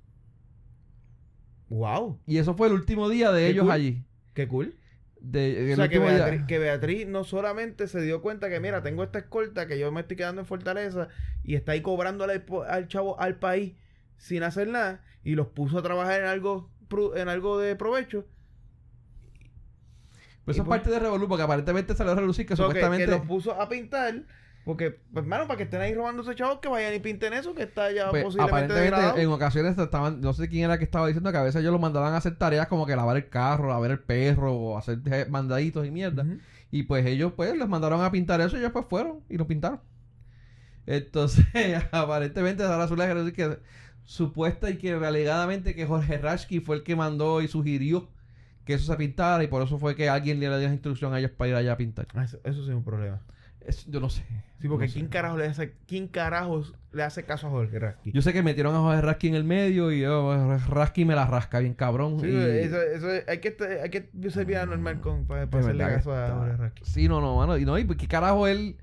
Wow, 1.69 2.19
Y 2.27 2.37
eso 2.37 2.53
fue 2.53 2.67
el 2.67 2.73
último 2.73 3.07
día 3.09 3.31
de 3.31 3.43
Qué 3.43 3.49
ellos 3.51 3.63
cool. 3.63 3.71
allí. 3.71 4.03
qué 4.33 4.47
cool. 4.47 4.75
De, 5.21 5.73
O 5.73 5.75
sea, 5.75 5.87
que 5.87 5.99
Beatriz, 5.99 6.43
que 6.47 6.57
Beatriz 6.57 7.07
no 7.07 7.23
solamente 7.23 7.87
se 7.87 8.01
dio 8.01 8.21
cuenta 8.21 8.49
que, 8.49 8.59
mira, 8.59 8.81
tengo 8.81 9.03
esta 9.03 9.19
escolta 9.19 9.67
que 9.67 9.77
yo 9.77 9.91
me 9.91 10.01
estoy 10.01 10.17
quedando 10.17 10.41
en 10.41 10.47
Fortaleza 10.47 11.09
y 11.43 11.55
está 11.55 11.73
ahí 11.73 11.81
cobrándole 11.81 12.43
al, 12.67 12.87
chavo 12.87 13.19
al 13.19 13.37
país 13.37 13.73
sin 14.17 14.41
hacer 14.41 14.67
nada 14.67 15.03
y 15.23 15.35
los 15.35 15.47
puso 15.47 15.77
a 15.77 15.83
trabajar 15.83 16.21
en 16.21 16.27
algo 16.27 16.71
en 17.15 17.29
algo 17.29 17.59
de 17.59 17.75
provecho. 17.75 18.25
Pues 20.43 20.57
eso 20.57 20.63
es 20.63 20.67
pues- 20.67 20.79
parte 20.79 20.89
de 20.89 20.99
Revolú, 20.99 21.27
porque 21.27 21.43
aparentemente 21.43 21.95
salió 21.95 22.13
a 22.13 22.15
relucir 22.15 22.45
que, 22.45 22.55
supuestamente... 22.55 23.05
que 23.05 23.11
los 23.11 23.21
puso 23.25 23.53
a 23.53 23.69
pintar 23.69 24.23
Porque, 24.63 24.91
pues, 24.91 25.23
hermano, 25.23 25.47
para 25.47 25.57
que 25.57 25.63
estén 25.63 25.81
ahí 25.81 25.93
robando 25.93 26.21
esos 26.21 26.35
chavos, 26.35 26.59
que 26.59 26.69
vayan 26.69 26.93
y 26.93 26.99
pinten 26.99 27.33
eso, 27.33 27.55
que 27.55 27.63
está 27.63 27.91
ya 27.91 28.09
Pues, 28.11 28.23
posiblemente 28.23 28.73
degradado. 28.73 29.17
en 29.17 29.29
ocasiones 29.29 29.75
estaban, 29.77 30.21
no 30.21 30.33
sé 30.33 30.49
quién 30.49 30.65
era 30.65 30.77
que 30.77 30.83
estaba 30.83 31.07
diciendo 31.07 31.31
que 31.31 31.37
a 31.37 31.41
veces 31.43 31.61
ellos 31.61 31.71
los 31.71 31.81
mandaban 31.81 32.13
a 32.13 32.17
hacer 32.17 32.37
tareas 32.37 32.67
como 32.67 32.85
que 32.85 32.95
lavar 32.95 33.17
el 33.17 33.27
carro, 33.29 33.69
lavar 33.69 33.89
el 33.91 33.99
perro, 33.99 34.53
o 34.53 34.77
hacer 34.77 34.99
mandaditos 35.29 35.85
y 35.87 35.91
mierda. 35.91 36.25
Y 36.69 36.83
pues 36.83 37.05
ellos 37.07 37.33
pues 37.35 37.55
les 37.57 37.67
mandaron 37.67 38.01
a 38.03 38.11
pintar 38.11 38.39
eso 38.39 38.55
y 38.55 38.59
ellos 38.59 38.71
pues 38.71 38.85
fueron 38.87 39.21
y 39.29 39.37
lo 39.37 39.47
pintaron. 39.47 39.81
Entonces, 40.85 41.45
aparentemente 41.91 42.63
ahora 42.63 42.87
suele 42.87 43.07
decir 43.13 43.33
que 43.33 43.59
supuesta 44.03 44.69
y 44.69 44.77
que 44.77 44.93
alegadamente 44.93 45.75
que 45.75 45.85
Jorge 45.85 46.17
Rashki 46.17 46.59
fue 46.59 46.75
el 46.77 46.83
que 46.83 46.95
mandó 46.95 47.41
y 47.41 47.47
sugirió 47.47 48.09
que 48.65 48.73
eso 48.73 48.91
se 48.91 48.97
pintara 48.97 49.43
y 49.43 49.47
por 49.47 49.61
eso 49.63 49.79
fue 49.79 49.95
que 49.95 50.09
alguien 50.09 50.39
le 50.39 50.59
dio 50.59 50.71
instrucción 50.71 51.13
a 51.13 51.19
ellos 51.19 51.31
para 51.31 51.49
ir 51.49 51.55
allá 51.55 51.73
a 51.73 51.77
pintar. 51.77 52.07
Ah, 52.13 52.23
Eso, 52.23 52.39
eso 52.43 52.63
sí 52.63 52.69
es 52.69 52.75
un 52.75 52.83
problema. 52.83 53.21
Es- 53.65 53.85
yo 53.87 53.99
no 53.99 54.09
sé. 54.09 54.23
Sí, 54.59 54.67
porque 54.67 54.85
No 54.85 54.91
sé. 54.91 54.99
¿quién 54.99 55.07
carajo 55.07 55.37
le 55.37 55.45
hace, 55.47 55.73
quién 55.87 56.07
carajos 56.07 56.73
le 56.91 57.03
hace 57.03 57.23
caso 57.23 57.47
a 57.47 57.49
Jorge 57.49 57.79
Rasky? 57.79 58.11
Yo 58.11 58.21
sé 58.21 58.33
que 58.33 58.43
metieron 58.43 58.75
a 58.75 58.79
Jorge 58.79 59.01
Rasky 59.01 59.27
en 59.29 59.35
el 59.35 59.43
medio 59.43 59.91
y 59.91 60.05
oh, 60.05 60.57
Rasky 60.67 61.05
me 61.05 61.15
la 61.15 61.25
rasca 61.25 61.59
bien 61.59 61.73
cabrón. 61.73 62.19
Sí, 62.19 62.27
y- 62.27 62.35
eso, 62.59 62.81
eso 62.81 63.09
es- 63.11 63.27
hay 63.27 63.39
que 63.39 63.55
hay 63.83 63.89
que 63.89 64.09
ser 64.29 64.45
bien 64.45 64.59
anormal 64.59 64.99
con 65.01 65.25
para, 65.25 65.47
para 65.49 65.63
hacerle 65.63 65.83
caso 65.83 66.13
a 66.15 66.29
Jorge 66.35 66.57
Rasky. 66.57 66.85
Sí, 66.85 67.07
no, 67.07 67.21
no, 67.21 67.37
mano. 67.37 67.57
Y 67.57 67.65
no, 67.65 67.77
y 67.77 67.87
qué 67.87 68.07
carajo 68.07 68.47
él 68.47 68.77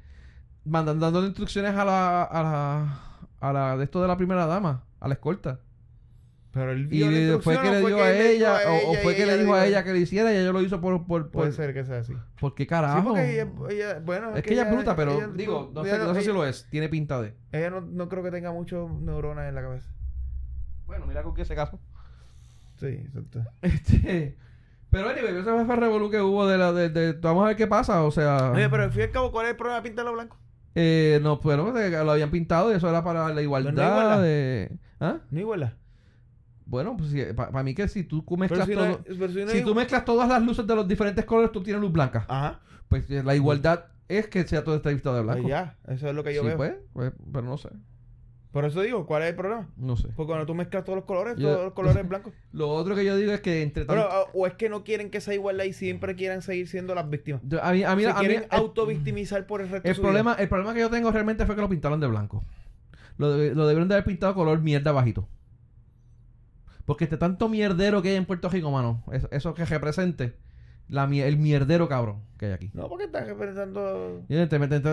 mandan, 0.64 0.99
dándole 1.01 1.26
instrucciones 1.29 1.74
a 1.74 1.85
la, 1.85 2.22
a 2.24 2.43
la, 2.43 3.01
a 3.41 3.53
la, 3.53 3.76
de 3.76 3.85
esto 3.85 4.03
de 4.03 4.09
la 4.09 4.16
primera 4.16 4.47
dama, 4.47 4.85
a 5.01 5.09
la 5.09 5.14
escolta. 5.14 5.61
Pero 6.59 6.73
él 6.73 6.81
Y 6.85 6.87
vio 6.87 7.07
la 7.07 7.13
fue 7.13 7.55
instrucción, 7.55 7.63
que 7.63 7.69
¿o 7.69 7.73
le 7.73 7.87
dio 7.87 8.03
a 8.05 8.11
ella, 8.13 8.59
o, 8.69 8.93
y 8.95 8.97
fue 8.99 9.15
que 9.17 9.27
le 9.27 9.39
dijo 9.39 9.55
a 9.55 9.67
ella 9.67 9.85
que 9.85 9.93
le 9.93 9.99
hiciera 10.01 10.33
y 10.33 10.37
ella 10.37 10.51
lo 10.53 10.61
hizo 10.61 10.81
por, 10.81 11.07
por, 11.07 11.31
Puede 11.31 11.53
ser 11.53 11.73
que 11.73 11.85
sea 11.85 11.99
así. 11.99 12.15
¿por 12.41 12.55
qué 12.55 12.65
Sí, 12.65 12.69
carajo? 12.69 13.09
porque 13.11 13.33
ella, 13.35 13.49
ella- 13.71 14.01
bueno, 14.05 14.35
es 14.35 14.43
que 14.43 14.53
ella 14.55 14.65
es 14.69 14.71
bruta, 14.75 14.97
pero 14.97 15.29
digo, 15.35 15.71
no 15.75 15.85
sé, 15.85 15.99
no 15.99 16.15
sé 16.15 16.23
si 16.23 16.33
lo 16.33 16.45
es, 16.45 16.67
tiene 16.71 16.89
pinta 16.89 17.21
de. 17.23 17.35
Ella 17.53 17.71
no, 17.71 17.81
no 17.81 18.09
creo 18.09 18.23
que 18.23 18.31
tenga 18.31 18.53
muchos 18.53 18.91
neuronas 18.91 19.49
en 19.49 19.55
la 19.55 19.63
cabeza. 19.63 19.89
Bueno, 20.87 21.07
mira 21.07 21.23
con 21.23 21.35
qué 21.35 21.45
se 21.45 21.55
casó. 21.55 21.79
Sí, 22.77 22.87
exacto. 22.87 23.45
Este, 23.63 24.37
pero 24.91 25.09
anyway, 25.11 25.35
ese 25.37 25.43
fue 25.43 25.75
el 25.75 25.81
revolú 25.81 26.11
que 26.11 26.21
hubo 26.21 26.47
de 26.47 26.57
la, 26.59 26.73
de, 26.73 26.89
de- 26.89 27.13
vamos 27.13 27.45
a 27.45 27.49
ver 27.49 27.57
qué 27.57 27.67
pasa, 27.67 28.03
o 28.05 28.11
sea, 28.11 28.53
Oye, 28.53 28.69
pero 28.71 28.85
al 28.85 28.91
fin 28.91 29.01
y 29.01 29.05
al 29.05 29.11
cabo, 29.11 29.31
¿cuál 29.33 29.47
es 29.47 29.51
el 29.51 29.57
problema 29.57 29.81
de 29.83 29.89
pintarlo 29.89 30.13
blanco? 30.13 30.39
eh, 30.75 31.19
no, 31.23 31.41
pero 31.41 31.73
lo 31.73 32.11
habían 32.13 32.31
pintado 32.31 32.71
y 32.73 32.77
eso 32.77 32.89
era 32.89 33.03
para 33.03 33.29
la 33.35 33.43
igualdad 33.43 33.73
igualdad. 33.73 34.23
de, 34.23 34.71
¿ah? 35.01 35.19
No 35.31 35.41
igual. 35.41 35.77
Bueno, 36.69 36.97
pues 36.99 37.11
para 37.35 37.62
mí 37.62 37.75
que 37.75 37.89
si 37.89 38.05
tú 38.05 38.23
mezclas 38.37 38.66
si, 38.66 38.75
todo, 38.75 39.01
si, 39.09 39.16
no 39.45 39.49
si 39.49 39.62
tú 39.64 39.75
mezclas 39.75 40.05
todas 40.05 40.29
las 40.29 40.43
luces 40.43 40.66
de 40.66 40.75
los 40.75 40.87
diferentes 40.87 41.25
colores, 41.25 41.51
tú 41.51 41.62
tienes 41.62 41.81
luz 41.81 41.91
blanca. 41.93 42.27
Ajá. 42.29 42.61
Pues 42.89 43.11
eh, 43.11 43.23
la 43.25 43.35
igualdad 43.35 43.87
es 44.07 44.27
que 44.29 44.47
sea 44.47 44.62
todo 44.64 44.77
este 44.77 44.91
pintado 44.91 45.16
de 45.16 45.23
Pues 45.23 45.35
blanco. 45.37 45.49
ya, 45.49 45.77
eso 45.89 46.09
es 46.09 46.14
lo 46.14 46.23
que 46.23 46.35
yo 46.35 46.43
sí, 46.43 46.49
veo. 46.49 46.57
pues, 46.59 46.75
pues, 46.93 47.12
pero 47.33 47.45
no 47.47 47.57
sé, 47.59 47.71
Por 48.53 48.64
eso 48.66 48.81
digo, 48.83 49.07
¿cuál 49.07 49.23
es 49.23 49.31
el 49.31 49.35
problema? 49.37 49.69
no 49.79 49.97
sé. 49.97 50.09
Porque 50.14 50.29
cuando 50.29 50.45
tú 50.47 50.55
mezclas 50.55 50.85
todos 50.85 50.97
los 50.97 51.05
colores, 51.07 51.37
Yo- 51.39 51.49
todos 51.53 51.64
los 51.64 51.73
colores 51.75 52.07
blancos. 52.09 52.33
Lo 52.53 52.69
otro 52.71 52.95
que 52.95 53.05
yo 53.05 53.16
digo 53.16 53.33
es 53.33 53.41
que 53.41 53.62
entre 53.62 53.85
Pero, 53.87 54.03
tanto, 54.03 54.31
o 54.35 54.43
o 54.43 54.47
es 54.47 54.53
que 54.55 54.69
no 54.69 54.85
quieren 54.85 55.11
que 55.11 55.21
sea 55.23 55.33
igualdad 55.35 55.64
y 55.64 55.73
siempre 55.73 56.16
quieran 56.16 56.43
seguir 56.43 56.69
siendo 56.69 56.95
las 56.95 57.09
víctimas. 57.09 57.41
yo- 57.45 57.62
a 57.64 57.73
mí, 57.73 57.83
a 57.83 57.97
mí, 57.97 58.03
Se 58.03 58.09
a 58.11 58.14
quieren 58.16 58.45
autovictimizar 58.51 59.47
por 59.47 59.61
el 59.62 59.69
resto 59.71 59.85
de 59.85 59.89
El 59.91 59.97
su 59.97 60.03
problema, 60.03 60.35
el 60.35 60.49
problema 60.49 60.75
que 60.75 60.81
yo 60.81 60.91
tengo 60.91 61.11
realmente 61.11 61.47
fue 61.47 61.55
que 61.55 61.61
lo 61.62 61.69
pintaron 61.71 61.99
de 62.01 62.07
blanco. 62.09 62.45
Lo, 63.16 63.37
de- 63.37 63.55
lo 63.55 63.66
debieron 63.66 63.89
de 63.89 63.95
haber 63.97 64.05
pintado 64.05 64.35
color 64.35 64.61
mierda 64.61 64.93
bajito. 64.93 65.27
Porque 66.89 67.05
este 67.05 67.18
tanto 67.18 67.49
mierdero 67.51 68.01
que 68.03 68.09
hay 68.09 68.16
en 68.16 68.24
Puerto 68.24 68.49
Rico, 68.49 68.70
mano, 68.70 69.05
eso, 69.12 69.28
eso 69.30 69.53
que 69.55 69.64
represente 69.66 70.32
la, 70.89 71.05
el 71.05 71.36
mierdero 71.36 71.86
cabrón 71.86 72.22
que 72.39 72.47
hay 72.47 72.53
aquí. 72.53 72.70
No, 72.72 72.89
porque 72.89 73.05
estás 73.05 73.26
representando... 73.26 74.24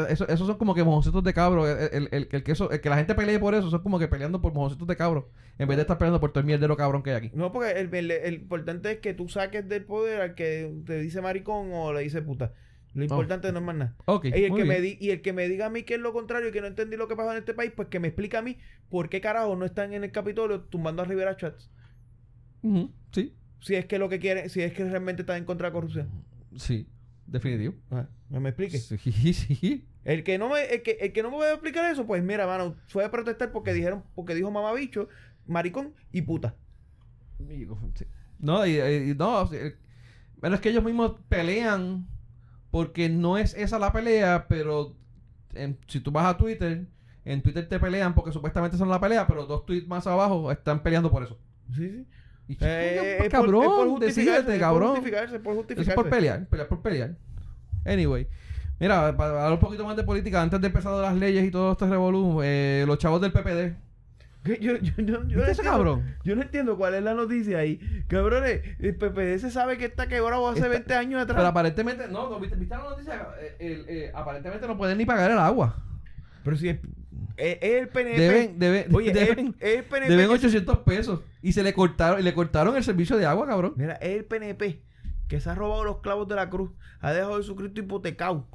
Eso, 0.10 0.28
esos 0.28 0.46
son 0.46 0.58
como 0.58 0.76
que 0.76 0.84
mojoncitos 0.84 1.24
de 1.24 1.34
cabro. 1.34 1.66
El, 1.66 1.90
el- 1.94 2.10
el- 2.12 2.28
el 2.32 2.44
que 2.44 2.52
eso, 2.52 2.70
la 2.84 2.98
gente 2.98 3.16
pelee 3.16 3.40
por 3.40 3.56
eso, 3.56 3.70
son 3.70 3.82
como 3.82 3.98
que 3.98 4.10
peleando 4.10 4.42
por 4.42 4.54
mojoncitos 4.54 4.88
de 4.90 4.98
cabro. 4.98 5.30
En 5.58 5.70
vez 5.70 5.78
de 5.78 5.84
estar 5.84 5.98
peleando 5.98 6.20
por 6.20 6.32
todo 6.32 6.42
el 6.42 6.48
mierdero 6.48 6.76
cabrón 6.76 7.02
que 7.02 7.12
hay 7.12 7.16
aquí. 7.16 7.32
No, 7.34 7.54
porque 7.54 7.72
el, 7.72 8.34
importante 8.34 8.92
es 8.92 9.00
que 9.00 9.14
tú 9.14 9.30
saques 9.30 9.70
del 9.70 9.86
poder 9.86 10.20
al 10.20 10.36
que 10.36 10.70
te 10.86 11.00
dice 11.00 11.22
maricón 11.22 11.70
o 11.72 11.94
le 11.94 12.02
dice 12.02 12.22
puta. 12.22 12.52
Lo 12.94 13.04
importante 13.04 13.52
no 13.52 13.60
es 13.60 13.66
más 13.66 13.76
nada. 13.76 13.96
Ok. 14.06 14.26
Y 14.26 14.44
el, 14.46 14.54
que 14.56 14.64
me 14.66 14.80
di- 14.82 14.98
y 15.02 15.10
el 15.12 15.22
que 15.22 15.34
me 15.34 15.48
diga 15.50 15.66
a 15.66 15.70
mí 15.70 15.84
que 15.84 15.96
es 15.96 16.00
lo 16.00 16.14
contrario 16.14 16.48
y 16.50 16.52
que 16.54 16.62
no 16.62 16.68
entendí 16.68 16.96
lo 16.98 17.08
que 17.10 17.16
pasa 17.18 17.32
en 17.34 17.38
este 17.40 17.54
país, 17.54 17.72
pues 17.76 17.90
que 17.90 18.00
me 18.00 18.08
explique 18.08 18.38
a 18.38 18.42
mí 18.42 18.58
por 18.90 19.10
qué 19.10 19.20
carajo 19.22 19.56
no 19.58 19.66
están 19.66 19.94
en 19.94 20.04
el 20.06 20.12
Capitolio 20.12 20.62
tumbando 20.62 21.02
a 21.02 21.06
Rivera 21.06 21.36
Chats. 21.38 21.70
Sí, 23.12 23.34
Si 23.60 23.76
es 23.76 23.86
que 23.86 23.98
lo 24.00 24.10
que 24.10 24.20
quieren, 24.20 24.50
si 24.50 24.62
es 24.62 24.74
que 24.74 24.84
realmente 24.86 25.22
están 25.24 25.38
en 25.38 25.46
contra 25.46 25.68
de 25.68 25.72
la 25.72 25.74
corrupción. 25.74 26.10
sí. 26.58 26.88
Definitivo. 27.28 27.74
Que 28.32 28.40
me 28.40 28.50
explique. 28.50 28.78
Sí, 29.12 29.34
sí. 29.34 29.88
El 30.04 30.24
que 30.24 30.38
no 30.38 30.48
me, 30.50 30.64
el 30.66 30.84
que, 30.84 30.92
el 31.02 31.12
que 31.12 31.24
no 31.24 31.32
me 31.32 31.38
puede 31.38 31.54
explicar 31.54 31.92
eso, 31.92 32.06
pues 32.06 32.22
mira, 32.24 32.46
mano, 32.46 32.76
fue 32.88 33.04
a 33.04 33.10
protestar 33.10 33.52
porque 33.52 33.74
dijeron, 33.74 34.04
porque 34.14 34.36
dijo 34.36 34.52
mamabicho, 34.52 35.08
maricón 35.48 35.96
y 36.12 36.22
puta. 36.22 36.54
Sí. 37.40 38.06
No, 38.40 38.64
y, 38.68 38.80
y- 38.80 39.16
no, 39.16 39.50
bueno, 40.40 40.56
es 40.56 40.62
que 40.62 40.70
ellos 40.70 40.84
mismos 40.84 41.16
pelean 41.28 42.08
porque 42.70 43.10
no 43.10 43.40
es 43.40 43.56
esa 43.56 43.80
la 43.80 43.92
pelea, 43.92 44.46
pero 44.48 44.96
en- 45.56 45.80
si 45.88 46.00
tú 46.00 46.12
vas 46.12 46.28
a 46.28 46.38
Twitter, 46.38 46.86
en 47.24 47.42
Twitter 47.42 47.68
te 47.68 47.80
pelean 47.80 48.14
porque 48.14 48.32
supuestamente 48.32 48.78
son 48.78 48.90
la 48.90 49.00
pelea, 49.02 49.26
pero 49.26 49.48
dos 49.48 49.66
tweets 49.66 49.88
más 49.88 50.06
abajo 50.06 50.52
están 50.52 50.84
peleando 50.84 51.10
por 51.10 51.24
eso. 51.24 51.40
Sí, 51.74 51.90
sí. 51.90 52.06
Y 52.48 52.58
Eh, 52.62 53.14
es 53.14 53.22
por- 53.24 53.30
cabrón, 53.32 53.64
es 53.64 53.70
por 53.70 53.88
justificarse, 53.90 54.22
decídete, 54.22 54.40
es 54.40 54.46
por 54.46 54.60
cabrón. 54.60 54.90
justificarse, 54.92 55.36
es 55.36 55.42
por 55.42 55.56
justificarse. 55.56 55.92
es 55.92 55.96
por 55.96 56.10
pelear, 56.10 56.46
pelear 56.48 56.68
por 56.68 56.82
pelear. 56.82 57.16
Anyway. 57.86 58.28
Mira, 58.80 59.16
para 59.16 59.30
hablar 59.32 59.54
un 59.54 59.60
poquito 59.60 59.86
más 59.86 59.96
de 59.96 60.04
política, 60.04 60.42
antes 60.42 60.60
de 60.60 60.68
empezar 60.68 60.92
las 60.94 61.16
leyes 61.16 61.46
y 61.46 61.52
todo 61.52 61.72
este 61.72 61.88
revolú, 61.88 62.42
eh, 62.44 62.84
los 62.86 62.98
chavos 62.98 63.22
del 63.22 63.32
PPD. 63.32 63.74
Yo, 64.44 64.54
yo, 64.56 64.78
yo, 64.78 64.94
yo, 64.98 65.14
no 65.20 65.20
¿Viste 65.22 65.42
ese 65.42 65.50
entiendo- 65.62 65.64
cabrón? 65.72 66.16
yo 66.24 66.36
no 66.36 66.42
entiendo 66.44 66.78
cuál 66.78 66.94
es 66.94 67.02
la 67.04 67.14
noticia 67.16 67.58
ahí. 67.58 67.80
Cabrones, 68.08 68.62
el 68.80 68.96
PPD 68.96 69.40
se 69.40 69.50
sabe 69.50 69.78
que 69.80 69.86
está 69.86 70.08
quebrado 70.08 70.48
hace 70.50 70.60
Está- 70.60 70.70
20 70.70 70.94
años 70.94 71.22
atrás. 71.24 71.38
Pero 71.38 71.48
aparentemente, 71.48 72.08
no, 72.10 72.30
no, 72.30 72.40
¿viste, 72.40 72.56
viste 72.58 72.76
la 72.76 72.84
noticia? 72.84 73.28
Eh, 73.40 73.56
eh, 73.88 74.12
aparentemente 74.14 74.68
no 74.68 74.78
pueden 74.78 74.98
ni 75.00 75.06
pagar 75.06 75.32
el 75.32 75.40
agua. 75.40 75.82
Pero 76.46 76.56
si 76.56 76.70
es, 76.70 76.78
es- 77.36 77.58
es 77.60 77.82
el 77.82 77.90
PNP. 77.90 78.18
Deben, 78.22 78.60
deben, 78.60 78.96
Oye, 78.96 79.12
deben, 79.12 79.56
es 79.60 79.78
el 79.80 79.84
PNP. 79.84 80.10
deben 80.12 80.28
que- 80.30 80.34
800 80.36 80.78
pesos. 80.80 81.22
Y 81.42 81.52
se 81.52 81.62
le 81.64 81.74
cortaron, 81.74 82.20
y 82.22 82.24
le 82.24 82.34
cortaron 82.34 82.78
el 82.78 82.84
servicio 82.86 83.18
de 83.18 83.26
agua, 83.26 83.46
cabrón. 83.46 83.74
Mira, 83.76 83.96
es 83.96 84.16
el 84.16 84.24
PNP 84.26 84.82
que 85.28 85.42
se 85.42 85.50
ha 85.50 85.56
robado 85.56 85.84
los 85.84 86.00
clavos 86.00 86.28
de 86.30 86.36
la 86.36 86.50
cruz. 86.50 86.72
Ha 87.02 87.12
dejado 87.12 87.34
a 87.36 87.38
Jesucristo 87.40 87.82
hipotecado. 87.82 88.48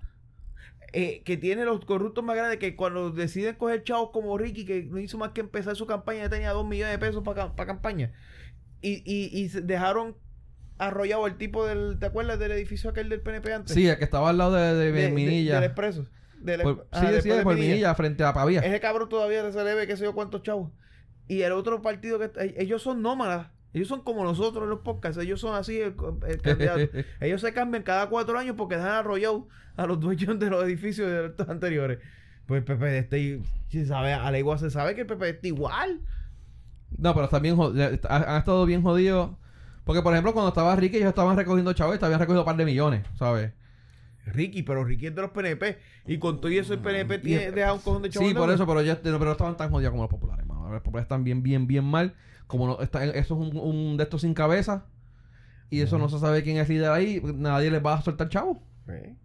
Eh, 0.93 1.23
que 1.25 1.37
tiene 1.37 1.65
los 1.65 1.85
corruptos 1.85 2.25
más 2.25 2.35
grandes 2.37 2.59
que 2.59 2.75
cuando 2.75 3.11
deciden 3.13 3.55
coger 3.55 3.85
chavos 3.85 4.11
como 4.13 4.37
Ricky, 4.39 4.65
que 4.65 4.83
no 4.85 4.99
hizo 4.99 5.19
más 5.19 5.31
que 5.31 5.41
empezar 5.41 5.77
su 5.77 5.87
campaña, 5.87 6.23
ya 6.23 6.31
tenía 6.31 6.51
2 6.53 6.67
millones 6.67 6.93
de 6.95 6.99
pesos 6.99 7.23
para 7.23 7.53
campaña. 7.67 8.13
Y, 8.83 9.03
y, 9.05 9.49
dejaron 9.63 10.17
arrollado 10.79 11.27
el 11.29 11.37
tipo 11.37 11.67
del. 11.67 11.99
¿Te 12.01 12.07
acuerdas 12.07 12.39
del 12.41 12.51
edificio 12.53 12.91
aquel 12.91 13.09
del 13.09 13.21
PNP 13.21 13.53
antes? 13.53 13.75
Sí, 13.75 13.87
el 13.87 13.99
que 13.99 14.05
estaba 14.05 14.31
al 14.31 14.39
lado 14.39 14.55
de, 14.55 14.75
de, 14.75 14.91
De- 14.91 15.11
Por- 16.63 16.87
ajá, 16.91 17.07
sí, 17.07 17.13
después 17.13 17.15
decía 17.17 17.37
de 17.37 17.43
por 17.43 17.55
Minilla. 17.55 17.71
Minilla, 17.73 17.95
frente 17.95 18.25
a 18.25 18.33
Pavía. 18.33 18.61
Ese 18.61 18.81
cabrón 18.81 19.09
todavía 19.09 19.51
se 19.53 19.63
le 19.65 19.75
ve 19.75 19.87
qué 19.87 19.97
sé 19.97 20.05
yo 20.05 20.15
cuántos 20.15 20.43
chavos. 20.43 20.71
Y 21.29 21.43
el 21.43 21.53
otro 21.53 21.81
partido 21.83 22.19
que 22.19 22.25
está- 22.27 22.45
ellos 22.45 22.83
son 22.83 23.03
nómadas. 23.03 23.49
Ellos 23.73 23.87
son 23.87 24.01
como 24.03 24.25
nosotros 24.25 24.65
en 24.65 24.71
los 24.71 24.81
podcasts. 24.81 25.23
Ellos 25.23 25.41
son 25.41 25.55
así 25.55 25.81
el, 25.81 25.95
el 26.27 26.43
candidato. 26.43 26.81
ellos 27.21 27.41
se 27.41 27.53
cambian 27.53 27.83
cada 27.85 28.09
cuatro 28.09 28.37
años 28.39 28.57
porque 28.59 28.77
dejan 28.77 28.91
arrollado 28.93 29.47
a 29.77 29.87
los 29.87 30.01
dueños 30.01 30.39
de 30.41 30.51
los 30.51 30.65
edificios 30.65 31.09
de 31.09 31.27
estos 31.27 31.49
anteriores. 31.49 31.99
Pues 32.47 32.59
el 32.59 32.65
PPD 32.65 32.99
está 32.99 33.17
y- 33.17 33.43
si 33.69 33.87
sabe, 33.87 34.13
a 34.13 34.29
la 34.31 34.39
igual 34.39 34.59
se 34.59 34.71
sabe 34.71 34.97
que 34.97 35.03
el 35.03 35.07
PPD 35.07 35.29
está 35.29 35.47
igual. 35.47 36.01
No, 36.99 37.15
pero 37.15 37.27
están 37.27 37.43
bien 37.43 37.57
jod- 37.57 37.79
eh, 37.79 38.01
han, 38.09 38.39
estado 38.39 38.67
bien 38.67 38.83
jodidos. 38.83 39.31
Porque, 39.85 40.03
por 40.03 40.13
ejemplo, 40.13 40.33
cuando 40.33 40.49
estaba 40.49 40.75
Ricky, 40.77 40.97
ellos 40.97 41.09
estaban 41.11 41.37
recogiendo 41.37 41.73
chavos 41.73 41.97
y 42.01 42.05
habían 42.05 42.19
recogido 42.21 42.43
un 42.43 42.47
par 42.47 42.57
de 42.57 42.65
millones, 42.65 43.07
¿sabes? 43.17 43.53
Ricky, 44.31 44.63
pero 44.63 44.85
Ricky 44.85 45.07
es 45.07 45.15
de 45.15 45.23
los 45.23 45.31
PNP. 45.31 45.79
Y 46.07 46.19
con 46.19 46.41
todo 46.41 46.51
y 46.51 46.59
eso 46.59 46.73
el 46.75 46.81
PNP 46.81 47.19
tiene, 47.19 47.51
deja 47.51 47.73
un 47.73 47.81
cojón 47.81 48.03
de 48.03 48.11
chavos. 48.11 48.29
Sí, 48.29 48.35
por 48.35 48.51
eso, 48.51 48.67
pero, 48.67 48.83
ya, 48.83 49.01
pero 49.01 49.19
no 49.19 49.33
estaban 49.33 49.57
tan 49.57 49.71
jodidos 49.71 49.91
como 49.91 50.03
los 50.05 50.11
populares, 50.11 50.47
mano. 50.47 50.71
Los 50.71 50.83
populares 50.83 51.05
están 51.05 51.25
bien, 51.25 51.43
bien, 51.43 51.67
bien 51.67 51.85
mal. 51.85 52.15
Como 52.47 52.67
no, 52.67 52.81
está, 52.81 53.05
eso 53.05 53.19
es 53.19 53.31
un, 53.31 53.57
un 53.57 53.97
de 53.97 54.05
estos 54.05 54.23
sin 54.23 54.35
cabeza. 54.35 54.87
Y 55.71 55.81
eso 55.83 55.99
no 55.99 56.09
se 56.09 56.19
sabe 56.19 56.43
quién 56.43 56.57
es 56.57 56.69
líder 56.69 56.91
ahí. 56.91 57.23
Nadie 57.23 57.71
les 57.71 57.85
va 57.85 57.95
a 57.95 58.03
soltar 58.03 58.29
chavos. 58.29 58.59
Sí. 58.87 59.17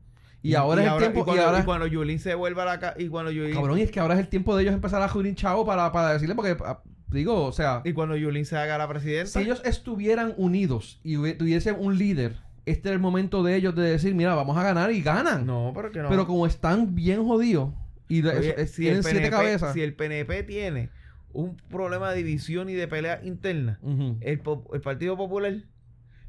Y, 0.43 0.53
ahora 0.53 0.86
es 0.86 0.91
el 0.91 0.97
tiempo. 0.99 1.22
Y 1.22 1.24
cuando, 1.24 1.41
y 1.41 1.45
ahora, 1.45 1.60
y 1.62 1.64
cuando 1.64 1.88
Yulín 1.88 2.20
se 2.20 2.36
vuelva 2.36 2.62
a 2.62 2.66
la 2.68 2.80
casa. 2.80 3.01
Y 3.01 3.08
cuando 3.08 3.32
Yulín. 3.32 3.56
cabrón, 3.56 3.80
y 3.80 3.82
es 3.82 3.89
que 3.89 3.99
ahora 3.99 4.14
es 4.14 4.20
el 4.20 4.28
tiempo 4.28 4.56
de 4.56 4.62
ellos 4.62 4.76
empezar 4.76 5.01
a 5.01 5.10
jurir 5.10 5.34
chavo 5.34 5.66
para, 5.66 5.91
para 5.91 6.14
decirle, 6.14 6.36
porque 6.36 6.56
ah, 6.64 6.84
digo, 7.08 7.45
o 7.45 7.51
sea, 7.51 7.82
Y 7.84 7.93
cuando 7.93 8.16
Yulín 8.16 8.45
se 8.45 8.56
haga 8.56 8.78
la 8.78 8.88
presidenta. 8.88 9.32
si 9.32 9.39
ellos 9.39 9.60
estuvieran 9.66 10.36
unidos 10.38 10.99
y 11.03 11.16
tuviesen 11.34 11.78
un 11.80 11.97
líder, 11.97 12.38
este 12.66 12.89
es 12.89 12.93
el 12.93 12.99
momento 12.99 13.43
de 13.43 13.55
ellos 13.55 13.76
de 13.76 13.84
decir, 13.84 14.16
mira, 14.16 14.34
vamos 14.36 14.57
a 14.57 14.63
ganar 14.63 14.91
y 14.91 15.01
ganan. 15.01 15.45
No, 15.45 15.72
pero 15.76 15.91
que 15.91 15.99
no. 16.01 16.09
Pero 16.09 16.26
como 16.28 16.45
están 16.47 16.95
bien 16.95 17.24
jodidos 17.26 17.74
y 18.07 18.22
de- 18.22 18.30
Oye, 18.38 18.49
es- 18.49 18.57
es- 18.57 18.72
si, 18.72 18.82
tienen 18.84 18.97
el 18.99 19.03
siete 19.03 19.20
PNP, 19.20 19.36
cabezas. 19.36 19.74
si 19.74 19.82
el 19.82 19.95
PNP 19.95 20.43
tiene 20.43 20.89
un 21.32 21.57
problema 21.57 22.11
de 22.11 22.18
división 22.18 22.70
y 22.70 22.74
de 22.74 22.88
pelea 22.88 23.20
interna, 23.24 23.80
el, 24.22 24.41
el 24.74 24.82
Partido 24.82 25.18
Popular 25.18 25.53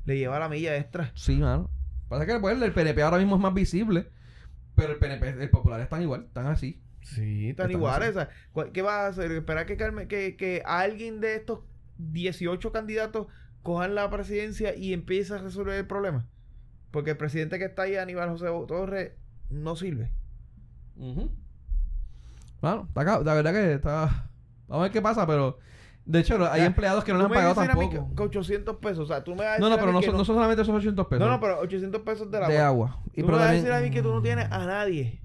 le 0.04 0.18
lleva 0.18 0.38
la 0.38 0.48
milla 0.48 0.76
extra. 0.76 1.10
Sí, 1.14 1.36
mano. 1.36 1.70
Pasa 2.08 2.26
que 2.26 2.38
pues, 2.38 2.60
el 2.60 2.72
PNP 2.72 3.02
ahora 3.02 3.18
mismo 3.18 3.36
es 3.36 3.42
más 3.42 3.54
visible. 3.54 4.08
Pero 4.74 4.92
el 4.92 4.98
PNP, 4.98 5.42
el 5.42 5.50
Popular 5.50 5.80
están 5.80 6.02
igual, 6.02 6.24
están 6.26 6.46
así. 6.46 6.80
Sí, 7.02 7.48
están 7.48 7.66
Están 7.66 7.70
iguales. 7.70 8.08
así. 8.10 8.18
o 8.18 8.20
sea, 8.20 8.30
¿cuál- 8.52 8.72
¿Qué 8.72 8.82
vas 8.82 8.94
a 8.94 9.06
hacer? 9.08 9.30
¿Esperar 9.32 9.64
que, 9.66 9.76
Carmen- 9.76 10.06
que, 10.08 10.36
que 10.36 10.62
alguien 10.66 11.20
de 11.20 11.36
estos 11.36 11.60
18 11.98 12.72
candidatos 12.72 13.28
cojan 13.66 13.94
la 13.96 14.08
presidencia 14.10 14.74
y 14.76 14.92
empiece 14.92 15.34
a 15.34 15.38
resolver 15.38 15.74
el 15.76 15.86
problema? 15.86 16.26
Porque 16.92 17.10
el 17.10 17.16
presidente 17.16 17.58
que 17.58 17.64
está 17.64 17.82
ahí, 17.82 17.96
Aníbal 17.96 18.30
José 18.30 18.46
Torres, 18.68 19.12
no 19.50 19.74
sirve. 19.76 20.12
Bueno, 22.60 22.84
está 22.88 23.00
acá, 23.02 23.20
la 23.24 23.34
verdad 23.34 23.52
que 23.52 23.74
está. 23.74 24.28
Vamos 24.68 24.80
a 24.80 24.82
ver 24.84 24.92
qué 24.92 25.02
pasa, 25.02 25.26
pero. 25.26 25.58
De 26.04 26.20
hecho, 26.20 26.36
hay 26.50 26.60
Ya, 26.60 26.66
empleados 26.66 27.02
que 27.02 27.12
no 27.12 27.18
le 27.18 27.24
han 27.24 27.32
pagado 27.32 27.60
mí 27.60 27.66
tampoco. 27.66 28.08
que- 28.10 28.14
que 28.14 28.22
800 28.22 28.76
pesos. 28.76 29.00
O 29.00 29.06
sea, 29.08 29.24
tú 29.24 29.32
me 29.34 29.44
vas 29.44 29.56
a 29.56 29.58
No, 29.58 29.66
decir 29.66 29.70
no, 29.70 29.74
a 29.74 29.78
pero 29.78 29.86
mí 29.88 29.92
no 29.94 30.00
que 30.00 30.06
son, 30.06 30.16
no 30.16 30.24
son 30.24 30.36
solamente 30.36 30.62
esos 30.62 30.72
800 30.74 31.06
pesos. 31.08 31.26
No, 31.26 31.32
no, 31.32 31.40
pero 31.40 31.58
800 31.58 32.02
pesos 32.02 32.30
de 32.30 32.38
la 32.40 32.48
de 32.48 32.58
agua. 32.58 33.00
Y 33.12 33.22
tú 33.22 33.26
pero 33.26 33.38
me 33.38 33.42
vas 33.42 33.48
a 33.48 33.52
decir 33.54 33.72
a 33.72 33.80
mí 33.80 33.90
que 33.90 34.02
tú 34.02 34.12
no 34.14 34.22
tienes 34.22 34.46
a 34.52 34.64
nadie 34.66 35.20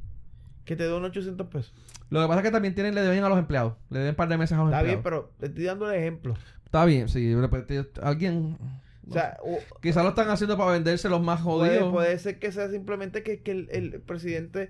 que 0.66 0.76
te 0.76 0.84
dé 0.84 0.89
800 0.92 1.48
pesos. 1.48 1.72
Lo 2.10 2.20
que 2.22 2.28
pasa 2.28 2.39
es 2.39 2.46
que 2.46 2.52
también 2.52 2.74
tienen, 2.74 2.96
le 2.96 3.02
deben 3.02 3.24
a 3.24 3.30
los 3.30 3.38
empleados. 3.38 3.76
Le 3.92 4.00
deben 4.00 4.10
un 4.14 4.16
par 4.16 4.28
de 4.28 4.38
meses 4.39 4.58
a 4.58 4.62
los 4.64 4.72
Está 4.72 4.82
bien, 4.82 4.96
empleados. 4.96 5.30
pero 5.30 5.38
te 5.39 5.46
estoy 5.48 5.64
dando 5.66 5.89
el 5.92 6.00
ejemplo. 6.00 6.34
Está 6.72 6.86
bien, 6.86 7.10
sí. 7.10 7.26
de 7.28 7.42
repente 7.42 7.86
Alguien. 8.02 8.58
O 9.10 9.12
sea, 9.12 9.38
o- 9.44 9.60
Quizás 9.82 10.04
lo 10.04 10.10
están 10.10 10.30
haciendo 10.30 10.58
para 10.58 10.72
venderse 10.72 11.10
los 11.10 11.22
más 11.22 11.42
puede, 11.42 11.72
jodidos. 11.80 11.92
puede 11.92 12.18
ser 12.18 12.40
que 12.40 12.52
sea 12.54 12.70
simplemente 12.70 13.24
que, 13.24 13.42
que 13.42 13.52
el, 13.52 13.68
el 13.72 14.00
presidente 14.02 14.70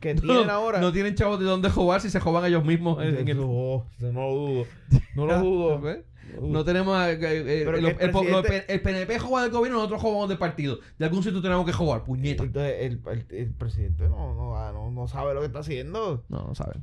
que 0.00 0.14
No, 0.14 0.20
tienen 0.22 0.48
ahora. 0.50 0.80
no 0.80 0.92
tienen 0.92 1.14
chavos 1.14 1.38
de 1.38 1.44
dónde 1.44 1.68
jugar 1.68 2.00
si 2.00 2.08
se 2.08 2.20
joban 2.20 2.44
ellos 2.46 2.64
mismos. 2.64 3.02
en- 3.04 3.16
en 3.18 3.28
el- 3.28 3.36
No, 3.36 3.86
no 4.00 4.12
lo 4.12 4.34
dudo. 4.34 4.66
No 5.14 5.26
lo 5.26 5.38
dudo. 5.42 5.80
¿Ves? 5.80 5.98
No 6.40 6.64
tenemos. 6.64 6.98
eh, 7.06 7.18
eh, 7.20 7.62
el, 7.68 7.84
el- 7.86 7.96
presidente- 7.96 8.64
el 8.72 8.80
PNP 8.80 9.18
juega 9.18 9.42
del 9.44 9.52
gobierno, 9.52 9.76
nosotros 9.78 10.00
jugamos 10.00 10.28
del 10.30 10.38
partido. 10.38 10.78
De 10.98 11.04
algún 11.04 11.22
sitio 11.22 11.42
tenemos 11.42 11.66
que 11.66 11.72
jugar, 11.72 12.02
puñeta. 12.04 12.44
Entonces, 12.44 12.74
el, 12.80 13.50
presidente 13.52 14.08
no, 14.08 14.34
no, 14.34 14.90
no, 14.90 15.06
sabe 15.08 15.34
lo 15.34 15.40
que 15.40 15.46
está 15.46 15.58
haciendo. 15.58 16.24
No, 16.30 16.46
no 16.48 16.54
saben. 16.54 16.82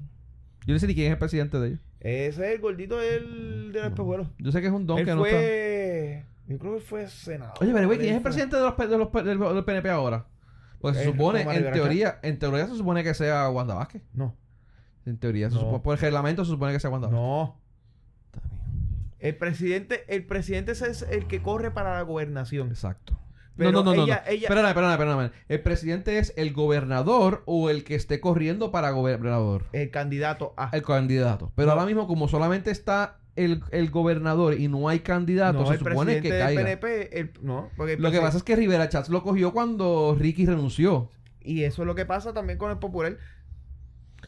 Yo 0.65 0.73
no 0.73 0.79
sé 0.79 0.87
ni 0.87 0.95
quién 0.95 1.07
es 1.07 1.13
el 1.13 1.17
presidente 1.19 1.59
de 1.59 1.67
ellos. 1.69 1.79
Ese 1.99 2.27
es 2.29 2.55
el 2.55 2.59
gordito 2.59 2.97
del, 2.97 3.71
del 3.73 3.85
espejuelo. 3.85 4.29
Yo 4.37 4.51
sé 4.51 4.61
que 4.61 4.67
es 4.67 4.73
un 4.73 4.85
don 4.85 4.99
Él 4.99 5.05
que 5.05 5.15
no 5.15 5.25
está. 5.25 5.37
fue. 5.37 6.25
Yo 6.47 6.57
creo 6.59 6.73
que 6.75 6.81
fue 6.81 7.07
senador. 7.07 7.55
Oye, 7.61 7.71
pero 7.73 7.87
güey, 7.87 7.97
¿quién 7.99 8.11
es 8.11 8.17
el 8.17 8.23
presidente 8.23 8.57
de 8.57 8.63
los, 8.63 8.75
de 8.77 9.35
los 9.35 9.55
del 9.55 9.63
PNP 9.65 9.89
ahora? 9.89 10.25
Porque 10.81 10.97
se 10.97 11.03
Eh, 11.03 11.11
supone, 11.11 11.41
en 11.41 11.71
teoría, 11.71 12.19
en 12.21 12.37
teoría 12.39 12.67
se 12.67 12.75
supone 12.75 13.03
que 13.03 13.13
sea 13.13 13.49
Wanda 13.49 13.73
Vázquez. 13.75 14.01
No, 14.13 14.35
En 15.05 15.17
teoría, 15.17 15.49
se 15.49 15.55
No. 15.55 15.61
supone- 15.61 15.79
por 15.83 15.95
el 15.95 16.01
reglamento 16.01 16.43
se 16.45 16.51
supone 16.51 16.73
que 16.73 16.79
sea 16.81 16.89
Wanda 16.89 17.07
Vázquez. 17.07 17.21
no. 17.21 17.57
Está 18.25 18.47
bien. 18.49 18.61
El 19.19 19.37
presidente, 19.37 20.03
el 20.13 20.25
presidente 20.25 20.73
es 20.73 21.01
el 21.09 21.27
que 21.27 21.41
corre 21.41 21.71
para 21.71 21.93
la 21.93 22.01
gobernación. 22.01 22.67
Exacto. 22.69 23.17
Pero 23.55 23.71
no, 23.71 23.83
no, 23.83 23.93
no, 23.95 24.03
ella- 24.05 24.23
no. 24.25 24.31
ella- 24.31 24.47
Espérame, 24.47 24.67
espérame, 24.69 24.91
espérame. 24.91 25.31
¿El 25.47 25.61
presidente 25.61 26.17
es 26.17 26.33
el 26.37 26.53
gobernador 26.53 27.43
o 27.45 27.69
el 27.69 27.83
que 27.83 27.95
esté 27.95 28.19
corriendo 28.19 28.71
para 28.71 28.91
gobernador? 28.91 29.65
El 29.73 29.91
candidato 29.91 30.53
a. 30.57 30.69
El 30.75 30.81
candidato. 30.83 31.51
Pero 31.55 31.67
No. 31.67 31.73
ahora 31.73 31.85
mismo, 31.85 32.07
como 32.07 32.27
solamente 32.27 32.71
está 32.71 33.17
el, 33.35 33.61
el 33.71 33.89
gobernador 33.89 34.59
y 34.59 34.67
no 34.67 34.89
hay 34.89 34.99
candidato, 34.99 35.59
no, 35.59 35.65
se 35.67 35.73
el 35.73 35.79
supone 35.79 36.21
que 36.21 36.31
del 36.31 36.41
caiga. 36.41 36.61
PNP. 36.63 37.19
el- 37.19 37.31
no, 37.41 37.69
porque 37.77 37.93
el 37.93 38.01
Lo 38.01 38.11
que 38.11 38.19
pasa 38.21 38.37
es 38.37 38.43
que 38.43 38.55
Rivera 38.55 38.89
Chats 38.89 39.09
lo 39.09 39.23
cogió 39.23 39.51
cuando 39.53 40.15
Ricky 40.19 40.45
renunció. 40.45 41.09
Y 41.45 41.63
eso 41.63 41.81
es 41.81 41.87
lo 41.87 41.93
que 41.95 42.05
pasa 42.05 42.33
también 42.33 42.57
con 42.57 42.71
el 42.71 42.77
Popular. 42.77 43.17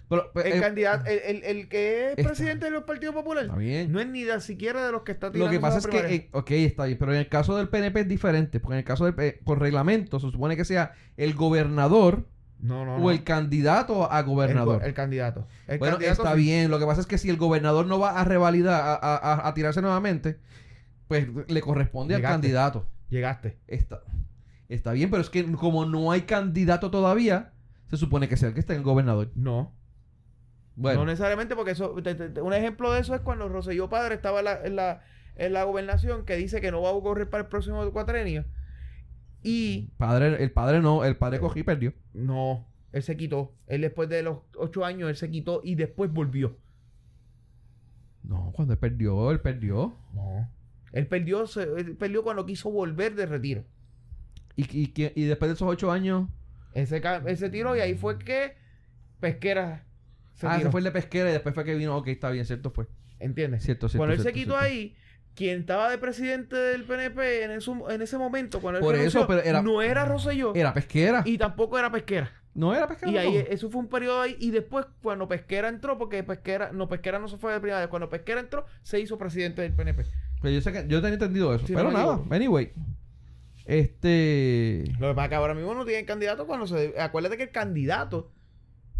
Pero, 0.07 0.31
El 0.35 0.53
eh, 0.53 0.59
candidato, 0.61 1.05
el, 1.09 1.19
el, 1.19 1.43
el 1.43 1.67
que 1.67 2.05
es 2.05 2.09
está- 2.17 2.23
presidente 2.29 2.69
del 2.69 2.83
Partido 2.83 3.11
Popular. 3.13 3.45
Está 3.45 3.55
bien. 3.57 3.91
No 3.91 3.99
es 3.99 4.07
ni 4.07 4.23
de 4.23 4.39
siquiera 4.41 4.85
de 4.85 4.91
los 4.91 5.01
que 5.01 5.11
está 5.13 5.31
tirando 5.31 5.47
Lo 5.47 5.51
que 5.51 5.59
pasa 5.59 5.79
es 5.79 5.87
que, 5.87 5.97
eh, 6.15 6.29
ok, 6.31 6.51
está 6.51 6.85
bien, 6.85 6.97
pero 6.99 7.11
en 7.13 7.19
el 7.19 7.27
caso 7.27 7.55
del 7.57 7.69
PNP 7.69 8.01
es 8.01 8.07
diferente, 8.07 8.59
porque 8.59 8.75
en 8.75 8.79
el 8.79 8.85
caso 8.85 9.05
del, 9.05 9.15
P- 9.15 9.39
por 9.43 9.59
reglamento 9.59 10.19
se 10.19 10.29
supone 10.29 10.55
que 10.55 10.63
sea 10.65 10.93
el 11.17 11.33
gobernador 11.33 12.27
no, 12.59 12.85
no, 12.85 12.95
o 12.95 12.99
no. 12.99 13.11
el 13.11 13.23
candidato 13.23 14.11
a 14.11 14.21
gobernador. 14.21 14.79
go- 14.79 14.85
el 14.85 14.93
candidato. 14.93 15.47
El 15.67 15.79
bueno, 15.79 15.95
candidato 15.95 16.21
está 16.23 16.35
sí. 16.35 16.41
bien, 16.41 16.69
lo 16.69 16.77
que 16.79 16.85
pasa 16.85 17.01
es 17.01 17.07
que 17.07 17.17
si 17.17 17.29
el 17.29 17.37
gobernador 17.37 17.85
no 17.87 17.97
va 17.99 18.19
a 18.19 18.23
revalidar, 18.23 18.81
a, 18.81 18.93
a- 18.95 19.47
a- 19.47 19.53
tirarse 19.55 19.81
nuevamente, 19.81 20.37
pues 21.07 21.27
le 21.47 21.61
corresponde 21.61 22.13
al 22.15 22.21
candidato. 22.21 22.87
Llegaste. 23.09 23.57
Está, 23.67 24.01
está 24.69 24.91
bien, 24.91 25.09
pero 25.09 25.21
es 25.21 25.29
que 25.29 25.51
como 25.53 25.85
no 25.85 26.11
hay 26.11 26.21
candidato 26.21 26.91
todavía, 26.91 27.53
se 27.89 27.97
supone 27.97 28.27
que 28.29 28.37
sea 28.37 28.49
el 28.49 28.53
que 28.53 28.59
esté 28.59 28.73
en 28.73 28.79
el 28.79 28.85
gobernador. 28.85 29.31
No. 29.35 29.73
Bueno, 30.75 30.99
No 31.01 31.05
necesariamente 31.05 31.55
porque 31.55 31.71
eso, 31.71 31.93
te- 32.03 32.15
te- 32.15 32.29
te- 32.29 32.41
un 32.41 32.53
ejemplo 32.53 32.91
de 32.91 32.99
eso 32.99 33.15
es 33.15 33.21
cuando 33.21 33.47
Roselló 33.47 33.89
Padre 33.89 34.15
estaba 34.15 34.39
en 34.39 34.45
la, 34.45 34.65
en 34.65 34.75
la, 34.75 35.03
en 35.35 35.53
la 35.53 35.63
gobernación 35.63 36.25
que 36.25 36.35
dice 36.35 36.59
que 36.61 36.71
no 36.71 36.81
va 36.81 36.89
a 36.89 37.01
correr 37.01 37.29
para 37.29 37.43
el 37.43 37.49
próximo 37.49 37.89
cuatrenio. 37.91 38.45
Y 39.41 39.91
padre, 39.97 40.43
el 40.43 40.51
padre 40.51 40.81
no, 40.81 41.05
el 41.05 41.17
padre 41.17 41.39
cogió 41.39 41.61
y 41.61 41.63
perdió. 41.63 41.93
no, 42.13 42.67
él 42.91 43.03
se 43.03 43.15
quitó. 43.17 43.53
Él 43.67 43.81
después 43.81 44.09
de 44.09 44.23
los 44.23 44.39
ocho 44.57 44.83
años, 44.85 45.09
él 45.09 45.15
se 45.15 45.29
quitó 45.29 45.61
y 45.63 45.75
después 45.75 46.11
volvió. 46.11 46.57
No, 48.23 48.51
cuando 48.55 48.73
él 48.73 48.79
perdió, 48.79 49.31
él 49.31 49.39
perdió. 49.41 49.95
No. 50.13 50.49
Él 50.91 51.07
perdió, 51.07 51.45
se- 51.47 51.63
él 51.63 51.95
perdió 51.97 52.23
cuando 52.23 52.45
quiso 52.45 52.71
volver 52.71 53.15
de 53.15 53.25
retiro. 53.25 53.63
Y, 54.55 54.63
y, 54.63 54.93
y 55.15 55.25
después 55.25 55.49
de 55.49 55.55
esos 55.55 55.67
ocho 55.67 55.91
años, 55.91 56.27
Ese, 56.73 57.01
ese 57.27 57.49
tiro 57.49 57.75
y 57.75 57.79
ahí 57.81 57.95
fue 57.95 58.17
que 58.17 58.55
Pesquera 59.19 59.84
se 60.35 60.47
ah, 60.47 60.57
tiró. 60.57 60.67
se 60.67 60.71
fue 60.71 60.79
el 60.81 60.85
de 60.85 60.91
pesquera 60.91 61.29
y 61.29 61.33
después 61.33 61.53
fue 61.55 61.65
que 61.65 61.75
vino, 61.75 61.97
ok, 61.97 62.07
está 62.07 62.29
bien, 62.29 62.45
cierto 62.45 62.69
fue. 62.71 62.85
¿Entiendes? 63.19 63.63
Cierto, 63.63 63.89
cierto. 63.89 63.97
cuando 63.99 64.13
él 64.13 64.21
se 64.21 64.31
quitó 64.33 64.51
cierto. 64.51 64.63
ahí, 64.65 64.95
quien 65.33 65.61
estaba 65.61 65.89
de 65.89 65.97
presidente 65.97 66.55
del 66.55 66.83
PNP 66.83 67.43
en, 67.43 67.51
eso- 67.51 67.89
en 67.89 68.01
ese 68.01 68.17
momento, 68.17 68.61
cuando 68.61 68.79
él 68.79 68.83
Por 68.85 68.95
eso, 68.95 69.19
renunció, 69.19 69.27
pero 69.27 69.41
era- 69.41 69.61
no 69.61 69.81
era 69.81 70.05
Rosselló 70.05 70.53
Era 70.55 70.73
pesquera. 70.73 71.23
y 71.25 71.37
tampoco 71.37 71.77
era 71.79 71.91
Pesquera. 71.91 72.31
No 72.53 72.73
era 72.73 72.87
pesquera. 72.87 73.11
Y 73.11 73.17
ahí, 73.17 73.45
eso 73.49 73.69
fue 73.69 73.81
un 73.81 73.89
periodo 73.89 74.21
ahí. 74.21 74.37
Y 74.39 74.49
después, 74.51 74.85
cuando 75.01 75.27
Pesquera 75.27 75.67
entró, 75.67 75.97
porque 75.97 76.23
Pesquera, 76.23 76.71
no, 76.71 76.87
Pesquera 76.87 77.19
no 77.19 77.27
se 77.27 77.37
fue 77.37 77.51
de 77.51 77.59
primaria, 77.59 77.89
cuando 77.89 78.09
Pesquera 78.09 78.39
entró, 78.39 78.65
se 78.81 78.97
hizo 79.01 79.17
presidente 79.17 79.61
del 79.61 79.73
PNP. 79.73 80.05
Pero 80.41 80.53
yo 80.53 80.61
sé 80.61 80.71
que 80.71 80.85
yo 80.87 81.01
tenía 81.01 81.15
entendido 81.15 81.53
eso. 81.53 81.67
Sí, 81.67 81.73
pero 81.75 81.91
no 81.91 81.97
nada, 81.97 82.21
anyway. 82.29 82.71
Este. 83.65 84.83
Lo 84.99 85.09
que 85.09 85.15
pasa 85.15 85.25
es 85.25 85.29
que 85.29 85.35
ahora 85.35 85.53
mismo 85.53 85.73
no 85.73 85.85
tienen 85.85 86.05
candidato 86.05 86.47
cuando 86.47 86.67
se. 86.67 86.93
Acuérdate 86.99 87.35
que 87.37 87.43
el 87.43 87.51
candidato 87.51 88.31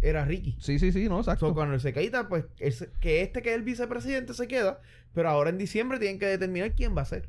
era 0.00 0.24
Ricky. 0.24 0.56
Sí, 0.60 0.78
sí, 0.78 0.92
sí, 0.92 1.08
no, 1.08 1.18
exacto. 1.18 1.48
So, 1.48 1.54
cuando 1.54 1.74
él 1.74 1.80
se 1.80 1.92
quita, 1.92 2.28
pues 2.28 2.44
ese- 2.58 2.90
que 3.00 3.22
este 3.22 3.42
que 3.42 3.50
es 3.50 3.56
el 3.56 3.62
vicepresidente 3.62 4.34
se 4.34 4.46
queda, 4.48 4.80
pero 5.12 5.28
ahora 5.30 5.50
en 5.50 5.58
diciembre 5.58 5.98
tienen 5.98 6.18
que 6.18 6.26
determinar 6.26 6.72
quién 6.74 6.96
va 6.96 7.02
a 7.02 7.06
ser. 7.06 7.28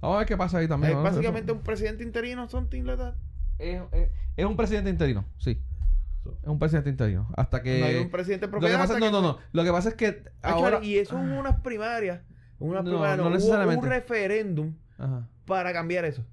Vamos 0.00 0.16
a 0.16 0.18
ver 0.20 0.26
qué 0.28 0.36
pasa 0.36 0.58
ahí 0.58 0.66
también. 0.68 0.96
Es 0.96 1.02
básicamente 1.02 1.52
un 1.52 1.60
presidente 1.60 2.02
interino, 2.02 2.48
something 2.48 2.82
like 2.84 3.02
that. 3.02 3.14
Es, 3.58 3.80
es- 3.92 4.08
es 4.36 4.44
un 4.46 4.56
presidente 4.56 4.88
interino, 4.90 5.24
sí. 5.38 5.60
Es 6.42 6.48
un 6.48 6.58
presidente 6.58 6.88
interino. 6.90 7.28
Hasta 7.36 7.62
que. 7.62 7.80
no 7.80 7.86
hay 7.86 7.96
un 7.96 8.10
presidente 8.10 8.46
lo 8.46 8.52
que 8.52 8.58
propiedad. 8.58 8.78
pasa, 8.78 8.98
no, 8.98 9.06
que 9.06 9.12
no, 9.12 9.20
no. 9.22 9.38
Lo 9.52 9.64
que 9.64 9.70
pasa 9.72 9.88
es 9.90 9.94
que 9.96 10.24
Ah, 10.42 10.50
ahora. 10.52 10.80
y 10.82 10.96
eso 10.98 11.16
hubo 11.16 11.38
unas 11.38 11.60
primarias. 11.60 12.20
Unas 12.58 12.84
No, 12.84 12.90
primarias. 12.90 13.16
no 13.18 13.24
no, 13.24 13.28
hubo 13.30 13.36
necesariamente. 13.36 13.84
un 13.84 13.90
referéndum 13.90 14.74
para 15.46 15.72
cambiar 15.72 16.04
eso. 16.04 16.24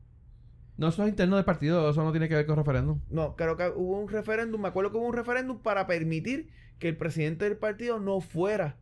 No, 0.78 0.90
eso 0.90 1.04
es 1.04 1.10
interno 1.10 1.36
del 1.38 1.46
partido, 1.46 1.90
eso 1.90 2.04
no 2.04 2.12
tiene 2.12 2.30
que 2.30 2.36
ver 2.36 2.46
con 2.46 2.56
referéndum. 2.56 3.00
No, 3.10 3.36
creo 3.36 3.58
que 3.58 3.68
hubo 3.76 4.00
un 4.00 4.10
referéndum. 4.10 4.62
Me 4.62 4.68
acuerdo 4.68 4.92
que 4.92 4.98
hubo 4.98 5.08
un 5.08 5.14
referéndum 5.14 5.58
para 5.58 5.88
permitir 5.88 6.50
que 6.80 6.90
el 6.90 6.98
presidente 6.98 7.46
del 7.46 7.58
partido 7.58 8.00
no 8.00 8.22
fuera 8.22 8.76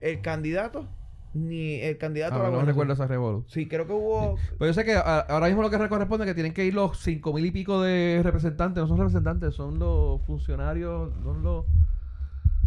el 0.00 0.22
candidato 0.22 0.88
ni 1.34 1.80
el 1.80 1.98
candidato 1.98 2.36
a 2.36 2.38
la 2.38 2.44
Ah, 2.44 2.46
no 2.46 2.52
gobernación. 2.52 2.66
recuerdo 2.74 2.92
esa 2.94 3.06
revolución. 3.08 3.44
Sí, 3.50 3.66
creo 3.68 3.86
que 3.86 3.92
hubo. 3.92 4.36
Pero 4.58 4.66
yo 4.70 4.72
sé 4.72 4.84
que 4.84 4.94
a- 4.94 5.18
ahora 5.20 5.48
mismo 5.48 5.62
lo 5.62 5.68
que 5.70 5.76
corresponde 5.88 6.24
es 6.24 6.30
que 6.30 6.34
tienen 6.34 6.54
que 6.54 6.64
ir 6.64 6.72
los 6.74 6.96
cinco 6.98 7.32
mil 7.34 7.44
y 7.44 7.50
pico 7.50 7.82
de 7.82 8.20
representantes. 8.22 8.80
No 8.82 8.86
son 8.88 8.98
representantes, 8.98 9.54
son 9.54 9.78
los 9.78 10.22
funcionarios, 10.22 11.12
son 11.24 11.42
los... 11.42 11.64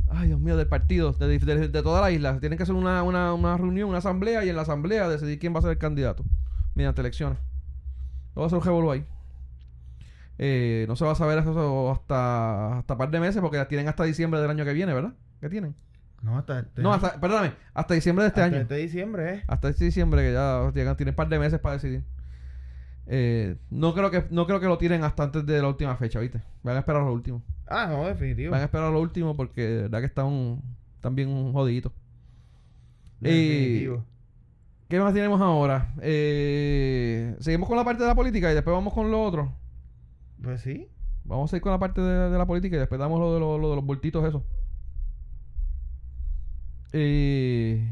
Ay, 0.10 0.28
Dios 0.28 0.40
mío, 0.40 0.56
del 0.56 0.68
partido, 0.68 1.14
de, 1.14 1.40
de- 1.40 1.68
de 1.70 1.82
toda 1.84 2.00
la 2.02 2.12
isla. 2.12 2.40
Tienen 2.40 2.58
que 2.58 2.64
hacer 2.64 2.76
una, 2.76 3.02
una, 3.04 3.34
una 3.34 3.58
reunión, 3.58 3.90
una 3.90 3.98
asamblea 3.98 4.46
y 4.46 4.50
en 4.50 4.56
la 4.56 4.62
asamblea 4.62 5.10
decidir 5.10 5.40
quién 5.40 5.54
va 5.56 5.60
a 5.60 5.62
ser 5.64 5.72
el 5.72 5.78
candidato 5.78 6.24
mediante 6.76 7.02
elecciones. 7.02 7.40
No 8.38 8.42
va 8.42 8.46
a 8.48 8.50
ser 8.52 8.60
un 8.60 8.66
revolú 8.66 8.92
ahí. 8.92 9.04
Eh, 10.38 10.86
no 10.88 10.96
se 10.96 11.04
va 11.04 11.14
a 11.14 11.16
saber 11.16 11.40
eso 11.40 11.90
hasta, 11.92 12.78
hasta 12.78 12.96
par 12.96 13.10
de 13.10 13.20
meses 13.20 13.42
porque 13.42 13.66
tienen 13.66 13.88
hasta 13.88 14.04
diciembre 14.04 14.40
del 14.40 14.52
año 14.52 14.64
que 14.64 14.74
viene, 14.74 14.94
¿verdad? 14.94 15.16
¿Qué 15.42 15.50
tienen? 15.50 15.74
No, 16.22 16.38
hasta 16.38 16.60
este, 16.60 16.84
No, 16.84 16.94
hasta, 16.94 17.20
perdóname, 17.20 17.54
hasta 17.74 17.96
diciembre 17.96 18.24
de 18.26 18.28
este 18.30 18.42
hasta 18.42 18.56
año. 18.56 18.62
este 18.62 18.76
diciembre, 18.76 19.34
¿eh? 19.34 19.44
Hasta 19.48 19.70
este 19.70 19.86
diciembre 19.86 20.22
que 20.22 20.34
ya 20.34 20.72
llegan, 20.76 20.96
tienen 20.96 21.14
un 21.14 21.16
par 21.16 21.30
de 21.30 21.40
meses 21.40 21.60
para 21.60 21.74
decidir. 21.78 22.04
Eh, 23.08 23.56
no 23.72 23.96
creo 23.96 24.12
que 24.12 24.26
no 24.30 24.46
creo 24.46 24.60
que 24.60 24.68
lo 24.68 24.78
tiren 24.78 25.04
hasta 25.04 25.24
antes 25.24 25.44
de 25.44 25.60
la 25.60 25.68
última 25.70 25.96
fecha, 25.98 26.20
¿viste? 26.20 26.44
Van 26.62 26.76
a 26.76 26.80
esperar 26.80 27.02
lo 27.02 27.14
último. 27.14 27.42
Ah, 27.66 27.88
no, 27.90 28.06
definitivo. 28.06 28.52
Van 28.52 28.62
a 28.62 28.66
esperar 28.66 28.92
lo 28.92 29.00
último 29.02 29.36
porque 29.36 29.62
de 29.68 29.82
verdad 29.84 30.00
que 30.02 30.06
están, 30.06 30.62
están 30.96 31.16
bien 31.16 31.52
jodiditos. 31.54 31.92
Eh, 33.24 33.32
Definitivo. 33.32 34.06
¿Qué 34.88 35.00
más 35.00 35.14
tenemos 35.14 35.42
ahora? 35.42 35.94
Eh, 36.02 37.36
seguimos 37.40 37.68
con 37.68 37.78
la 37.78 37.84
parte 37.84 38.04
de 38.04 38.08
la 38.08 38.16
política 38.16 38.52
y 38.52 38.56
después 38.56 38.74
vamos 38.74 38.94
con 38.94 39.12
lo 39.12 39.22
otro. 39.22 39.54
Pues 40.42 40.62
sí. 40.62 40.88
Vamos 41.26 41.52
a 41.52 41.58
ir 41.58 41.62
con 41.62 41.74
la 41.74 41.80
parte 41.80 42.00
de, 42.00 42.30
de 42.30 42.38
la 42.38 42.46
política 42.46 42.78
y 42.78 42.80
después 42.80 43.00
damos 43.00 43.20
lo 43.20 43.34
de, 43.34 43.40
lo, 43.40 43.58
lo 43.58 43.70
de 43.70 43.76
los 43.76 43.86
bultitos 43.86 44.24
eso. 44.26 44.46
Eh, 46.94 47.86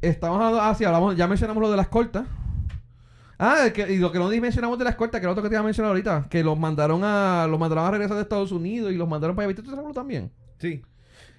estamos 0.00 0.36
hablando, 0.36 0.60
ah, 0.60 0.74
sí, 0.74 0.84
hablamos, 0.84 1.16
ya 1.16 1.26
mencionamos 1.28 1.60
lo 1.60 1.70
de 1.70 1.76
las 1.76 1.88
cortas. 1.88 2.26
Ah, 3.38 3.66
que, 3.74 3.92
y 3.92 3.98
lo 3.98 4.10
que 4.10 4.18
no 4.18 4.28
mencionamos 4.28 4.78
de 4.78 4.84
la 4.84 4.90
escolta, 4.90 5.18
que 5.20 5.24
era 5.24 5.32
otro 5.32 5.42
que 5.42 5.50
te 5.50 5.54
iba 5.54 5.60
a 5.60 5.64
mencionar 5.64 5.90
ahorita, 5.90 6.28
que 6.30 6.42
los 6.42 6.58
mandaron 6.58 7.02
a 7.04 7.46
los 7.48 7.58
mandaron 7.58 7.84
a 7.84 7.90
regresar 7.90 8.16
de 8.16 8.22
Estados 8.22 8.52
Unidos 8.52 8.92
y 8.92 8.96
los 8.96 9.08
mandaron 9.08 9.36
para 9.36 9.46
allá. 9.48 9.54
¿Viste 9.54 9.70
tú 9.70 9.92
también? 9.92 10.32
Sí. 10.58 10.82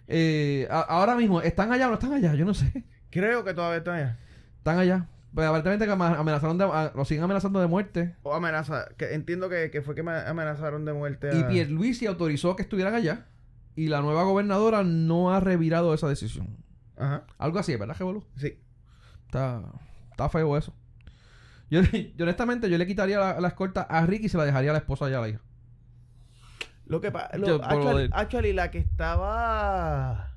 Eh, 0.07 0.67
a- 0.69 0.81
ahora 0.81 1.15
mismo, 1.15 1.41
¿están 1.41 1.71
allá 1.71 1.87
o 1.87 1.89
no 1.89 1.95
están 1.95 2.13
allá? 2.13 2.33
Yo 2.35 2.45
no 2.45 2.53
sé. 2.53 2.83
Creo 3.09 3.43
que 3.43 3.53
todavía 3.53 3.77
están 3.79 3.95
allá. 3.95 4.19
Están 4.57 4.77
allá. 4.79 5.07
Pues 5.33 5.45
aparentemente 5.47 5.85
que 5.85 5.91
ama- 5.91 6.17
amenazaron 6.17 6.57
de, 6.57 6.63
a- 6.65 6.91
los 6.95 7.07
siguen 7.07 7.23
amenazando 7.23 7.59
de 7.59 7.67
muerte. 7.67 8.15
O 8.23 8.33
amenaza. 8.33 8.87
Que 8.97 9.13
entiendo 9.13 9.49
que, 9.49 9.69
que 9.71 9.81
fue 9.81 9.95
que 9.95 10.03
me 10.03 10.11
amenazaron 10.13 10.85
de 10.85 10.93
muerte. 10.93 11.29
Y 11.33 11.43
a- 11.43 11.47
Pierluisi 11.47 12.05
autorizó 12.07 12.55
que 12.55 12.61
estuvieran 12.63 12.93
allá. 12.95 13.25
Y 13.75 13.87
la 13.89 14.01
nueva 14.01 14.23
gobernadora 14.23 14.83
no 14.83 15.33
ha 15.33 15.39
revirado 15.41 15.93
esa 15.93 16.07
decisión. 16.07 16.57
Ajá. 16.97 17.25
Algo 17.37 17.59
así, 17.59 17.75
¿verdad, 17.75 17.95
Jebolu? 17.97 18.25
Sí. 18.37 18.57
Está, 19.25 19.61
está 20.11 20.29
feo 20.29 20.55
eso. 20.55 20.73
Yo, 21.69 21.81
yo 22.15 22.23
honestamente, 22.23 22.69
yo 22.69 22.77
le 22.77 22.87
quitaría 22.87 23.19
la, 23.19 23.41
la 23.41 23.47
escolta 23.49 23.81
a 23.81 24.05
Ricky 24.05 24.27
y 24.27 24.29
se 24.29 24.37
la 24.37 24.45
dejaría 24.45 24.69
a 24.69 24.73
la 24.73 24.79
esposa 24.79 25.09
y 25.09 25.13
a 25.13 25.19
la 25.19 25.27
hija. 25.27 25.41
Lo 26.85 27.01
que 27.01 27.11
pasa. 27.11 27.29
Actually, 27.33 28.09
actually, 28.11 28.53
la 28.53 28.71
que 28.71 28.79
estaba. 28.79 30.31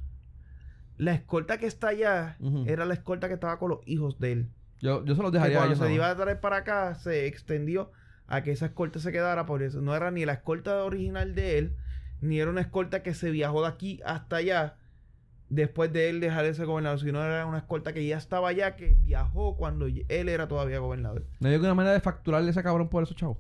La 0.97 1.15
escolta 1.15 1.59
que 1.59 1.67
está 1.67 1.89
allá 1.89 2.37
era 2.67 2.85
la 2.85 2.95
escolta 2.95 3.29
que 3.29 3.35
estaba 3.35 3.59
con 3.59 3.71
los 3.71 3.81
hijos 3.87 4.19
de 4.19 4.33
él. 4.33 4.51
Yo, 4.81 5.05
yo 5.05 5.15
se 5.15 5.23
los 5.23 5.33
dejaría 5.33 5.59
cuando 5.59 5.75
se 5.75 5.83
nada 5.83 5.93
iba 5.93 6.11
a 6.11 6.17
traer 6.17 6.41
para 6.41 6.59
acá, 6.59 6.95
se 6.95 7.27
extendió 7.27 7.91
a 8.27 8.43
que 8.43 8.53
esa 8.53 8.67
escolta 8.67 8.99
se 8.99 9.13
quedara. 9.13 9.47
Por 9.47 9.63
eso 9.63 9.81
no 9.81 9.95
era 9.95 10.11
ni 10.11 10.25
la 10.25 10.35
escolta 10.35 10.85
original 10.85 11.35
de 11.35 11.59
él, 11.59 11.77
ni 12.21 12.41
era 12.41 12.51
una 12.51 12.63
escolta 12.63 13.03
que 13.03 13.15
se 13.15 13.31
viajó 13.31 13.63
de 13.63 13.69
aquí 13.69 14.01
hasta 14.05 14.37
allá 14.37 14.77
después 15.49 15.93
de 15.93 16.11
él 16.11 16.21
dejar 16.21 16.45
ese 16.45 16.65
gobernador, 16.65 17.01
sino 17.01 17.23
era 17.23 17.47
una 17.47 17.59
escolta 17.59 17.93
que 17.93 18.07
ya 18.07 18.17
estaba 18.19 18.49
allá, 18.49 18.77
que 18.77 18.97
viajó 19.01 19.57
cuando 19.57 19.87
él 19.87 20.29
era 20.29 20.49
todavía 20.49 20.79
gobernador. 20.79 21.25
¿No 21.41 21.49
hay 21.49 21.55
alguna 21.55 21.75
manera 21.75 21.95
de 21.95 22.01
facturarle 22.01 22.49
a 22.49 22.51
ese 22.51 22.63
cabrón 22.63 22.89
por 22.89 23.03
esos 23.03 23.17
chavos? 23.17 23.39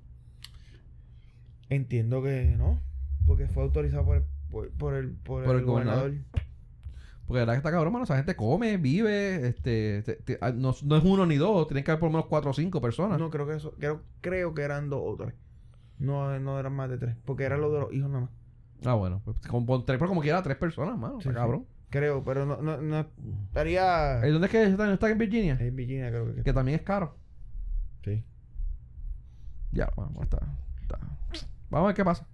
Entiendo 1.68 2.22
que 2.22 2.54
no, 2.56 2.80
porque 3.29 3.47
fue 3.47 3.62
autorizado 3.62 4.05
por 4.05 4.16
el, 4.16 4.24
por, 4.51 4.70
por 4.72 4.95
el, 4.95 5.12
por 5.12 5.45
Por 5.45 5.55
el 5.55 5.61
el 5.61 5.66
gobernador. 5.66 6.11
gobernador. 6.11 6.29
Porque 7.26 7.41
la 7.41 7.41
verdad 7.43 7.53
que 7.55 7.59
está 7.59 7.70
cabrón, 7.70 7.93
mano. 7.93 8.05
Esa 8.05 8.16
gente 8.16 8.35
come, 8.35 8.79
vive, 8.79 9.47
este... 9.49 10.03
te- 10.03 10.16
te- 10.16 10.39
ah, 10.41 10.51
no, 10.51 10.74
no 10.83 10.97
es 10.97 11.05
uno 11.05 11.26
ni 11.26 11.37
dos. 11.37 11.68
Tienen 11.68 11.85
que 11.85 11.91
haber 11.91 12.01
por 12.01 12.09
lo 12.09 12.12
menos 12.14 12.26
cuatro 12.26 12.51
o 12.51 12.55
cinco 12.55 12.81
personas. 12.81 13.18
No, 13.18 13.29
creo 13.31 13.47
que 13.47 13.55
eso, 13.57 13.74
creo, 13.79 14.01
creo 14.22 14.55
que 14.55 14.62
eran 14.62 14.89
dos 14.89 15.03
o 15.05 15.14
tres. 15.16 15.35
No, 15.99 16.39
no 16.41 16.59
eran 16.59 16.72
más 16.72 16.89
de 16.89 16.97
tres, 16.97 17.16
porque 17.26 17.45
era 17.45 17.59
lo 17.59 17.70
de 17.70 17.81
los 17.81 17.93
hijos 17.93 18.09
nada 18.09 18.22
más. 18.22 18.31
Ah, 18.87 18.95
bueno. 18.95 19.20
Pues, 19.26 19.39
con, 19.41 19.66
con 19.66 19.85
tres, 19.85 19.99
pero 19.99 20.09
como 20.09 20.22
quiera, 20.22 20.43
tres 20.43 20.57
personas, 20.57 20.97
mano. 20.97 21.20
Sí, 21.20 21.29
está 21.29 21.33
sí. 21.41 21.45
cabrón. 21.45 21.66
Creo, 21.91 22.22
pero 22.24 22.47
no, 22.47 22.62
no, 22.62 22.81
no 22.81 23.07
estaría 23.49 24.20
¿Y 24.26 24.31
dónde 24.31 24.47
es 24.47 24.51
que 24.53 24.62
está, 24.64 24.93
está 24.93 25.11
en 25.11 25.18
Virginia? 25.18 25.57
en 25.61 25.74
Virginia, 25.76 26.09
creo 26.11 26.35
que. 26.35 26.43
Que 26.43 26.53
también 26.53 26.79
es 26.79 26.85
caro. 26.85 27.16
Sí, 28.05 28.22
Ya, 29.72 29.91
bueno, 29.97 30.12
pues 30.14 30.29
está, 30.31 30.47
está. 30.81 30.99
Vamos 31.70 31.85
a 31.85 31.89
ver 31.89 31.97
qué 31.97 32.05
pasa. 32.05 32.26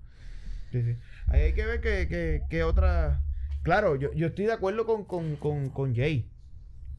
Sí, 0.82 0.92
sí. 0.92 0.96
Ahí 1.28 1.40
hay 1.42 1.52
que 1.54 1.64
ver 1.66 1.80
que, 1.80 2.08
que, 2.08 2.42
que 2.50 2.62
otra. 2.64 3.22
Claro, 3.62 3.96
yo, 3.96 4.12
yo 4.12 4.26
estoy 4.28 4.46
de 4.46 4.52
acuerdo 4.52 4.84
con, 4.86 5.04
con, 5.04 5.36
con, 5.36 5.70
con 5.70 5.94
Jay. 5.94 6.28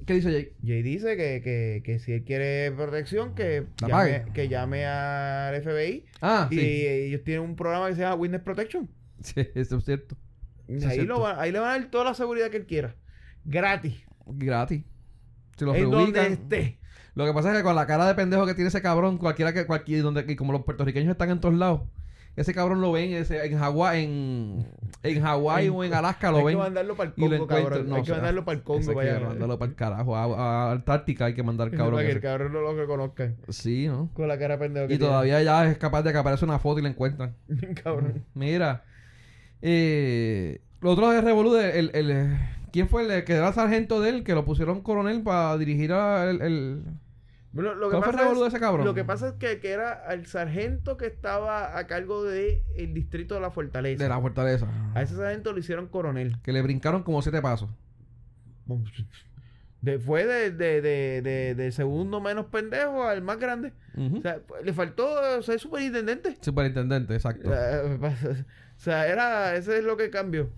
¿Qué 0.05 0.13
dice 0.15 0.31
Jake? 0.31 0.55
Jay 0.65 0.81
dice 0.81 1.15
que, 1.15 1.41
que, 1.43 1.81
que 1.83 1.99
si 1.99 2.11
él 2.13 2.23
quiere 2.23 2.71
protección, 2.71 3.33
que 3.35 3.65
La 3.81 3.87
llame, 3.87 4.19
pague. 4.19 4.25
que 4.33 4.47
llame 4.49 4.85
al 4.85 5.61
FBI. 5.61 6.05
Ah, 6.21 6.47
y 6.51 6.55
sí. 6.55 6.61
ellos 6.87 7.23
tienen 7.23 7.43
un 7.43 7.55
programa 7.55 7.87
que 7.89 7.95
se 7.95 8.01
llama 8.01 8.15
Witness 8.15 8.41
Protection. 8.41 8.89
Sí, 9.21 9.47
eso 9.55 9.77
es 9.77 9.85
cierto. 9.85 10.17
Es 10.67 10.85
ahí, 10.85 10.95
cierto. 10.95 11.13
lo 11.13 11.19
van- 11.21 11.39
ahí 11.39 11.51
le 11.51 11.59
van 11.59 11.69
a 11.69 11.79
dar 11.79 11.91
toda 11.91 12.03
la 12.05 12.13
seguridad 12.13 12.49
que 12.49 12.57
él 12.57 12.65
quiera. 12.65 12.95
Gratis. 13.45 13.95
Gratis. 14.25 14.83
Se 15.57 15.65
lo 15.65 15.75
en 15.75 15.89
donde 15.91 16.27
esté. 16.27 16.79
Lo 17.13 17.25
que 17.25 17.33
pasa 17.33 17.51
es 17.51 17.57
que 17.57 17.63
con 17.63 17.75
la 17.75 17.85
cara 17.87 18.07
de 18.07 18.15
pendejo 18.15 18.45
que 18.45 18.55
tiene 18.55 18.67
ese 18.67 18.81
cabrón, 18.81 19.17
cualquiera 19.17 19.53
que, 19.53 19.65
cualquier, 19.65 20.01
donde, 20.03 20.25
y 20.27 20.35
como 20.35 20.51
los 20.51 20.63
puertorriqueños 20.65 21.11
están 21.11 21.29
en 21.29 21.39
todos 21.39 21.55
lados, 21.55 21.83
ese 22.35 22.53
cabrón 22.53 22.81
lo 22.81 22.91
ven 22.91 23.13
ese, 23.13 23.45
en 23.45 23.57
Hawái, 23.57 24.03
en, 24.03 24.67
en 25.03 25.21
Hawái 25.23 25.69
o 25.69 25.83
en 25.83 25.93
Alaska 25.93 26.31
lo 26.31 26.39
hay 26.39 26.43
ven. 26.45 26.55
que 26.57 26.63
mandarlo 26.63 26.95
para 26.95 27.09
el 27.09 27.15
Congo, 27.15 27.47
cabrón. 27.47 27.89
No, 27.89 27.95
hay 27.95 28.03
que 28.03 28.11
mandarlo 28.11 28.45
para 28.45 28.57
el 28.57 28.63
Congo. 28.63 28.99
Hay 28.99 29.07
que 29.07 29.19
mandarlo 29.25 29.59
para 29.59 29.69
el 29.69 29.75
carajo. 29.75 30.15
A, 30.17 30.23
a 30.69 30.71
Antártica 30.73 31.25
hay 31.25 31.33
que 31.33 31.43
mandar 31.43 31.69
cabrón. 31.71 31.93
para 31.95 32.05
que 32.07 32.11
el 32.13 32.21
cabrón 32.21 32.51
no 32.53 32.61
lo 32.61 32.75
reconozcan. 32.75 33.35
Sí, 33.49 33.87
¿no? 33.87 34.09
Con 34.13 34.27
la 34.27 34.37
cara 34.37 34.59
pendejo 34.59 34.87
que 34.87 34.95
Y 34.95 34.97
todavía 34.97 35.41
ya 35.43 35.65
es 35.69 35.77
capaz 35.77 36.03
de 36.03 36.11
que 36.11 36.17
aparece 36.17 36.43
una 36.45 36.59
foto 36.59 36.79
y 36.79 36.83
la 36.83 36.89
encuentran. 36.89 37.35
cabrón. 37.83 38.25
Mira. 38.33 38.83
Eh, 39.61 40.61
lo 40.81 40.91
otro 40.91 41.19
Revolú, 41.21 41.53
de- 41.53 41.79
el, 41.79 41.91
el, 41.93 42.37
¿quién 42.71 42.89
fue 42.89 43.03
el 43.03 43.23
que 43.23 43.33
era 43.33 43.51
sargento 43.53 44.01
de 44.01 44.09
él? 44.09 44.23
Que 44.23 44.33
lo 44.35 44.45
pusieron 44.45 44.81
coronel 44.81 45.23
para 45.23 45.57
dirigir 45.57 45.93
a 45.93 46.29
el, 46.29 46.41
el- 46.41 46.83
Bueno, 47.55 47.73
lo 47.73 47.89
que 47.89 47.97
¿Cuál 47.97 48.03
fue 48.03 48.11
el 48.21 48.27
pasa 48.29 48.41
es- 48.41 48.47
ese 48.53 48.59
cabrón? 48.59 48.85
Lo 48.85 48.93
que 48.93 49.03
pasa 49.03 49.27
es 49.29 49.33
que, 49.35 49.59
que 49.59 49.71
era 49.71 50.13
el 50.13 50.27
sargento 50.27 50.97
que 50.97 51.07
estaba 51.07 51.77
a 51.77 51.87
cargo 51.87 52.23
del 52.23 52.61
el 52.75 52.93
distrito 52.93 53.33
de 53.33 53.41
la 53.41 53.49
Fortaleza. 53.49 54.03
de 54.03 54.09
la 54.09 54.19
fortaleza. 54.21 54.67
A 54.93 55.01
ese 55.01 55.15
sargento 55.15 55.53
lo 55.53 55.59
hicieron 55.59 55.87
coronel. 55.87 56.35
Que 56.43 56.51
le 56.51 56.61
brincaron 56.61 57.01
como 57.01 57.21
siete 57.23 57.41
pasos. 57.41 57.69
De- 59.81 59.99
fue 59.99 60.25
de, 60.25 60.51
de, 60.51 60.81
de, 60.81 61.55
de- 61.55 61.71
segundo 61.71 62.19
menos 62.19 62.47
pendejo 62.47 63.03
al 63.03 63.21
más 63.21 63.37
grande. 63.37 63.71
Ujú. 63.95 64.17
O 64.17 64.21
sea, 64.21 64.41
le 64.63 64.73
faltó 64.73 65.41
ser 65.43 65.59
superintendente. 65.59 66.37
Superintendente, 66.41 67.13
exacto. 67.13 67.51
Eh, 67.53 67.99
O 68.77 68.79
sea, 68.79 69.07
era, 69.07 69.55
ese 69.55 69.77
es 69.77 69.83
lo 69.85 69.95
que 69.95 70.09
cambió. 70.09 70.49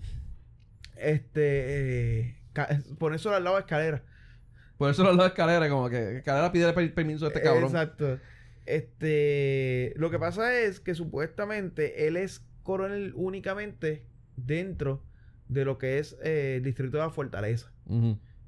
Este, 0.96 2.20
eh, 2.20 2.36
ca- 2.52 2.68
ponérselo 2.98 3.36
al 3.36 3.44
lado 3.44 3.56
de 3.56 3.60
escalera. 3.60 4.02
Por 4.78 4.90
eso 4.90 5.12
la 5.12 5.26
escalera, 5.26 5.68
como 5.68 5.90
que 5.90 6.18
escalera 6.18 6.50
pide 6.52 6.72
per- 6.72 6.94
permiso 6.94 7.24
a 7.26 7.28
este 7.28 7.42
cabrón. 7.42 7.64
Exacto. 7.64 8.18
Este, 8.64 9.92
lo 9.96 10.10
que 10.10 10.18
pasa 10.18 10.54
es 10.58 10.80
que 10.80 10.94
supuestamente 10.94 12.06
él 12.06 12.16
es 12.16 12.44
coronel 12.62 13.12
únicamente 13.16 14.04
dentro 14.36 15.02
de 15.48 15.64
lo 15.64 15.78
que 15.78 15.98
es 15.98 16.16
eh, 16.22 16.56
el 16.56 16.62
distrito 16.64 16.96
de 16.98 17.02
la 17.02 17.10
Fortaleza. 17.10 17.72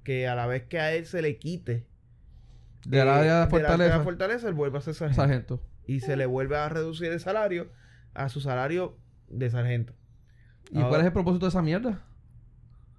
Que 0.05 0.29
a 0.29 0.35
la 0.35 0.47
vez 0.47 0.65
que 0.65 0.79
a 0.79 0.93
él 0.95 1.07
se 1.07 1.23
le 1.23 1.39
quite 1.39 1.87
De 2.85 3.05
la 3.05 3.17
área 3.19 3.33
de 3.33 3.39
de 3.39 3.41
la- 3.41 3.49
fortaleza. 3.49 3.93
de 3.93 3.99
la 3.99 4.05
Fortaleza, 4.05 4.49
él 4.49 4.55
vuelve 4.55 4.79
a 4.79 4.81
ser 4.83 4.95
sargento. 4.95 5.23
sargento. 5.23 5.63
Y 5.87 6.01
se 6.01 6.17
le 6.17 6.27
vuelve 6.27 6.57
a 6.57 6.69
reducir 6.69 7.11
el 7.11 7.19
salario 7.21 7.69
a 8.15 8.29
su 8.29 8.41
salario 8.41 8.97
de 9.29 9.51
sargento. 9.51 9.95
¿Y 10.71 10.81
cuál 10.83 11.01
es 11.01 11.07
el 11.07 11.13
propósito 11.13 11.47
de 11.47 11.51
esa 11.51 11.63
mierda? 11.63 12.05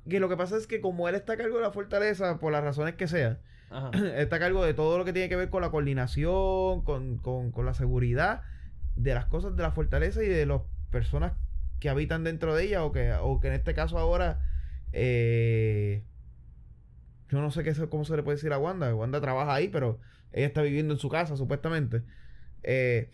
Que 0.09 0.19
lo 0.19 0.29
que 0.29 0.37
pasa 0.37 0.57
es 0.57 0.65
que 0.67 0.81
como 0.81 1.07
él 1.07 1.15
está 1.15 1.33
a 1.33 1.37
cargo 1.37 1.57
de 1.57 1.61
la 1.63 1.71
fortaleza, 1.71 2.39
por 2.39 2.51
las 2.51 2.63
razones 2.63 2.95
que 2.95 3.07
sean, 3.07 3.39
está 4.17 4.35
a 4.37 4.39
cargo 4.39 4.63
de 4.65 4.73
todo 4.73 4.97
lo 4.97 5.05
que 5.05 5.13
tiene 5.13 5.29
que 5.29 5.35
ver 5.35 5.49
con 5.49 5.61
la 5.61 5.69
coordinación, 5.71 6.81
con, 6.83 7.17
con- 7.17 7.51
con 7.51 7.65
la 7.65 7.73
seguridad 7.73 8.41
de 8.95 9.13
las 9.13 9.25
cosas 9.25 9.55
de 9.55 9.63
la 9.63 9.71
fortaleza 9.71 10.23
y 10.23 10.27
de 10.27 10.45
las 10.45 10.61
personas 10.89 11.33
que 11.79 11.89
habitan 11.89 12.23
dentro 12.23 12.53
de 12.55 12.63
ella 12.65 12.83
o 12.83 12.91
que, 12.91 13.13
o 13.13 13.39
que 13.39 13.47
en 13.47 13.53
este 13.53 13.73
caso 13.73 13.97
ahora 13.97 14.39
eh, 14.93 16.03
yo 17.29 17.39
no 17.41 17.49
sé 17.49 17.63
qué, 17.63 17.73
cómo 17.89 18.03
se 18.03 18.15
le 18.17 18.23
puede 18.23 18.35
decir 18.35 18.51
a 18.53 18.57
Wanda. 18.59 18.93
Wanda 18.93 19.21
trabaja 19.21 19.53
ahí, 19.53 19.69
pero 19.69 19.99
ella 20.33 20.47
está 20.47 20.61
viviendo 20.61 20.93
en 20.93 20.99
su 20.99 21.09
casa, 21.09 21.37
supuestamente. 21.37 22.03
Eh, 22.63 23.09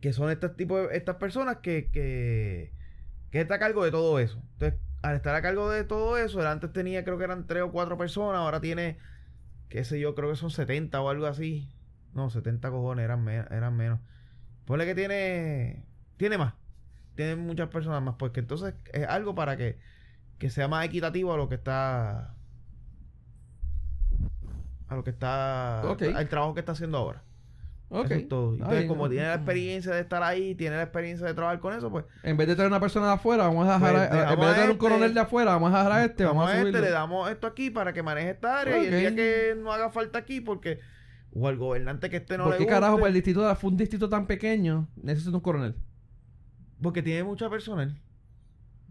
que 0.00 0.12
son 0.12 0.30
estas 0.30 0.56
tipo 0.56 0.78
de- 0.78 0.96
estas 0.96 1.16
personas 1.16 1.58
que, 1.58 1.90
que, 1.90 2.72
que 3.30 3.40
está 3.40 3.54
a 3.54 3.58
cargo 3.58 3.84
de 3.84 3.90
todo 3.90 4.18
eso. 4.18 4.42
Entonces, 4.54 4.78
al 5.02 5.16
estar 5.16 5.34
a 5.34 5.42
cargo 5.42 5.70
de 5.70 5.84
todo 5.84 6.16
eso, 6.18 6.40
él 6.40 6.46
antes 6.46 6.72
tenía, 6.72 7.04
creo 7.04 7.18
que 7.18 7.24
eran 7.24 7.46
tres 7.46 7.62
o 7.62 7.72
cuatro 7.72 7.98
personas, 7.98 8.40
ahora 8.40 8.60
tiene, 8.60 8.98
qué 9.68 9.84
sé 9.84 10.00
yo, 10.00 10.14
creo 10.14 10.30
que 10.30 10.36
son 10.36 10.50
70 10.50 11.00
o 11.02 11.08
algo 11.10 11.26
así. 11.26 11.68
No, 12.14 12.30
70 12.30 12.70
cojones, 12.70 13.04
eran, 13.04 13.24
me- 13.24 13.36
eran 13.38 13.76
menos. 13.76 14.00
Ponle 14.66 14.86
que 14.86 14.94
tiene, 14.94 15.86
tiene 16.18 16.38
más. 16.38 16.54
Tiene 17.16 17.36
muchas 17.36 17.68
personas 17.70 18.02
más, 18.02 18.16
porque 18.18 18.40
entonces 18.40 18.74
es 18.92 19.06
algo 19.08 19.34
para 19.34 19.56
que, 19.56 19.78
que 20.38 20.50
sea 20.50 20.68
más 20.68 20.86
equitativo 20.86 21.32
a 21.34 21.36
lo 21.38 21.48
que 21.48 21.56
está, 21.56 22.36
a 24.88 24.94
lo 24.96 25.04
que 25.04 25.10
está, 25.10 25.92
al 26.12 26.28
trabajo 26.28 26.54
que 26.54 26.60
está 26.60 26.72
haciendo 26.72 26.98
ahora. 26.98 27.22
Ok. 27.94 28.06
Eso 28.06 28.14
es 28.14 28.28
todo. 28.28 28.52
Entonces, 28.54 28.78
Ay, 28.80 28.86
como 28.86 29.04
no. 29.04 29.10
tiene 29.10 29.26
la 29.26 29.34
experiencia 29.34 29.92
de 29.94 30.00
estar 30.00 30.22
ahí, 30.22 30.54
tiene 30.54 30.76
la 30.76 30.82
experiencia 30.84 31.26
de 31.26 31.34
trabajar 31.34 31.60
con 31.60 31.74
eso, 31.74 31.90
pues 31.90 32.06
En 32.22 32.36
vez 32.38 32.48
de 32.48 32.54
traer 32.54 32.68
una 32.70 32.80
persona 32.80 33.06
de 33.08 33.12
afuera, 33.12 33.44
vamos 33.46 33.68
a 33.68 33.74
dejar 33.74 33.92
Pues, 33.92 34.10
a- 34.10 34.32
en 34.32 34.38
vez 34.40 34.48
de 34.48 34.54
traer 34.54 34.64
un 34.64 34.70
este. 34.70 34.78
coronel 34.78 35.14
de 35.14 35.20
afuera, 35.20 35.50
vamos 35.52 35.74
a 35.74 35.76
dejar 35.78 35.92
a 35.92 36.04
este, 36.06 36.24
vamos, 36.24 36.46
a 36.46 36.48
a 36.48 36.52
este, 36.52 36.62
subirlo. 36.62 36.80
le 36.80 36.90
damos 36.90 37.30
esto 37.30 37.46
aquí 37.46 37.70
para 37.70 37.92
que 37.92 38.02
maneje 38.02 38.30
esta 38.30 38.60
área 38.60 38.78
y 38.82 38.86
el 38.86 38.98
día 38.98 39.14
que 39.14 39.54
no 39.56 39.72
haga 39.72 39.90
falta 39.90 40.18
aquí, 40.18 40.40
porque 40.40 40.80
o 41.34 41.48
al 41.48 41.56
gobernante 41.58 42.08
que 42.10 42.16
este 42.16 42.38
no 42.38 42.44
¿Por 42.44 42.52
le 42.54 42.58
qué 42.58 42.64
guste, 42.64 42.74
carajo? 42.74 42.98
Pues 42.98 43.08
el 43.08 43.14
distrito 43.14 43.46
de- 43.46 43.54
fue 43.56 43.70
un 43.70 43.76
distrito 43.76 44.08
tan 44.08 44.26
pequeño, 44.26 44.88
necesita 44.96 45.36
un 45.36 45.40
coronel. 45.42 45.74
porque 46.82 47.02
tiene 47.02 47.22
mucha 47.24 47.48
personal, 47.50 48.00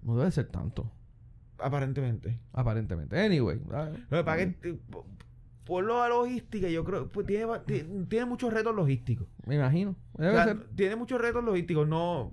No 0.03 0.15
debe 0.17 0.31
ser 0.31 0.45
tanto, 0.47 0.91
aparentemente. 1.57 2.39
aparentemente. 2.53 3.19
Anyway. 3.19 3.59
ah, 3.73 3.89
Lo 4.09 4.23
que 4.23 4.55
pasa 5.63 5.65
es 5.65 5.65
que, 5.65 5.65
eh, 5.65 5.65
po- 5.65 5.65
por 5.65 5.83
lo 5.83 6.01
a 6.01 6.09
logística, 6.09 6.67
yo 6.67 6.83
creo, 6.83 7.07
pues 7.09 7.25
tiene, 7.27 7.45
tiene 8.09 8.25
muchos 8.25 8.51
retos 8.53 8.75
logísticos. 8.75 9.27
Me 9.45 9.55
imagino. 9.55 9.95
O 10.13 10.21
Debe 10.21 10.33
sea, 10.35 10.43
ser. 10.45 10.67
tiene 10.75 10.95
muchos 10.95 11.19
retos 11.21 11.43
logísticos, 11.43 11.87
no, 11.87 12.31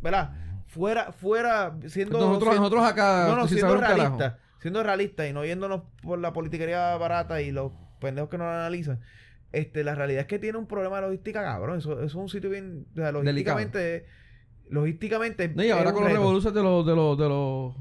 ¿verdad? 0.00 0.32
Fuera, 0.66 1.12
fuera, 1.12 1.76
siendo... 1.86 2.18
Nosotros, 2.18 2.50
siendo- 2.54 2.60
nosotros 2.70 2.84
acá, 2.84 3.26
No, 3.28 3.36
no, 3.36 3.42
sin 3.48 3.58
siendo 3.58 3.66
saber 3.68 3.76
un 3.76 3.82
carajo. 3.82 4.18
realista. 4.18 4.38
Siendo 4.60 4.82
realista 4.82 5.28
y 5.28 5.32
no 5.32 5.44
yéndonos 5.44 5.82
por 6.02 6.18
la 6.18 6.32
politiquería 6.32 6.96
barata 6.96 7.40
y 7.40 7.52
los 7.52 7.72
pendejos 8.00 8.28
que 8.30 8.38
no 8.38 8.44
la 8.44 8.60
analizan. 8.66 9.00
Este, 9.52 9.84
la 9.84 9.94
realidad 9.94 10.22
es 10.22 10.26
que 10.26 10.38
tiene 10.38 10.58
un 10.58 10.66
problema 10.66 10.96
de 10.96 11.02
logística, 11.02 11.42
cabrón. 11.42 11.78
Eso, 11.78 11.92
eso 11.94 12.04
es 12.04 12.14
un 12.14 12.28
sitio 12.28 12.50
bien. 12.50 12.86
O 12.92 12.96
sea, 12.96 13.12
logísticamente. 13.12 14.06
Logísticamente. 14.68 15.48
No, 15.48 15.62
y 15.62 15.70
ahora 15.70 15.92
con 15.92 16.02
los 16.04 16.12
revoluciones 16.12 16.54
de 16.54 16.62
los, 16.62 16.84
de 16.84 16.96
los, 16.96 17.16
de 17.18 17.28
los, 17.28 17.74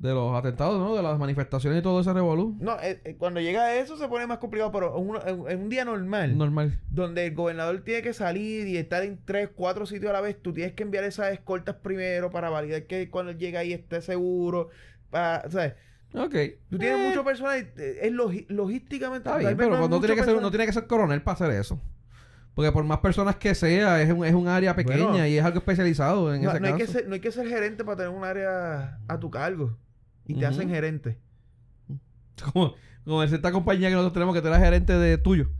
de 0.00 0.14
los 0.14 0.34
atentados, 0.34 0.78
¿no? 0.78 0.96
De 0.96 1.02
las 1.02 1.18
manifestaciones 1.18 1.78
y 1.78 1.82
todo 1.82 2.00
ese 2.00 2.12
revolú. 2.14 2.56
No, 2.58 2.80
eh, 2.80 3.00
eh, 3.04 3.16
cuando 3.18 3.38
llega 3.38 3.64
a 3.64 3.74
eso 3.76 3.98
se 3.98 4.08
pone 4.08 4.26
más 4.26 4.38
complicado, 4.38 4.72
pero 4.72 4.96
en, 5.26 5.60
un 5.60 5.68
día 5.68 5.84
normal, 5.84 6.36
Normal. 6.38 6.80
donde 6.90 7.26
el 7.26 7.34
gobernador 7.34 7.82
tiene 7.84 8.00
que 8.00 8.14
salir 8.14 8.66
y 8.66 8.78
estar 8.78 9.02
en 9.02 9.18
tres, 9.24 9.50
cuatro 9.54 9.84
sitios 9.84 10.08
a 10.08 10.14
la 10.14 10.22
vez, 10.22 10.40
tú 10.40 10.54
tienes 10.54 10.72
que 10.72 10.84
enviar 10.84 11.04
esas 11.04 11.32
escoltas 11.32 11.76
primero 11.76 12.30
para 12.30 12.48
validar 12.48 12.84
que 12.84 13.10
cuando 13.10 13.32
él 13.32 13.38
llega 13.38 13.60
ahí 13.60 13.74
esté 13.74 14.00
seguro. 14.00 14.70
Para, 15.10 15.48
¿sabes? 15.50 15.74
Ok. 16.14 16.34
Tú 16.70 16.78
tienes 16.78 16.98
Eh, 16.98 17.08
mucho 17.08 17.22
personal, 17.22 17.58
eh, 17.76 17.98
es 18.02 18.12
logísticamente. 18.48 19.28
Está 19.28 19.38
bien, 19.38 19.54
pero 19.54 19.86
no 19.86 20.00
tiene, 20.00 20.16
que 20.16 20.24
ser, 20.24 20.40
no 20.40 20.50
tiene 20.50 20.64
que 20.64 20.72
ser 20.72 20.86
coronel 20.86 21.20
para 21.22 21.34
hacer 21.34 21.50
eso. 21.50 21.78
Porque 22.54 22.72
por 22.72 22.84
más 22.84 22.98
personas 22.98 23.36
que 23.36 23.54
sea, 23.54 24.00
es 24.02 24.10
un, 24.12 24.24
es 24.24 24.34
un 24.34 24.48
área 24.48 24.74
pequeña 24.74 25.08
Bueno. 25.10 25.26
y 25.26 25.36
es 25.36 25.44
algo 25.44 25.58
especializado 25.58 26.34
en 26.34 26.42
No, 26.42 26.50
ese 26.50 26.60
no 26.60 26.66
hay 26.66 26.74
que 26.74 26.86
ser, 26.86 27.06
no 27.06 27.14
hay 27.14 27.20
que 27.20 27.30
ser 27.30 27.46
gerente 27.46 27.84
para 27.84 27.98
tener 27.98 28.10
un 28.10 28.24
área 28.24 28.98
a 29.06 29.20
tu 29.20 29.30
cargo. 29.30 29.76
Y 30.26 30.34
te 30.34 30.46
hacen 30.46 30.68
gerente. 30.68 31.18
Como, 32.52 32.74
como 33.04 33.22
en 33.22 33.28
cierta 33.28 33.52
compañía 33.52 33.88
que 33.88 33.94
nosotros 33.94 34.14
tenemos 34.14 34.34
que 34.34 34.40
tú 34.40 34.48
eres 34.48 34.60
gerente 34.60 34.94
de 34.94 35.18
tuyo. 35.18 35.50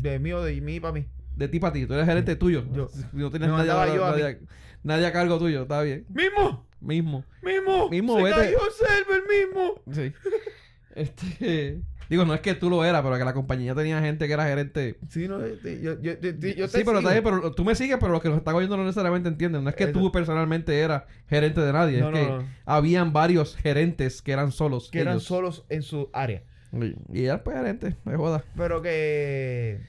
De 0.00 0.18
mí 0.18 0.32
o 0.32 0.42
de 0.42 0.58
mí 0.60 0.80
para 0.80 0.94
mí. 0.94 1.06
De 1.36 1.48
ti 1.48 1.60
para 1.60 1.74
ti. 1.74 1.86
Tú 1.86 1.92
eres 1.94 2.06
gerente 2.06 2.34
tuyo. 2.36 2.64
Yo. 2.72 2.88
No 3.12 3.30
tienes 3.30 3.50
nadie, 3.50 3.66
yo 3.94 4.06
a 4.06 4.10
nadie, 4.12 4.40
nadie 4.82 5.06
a 5.06 5.12
cargo 5.12 5.38
tuyo. 5.38 5.62
Está 5.62 5.82
bien. 5.82 6.06
¡Mismo! 6.08 6.66
Mismo. 6.80 7.24
¡Mismo! 7.42 7.90
Mismo, 7.90 8.16
¡Se 8.16 8.22
vete. 8.22 8.36
cayó 8.36 8.58
Server 8.70 9.22
mismo! 9.28 9.82
Sí. 9.92 10.12
este... 10.94 11.82
Digo, 12.10 12.24
no 12.24 12.34
es 12.34 12.40
que 12.40 12.54
tú 12.54 12.68
lo 12.68 12.84
eras, 12.84 13.02
pero 13.02 13.16
que 13.16 13.24
la 13.24 13.32
compañía 13.32 13.72
tenía 13.74 14.00
gente 14.00 14.26
que 14.26 14.32
era 14.32 14.44
gerente. 14.44 14.98
Sí, 15.08 15.28
no, 15.28 15.42
este, 15.44 15.80
yo, 15.80 15.94
yo, 16.02 16.12
yo, 16.20 16.30
yo, 16.30 16.66
sí, 16.68 16.82
pero, 16.84 17.00
bien, 17.00 17.22
pero 17.22 17.52
tú 17.52 17.64
me 17.64 17.74
sigues, 17.76 17.98
pero 18.00 18.10
los 18.10 18.20
que 18.20 18.28
nos 18.28 18.38
están 18.38 18.54
oyendo 18.56 18.76
no 18.76 18.82
necesariamente 18.84 19.28
entienden. 19.28 19.62
No 19.62 19.70
es 19.70 19.76
que 19.76 19.84
Eso. 19.84 19.92
tú 19.92 20.10
personalmente 20.10 20.76
eras 20.80 21.04
gerente 21.28 21.60
de 21.60 21.72
nadie. 21.72 22.00
No, 22.00 22.08
es 22.08 22.12
no, 22.12 22.18
que 22.38 22.42
no. 22.42 22.48
habían 22.66 23.12
varios 23.12 23.56
gerentes 23.56 24.20
que 24.22 24.32
eran 24.32 24.50
solos. 24.50 24.90
Que 24.90 25.00
eran 25.00 25.20
solos 25.20 25.64
en 25.68 25.82
su 25.82 26.10
área. 26.12 26.42
Y, 26.72 27.26
y 27.26 27.28
pues 27.44 27.56
gerente, 27.56 27.96
me 28.04 28.16
joda. 28.16 28.44
Pero 28.56 28.82
que... 28.82 29.80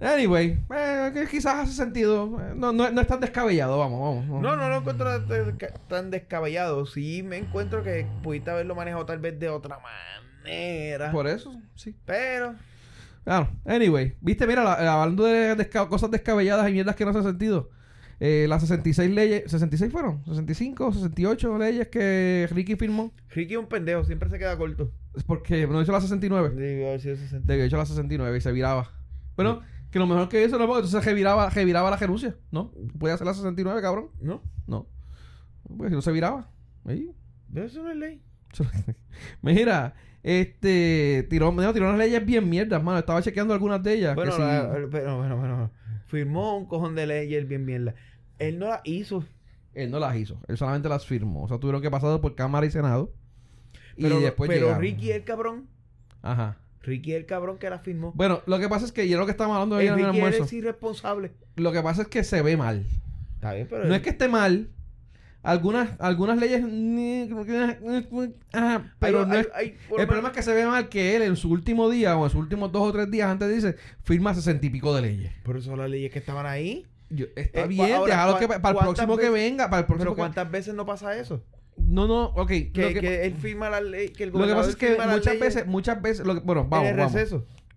Anyway, 0.00 0.58
eh, 0.74 1.10
que 1.14 1.26
quizás 1.26 1.54
hace 1.64 1.72
sentido. 1.72 2.40
Eh, 2.40 2.52
No, 2.56 2.72
no, 2.72 2.90
no 2.90 3.00
es 3.00 3.06
tan 3.06 3.20
descabellado, 3.20 3.78
vamos, 3.78 4.00
vamos. 4.00 4.42
No, 4.42 4.56
no 4.56 4.68
lo 4.68 4.76
encuentro 4.78 5.06
tan- 5.26 5.58
tan 5.88 6.10
descabellado. 6.10 6.86
Sí 6.86 7.22
me 7.22 7.38
encuentro 7.38 7.82
que 7.82 8.06
pudiste 8.22 8.50
haberlo 8.50 8.74
manejado 8.74 9.04
tal 9.06 9.18
vez 9.18 9.38
de 9.38 9.48
otra 9.48 9.78
manera. 9.78 10.22
Por 11.12 11.26
eso, 11.26 11.54
sí. 11.74 11.94
Pero... 12.04 12.54
Claro, 13.24 13.50
anyway, 13.64 14.14
viste, 14.20 14.46
mira, 14.46 14.62
la- 14.62 14.80
la- 14.80 15.02
hablando 15.02 15.24
de 15.24 15.68
cosas 15.88 16.10
descabelladas 16.12 16.68
y 16.68 16.72
mierdas 16.72 16.94
que 16.94 17.04
no 17.04 17.10
hacen 17.10 17.24
sentido. 17.24 17.70
Eh, 18.20 18.46
las 18.48 18.62
66 18.62 19.10
leyes, 19.10 19.42
66 19.50 19.92
fueron, 19.92 20.24
65, 20.24 20.92
68 20.92 21.58
leyes 21.58 21.88
que 21.88 22.48
Ricky 22.52 22.76
firmó. 22.76 23.12
Ricky 23.30 23.54
es 23.54 23.58
un 23.58 23.66
pendejo, 23.66 24.04
siempre 24.04 24.30
se 24.30 24.38
queda 24.38 24.56
corto. 24.56 24.90
Es 25.14 25.24
porque 25.24 25.66
no 25.66 25.82
hizo 25.82 25.92
las 25.92 26.04
69. 26.04 26.50
Digo, 26.50 26.86
a 26.86 26.90
ver 26.92 27.00
si 27.00 27.10
eso 27.10 27.26
se 27.26 27.40
De 27.40 27.56
que 27.56 27.64
hecho 27.64 27.76
las 27.76 27.88
69 27.88 28.38
y 28.38 28.40
se 28.40 28.52
viraba. 28.52 28.90
Bueno, 29.34 29.60
que 29.90 29.98
lo 29.98 30.06
mejor 30.06 30.28
que 30.28 30.44
hizo 30.44 30.58
no 30.58 30.66
porque 30.66 30.86
entonces 30.86 31.04
reviraba, 31.04 31.50
reviraba 31.50 31.90
la 31.90 31.96
renuncia, 31.96 32.36
¿no? 32.52 32.72
Puede 32.98 33.12
hacer 33.12 33.26
las 33.26 33.36
69, 33.36 33.82
cabrón. 33.82 34.10
¿No? 34.20 34.42
No. 34.66 34.86
Pues 35.76 35.90
si 35.90 35.96
no 35.96 36.00
se 36.02 36.12
viraba. 36.12 36.48
Ahí. 36.86 37.10
Eso 37.54 37.82
no 37.82 37.90
es 37.90 37.96
ley. 37.96 38.22
Mira, 39.42 39.94
este 40.28 41.24
tiró, 41.30 41.52
no, 41.52 41.72
tiró 41.72 41.86
unas 41.86 41.98
leyes 41.98 42.26
bien 42.26 42.48
mierdas, 42.50 42.82
mano. 42.82 42.98
Estaba 42.98 43.22
chequeando 43.22 43.54
algunas 43.54 43.80
de 43.82 43.94
ellas. 43.94 44.14
Bueno, 44.16 44.32
que 44.32 44.36
sí- 44.36 44.42
la- 44.42 44.86
pero, 44.90 45.18
bueno, 45.18 45.36
bueno. 45.36 45.70
Firmó 46.08 46.56
un 46.58 46.66
cojón 46.66 46.94
de 46.96 47.06
leyes 47.06 47.46
bien 47.46 47.64
mierda. 47.64 47.94
Él 48.40 48.58
no 48.58 48.66
la 48.68 48.80
hizo. 48.84 49.24
Él 49.72 49.90
no 49.90 49.98
las 50.00 50.16
hizo, 50.16 50.40
él 50.48 50.56
solamente 50.56 50.88
las 50.88 51.06
firmó. 51.06 51.44
O 51.44 51.48
sea, 51.48 51.58
tuvieron 51.58 51.80
que 51.82 51.90
pasar 51.90 52.20
por 52.20 52.34
Cámara 52.34 52.66
y 52.66 52.70
Senado. 52.70 53.12
Y 53.96 54.02
Pero, 54.02 54.20
después 54.20 54.48
pero 54.48 54.62
llegaron. 54.62 54.82
Ricky 54.82 55.12
el 55.12 55.24
cabrón. 55.24 55.68
Ajá. 56.22 56.58
Ricky 56.82 57.12
el 57.12 57.26
cabrón 57.26 57.58
que 57.58 57.68
la 57.70 57.78
firmó. 57.78 58.12
Bueno, 58.14 58.40
lo 58.46 58.58
que 58.58 58.68
pasa 58.68 58.84
es 58.86 58.92
que, 58.92 59.04
y 59.04 59.12
es 59.12 59.18
lo 59.18 59.26
que 59.26 59.32
estamos 59.32 59.54
hablando 59.54 59.78
El 59.78 59.86
en 59.86 59.92
el 59.92 59.98
Ricky 59.98 60.08
almuerzo. 60.16 60.44
es 60.44 60.52
irresponsable. 60.52 61.32
Lo 61.56 61.72
que 61.72 61.82
pasa 61.82 62.02
es 62.02 62.08
que 62.08 62.24
se 62.24 62.42
ve 62.42 62.56
mal. 62.56 62.84
Está 63.34 63.52
bien, 63.54 63.66
pero... 63.68 63.84
No 63.84 63.94
es 63.94 64.00
que 64.02 64.10
esté 64.10 64.28
mal. 64.28 64.70
Algunas, 65.46 65.90
algunas 66.00 66.38
leyes. 66.38 66.60
pero 68.98 69.26
no 69.26 69.34
es- 69.34 69.48
el 69.98 70.06
problema 70.06 70.28
es 70.28 70.34
que 70.34 70.42
se 70.42 70.52
ve 70.52 70.66
mal 70.66 70.88
que 70.88 71.16
él 71.16 71.22
en 71.22 71.36
su 71.36 71.50
último 71.50 71.88
día 71.88 72.16
o 72.16 72.24
en 72.24 72.30
sus 72.30 72.40
últimos 72.40 72.72
dos 72.72 72.82
o 72.82 72.92
tres 72.92 73.10
días 73.10 73.28
antes 73.30 73.48
dice 73.54 73.76
firma 74.02 74.34
sesenta 74.34 74.66
y 74.66 74.70
pico 74.70 74.94
de 74.94 75.02
leyes. 75.02 75.32
Por 75.44 75.56
eso 75.56 75.76
las 75.76 75.88
leyes 75.88 76.10
que 76.12 76.18
estaban 76.18 76.46
ahí. 76.46 76.86
Yo- 77.10 77.26
está 77.36 77.60
Eh, 77.64 77.68
bien, 77.68 77.92
ahora, 77.94 78.06
déjalo 78.14 78.32
¿cuán- 78.32 78.40
que 78.40 78.48
para 78.60 78.78
el 78.78 78.84
próximo 78.84 79.16
que 79.16 79.30
veces- 79.30 79.50
venga, 79.50 79.70
para 79.70 79.80
el 79.80 79.86
próximo 79.86 80.04
Pero 80.04 80.14
que- 80.16 80.20
¿cuántas 80.20 80.50
veces 80.50 80.74
no 80.74 80.84
pasa 80.86 81.16
eso? 81.16 81.42
No, 81.76 82.08
no, 82.08 82.24
ok. 82.30 82.48
Que, 82.48 82.70
que, 82.72 82.94
que 83.00 83.24
él 83.26 83.34
firma 83.34 83.70
la 83.70 83.80
ley, 83.80 84.08
que 84.08 84.24
el 84.24 84.30
lo 84.30 84.46
que 84.46 84.54
pasa 84.54 84.70
es 84.70 84.76
que 84.76 84.90
muchas 84.96 85.24
leyes 85.26 85.40
veces, 85.40 85.66
muchas 85.66 86.02
veces, 86.02 86.26
lo 86.26 86.34
que- 86.34 86.40
bueno, 86.40 86.66
vamos, 86.68 86.88
en 86.88 86.94
el 86.94 86.98
vamos. 86.98 87.12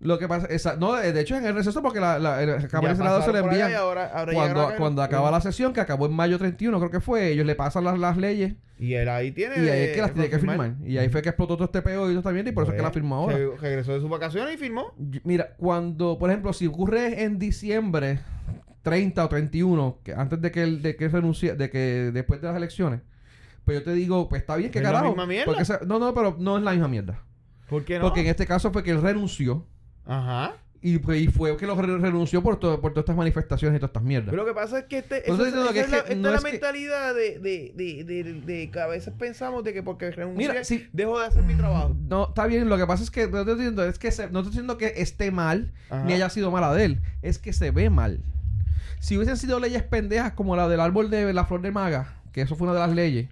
Lo 0.02 0.18
que 0.18 0.30
pasa, 0.30 0.48
esa- 0.48 0.78
no, 0.78 0.94
de 0.96 1.20
hecho 1.20 1.36
en 1.36 1.46
el 1.46 1.54
receso 1.54 1.82
porque 1.82 2.00
la, 2.00 2.20
la, 2.20 2.42
el 2.42 2.68
Cámara 2.70 2.96
Senado 2.96 3.22
se 3.22 3.34
le 3.34 3.40
envían 3.40 3.74
ahora- 3.76 4.10
ahora 4.14 4.32
cuando, 4.34 4.62
acá. 4.68 4.78
cuando 4.78 5.02
acaba 5.04 5.30
la 5.30 5.42
sesión, 5.42 5.74
que 5.74 5.82
acabó 5.82 6.06
en 6.06 6.14
mayo 6.14 6.38
31, 6.38 6.80
creo 6.80 6.90
que 6.92 7.02
fue, 7.02 7.30
ellos 7.32 7.46
le 7.46 7.54
pasan 7.56 7.84
las, 7.84 8.00
las 8.00 8.16
leyes 8.16 8.54
Y 8.78 8.94
él 8.94 9.10
ahí 9.10 9.32
tiene... 9.34 9.56
y 9.58 9.68
ahí 9.68 9.82
es 9.90 9.96
que 9.96 10.02
las 10.02 10.14
tiene 10.14 10.30
que 10.30 10.40
firmar. 10.40 10.76
Y 10.86 10.98
ahí 10.98 11.10
fue 11.10 11.22
que 11.22 11.28
explotó 11.30 11.56
todo 11.56 11.66
este 11.66 11.82
peo 11.82 12.10
y 12.10 12.14
todo 12.14 12.24
también 12.24 12.48
y 12.48 12.54
por 12.54 12.64
eso 12.64 12.72
es 12.72 12.78
que 12.78 12.82
la 12.84 12.92
firmó 12.92 13.16
ahora. 13.16 13.36
Se- 13.36 13.58
regresó 13.58 13.94
de 13.94 14.00
sus 14.00 14.10
vacaciones 14.10 14.54
y 14.54 14.58
firmó. 14.58 14.94
Mira, 15.26 15.56
cuando, 15.58 16.18
por 16.18 16.30
ejemplo, 16.30 16.54
si 16.54 16.66
ocurre 16.68 17.24
en 17.24 17.38
diciembre 17.38 18.20
30 18.84 19.26
o 19.26 19.28
31, 19.28 20.00
que 20.02 20.14
antes 20.14 20.40
de 20.40 20.50
que 20.52 20.64
él, 20.64 20.82
de 20.82 20.96
que 20.96 21.06
él 21.06 21.12
renuncie, 21.12 21.56
de 21.56 21.70
que 21.70 22.12
después 22.14 22.40
de 22.40 22.48
las 22.48 22.56
elecciones, 22.56 23.02
pues 23.66 23.78
yo 23.80 23.84
te 23.84 23.92
digo, 23.92 24.30
pues 24.30 24.42
está 24.44 24.56
bien, 24.56 24.72
que 24.72 24.80
la 24.80 24.92
carajo. 24.94 25.08
misma 25.10 25.26
mierda. 25.26 25.46
Porque 25.46 25.66
se- 25.66 25.86
no, 25.86 26.00
no, 26.00 26.14
pero 26.14 26.38
no 26.40 26.58
es 26.58 26.64
la 26.64 26.72
misma 26.72 26.88
mierda. 26.88 27.22
¿Por 27.70 27.84
qué 27.84 28.00
no? 28.00 28.06
Porque 28.06 28.22
en 28.22 28.28
este 28.28 28.48
caso 28.48 28.72
fue 28.72 28.82
que 28.82 28.92
él 28.92 29.02
renunció 29.02 29.66
Ajá. 30.10 30.56
y, 30.82 30.98
pues, 31.00 31.22
y 31.22 31.28
fue 31.28 31.56
que 31.58 31.68
lo 31.68 31.76
re- 31.76 31.98
renunció 31.98 32.42
por, 32.42 32.58
todo, 32.60 32.80
por 32.82 32.92
todas 32.94 33.04
estas 33.04 33.16
manifestaciones 33.16 33.78
y 33.78 33.80
todas 33.80 33.90
estas 33.90 34.04
mierdas. 34.04 34.30
Pero 34.32 34.44
lo 34.44 34.48
que 34.50 34.56
pasa 34.56 34.80
es 34.80 34.86
que 34.86 35.00
este, 35.00 35.30
eso 35.30 35.46
esa 35.46 35.74
que 35.74 35.80
es 35.82 35.86
es 35.86 35.92
la, 35.92 36.04
que 36.06 36.16
no 36.16 36.30
es 36.30 36.32
la 36.34 36.38
es 36.40 36.44
que- 36.46 36.52
mentalidad 36.52 37.14
de, 37.14 37.40
de, 37.40 37.74
de, 37.76 38.04
de, 38.06 38.34
de 38.42 38.72
que 38.72 38.80
a 38.80 38.88
veces 38.88 39.14
pensamos 39.18 39.64
de 39.64 39.74
que 39.74 39.84
porque 39.84 40.10
renuncié, 40.12 40.48
Mira, 40.48 40.64
sí. 40.64 40.88
dejo 40.94 41.20
de 41.20 41.26
hacer 41.28 41.44
mi 41.44 41.54
trabajo. 41.56 41.96
No, 42.08 42.30
está 42.30 42.46
bien, 42.48 42.70
lo 42.70 42.78
que 42.78 42.88
pasa 42.88 43.04
es 43.04 43.12
que 43.12 43.28
no 43.28 43.40
estoy 43.40 43.56
diciendo, 43.56 43.84
es 43.84 44.00
que 44.00 44.12
se- 44.12 44.30
no 44.30 44.40
estoy 44.40 44.52
diciendo 44.52 44.78
que 44.78 44.94
esté 44.98 45.32
mal 45.32 45.72
Ajá. 45.90 46.04
ni 46.06 46.14
haya 46.14 46.30
sido 46.30 46.50
mala 46.50 46.74
de 46.74 46.86
él, 46.86 47.00
es 47.22 47.40
que 47.40 47.54
se 47.54 47.72
ve 47.72 47.90
mal. 47.90 48.22
Si 49.02 49.16
hubiesen 49.18 49.38
sido 49.38 49.60
leyes 49.60 49.84
pendejas 49.84 50.34
como 50.34 50.56
la 50.56 50.68
del 50.68 50.80
árbol 50.80 51.10
de 51.10 51.32
la 51.34 51.46
flor 51.46 51.62
de 51.62 51.72
maga, 51.72 52.16
que 52.34 52.42
eso 52.42 52.56
fue 52.56 52.68
una 52.68 52.74
de 52.74 52.80
las 52.88 52.96
leyes, 52.96 53.28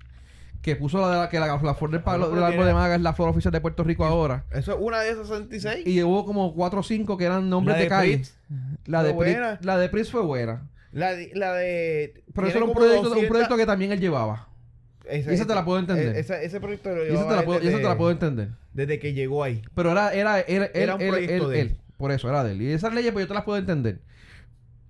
que 0.61 0.75
puso 0.75 0.99
la 0.99 1.09
de 1.11 1.17
la, 1.17 1.29
que 1.29 1.39
la, 1.39 1.47
la 1.61 1.75
flor 1.75 1.91
del, 1.91 2.01
palo- 2.03 2.25
Ah, 2.25 2.29
pero 2.29 2.35
del 2.45 2.53
árbol 2.53 2.65
de 2.65 2.73
maga 2.73 2.95
es 2.95 3.01
la 3.01 3.13
flor 3.13 3.29
oficial 3.29 3.51
de 3.51 3.61
Puerto 3.61 3.83
Rico 3.83 4.05
ahora. 4.05 4.43
Eso 4.51 4.73
es 4.73 4.77
una 4.81 4.99
de 5.01 5.09
esas 5.11 5.27
66. 5.27 5.87
Y 5.87 6.03
hubo 6.03 6.25
como 6.25 6.53
cuatro 6.53 6.79
o 6.81 6.83
cinco 6.83 7.17
que 7.17 7.25
eran 7.25 7.49
nombres 7.49 7.75
La 7.89 8.01
de, 8.01 8.07
de 8.17 8.25
La 8.85 9.03
de, 9.03 9.09
Pritz, 9.13 9.15
buena. 9.15 9.59
la 9.61 9.77
de 9.77 9.89
Pritz 9.89 10.09
fue 10.11 10.21
buena. 10.21 10.67
La 10.91 11.13
de... 11.13 11.31
La 11.35 11.53
de 11.53 12.23
Pero 12.33 12.47
eso 12.47 12.57
era 12.57 12.65
un 12.65 12.73
proyecto, 12.73 13.01
un 13.01 13.09
200 13.09 13.29
proyecto 13.29 13.57
que 13.57 13.65
también 13.65 13.91
él 13.91 13.99
llevaba. 13.99 14.47
Esa, 15.05 15.31
y 15.31 15.35
esa 15.35 15.45
te 15.47 15.55
la 15.55 15.63
puedo 15.63 15.79
entender. 15.79 16.15
esa- 16.17 16.41
ese 16.41 16.59
proyecto 16.59 16.89
lo 16.93 17.05
Y 17.05 17.09
esa 17.09 17.13
te 17.13 17.13
la 17.15 17.23
llevaba 17.23 17.43
puedo, 17.45 17.63
y 17.63 17.67
esa 17.67 17.77
te 17.77 17.83
la 17.83 17.97
puedo 17.97 18.11
entender. 18.11 18.49
Desde 18.73 18.99
que 18.99 19.13
llegó 19.13 19.43
ahí. 19.43 19.61
Pero 19.75 19.91
era, 19.91 20.11
era, 20.13 20.39
era, 20.41 20.65
él, 20.65 20.71
Era 20.73 20.95
un 20.95 21.01
él, 21.01 21.09
proyecto 21.09 21.45
él, 21.45 21.49
de 21.51 21.61
él. 21.61 21.77
Por 21.97 22.11
eso, 22.11 22.27
era 22.29 22.43
de 22.43 22.51
él. 22.51 22.61
Y 22.61 22.71
esas 22.71 22.93
leyes, 22.93 23.11
pues 23.13 23.23
yo 23.23 23.27
te 23.27 23.33
las 23.33 23.43
puedo 23.43 23.57
entender. 23.57 23.99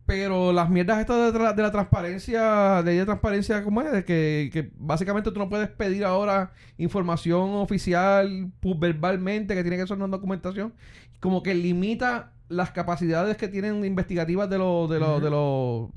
Pero 0.07 0.53
las 0.53 0.69
mierdas 0.69 0.99
estas 1.01 1.33
de, 1.33 1.37
tra- 1.37 1.53
de 1.53 1.61
la 1.61 1.71
transparencia, 1.71 2.81
de 2.81 3.03
transparencia, 3.03 3.61
¿cómo 3.61 3.81
es? 3.81 3.91
De 3.91 4.05
que, 4.05 4.49
que 4.53 4.71
básicamente 4.77 5.31
tú 5.31 5.37
no 5.37 5.49
puedes 5.49 5.67
pedir 5.67 6.05
ahora 6.05 6.53
información 6.77 7.55
oficial 7.55 8.49
verbalmente, 8.63 9.53
que 9.53 9.63
tiene 9.63 9.75
que 9.75 9.85
ser 9.85 9.97
una 9.97 10.07
documentación. 10.07 10.73
Como 11.19 11.43
que 11.43 11.53
limita 11.53 12.31
las 12.47 12.71
capacidades 12.71 13.35
que 13.35 13.49
tienen 13.49 13.83
investigativas 13.83 14.49
de 14.49 14.57
los, 14.57 14.89
de 14.89 14.99
los, 15.01 15.21
de 15.21 15.29
los, 15.29 15.89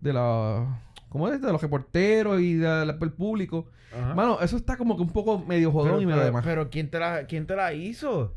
de 0.00 0.12
la, 0.12 0.80
¿cómo 1.08 1.28
es? 1.28 1.42
De 1.42 1.50
los 1.50 1.60
reporteros 1.60 2.40
y 2.40 2.54
de 2.54 2.68
la- 2.86 2.92
del 2.92 3.12
público. 3.12 3.66
Ajá. 3.92 4.14
Mano, 4.14 4.38
eso 4.42 4.56
está 4.56 4.76
como 4.76 4.96
que 4.96 5.02
un 5.02 5.10
poco 5.10 5.40
medio 5.40 5.72
jodón 5.72 5.90
pero, 5.94 6.02
y 6.02 6.06
medio 6.06 6.24
demás. 6.24 6.44
pero 6.44 6.70
¿quién 6.70 6.88
te 6.88 7.00
la, 7.00 7.26
quién 7.26 7.48
te 7.48 7.56
la 7.56 7.72
hizo? 7.72 8.34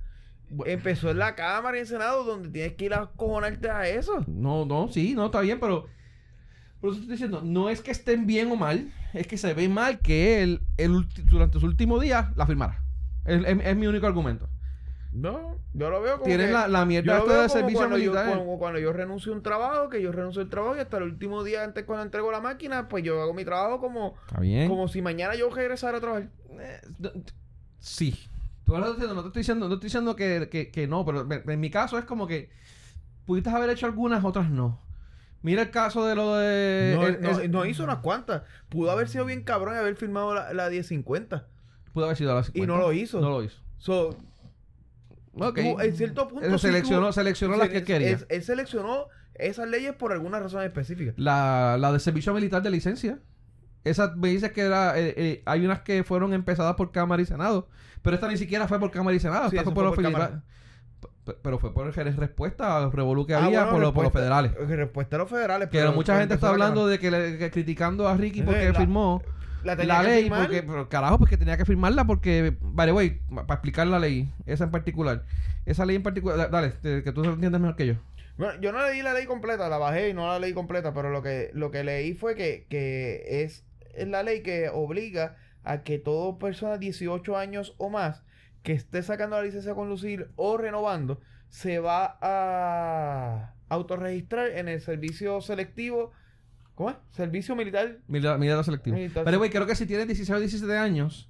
Bueno. 0.50 0.72
Empezó 0.74 1.10
en 1.12 1.18
la 1.20 1.36
Cámara 1.36 1.76
y 1.78 1.80
en 1.80 1.84
el 1.84 1.88
Senado 1.88 2.24
donde 2.24 2.50
tienes 2.50 2.74
que 2.74 2.86
ir 2.86 2.94
a 2.94 3.08
cojonarte 3.16 3.70
a 3.70 3.88
eso. 3.88 4.24
No, 4.28 4.66
no, 4.66 4.88
sí, 4.90 5.14
no, 5.14 5.26
está 5.26 5.42
bien, 5.42 5.60
pero. 5.60 5.88
Por 6.80 6.92
eso 6.92 7.00
estoy 7.02 7.14
diciendo, 7.16 7.42
no 7.44 7.70
es 7.70 7.82
que 7.82 7.90
estén 7.92 8.28
bien 8.28 8.52
o 8.52 8.56
mal, 8.56 8.92
es 9.14 9.26
que 9.28 9.38
se 9.38 9.54
ve 9.56 9.68
mal 9.68 10.00
que 10.00 10.44
él, 10.44 10.62
ulti- 10.78 11.24
durante 11.26 11.60
su 11.60 11.66
último 11.66 12.00
día 12.00 12.32
la 12.36 12.46
firmara. 12.46 12.84
Es, 13.26 13.44
es- 13.46 13.66
es 13.66 13.76
mi 13.76 13.88
único 13.88 14.06
argumento. 14.06 14.48
No, 15.12 15.58
yo 15.74 15.90
lo 15.90 16.00
veo 16.02 16.14
como 16.16 16.26
Tienes 16.26 16.48
que- 16.48 16.54
la, 16.54 16.68
la 16.68 16.82
yo 16.82 16.86
mierda 16.86 17.14
veo 17.16 17.26
de 17.26 17.36
como 17.38 17.50
servicio 17.50 17.78
cuando 17.80 17.98
yo, 17.98 18.12
militar. 18.12 18.38
como 18.38 18.60
cuando 18.60 18.80
yo 18.80 18.94
renuncio 18.94 19.34
a 19.34 19.36
un 19.36 19.42
trabajo, 19.42 19.90
que 19.90 20.02
yo 20.02 20.12
renuncio 20.12 20.42
al 20.44 20.50
trabajo 20.50 20.76
y 20.78 20.80
hasta 20.80 20.98
el 20.98 21.04
último 21.04 21.44
día 21.44 21.64
antes 21.64 21.84
cuando 21.86 22.04
entrego 22.06 22.32
la 22.32 22.42
máquina, 22.42 22.88
pues 22.88 23.04
yo 23.04 23.20
hago 23.22 23.34
mi 23.34 23.44
trabajo 23.44 23.80
como, 23.80 24.16
Está 24.28 24.40
bien. 24.42 24.70
como 24.70 24.88
si 24.88 25.02
mañana 25.02 25.34
yo 25.34 25.50
regresara 25.50 25.98
a 25.98 26.02
trabajar. 26.02 26.30
Eh, 26.60 26.80
sí. 27.80 28.16
Tú 28.68 28.76
ahora 28.76 28.90
diciendo, 28.90 29.16
no 29.16 29.22
te 29.24 29.28
estoy 29.30 29.40
diciendo, 29.40 29.68
no 29.68 29.74
estoy 29.76 29.88
diciendo 29.88 30.16
que, 30.16 30.50
que- 30.52 30.70
que 30.72 30.88
no, 30.88 31.04
pero 31.06 31.26
en, 31.32 31.60
mi 31.60 31.72
caso 31.72 31.98
es 31.98 32.06
como 32.06 32.28
que 32.28 32.50
pudiste 33.26 33.50
haber 33.50 33.70
hecho 33.72 33.86
algunas, 33.88 34.24
otras 34.24 34.52
no. 34.52 34.80
Mira 35.42 35.62
el 35.64 35.72
caso 35.72 36.06
de 36.06 36.16
lo 36.16 36.36
de... 36.36 36.94
No, 36.96 37.08
el- 37.08 37.22
no- 37.22 37.60
no 37.60 37.66
hizo 37.66 37.84
unas 37.86 38.00
cuantas. 38.00 38.44
Pudo 38.70 38.92
haber 38.92 39.08
sido 39.08 39.24
bien 39.26 39.44
cabrón 39.44 39.76
y 39.76 39.78
haber 39.80 39.96
firmado 39.96 40.34
la, 40.36 40.52
la 40.54 40.70
1050. 40.70 41.48
Pudo 41.94 42.06
haber 42.06 42.18
sido 42.18 42.34
a 42.34 42.36
las 42.36 42.50
Y 42.50 42.52
50. 42.60 42.74
no 42.74 42.80
lo 42.82 42.92
hizo. 42.94 43.22
No 43.22 43.30
lo 43.30 43.44
hizo. 43.44 43.58
So, 43.78 44.10
Ok. 45.40 45.60
tú, 45.62 45.80
en 45.80 45.96
cierto 45.96 46.28
punto. 46.28 46.46
Él 46.46 46.52
sí 46.54 46.60
seleccionó, 46.68 47.12
seleccionó 47.14 47.56
las 47.56 47.70
que 47.70 47.78
él- 47.78 47.86
quería. 47.86 48.10
Él, 48.10 48.26
él 48.28 48.44
seleccionó 48.44 49.06
esas 49.36 49.70
leyes 49.70 49.94
por 49.94 50.12
alguna 50.12 50.40
razón 50.40 50.64
específica. 50.64 51.14
La, 51.16 51.78
la 51.80 51.94
de 51.94 52.00
servicio 52.00 52.34
militar 52.34 52.62
de 52.64 52.72
licencia. 52.72 53.20
Esa 53.90 54.14
me 54.16 54.30
dice 54.30 54.52
que 54.52 54.62
era. 54.62 54.98
eh, 55.00 55.14
eh, 55.18 55.42
hay 55.46 55.66
unas 55.66 55.82
que 55.82 56.04
fueron 56.04 56.34
empezadas 56.34 56.76
por 56.76 56.92
Cámara 56.92 57.22
y 57.22 57.26
Senado. 57.26 57.68
Pero 58.02 58.16
esta 58.16 58.28
ni 58.28 58.38
siquiera 58.38 58.68
fue 58.68 58.80
por 58.80 58.92
Cámara 58.92 59.16
y 59.16 59.20
Senado. 59.20 59.50
Sí, 59.50 59.58
esta 59.58 59.64
fue 59.66 59.74
por 59.74 59.94
fue 59.96 60.04
los 60.04 60.12
federales. 60.14 60.42
Pero 61.42 61.60
fue 61.60 61.74
por 61.74 61.94
respuesta 61.94 62.78
al 62.78 62.92
revolú 62.92 63.26
que 63.26 63.34
Ah, 63.34 63.46
había 63.46 63.60
bueno, 63.66 63.72
por, 63.72 63.82
los, 63.82 63.94
por 63.94 64.04
los 64.06 64.14
federales. 64.14 64.54
Respuesta 64.56 65.18
a 65.18 65.20
los 65.20 65.30
federales. 65.30 65.70
Que 65.70 65.80
pero 65.80 65.92
mucha 65.92 66.18
gente 66.18 66.36
está 66.36 66.48
la 66.48 66.54
hablando 66.54 66.88
de 66.88 67.00
que, 67.00 67.12
le- 67.12 67.38
que 67.38 67.52
criticando 67.52 68.08
a 68.08 68.16
Ricky 68.16 68.42
porque 68.44 68.60
Entonces, 68.62 68.74
la- 68.74 68.80
firmó 68.80 69.22
La, 69.64 69.76
ley. 70.04 70.30
Porque, 70.30 70.64
pero 70.64 70.88
carajo, 70.88 71.18
pues 71.18 71.30
que 71.30 71.36
tenía 71.38 71.58
que 71.58 71.66
firmarla 71.66 72.06
porque. 72.06 72.56
Vale, 72.62 72.94
güey, 72.94 73.20
para 73.30 73.56
explicar 73.56 73.88
la 73.88 74.00
ley, 74.00 74.32
esa 74.46 74.64
en 74.64 74.72
particular. 74.72 75.26
Esa 75.66 75.86
ley 75.86 75.98
en 75.98 76.04
particular. 76.04 76.38
da- 76.38 76.48
Dale, 76.48 76.70
te- 76.70 77.04
que 77.04 77.12
tú 77.12 77.24
lo 77.24 77.34
entiendes 77.34 77.60
mejor 77.60 77.76
que 77.76 77.88
yo. 77.88 77.94
Bueno, 78.38 78.54
yo 78.62 78.72
no 78.72 78.82
leí 78.88 79.02
la 79.02 79.14
ley 79.14 79.26
completa, 79.26 79.68
la 79.68 79.78
bajé 79.80 80.10
y 80.10 80.14
no 80.14 80.28
la 80.28 80.40
leí 80.40 80.54
completa, 80.54 80.94
pero 80.94 81.10
lo 81.10 81.22
que, 81.24 81.50
lo 81.54 81.72
que 81.72 81.84
leí 81.84 82.14
fue 82.14 82.36
que, 82.36 82.68
que 82.70 83.44
es, 83.44 83.66
es 83.98 84.08
la 84.08 84.24
ley 84.24 84.42
que 84.42 84.70
obliga 84.70 85.38
a 85.64 85.84
que 85.84 86.00
toda 86.00 86.38
persona 86.40 86.74
de 86.74 86.80
18 86.80 87.38
años 87.38 87.76
o 87.78 87.90
más 87.90 88.24
que 88.64 88.74
esté 88.74 89.04
sacando 89.04 89.38
la 89.38 89.44
licencia 89.44 89.72
de 89.72 89.76
conducir 89.76 90.32
o 90.36 90.58
renovando 90.58 91.20
se 91.50 91.80
va 91.80 92.18
a 92.22 93.54
autorregistrar 93.70 94.52
en 94.52 94.68
el 94.68 94.82
servicio 94.82 95.42
selectivo, 95.42 96.12
¿cómo 96.76 96.92
es? 96.92 96.98
Servicio 97.12 97.56
militar. 97.56 98.00
Lo 98.08 98.64
selectivo. 98.64 98.96
Militar. 98.96 99.24
Pero, 99.26 99.38
güey, 99.38 99.50
creo 99.50 99.66
que 99.66 99.76
si 99.76 99.86
tienes 99.86 100.08
16 100.08 100.38
o 100.38 100.40
17 100.40 100.78
años, 100.78 101.30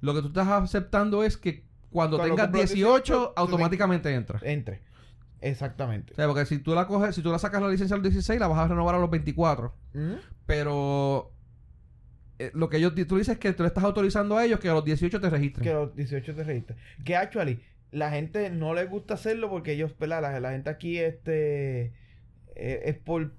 lo 0.00 0.14
que 0.14 0.20
tú 0.20 0.28
estás 0.28 0.48
aceptando 0.48 1.24
es 1.24 1.36
que 1.36 1.64
cuando, 1.90 2.16
Cuando 2.16 2.34
tengas 2.34 2.48
cumpla 2.48 2.66
18, 2.66 3.02
18, 3.02 3.32
automáticamente 3.36 4.14
entras. 4.14 4.42
Entre. 4.42 4.82
Exactamente. 5.40 6.14
O 6.14 6.16
sea, 6.16 6.26
porque 6.26 6.46
si 6.46 6.58
tú 6.58 6.74
la 6.74 6.86
coges, 6.86 7.14
si 7.14 7.22
tú 7.22 7.30
la 7.30 7.38
sacas 7.38 7.60
la 7.62 7.68
licencia 7.68 7.94
a 7.94 7.98
los 7.98 8.04
16, 8.04 8.40
la 8.40 8.48
vas 8.48 8.58
a 8.58 8.68
renovar 8.68 8.94
a 8.94 8.98
los 8.98 9.10
24. 9.10 9.74
Ujú. 9.94 10.16
Pero 10.46 11.33
eh, 12.46 12.50
lo 12.54 12.68
que 12.68 12.80
yo 12.80 12.94
tú 12.94 13.16
dices 13.16 13.34
es 13.34 13.38
que 13.38 13.52
tú 13.52 13.62
le 13.62 13.68
estás 13.68 13.84
autorizando 13.84 14.36
a 14.36 14.44
ellos 14.44 14.60
que 14.60 14.68
a 14.68 14.74
los 14.74 14.84
18 14.84 15.20
te 15.20 15.30
registren. 15.30 15.64
Que 15.64 15.72
los 15.72 15.94
18 15.94 16.34
te 16.34 16.44
registran. 16.44 16.78
Que 17.04 17.16
actually, 17.16 17.60
la 17.90 18.10
gente 18.10 18.50
no 18.50 18.74
les 18.74 18.88
gusta 18.88 19.14
hacerlo 19.14 19.50
porque 19.50 19.72
ellos, 19.72 19.96
¿verdad? 19.98 20.22
La, 20.22 20.40
la 20.40 20.52
gente 20.52 20.70
aquí 20.70 20.98
este 20.98 21.92
eh, 22.56 22.82
es 22.84 22.96
por 22.96 23.32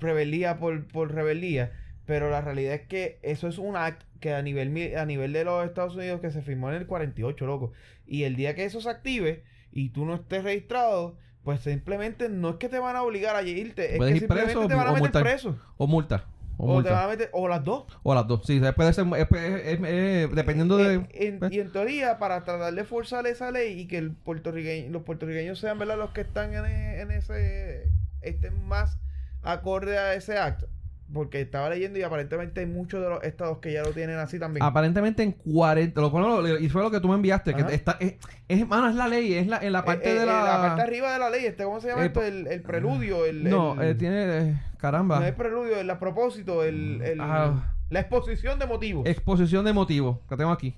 rebeldía, 0.00 0.58
por, 0.58 0.86
por 0.88 1.12
rebeldía. 1.12 1.72
Pero 2.06 2.30
la 2.30 2.40
realidad 2.40 2.74
es 2.74 2.82
que 2.82 3.18
eso 3.22 3.48
es 3.48 3.58
un 3.58 3.76
act 3.76 4.02
que 4.20 4.34
a 4.34 4.42
nivel, 4.42 4.96
a 4.96 5.06
nivel 5.06 5.32
de 5.32 5.44
los 5.44 5.64
Estados 5.64 5.96
Unidos 5.96 6.20
que 6.20 6.30
se 6.30 6.42
firmó 6.42 6.68
en 6.70 6.76
el 6.76 6.86
48, 6.86 7.46
loco. 7.46 7.72
Y 8.06 8.24
el 8.24 8.36
día 8.36 8.54
que 8.54 8.64
eso 8.64 8.80
se 8.80 8.90
active 8.90 9.42
y 9.72 9.88
tú 9.90 10.04
no 10.04 10.14
estés 10.14 10.44
registrado, 10.44 11.16
pues 11.42 11.60
simplemente 11.60 12.28
no 12.28 12.50
es 12.50 12.56
que 12.56 12.68
te 12.68 12.78
van 12.78 12.96
a 12.96 13.02
obligar 13.02 13.36
a 13.36 13.42
irte, 13.42 13.94
es 13.94 14.00
que 14.00 14.18
simplemente 14.18 14.52
preso 14.52 14.68
te 14.68 14.74
van 14.74 14.88
a 14.88 14.92
meter 14.92 15.22
preso. 15.22 15.58
O 15.76 15.86
multa. 15.86 16.26
O, 16.56 16.76
O, 16.76 16.82
te 16.82 16.90
van 16.90 17.04
a 17.04 17.08
meter, 17.08 17.30
o 17.32 17.48
las 17.48 17.64
dos. 17.64 17.84
O 18.02 18.14
las 18.14 18.26
dos. 18.26 18.42
Sí, 18.46 18.60
puede 18.76 18.92
ser. 18.92 19.06
es- 19.16 19.28
es- 19.30 19.80
es- 19.82 20.34
dependiendo 20.34 20.76
de. 20.76 20.94
Eh, 20.96 21.08
en- 21.12 21.38
pues. 21.40 21.52
y 21.52 21.60
en 21.60 21.72
teoría, 21.72 22.18
para 22.18 22.44
tratar 22.44 22.72
de 22.74 22.84
forzar 22.84 23.26
esa 23.26 23.50
ley 23.50 23.80
y 23.80 23.86
que 23.88 23.98
el 23.98 24.12
puertorriqueño, 24.12 24.90
los 24.90 25.02
puertorriqueños 25.02 25.58
sean 25.58 25.78
¿verdad? 25.78 25.98
los 25.98 26.10
que 26.10 26.20
están 26.22 26.54
en, 26.54 26.64
e- 26.66 27.00
en 27.00 27.10
ese. 27.10 27.88
estén 28.20 28.64
más 28.66 28.98
acorde 29.42 29.98
a 29.98 30.14
ese 30.14 30.38
acto. 30.38 30.66
Porque 31.12 31.40
estaba 31.42 31.68
leyendo 31.70 31.98
y 31.98 32.02
aparentemente 32.02 32.60
hay 32.60 32.66
muchos 32.66 33.00
de 33.02 33.08
los 33.08 33.22
estados 33.22 33.58
que 33.58 33.72
ya 33.72 33.82
lo 33.82 33.90
tienen 33.92 34.16
así 34.18 34.38
también. 34.38 34.64
Aparentemente 34.64 35.22
en 35.22 35.32
40. 35.32 36.00
Lo, 36.00 36.10
bueno, 36.10 36.48
y 36.58 36.68
fue 36.70 36.82
lo 36.82 36.90
que 36.90 36.98
tú 36.98 37.08
me 37.08 37.14
enviaste. 37.14 37.50
Ajá. 37.52 37.66
Que 37.66 37.74
está, 37.74 37.96
es, 38.00 38.14
es, 38.48 38.66
mano, 38.66 38.88
es 38.88 38.94
la 38.96 39.06
ley. 39.06 39.34
Es 39.34 39.46
la, 39.46 39.58
en 39.58 39.72
la 39.72 39.84
parte 39.84 40.08
Eh, 40.08 40.12
eh, 40.12 40.16
de 40.16 40.22
eh, 40.22 40.26
la. 40.26 40.58
parte 40.62 40.82
arriba 40.82 41.12
de 41.12 41.18
la 41.18 41.30
ley, 41.30 41.44
este, 41.44 41.64
¿cómo 41.64 41.80
se 41.80 41.88
llama 41.88 42.02
Eh, 42.02 42.06
esto? 42.06 42.22
El, 42.22 42.46
el 42.46 42.62
preludio, 42.62 43.26
el. 43.26 43.44
no, 43.48 43.80
el- 43.80 43.90
eh, 43.90 43.94
tiene. 43.94 44.38
eh, 44.50 44.60
caramba. 44.78 45.20
no 45.20 45.26
es 45.26 45.34
preludio, 45.34 45.76
el 45.78 45.88
a 45.90 45.98
propósito, 46.00 46.64
el, 46.64 47.00
el- 47.02 47.20
Ah. 47.20 47.74
la 47.90 48.00
exposición 48.00 48.58
de 48.58 48.66
motivos. 48.66 49.06
Exposición 49.06 49.64
de 49.66 49.72
motivos, 49.74 50.18
que 50.28 50.36
tengo 50.36 50.50
aquí. 50.50 50.74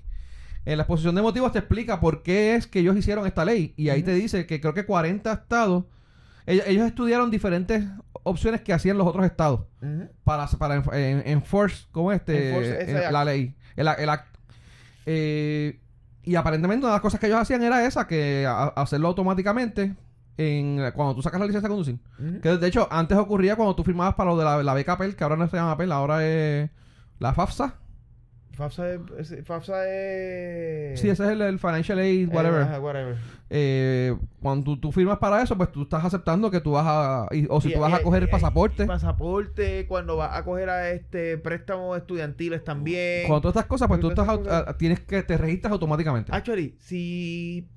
En 0.65 0.77
la 0.77 0.83
exposición 0.83 1.15
de 1.15 1.21
motivos 1.21 1.53
te 1.53 1.59
explica 1.59 2.01
por 2.01 2.21
qué 2.21 2.55
es 2.55 2.67
que 2.67 2.79
ellos 2.79 2.97
hicieron 2.97 3.25
esta 3.25 3.45
ley. 3.45 3.73
Y 3.77 3.87
ahí 3.89 4.03
te 4.03 4.13
dice 4.13 4.45
que 4.45 4.59
creo 4.59 4.73
que 4.73 4.85
40 4.85 5.31
estados. 5.31 5.85
Ellos, 6.47 6.87
estudiaron 6.87 7.29
diferentes 7.29 7.83
opciones 8.23 8.61
que 8.61 8.73
hacían 8.73 8.97
los 8.97 9.05
otros 9.05 9.25
estados 9.25 9.61
para, 10.23 10.47
para 10.47 10.75
en- 10.93 11.21
enforce, 11.27 11.85
como 11.91 12.11
este, 12.11 12.49
Enforce 12.49 12.91
eh, 13.07 13.11
la 13.11 13.23
ley, 13.25 13.53
el, 13.75 13.87
el 13.99 14.09
act. 14.09 14.35
Eh, 15.05 15.79
y 16.23 16.35
aparentemente 16.35 16.85
una 16.85 16.93
de 16.93 16.95
las 16.95 17.01
cosas 17.01 17.19
que 17.19 17.27
ellos 17.27 17.39
hacían 17.39 17.63
era 17.63 17.85
esa, 17.85 18.07
que 18.07 18.45
a- 18.47 18.67
hacerlo 18.67 19.09
automáticamente 19.09 19.95
en 20.37 20.91
cuando 20.93 21.15
tú 21.15 21.21
sacas 21.21 21.39
la 21.39 21.45
licencia 21.47 21.67
de 21.67 21.73
conducir. 21.75 21.99
Que 22.41 22.57
de 22.57 22.67
hecho 22.67 22.87
antes 22.91 23.17
ocurría 23.17 23.55
cuando 23.55 23.75
tú 23.75 23.83
firmabas 23.83 24.15
para 24.15 24.29
lo 24.31 24.37
de 24.37 24.45
la, 24.45 24.63
la 24.63 24.73
beca 24.73 24.93
APEL, 24.93 25.15
que 25.15 25.23
ahora 25.23 25.35
no 25.35 25.47
se 25.49 25.57
llama 25.57 25.71
APEL, 25.73 25.91
ahora 25.91 26.25
es 26.25 26.69
la 27.19 27.33
FAFSA. 27.33 27.75
FAFSA 28.53 28.89
es. 29.19 29.35
FAFSA 29.45 29.85
es. 29.87 30.99
Sí, 30.99 31.09
ese 31.09 31.23
es 31.23 31.29
el, 31.29 31.41
el 31.41 31.59
Financial 31.59 31.97
Aid, 31.99 32.29
eh, 32.29 32.35
whatever. 32.35 32.79
whatever. 32.81 33.17
Eh, 33.49 34.13
cuando 34.41 34.77
tú, 34.77 34.91
firmas 34.91 35.19
para 35.19 35.41
eso, 35.41 35.55
pues 35.55 35.71
tú 35.71 35.83
estás 35.83 36.03
aceptando 36.03 36.51
que 36.51 36.59
tú 36.59 36.71
vas 36.71 36.85
a... 36.85 37.27
y- 37.33 37.47
o 37.49 37.61
si 37.61 37.69
Y- 37.69 37.73
tú 37.73 37.79
vas 37.79 37.91
y- 37.91 37.95
a 37.95 38.01
coger 38.03 38.23
el 38.23 38.29
pasaporte. 38.29 38.85
pasaporte, 38.85 39.87
cuando 39.87 40.17
vas 40.17 40.35
a 40.37 40.43
coger 40.43 40.69
a 40.69 40.89
este 40.91 41.37
préstamos 41.37 41.97
estudiantiles 41.97 42.63
también. 42.63 43.25
Cuando 43.27 43.41
todas 43.41 43.55
estas 43.55 43.67
cosas, 43.67 43.87
pues 43.87 43.99
tú 44.01 44.09
estás, 44.09 44.27
a- 44.27 44.77
tienes 44.77 44.99
que 44.99 45.23
te 45.23 45.37
registras 45.37 45.71
automáticamente. 45.71 46.31
Actually, 46.33 46.75
si 46.79 47.67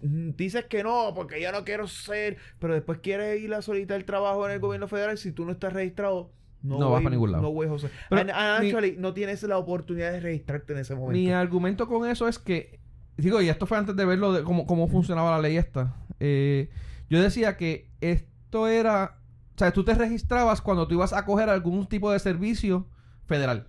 dices 0.00 0.64
que 0.66 0.82
no, 0.82 1.12
porque 1.14 1.40
yo 1.40 1.50
no 1.52 1.64
quiero 1.64 1.86
ser, 1.86 2.36
pero 2.58 2.74
después 2.74 2.98
quieres 2.98 3.40
ir 3.40 3.54
a 3.54 3.62
solicitar 3.62 4.02
trabajo 4.02 4.44
en 4.46 4.52
el 4.52 4.60
gobierno 4.60 4.88
federal, 4.88 5.16
si 5.16 5.32
tú 5.32 5.44
no 5.46 5.52
estás 5.52 5.72
registrado, 5.72 6.32
no, 6.62 6.78
No 6.78 6.86
voy- 6.86 6.92
vas 6.94 7.02
para 7.02 7.10
ningún 7.14 7.32
lado. 7.32 7.42
No 7.42 7.52
voy, 7.52 7.68
José. 7.68 7.88
Pero 8.08 8.20
And- 8.22 8.30
and 8.30 8.62
mi- 8.62 8.68
actually, 8.70 8.96
no 8.98 9.14
tienes 9.14 9.42
la 9.44 9.58
oportunidad 9.58 10.12
de 10.12 10.20
registrarte 10.20 10.72
en 10.72 10.78
ese 10.80 10.94
momento. 10.94 11.12
Mi 11.12 11.30
argumento 11.30 11.86
con 11.86 12.08
eso 12.08 12.26
es 12.26 12.38
que, 12.38 12.80
digo, 13.16 13.40
y 13.40 13.48
esto 13.48 13.66
fue 13.66 13.78
antes 13.78 13.96
de 13.96 14.04
verlo 14.04 14.32
de 14.32 14.42
cómo, 14.42 14.66
cómo 14.66 14.88
funcionaba 14.88 15.30
la 15.32 15.40
ley 15.40 15.56
esta. 15.56 15.94
Eh, 16.20 16.70
yo 17.08 17.22
decía 17.22 17.56
que 17.56 17.90
esto 18.00 18.68
era, 18.68 19.18
o 19.54 19.58
sea, 19.58 19.72
tú 19.72 19.84
te 19.84 19.94
registrabas 19.94 20.60
cuando 20.60 20.88
tú 20.88 20.94
ibas 20.94 21.12
a 21.12 21.24
coger 21.24 21.48
algún 21.48 21.86
tipo 21.86 22.10
de 22.10 22.18
servicio 22.18 22.88
federal. 23.26 23.68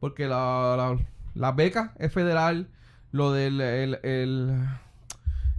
Porque 0.00 0.26
la, 0.26 0.74
la, 0.76 0.98
la 1.34 1.52
beca 1.52 1.94
es 1.98 2.12
federal, 2.12 2.68
lo 3.12 3.32
del 3.32 3.60
el, 3.60 3.98
el, 4.02 4.58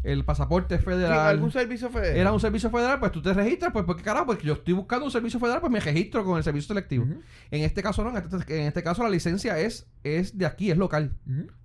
el 0.03 0.25
pasaporte 0.25 0.77
Sí, 0.77 0.83
federal. 0.83 1.27
algún 1.27 1.51
servicio 1.51 1.89
federal. 1.89 2.17
Era 2.17 2.31
un 2.33 2.39
servicio 2.39 2.69
federal, 2.69 2.99
pues 2.99 3.11
tú 3.13 3.21
te 3.21 3.33
registras, 3.33 3.71
pues 3.71 3.85
porque 3.85 4.03
carajo, 4.03 4.25
pues 4.27 4.39
yo 4.39 4.53
estoy 4.53 4.73
buscando 4.73 5.05
un 5.05 5.11
servicio 5.11 5.39
federal, 5.39 5.61
pues 5.61 5.71
me 5.71 5.79
registro 5.79 6.23
con 6.25 6.37
el 6.37 6.43
servicio 6.43 6.67
selectivo. 6.67 7.05
En 7.51 7.61
este 7.63 7.81
caso 7.81 8.03
no, 8.03 8.09
en 8.09 8.17
este, 8.17 8.59
en 8.61 8.67
este 8.67 8.83
caso 8.83 9.01
la 9.03 9.09
licencia 9.09 9.57
es, 9.59 9.87
es 10.03 10.37
de 10.37 10.45
aquí, 10.45 10.71
es 10.71 10.77
local, 10.77 11.15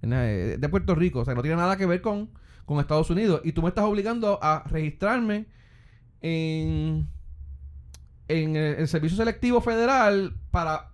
en, 0.03 0.13
eh, 0.13 0.57
de 0.59 0.69
Puerto 0.69 0.95
Rico, 0.95 1.21
o 1.21 1.25
sea, 1.25 1.35
no 1.35 1.43
tiene 1.43 1.57
nada 1.57 1.77
que 1.77 1.87
ver 1.87 2.01
con, 2.01 2.31
con 2.65 2.79
Estados 2.81 3.11
Unidos. 3.11 3.41
Y 3.45 3.53
tú 3.53 3.63
me 3.63 3.69
estás 3.71 3.85
obligando 3.85 4.39
a 4.43 4.63
registrarme 4.69 5.47
en, 6.21 7.09
en 8.29 8.57
el, 8.57 8.77
el 8.77 8.89
servicio 8.89 9.17
selectivo 9.17 9.61
federal 9.61 10.37
para, 10.51 10.91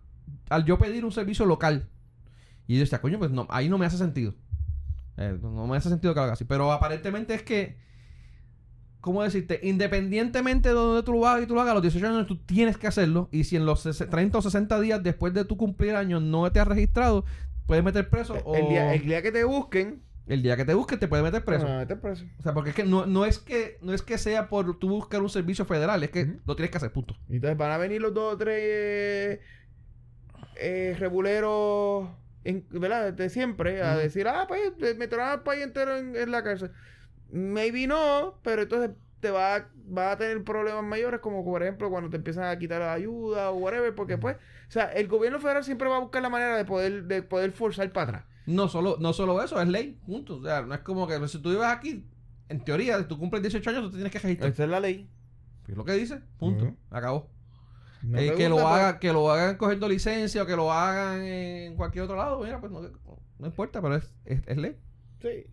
al 0.48 0.64
yo 0.64 0.78
pedir 0.78 1.04
un 1.04 1.12
servicio 1.12 1.44
local. 1.46 1.88
Y 2.66 2.74
yo 2.76 2.80
decía, 2.80 3.00
coño, 3.02 3.18
pues 3.18 3.30
no, 3.30 3.46
ahí 3.50 3.68
no 3.68 3.76
me 3.76 3.84
hace 3.86 3.98
sentido. 3.98 4.34
Eh, 5.16 5.38
no 5.40 5.50
no 5.50 5.66
me 5.66 5.76
hace 5.76 5.88
sentido 5.88 6.12
que 6.14 6.18
lo 6.20 6.24
haga 6.24 6.32
así. 6.34 6.44
Pero 6.44 6.72
aparentemente 6.72 7.34
es 7.34 7.42
que, 7.42 7.76
¿cómo 9.00 9.22
decirte? 9.22 9.60
Independientemente 9.62 10.70
de 10.70 10.74
donde 10.74 11.02
tú 11.02 11.12
lo 11.12 11.26
hagas 11.26 11.42
y 11.44 11.46
tú 11.46 11.54
lo 11.54 11.60
hagas, 11.60 11.72
a 11.72 11.74
los 11.74 11.82
18 11.82 12.06
años 12.06 12.26
tú 12.26 12.36
tienes 12.38 12.76
que 12.78 12.86
hacerlo. 12.86 13.28
Y 13.30 13.44
si 13.44 13.56
en 13.56 13.66
los 13.66 13.84
ses- 13.86 14.08
30 14.08 14.38
o 14.38 14.42
60 14.42 14.80
días 14.80 15.02
después 15.02 15.32
de 15.34 15.44
tu 15.44 15.56
cumplir 15.56 15.94
años 15.94 16.22
no 16.22 16.50
te 16.50 16.60
has 16.60 16.66
registrado, 16.68 17.24
puedes 17.66 17.84
meter 17.84 18.08
preso. 18.10 18.34
o 18.44 18.54
El, 18.56 18.68
día, 18.68 18.94
el 18.94 19.04
día 19.04 19.22
que 19.22 19.30
te 19.32 19.44
busquen, 19.44 20.02
el 20.26 20.42
día 20.42 20.56
que 20.56 20.64
te 20.64 20.72
busquen 20.74 20.98
te 20.98 21.06
puedes 21.06 21.22
meter 21.24 21.44
preso. 21.44 21.66
a 21.68 21.78
meter 21.78 22.00
preso. 22.00 22.24
O 22.38 22.42
sea, 22.42 22.54
porque 22.54 22.70
es 22.70 22.76
que 22.76 22.84
no, 22.84 23.04
no 23.06 23.24
es 23.26 23.38
que 23.38 23.76
no 23.82 23.92
es 23.92 24.00
que 24.02 24.16
sea 24.18 24.48
por 24.48 24.78
tú 24.78 24.88
buscar 24.88 25.20
un 25.22 25.28
servicio 25.28 25.64
federal, 25.66 26.02
es 26.02 26.10
que 26.10 26.38
lo 26.46 26.56
tienes 26.56 26.70
que 26.70 26.78
hacer, 26.78 26.90
punto. 26.92 27.14
Entonces 27.28 27.56
van 27.58 27.72
a 27.72 27.78
venir 27.78 28.00
los 28.00 28.14
dos 28.14 28.34
o 28.34 28.36
tres 28.38 28.58
eh, 28.58 29.40
eh, 30.56 30.96
reguleros, 30.98 32.08
en- 32.44 32.66
¿verdad? 32.70 33.12
De 33.12 33.28
siempre, 33.30 33.82
a 33.82 33.96
decir, 33.96 34.28
ah, 34.28 34.44
pues 34.48 34.60
eh, 34.80 34.94
meterán 34.94 35.30
al 35.30 35.42
país 35.42 35.62
entero 35.62 35.96
en, 35.96 36.14
en 36.16 36.30
la 36.30 36.42
cárcel. 36.44 36.70
Maybe 37.32 37.86
no, 37.86 38.38
pero 38.42 38.62
entonces 38.62 38.90
te 39.20 39.30
va, 39.30 39.56
a- 39.56 39.68
va 39.96 40.12
a 40.12 40.18
tener 40.18 40.42
problemas 40.44 40.84
mayores, 40.84 41.20
como 41.20 41.44
por 41.44 41.62
ejemplo 41.62 41.90
cuando 41.90 42.10
te 42.10 42.16
empiezan 42.16 42.44
a 42.44 42.58
quitar 42.58 42.80
la 42.80 42.92
ayuda 42.92 43.50
o 43.50 43.56
whatever, 43.56 43.94
porque 43.94 44.18
pues, 44.18 44.36
o 44.36 44.70
sea, 44.70 44.92
el 44.92 45.08
gobierno 45.08 45.40
federal 45.40 45.64
siempre 45.64 45.88
va 45.88 45.96
a 45.96 46.00
buscar 46.00 46.22
la 46.22 46.28
manera 46.28 46.56
de 46.56 46.64
poder, 46.64 47.04
de 47.04 47.22
poder 47.22 47.52
forzar 47.52 47.90
para 47.92 48.08
atrás. 48.18 48.24
No 48.46 48.68
solo, 48.68 48.96
no 49.00 49.12
solo 49.14 49.42
eso, 49.42 49.60
es 49.60 49.68
ley, 49.68 49.98
punto. 50.06 50.36
O 50.36 50.42
sea, 50.44 50.62
no 50.62 50.74
es 50.74 50.80
como 50.80 51.06
que 51.08 51.26
si 51.28 51.38
tú 51.40 51.48
vives 51.50 51.64
aquí, 51.64 52.04
en 52.50 52.62
teoría, 52.62 52.98
si 52.98 53.04
tú 53.06 53.18
cumples 53.18 53.42
18 53.42 53.70
años, 53.70 53.84
tú 53.84 53.92
tienes 53.92 54.12
que 54.12 54.18
registrar. 54.18 54.50
Esa 54.50 54.64
es 54.64 54.70
la 54.70 54.80
ley. 54.80 55.08
Es 55.66 55.74
lo 55.74 55.84
que 55.86 55.92
dice, 55.92 56.20
punto. 56.38 56.76
Acabó. 56.90 57.30
No 58.04 58.18
Eh, 58.18 58.30
te 58.30 58.34
que, 58.36 58.48
lo 58.48 58.56
pues, 58.56 58.66
haga, 58.66 58.98
que 58.98 59.12
lo 59.12 59.30
hagan 59.30 59.56
cogiendo 59.56 59.88
licencia 59.88 60.42
o 60.42 60.46
que 60.46 60.56
lo 60.56 60.70
hagan 60.72 61.22
en 61.24 61.74
cualquier 61.76 62.04
otro 62.04 62.16
lado, 62.16 62.40
mira, 62.42 62.60
pues 62.60 62.70
no, 62.72 62.80
no 63.38 63.46
importa, 63.46 63.80
pero 63.80 63.96
es, 63.96 64.12
es, 64.24 64.40
es 64.46 64.56
ley. 64.56 64.76
Sí. 65.22 65.46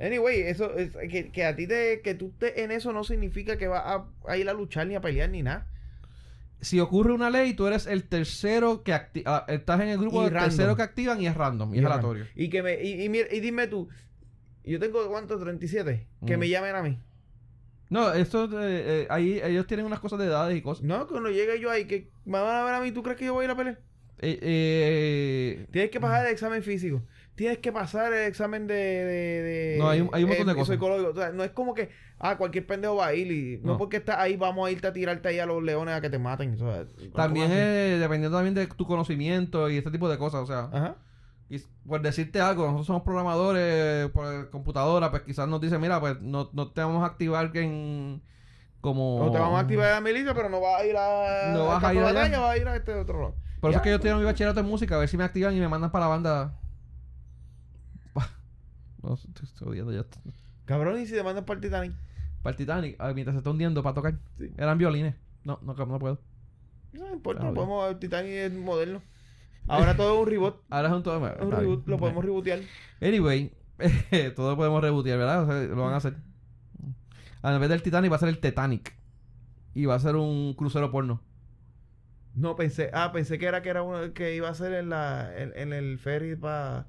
Anyway, 0.00 0.40
eso 0.42 0.74
es 0.76 0.90
que, 1.10 1.30
que 1.32 1.44
a 1.44 1.56
ti 1.56 1.66
te, 1.66 2.00
que 2.02 2.14
tú 2.14 2.28
estés 2.28 2.58
en 2.58 2.70
eso 2.70 2.92
no 2.92 3.02
significa 3.04 3.56
que 3.58 3.66
vas 3.68 3.82
a, 3.84 4.06
a 4.28 4.36
ir 4.36 4.48
a 4.48 4.52
luchar 4.52 4.86
ni 4.86 4.94
a 4.94 5.00
pelear 5.00 5.28
ni 5.30 5.42
nada. 5.42 5.66
Si 6.60 6.78
ocurre 6.78 7.12
una 7.12 7.30
ley, 7.30 7.54
tú 7.54 7.66
eres 7.66 7.86
el 7.86 8.04
tercero 8.04 8.82
que 8.82 8.92
acti- 8.92 9.22
ah, 9.24 9.46
estás 9.48 9.80
en 9.80 9.88
el 9.88 9.98
grupo 9.98 10.20
Y 10.20 10.24
de 10.24 10.30
random. 10.30 10.48
tercero 10.50 10.76
que 10.76 10.82
activan 10.82 11.20
y 11.20 11.26
es 11.26 11.34
random, 11.34 11.74
y, 11.74 11.78
es 11.78 11.84
aleatorio. 11.84 12.26
Y 12.36 12.50
que 12.50 12.62
me, 12.62 12.82
y, 12.82 13.06
y, 13.06 13.06
y 13.06 13.40
dime 13.40 13.66
tú, 13.66 13.88
yo 14.64 14.78
tengo 14.78 15.08
cuánto, 15.08 15.38
37, 15.38 16.06
que 16.26 16.36
Mm. 16.36 16.40
me 16.40 16.48
llamen 16.50 16.76
a 16.76 16.82
mí. 16.82 16.98
No, 17.90 18.12
esto 18.12 18.44
eh, 18.44 19.02
eh, 19.02 19.06
ahí 19.10 19.40
ellos 19.42 19.66
tienen 19.66 19.84
unas 19.84 20.00
cosas 20.00 20.18
de 20.18 20.26
edades 20.26 20.56
y 20.56 20.62
cosas. 20.62 20.84
No, 20.84 21.06
cuando 21.06 21.28
llegue 21.28 21.60
yo 21.60 21.70
ahí, 21.70 21.86
que 21.86 22.08
me 22.24 22.38
van 22.40 22.56
a 22.56 22.64
ver 22.64 22.74
a 22.74 22.80
mí, 22.80 22.92
¿tú 22.92 23.02
crees 23.02 23.18
que 23.18 23.24
yo 23.26 23.34
voy 23.34 23.42
a 23.42 23.44
ir 23.46 23.50
a 23.50 23.56
pelear? 23.56 23.80
Eh, 24.22 24.38
eh, 24.42 25.66
Tienes 25.72 25.90
que 25.90 25.98
pasar 26.00 26.26
el 26.26 26.32
examen 26.32 26.62
físico. 26.62 27.02
Tienes 27.34 27.58
que 27.58 27.72
pasar 27.72 28.12
el 28.12 28.26
examen 28.28 28.66
de... 28.66 28.74
de, 28.74 29.42
de- 29.42 29.76
No, 29.78 29.88
hay 29.88 30.02
un- 30.02 30.10
hay 30.12 30.22
un 30.24 30.28
montón 30.28 30.46
de 30.46 30.52
eh, 30.52 30.56
cosas. 30.56 30.78
O 30.80 31.14
sea, 31.14 31.32
no 31.32 31.42
es 31.42 31.50
como 31.52 31.72
que, 31.74 31.88
ah, 32.18 32.36
cualquier 32.36 32.66
pendejo 32.66 32.96
va 32.96 33.06
a 33.08 33.14
ir 33.14 33.32
y... 33.32 33.56
No, 33.62 33.72
No. 33.72 33.78
porque 33.78 33.96
estás 33.96 34.18
ahí, 34.18 34.36
vamos 34.36 34.68
a 34.68 34.70
irte 34.70 34.86
a 34.86 34.92
tirarte 34.92 35.28
ahí 35.28 35.38
a 35.38 35.46
los 35.46 35.62
leones 35.62 35.94
a 35.94 36.00
que 36.02 36.10
te 36.10 36.18
maten. 36.18 36.52
O 36.54 36.58
sea, 36.58 36.84
también 37.14 37.50
es 37.50 37.98
dependiendo 37.98 38.36
también 38.36 38.54
de 38.54 38.66
tu 38.66 38.86
conocimiento 38.86 39.70
y 39.70 39.78
este 39.78 39.90
tipo 39.90 40.08
de 40.10 40.18
cosas, 40.18 40.42
o 40.42 40.46
sea, 40.46 40.68
Ajá. 40.72 40.96
Y 41.50 41.58
por 41.86 42.00
decirte 42.00 42.40
algo, 42.40 42.62
nosotros 42.64 42.86
somos 42.86 43.02
programadores 43.02 44.08
por 44.10 44.48
computadora, 44.50 45.10
pues 45.10 45.22
quizás 45.22 45.48
nos 45.48 45.60
dicen, 45.60 45.80
mira, 45.80 45.98
pues 46.00 46.20
no, 46.20 46.48
no 46.52 46.70
te 46.70 46.80
vamos 46.80 47.02
a 47.02 47.06
activar 47.06 47.54
en 47.56 48.22
como 48.80 49.16
O 49.26 49.30
te 49.32 49.38
vamos 49.38 49.58
a 49.58 49.60
activar 49.62 49.90
la 49.92 50.00
milicia, 50.00 50.32
pero 50.32 50.48
no 50.48 50.60
vas 50.60 50.80
a 50.80 50.86
ir 50.86 50.96
a... 50.96 51.52
No 51.52 51.66
vas 51.66 51.82
a 51.84 51.92
ir 51.92 52.00
allá. 52.00 52.12
batalla, 52.12 52.38
vas 52.40 52.50
a 52.52 52.56
ir 52.56 52.68
a 52.68 52.76
este 52.76 52.94
otro 52.94 53.20
lado. 53.20 53.34
Por 53.60 53.70
eso 53.70 53.78
es 53.78 53.82
que 53.82 53.90
yo 53.90 53.96
estoy 53.96 54.10
en 54.10 54.18
mi 54.18 54.24
bachillerato 54.24 54.60
en 54.60 54.66
música, 54.66 54.94
a 54.94 54.98
ver 54.98 55.08
si 55.08 55.16
me 55.18 55.24
activan 55.24 55.54
y 55.54 55.60
me 55.60 55.68
mandan 55.68 55.90
para 55.90 56.06
la 56.06 56.08
banda. 56.10 56.56
No, 59.02 59.14
estoy, 59.14 59.32
estoy 59.42 59.68
odiando 59.68 59.92
ya. 59.92 60.04
Cabrón, 60.66 61.00
y 61.00 61.06
si 61.06 61.14
te 61.14 61.22
mandan 61.22 61.44
para 61.44 61.56
el 61.58 61.62
Titanic. 61.62 61.92
Para 62.42 62.52
el 62.52 62.56
Titanic, 62.56 62.96
ah, 62.98 63.12
mientras 63.14 63.34
se 63.34 63.38
está 63.38 63.50
hundiendo 63.50 63.82
para 63.82 63.94
tocar. 63.94 64.14
Sí. 64.38 64.52
Eran 64.56 64.78
violines. 64.78 65.14
No, 65.44 65.58
no, 65.62 65.74
no 65.74 65.98
puedo. 65.98 66.18
No 66.92 67.12
importa, 67.12 67.42
Ah, 67.42 67.44
bien. 67.46 67.54
podemos... 67.54 67.90
El 67.90 67.98
Titanic 67.98 68.30
es 68.30 68.52
moderno. 68.52 69.02
Ahora 69.70 69.96
todo 69.96 70.14
es 70.14 70.20
un 70.20 70.26
reboot. 70.30 70.56
Ahora 70.68 70.88
es 70.88 70.94
un 70.94 71.02
todo. 71.02 71.18
Un 71.18 71.26
está 71.26 71.60
reboot, 71.60 71.86
lo 71.86 71.98
podemos 71.98 72.24
rebootear. 72.24 72.60
Anyway, 73.00 73.52
todo 74.36 74.50
lo 74.50 74.56
podemos 74.56 74.82
rebootear, 74.82 75.18
¿verdad? 75.18 75.42
O 75.42 75.46
sea, 75.46 75.62
lo 75.62 75.82
van 75.82 75.94
a 75.94 75.96
hacer. 75.96 76.16
A 77.42 77.56
vez 77.56 77.68
del 77.68 77.82
Titanic 77.82 78.12
va 78.12 78.16
a 78.16 78.20
ser 78.20 78.28
el 78.28 78.38
Titanic. 78.38 78.94
Y 79.72 79.86
va 79.86 79.94
a 79.94 80.00
ser 80.00 80.16
un 80.16 80.54
crucero 80.54 80.90
porno. 80.90 81.22
No, 82.34 82.56
pensé... 82.56 82.90
Ah, 82.92 83.12
pensé 83.12 83.38
que 83.38 83.46
era 83.46 83.62
que 83.62 83.70
era 83.70 83.82
uno 83.82 84.12
que 84.12 84.34
iba 84.34 84.48
a 84.48 84.54
ser 84.54 84.72
en 84.74 84.90
la... 84.90 85.30
En, 85.36 85.52
en 85.56 85.72
el 85.72 85.98
ferry 85.98 86.36
para... 86.36 86.86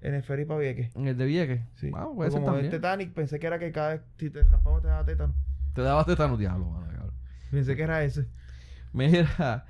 En 0.00 0.14
el 0.14 0.22
ferry 0.22 0.44
para 0.44 0.60
Vieques. 0.60 0.94
En 0.94 1.08
el 1.08 1.16
de 1.16 1.24
Vieques. 1.24 1.62
Sí. 1.76 1.90
Ah, 1.94 2.08
puede 2.14 2.30
ser 2.30 2.40
como 2.40 2.52
también. 2.52 2.66
el 2.66 2.70
Titanic, 2.72 3.12
pensé 3.12 3.38
que 3.38 3.46
era 3.46 3.58
que 3.58 3.72
cada 3.72 3.94
vez 3.94 4.02
si 4.18 4.30
te 4.30 4.42
raspabas 4.42 4.82
te 4.82 4.88
daba 4.88 5.04
tétano. 5.04 5.34
Te 5.74 5.82
dabas 5.82 6.06
tétano, 6.06 6.36
diablo, 6.36 6.66
mano, 6.66 6.86
cabrón. 6.92 7.14
Pensé 7.50 7.74
que 7.74 7.82
era 7.82 8.04
ese. 8.04 8.26
Mira, 8.92 9.66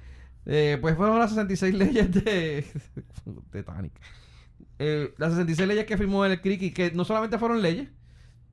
eh, 0.46 0.78
pues 0.80 0.96
fueron 0.96 1.18
las 1.18 1.30
66 1.30 1.74
leyes 1.78 2.12
de 2.12 2.64
Titanic. 3.52 3.92
Eh, 4.78 5.14
las 5.18 5.30
66 5.32 5.68
leyes 5.68 5.84
que 5.86 5.96
firmó 5.96 6.24
el 6.24 6.40
Criqui, 6.40 6.72
que 6.72 6.90
no 6.92 7.04
solamente 7.04 7.38
fueron 7.38 7.62
leyes, 7.62 7.88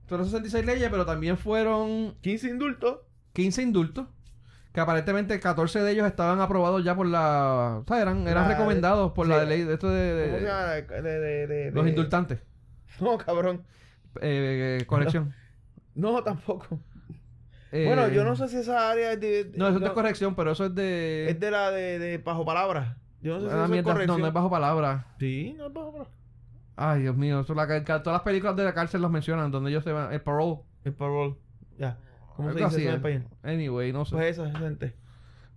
fueron 0.07 0.25
66 0.25 0.65
leyes, 0.65 0.89
pero 0.89 1.05
también 1.05 1.37
fueron 1.37 2.15
15 2.21 2.49
indultos. 2.49 2.99
15 3.33 3.61
indultos, 3.63 4.07
que 4.73 4.79
aparentemente 4.79 5.39
14 5.39 5.79
de 5.81 5.91
ellos 5.91 6.05
estaban 6.07 6.39
aprobados 6.39 6.83
ya 6.83 6.95
por 6.95 7.07
la... 7.07 7.79
O 7.83 7.85
sea, 7.87 8.01
eran, 8.01 8.27
eran 8.27 8.47
La- 8.47 8.49
recomendados 8.55 9.11
por 9.13 9.25
sí. 9.25 9.31
la 9.31 9.43
ley 9.43 9.63
de 9.63 9.73
esto 9.73 9.89
de... 9.89 10.13
de- 10.13 10.27
¿Cómo 10.27 10.37
se 10.39 10.45
llama? 10.45 11.01
De, 11.01 11.71
los 11.73 11.87
indultantes. 11.87 12.39
No, 13.01 13.17
cabrón. 13.17 13.63
Eh, 14.21 14.83
corrección. 14.87 15.33
No, 15.95 16.23
tampoco. 16.23 16.79
Eh, 17.75 17.87
bueno, 17.87 18.07
yo 18.09 18.23
no 18.23 18.35
sé 18.35 18.47
si 18.49 18.57
esa 18.57 18.91
área 18.91 19.13
es 19.13 19.19
de... 19.19 19.51
No, 19.55 19.67
eso 19.67 19.79
no 19.79 19.87
es 19.87 19.93
corrección, 19.93 20.35
pero 20.35 20.51
eso 20.51 20.65
es 20.65 20.75
de... 20.75 21.27
Es 21.27 21.39
de 21.39 21.49
la 21.49 21.71
de, 21.71 21.97
de 21.97 22.19
bajo 22.19 22.45
palabras. 22.45 22.95
Yo 23.19 23.33
no 23.33 23.39
sé 23.39 23.47
si 23.47 23.51
eso 23.51 23.73
es 23.73 23.83
corrección. 23.83 24.17
no, 24.17 24.17
no 24.19 24.27
es 24.27 24.33
bajo 24.33 24.51
palabra. 24.51 25.07
Sí, 25.17 25.55
no 25.57 25.65
es 25.65 25.73
bajo 25.73 25.91
palabras. 25.91 26.15
Ay, 26.75 27.01
Dios 27.01 27.17
mío, 27.17 27.39
eso 27.39 27.55
la, 27.55 27.65
todas 27.83 28.05
las 28.05 28.21
películas 28.21 28.55
de 28.55 28.63
la 28.63 28.75
cárcel 28.75 29.01
los 29.01 29.09
mencionan, 29.09 29.49
donde 29.49 29.71
ellos 29.71 29.83
se 29.83 29.91
van, 29.91 30.13
el 30.13 30.21
parole. 30.21 30.59
El 30.83 30.93
parole. 30.93 31.35
Ya. 31.79 31.97
¿Cómo 32.35 32.53
se 32.53 32.59
dice 32.59 32.77
eso 32.77 32.89
en 32.89 32.95
español? 32.95 33.23
Anyway, 33.41 33.91
no 33.91 34.05
sé. 34.05 34.17
Pues 34.17 34.37
esa 34.37 34.55
gente. 34.59 34.95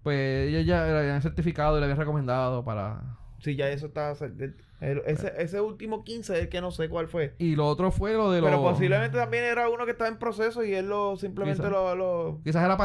Pues 0.02 0.48
ellos 0.48 0.64
ya 0.64 0.86
le 0.86 0.98
habían 0.98 1.20
certificado 1.20 1.76
y 1.76 1.80
le 1.80 1.84
habían 1.84 1.98
recomendado 1.98 2.64
para... 2.64 3.18
Sí, 3.38 3.56
ya 3.56 3.68
eso 3.70 3.86
está... 3.86 4.12
el- 4.20 4.56
el- 4.80 5.02
ese, 5.06 5.32
ese 5.38 5.60
último 5.60 6.04
15 6.04 6.34
es 6.34 6.40
el 6.42 6.48
que 6.48 6.60
no 6.60 6.70
sé 6.70 6.88
cuál 6.88 7.08
fue. 7.08 7.34
Y 7.38 7.56
lo 7.56 7.66
otro 7.66 7.90
fue 7.90 8.12
lo 8.14 8.30
de 8.30 8.40
los... 8.40 8.50
Pero 8.50 8.62
posiblemente 8.62 9.16
también 9.16 9.44
era 9.44 9.68
uno 9.68 9.84
que 9.84 9.92
estaba 9.92 10.08
en 10.08 10.18
proceso 10.18 10.64
y 10.64 10.74
él 10.74 10.88
lo 10.88 11.16
simplemente 11.16 11.68
lo... 11.68 11.94
lo 11.94 12.40
Quizás 12.44 12.64
era. 12.64 12.76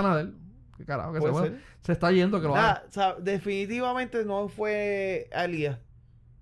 Qué 0.77 0.85
carajo, 0.85 1.13
que 1.13 1.21
se, 1.21 1.29
bueno, 1.29 1.57
se 1.81 1.91
está 1.91 2.11
yendo 2.11 2.41
que 2.41 2.47
lo. 2.47 2.55
Nada, 2.55 2.83
o 2.87 2.91
sea, 2.91 3.15
definitivamente 3.19 4.25
no 4.25 4.47
fue 4.47 5.29
Alía. 5.31 5.79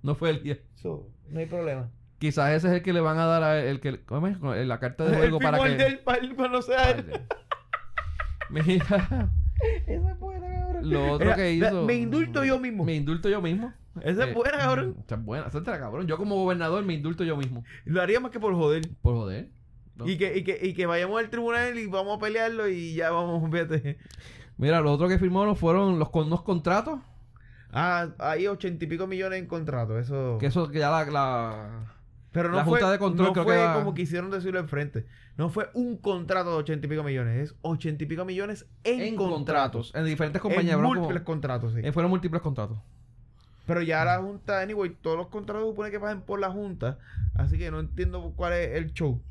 No 0.02 0.16
fue 0.16 0.30
el 0.30 0.44
día. 0.44 0.60
So, 0.76 1.10
no 1.28 1.40
hay 1.40 1.46
problema. 1.46 1.90
Quizás 2.20 2.52
ese 2.52 2.68
es 2.68 2.74
el 2.76 2.82
que 2.82 2.94
le 2.94 3.02
van 3.02 3.18
a 3.18 3.26
dar 3.26 3.44
a 3.44 3.60
el 3.64 3.80
que... 3.80 4.04
¿Cómo 4.06 4.28
es? 4.28 4.38
Con 4.38 4.68
La 4.68 4.80
carta 4.80 5.06
de 5.06 5.18
juego 5.18 5.38
el 5.38 5.44
para 5.44 5.58
que... 5.60 5.70
del 5.76 6.00
para 6.00 6.50
no 6.50 6.62
sea 6.62 6.92
él. 6.92 7.06
Mira, 8.50 8.86
Esa 9.88 10.12
es 10.12 10.20
buena, 10.20 10.48
cabrón. 10.48 10.90
lo 10.90 11.12
otro 11.14 11.36
que 11.36 11.52
hizo... 11.54 11.86
Me 11.86 11.96
indulto 11.96 12.44
yo 12.44 12.60
mismo. 12.60 12.84
Me 12.86 12.96
indulto 12.96 13.30
yo 13.30 13.42
mismo. 13.42 13.74
Esa 14.04 14.24
es 14.26 14.30
Eh, 14.30 14.34
buena, 14.34 14.58
cabrón. 14.58 14.96
Esa 15.06 15.16
es 15.16 15.24
buena, 15.26 15.48
esa 15.48 15.58
es 15.60 15.68
la 15.68 15.80
cabrón. 15.80 16.08
Yo 16.08 16.18
como 16.18 16.36
gobernador 16.36 16.84
me 16.86 16.94
indulto 16.94 17.24
yo 17.24 17.36
mismo. 17.38 17.64
Lo 17.86 18.02
haría 18.02 18.20
más 18.20 18.32
que 18.32 18.40
por 18.40 18.54
joder. 18.56 18.84
Por 19.02 19.16
joder. 19.16 19.50
¿no? 19.96 20.08
Y, 20.08 20.18
que, 20.18 20.38
y, 20.38 20.44
que, 20.44 20.60
y 20.62 20.74
que 20.74 20.86
vayamos 20.86 21.20
al 21.20 21.30
tribunal 21.30 21.78
y 21.78 21.88
vamos 21.88 22.18
a 22.18 22.20
pelearlo 22.20 22.68
y 22.70 22.94
ya 22.96 23.12
vamos, 23.12 23.44
fíjate. 23.52 23.98
Mira, 24.58 24.82
lo 24.82 24.92
otro 24.92 25.08
que 25.08 25.18
firmó 25.20 25.46
no 25.46 25.56
fueron 25.56 26.00
los 26.00 26.10
con 26.10 26.28
unos 26.28 26.42
contratos. 26.44 27.00
Ah, 27.72 28.10
hay 28.20 28.48
ochenta 28.48 28.84
y 28.84 28.88
pico 28.88 29.08
millones 29.08 29.40
en 29.40 29.46
contrato. 29.48 30.00
Eso. 30.00 30.38
Que 30.40 30.48
eso 30.48 30.70
que 30.70 30.80
ya 30.80 30.90
la... 30.90 31.06
la- 31.06 31.94
Pero 32.32 32.50
no 32.50 32.58
la 32.58 32.64
fue, 32.66 32.80
Junta 32.80 32.92
de 32.92 32.98
Control 33.00 33.28
no 33.28 33.34
creo 33.34 33.44
fue 33.46 33.56
que 33.58 33.74
como 33.74 33.94
quisieron 33.94 34.32
decirlo 34.32 34.60
enfrente. 34.60 35.06
No 35.38 35.50
fue 35.50 35.70
un 35.74 35.98
contrato 35.98 36.50
de 36.52 36.56
ochenta 36.58 36.88
y 36.88 36.90
pico 36.90 37.04
millones. 37.04 37.52
Es 37.52 37.56
ochenta 37.62 38.04
y 38.04 38.08
pico 38.08 38.26
millones 38.26 38.66
en, 38.84 39.02
en 39.02 39.16
contratos. 39.16 39.92
contratos. 39.92 39.96
En 39.96 40.06
diferentes 40.06 40.42
compañías. 40.42 40.76
En 40.76 40.82
múltiples 40.82 41.22
Como- 41.22 41.26
contratos, 41.26 41.74
sí. 41.74 41.82
eh, 41.84 41.92
fueron 41.92 42.10
múltiples 42.10 42.42
contratos. 42.42 42.80
Pero 43.70 43.82
ya 43.84 44.04
la 44.04 44.18
Junta, 44.20 44.60
anyway, 44.62 44.90
todos 45.02 45.16
los 45.16 45.28
contratos 45.28 45.64
supone 45.70 45.92
que 45.92 46.00
pasen 46.00 46.22
por 46.22 46.40
la 46.42 46.50
Junta. 46.50 46.98
Así 47.36 47.58
que 47.58 47.72
no 47.72 47.80
entiendo 47.80 48.34
cuál 48.36 48.52
es 48.54 48.76
el 48.76 48.92
show. 48.94 49.22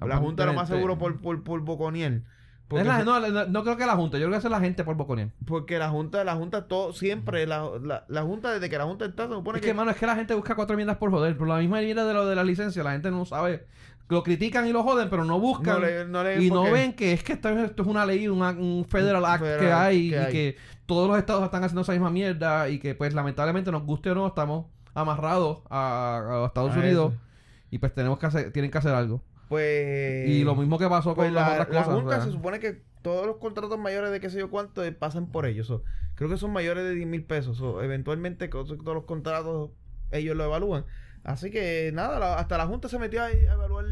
La 0.00 0.16
Junta 0.16 0.46
lo 0.46 0.54
más 0.54 0.68
seguro 0.68 0.96
por, 0.96 1.20
por, 1.20 1.42
por 1.44 1.60
Boconiel. 1.60 2.24
Porque, 2.68 2.84
la- 2.84 3.02
no, 3.02 3.18
la- 3.18 3.46
no 3.46 3.62
creo 3.64 3.76
que 3.76 3.86
la 3.86 3.96
Junta. 3.96 4.18
Yo 4.18 4.26
creo 4.28 4.38
que 4.40 4.46
es 4.46 4.50
la 4.50 4.60
gente 4.60 4.84
por 4.84 4.94
Boconiel. 4.96 5.32
porque 5.46 5.78
la 5.78 5.88
Junta, 5.88 6.22
la 6.22 6.36
Junta, 6.36 6.68
todo, 6.68 6.92
siempre, 6.92 7.46
la, 7.46 7.68
la, 7.82 8.04
la 8.08 8.22
Junta, 8.22 8.52
desde 8.52 8.68
que 8.70 8.76
la 8.78 8.84
Junta 8.84 9.06
está, 9.06 9.26
se 9.26 9.32
supone 9.34 9.58
Es 9.58 9.62
que... 9.62 9.68
que, 9.68 9.74
mano, 9.74 9.90
es 9.90 9.96
que 9.96 10.06
la 10.06 10.14
gente 10.16 10.34
busca 10.34 10.54
cuatro 10.54 10.74
enmiendas 10.74 10.98
por 10.98 11.10
joder. 11.10 11.36
Por 11.36 11.48
la 11.48 11.58
misma 11.58 11.80
mierda 11.80 12.06
de 12.06 12.14
lo 12.14 12.26
de 12.26 12.36
la 12.36 12.44
licencia, 12.44 12.82
la 12.84 12.92
gente 12.92 13.10
no 13.10 13.24
sabe. 13.24 13.66
Lo 14.08 14.22
critican 14.22 14.66
y 14.66 14.72
lo 14.72 14.82
joden, 14.82 15.10
pero 15.10 15.24
no 15.24 15.38
buscan. 15.38 15.74
no 15.80 15.86
le, 15.86 16.04
no 16.06 16.24
le- 16.24 16.42
y 16.42 16.50
no 16.50 16.62
ven 16.70 16.94
que 16.94 17.12
es 17.12 17.22
que 17.22 17.34
esto, 17.34 17.48
esto 17.50 17.82
es 17.82 17.88
una 17.88 18.06
ley, 18.06 18.26
una- 18.28 18.50
un 18.50 18.84
federal 18.88 19.24
act 19.24 19.42
Federal 19.44 19.60
que 19.60 19.72
hay 19.72 20.10
que 20.10 20.16
y 20.22 20.32
que 20.32 20.56
todos 20.86 21.08
los 21.08 21.18
estados 21.18 21.44
están 21.44 21.62
haciendo 21.64 21.82
esa 21.82 21.92
misma 21.92 22.10
mierda 22.10 22.68
y 22.70 22.78
que 22.78 22.94
pues 22.94 23.12
lamentablemente 23.12 23.70
nos 23.70 23.84
guste 23.84 24.10
o 24.10 24.14
no 24.14 24.26
estamos 24.26 24.66
amarrados 24.94 25.58
a, 25.70 26.42
a 26.42 26.46
Estados 26.46 26.74
A 26.74 26.78
Unidos 26.78 27.12
eso. 27.12 27.22
y 27.70 27.78
pues 27.78 27.94
tenemos 27.94 28.18
que 28.18 28.26
hacer, 28.26 28.52
tienen 28.52 28.70
que 28.70 28.78
hacer 28.78 28.92
algo. 28.94 29.22
Pues... 29.48 30.28
y 30.28 30.44
lo 30.44 30.54
mismo 30.54 30.78
que 30.78 30.88
pasó 30.88 31.10
con 31.14 31.16
Pues 31.16 31.32
las 31.32 31.46
la, 31.48 31.52
otras 31.62 31.68
la 31.74 31.82
cosas. 31.84 31.94
Junta 32.00 32.08
o 32.16 32.18
sea. 32.18 32.24
se 32.26 32.32
supone 32.32 32.60
que 32.60 32.82
todos 33.02 33.26
los 33.26 33.36
contratos 33.36 33.78
mayores 33.78 34.10
de 34.10 34.20
qué 34.20 34.28
sé 34.30 34.38
yo 34.38 34.50
cuánto 34.50 34.84
eh, 34.84 34.92
pasan 34.92 35.30
por 35.30 35.46
ellos. 35.46 35.66
So, 35.66 35.84
creo 36.14 36.28
que 36.28 36.36
son 36.36 36.52
mayores 36.52 36.84
de 36.84 36.94
10 36.94 37.06
mil 37.06 37.24
pesos. 37.24 37.56
So, 37.58 37.82
eventualmente 37.82 38.48
todos 38.48 38.76
los 38.84 39.04
contratos 39.04 39.70
ellos 40.10 40.36
lo 40.36 40.44
evalúan. 40.44 40.84
Así 41.24 41.50
que 41.50 41.90
nada, 41.92 42.18
la- 42.18 42.34
hasta 42.38 42.56
la 42.58 42.66
Junta 42.66 42.88
se 42.88 42.98
metió 42.98 43.22
ahí 43.22 43.46
a 43.46 43.52
evaluar... 43.54 43.84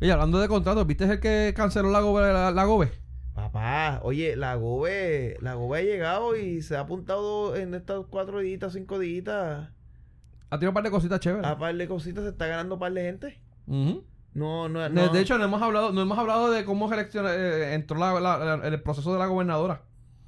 Oye, 0.00 0.12
hablando 0.12 0.38
de 0.40 0.48
contratos, 0.48 0.86
¿viste 0.86 1.04
el 1.04 1.20
que 1.20 1.52
canceló 1.54 1.90
la 1.90 2.00
Gobe? 2.00 2.32
La, 2.32 2.50
la 2.50 2.64
Gobe? 2.64 2.90
Papá, 3.34 4.00
oye, 4.02 4.34
la 4.36 4.54
GOBE, 4.56 5.36
la 5.40 5.54
GOBE 5.54 5.78
ha 5.78 5.82
llegado 5.82 6.36
y 6.36 6.62
se 6.62 6.76
ha 6.76 6.80
apuntado 6.80 7.54
en 7.56 7.74
estas 7.74 8.04
cuatro 8.10 8.40
días, 8.40 8.72
cinco 8.72 8.98
días. 8.98 9.68
Ha 10.50 10.58
tenido 10.58 10.70
un 10.70 10.74
par 10.74 10.82
de 10.84 10.90
cositas 10.90 11.20
chéveres. 11.20 11.46
A 11.46 11.56
par 11.56 11.74
de 11.74 11.86
cositas 11.88 12.24
se 12.24 12.30
está 12.30 12.46
ganando 12.48 12.78
par 12.78 12.92
de 12.92 13.02
gente. 13.02 13.40
Ujú. 13.66 14.04
No, 14.34 14.68
no, 14.68 14.80
De- 14.80 14.90
no. 14.90 15.08
De 15.08 15.20
hecho, 15.20 15.38
no 15.38 15.44
hemos 15.44 15.62
hablado, 15.62 15.92
no 15.92 16.02
hemos 16.02 16.18
hablado 16.18 16.50
de 16.50 16.64
cómo 16.64 16.90
eh, 16.92 17.70
entró 17.74 17.98
la, 17.98 18.18
la- 18.20 18.56
la- 18.56 18.68
el 18.68 18.82
proceso 18.82 19.12
de 19.12 19.18
la 19.20 19.26
gobernadora. 19.26 19.82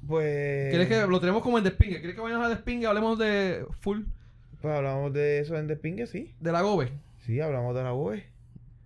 pues. 0.07 0.69
¿Quieres 0.69 0.87
que 0.87 1.05
lo 1.05 1.19
tenemos 1.19 1.43
como 1.43 1.57
en 1.57 1.63
despingue? 1.65 1.97
¿Quieres 1.99 2.15
que 2.15 2.21
vayamos 2.21 2.45
a 2.47 2.49
despingue? 2.49 2.87
Hablemos 2.87 3.17
de 3.19 3.65
full 3.79 4.03
Pues 4.63 4.77
hablamos 4.77 5.11
de 5.11 5.39
eso 5.39 5.57
en 5.57 5.67
Despingue, 5.67 6.07
sí. 6.07 6.33
de 6.39 6.53
la 6.53 6.61
Gobe. 6.61 6.93
Sí, 7.25 7.41
hablamos 7.41 7.75
de 7.75 7.83
la 7.83 7.91
GOBE. 7.91 8.23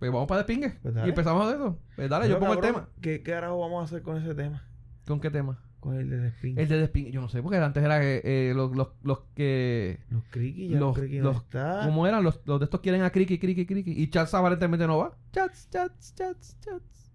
Pues 0.00 0.10
vamos 0.10 0.26
para 0.26 0.38
despingue. 0.38 0.70
Pues 0.82 0.92
y 0.96 1.08
empezamos 1.08 1.46
de 1.46 1.54
eso. 1.54 1.78
Pues 1.94 2.10
dale, 2.10 2.28
yo 2.28 2.40
pongo 2.40 2.54
el 2.54 2.60
tema. 2.60 2.88
¿qué, 3.00 3.22
¿Qué 3.22 3.30
carajo 3.30 3.60
vamos 3.60 3.82
a 3.82 3.84
hacer 3.84 4.02
con 4.02 4.16
ese 4.16 4.34
tema? 4.34 4.66
¿Con 5.06 5.20
qué 5.20 5.30
tema? 5.30 5.62
Con 5.78 5.94
el 5.94 6.10
de 6.10 6.18
Despin. 6.18 6.58
El 6.58 6.68
de 6.68 6.78
Despin. 6.78 7.12
Yo 7.12 7.20
no 7.20 7.28
sé, 7.28 7.44
porque 7.44 7.58
antes 7.58 7.80
era 7.80 8.00
que 8.00 8.20
eh, 8.24 8.54
los, 8.56 8.74
los, 8.74 8.88
los 9.04 9.20
que... 9.36 10.00
Los 10.10 10.24
Criqui, 10.30 10.70
ya 10.70 10.80
los, 10.80 10.98
Criqui 10.98 11.18
no 11.18 11.26
los, 11.26 11.36
está. 11.36 11.82
¿Cómo 11.84 12.08
eran? 12.08 12.24
Los, 12.24 12.40
los 12.44 12.58
de 12.58 12.64
estos 12.64 12.80
quieren 12.80 13.02
a 13.02 13.10
Criqui, 13.10 13.38
Criqui, 13.38 13.64
Criqui. 13.64 13.92
Y 14.02 14.10
Chats 14.10 14.34
aparentemente 14.34 14.84
no 14.84 14.98
va. 14.98 15.16
Chats, 15.30 15.70
Chats, 15.70 16.12
Chats, 16.16 16.56
Chats. 16.58 17.12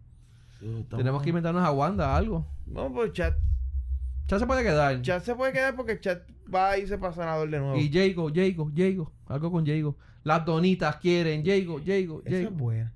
Tenemos 0.90 1.22
que 1.22 1.30
inventarnos 1.32 1.66
a 1.66 1.72
Wanda 1.74 2.16
algo. 2.16 2.48
No, 2.66 2.94
pues 2.94 3.12
chat. 4.28 4.40
Se 4.40 4.46
puede 4.48 4.64
quedar. 4.64 5.02
Chat 5.02 5.24
se 5.24 5.36
puede 5.36 5.54
quedar 5.54 5.76
porque 5.76 6.00
chat 6.00 6.22
va 6.54 6.72
a 6.72 6.78
irse 6.78 6.98
para 6.98 7.14
sanador 7.14 7.50
de 7.50 7.60
nuevo. 7.60 7.78
Y 7.78 7.92
Jago, 7.92 8.30
Jago, 8.34 8.72
Jago. 8.76 9.12
Algo 9.28 9.52
con 9.52 9.66
Jago. 9.66 9.96
Las 10.24 10.46
donitas 10.46 10.96
quieren 10.98 11.46
Jago, 11.46 11.80
Jago, 11.86 12.22
Esa 12.26 12.38
es 12.38 12.44
Jago. 12.46 12.56
buena. 12.58 12.94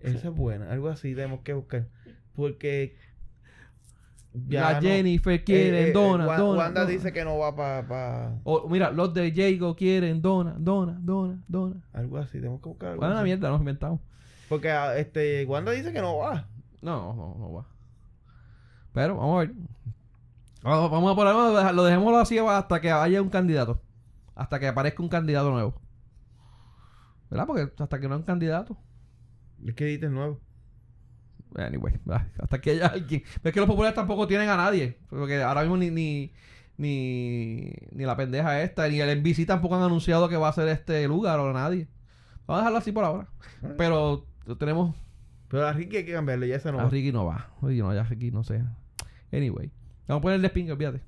Esa 0.00 0.28
es 0.28 0.34
buena. 0.34 0.70
Algo 0.70 0.88
así 0.88 1.14
tenemos 1.14 1.40
que 1.40 1.52
buscar. 1.52 1.86
Porque. 2.34 2.96
La 4.48 4.74
no- 4.74 4.80
Jennifer 4.80 5.44
quieren 5.44 5.74
eh, 5.74 5.88
eh, 5.88 5.92
dona, 5.92 6.26
Wa- 6.26 6.38
dona. 6.38 6.58
Wanda 6.58 6.80
dona. 6.80 6.92
dice 6.92 7.12
que 7.12 7.22
no 7.22 7.36
va 7.38 7.54
para. 7.54 7.86
Pa... 7.86 8.32
Mira, 8.70 8.90
los 8.90 9.12
de 9.12 9.30
Jago 9.30 9.76
quieren 9.76 10.22
dona, 10.22 10.54
dona, 10.58 10.96
dona, 11.02 11.42
dona. 11.48 11.76
Algo 11.92 12.16
así. 12.16 12.38
Tenemos 12.38 12.62
que 12.62 12.68
buscar 12.70 12.92
algo 12.92 13.04
una 13.04 13.16
así. 13.16 13.24
mierda, 13.24 13.50
nos 13.50 13.60
inventamos. 13.60 14.00
Porque 14.48 14.70
ah, 14.70 14.96
este, 14.96 15.44
Wanda 15.44 15.72
dice 15.72 15.92
que 15.92 16.00
no 16.00 16.16
va. 16.16 16.48
No, 16.80 17.14
no, 17.14 17.36
no 17.38 17.52
va. 17.52 17.66
Pero 18.94 19.16
vamos 19.18 19.36
a 19.36 19.38
ver. 19.40 19.54
Vamos, 20.62 20.90
vamos 20.90 21.12
a 21.12 21.16
ponerlo, 21.16 21.72
lo 21.72 21.84
dejémoslo 21.84 22.18
así 22.18 22.38
hasta 22.38 22.80
que 22.80 22.90
haya 22.90 23.20
un 23.20 23.30
candidato. 23.30 23.80
Hasta 24.34 24.60
que 24.60 24.68
aparezca 24.68 25.02
un 25.02 25.08
candidato 25.08 25.50
nuevo. 25.50 25.74
¿Verdad? 27.30 27.46
Porque 27.46 27.72
hasta 27.82 27.98
que 27.98 28.08
no 28.08 28.14
hay 28.14 28.20
un 28.20 28.26
candidato. 28.26 28.76
Es 29.66 29.74
que 29.74 29.84
dices 29.86 30.10
nuevo. 30.10 30.40
Anyway, 31.54 32.00
hasta 32.38 32.60
que 32.60 32.70
haya 32.70 32.86
alguien. 32.86 33.22
Pero 33.42 33.48
es 33.48 33.52
que 33.52 33.60
los 33.60 33.68
populares 33.68 33.94
tampoco 33.94 34.26
tienen 34.26 34.48
a 34.48 34.56
nadie. 34.56 34.98
Porque 35.08 35.42
ahora 35.42 35.62
mismo 35.62 35.76
ni, 35.76 35.90
ni, 35.90 36.32
ni, 36.76 37.72
ni 37.90 38.04
la 38.04 38.16
pendeja 38.16 38.62
esta, 38.62 38.88
ni 38.88 39.00
el 39.00 39.20
NBC 39.20 39.46
tampoco 39.46 39.76
han 39.76 39.82
anunciado 39.82 40.28
que 40.28 40.36
va 40.36 40.48
a 40.48 40.52
ser 40.52 40.68
este 40.68 41.06
lugar 41.08 41.40
o 41.40 41.52
nadie. 41.52 41.88
Vamos 42.46 42.58
a 42.58 42.62
dejarlo 42.62 42.78
así 42.78 42.92
por 42.92 43.04
ahora. 43.04 43.28
Pero 43.76 44.26
tenemos 44.58 44.94
Pero 45.48 45.66
a 45.66 45.72
Ricky 45.72 45.98
hay 45.98 46.04
que 46.04 46.12
cambiarle, 46.12 46.48
ya 46.48 46.58
se 46.58 46.72
no 46.72 46.80
A 46.80 46.84
va. 46.84 46.90
Ricky 46.90 47.12
no 47.12 47.26
va. 47.26 47.50
Oye, 47.60 47.78
no, 47.80 47.94
ya 47.94 48.04
Ricky 48.04 48.30
no 48.30 48.44
sé. 48.44 48.62
Anyway. 49.32 49.70
Vamos 50.08 50.20
a 50.20 50.22
ponerle 50.22 50.46
spin, 50.48 50.70
olvídate. 50.70 51.00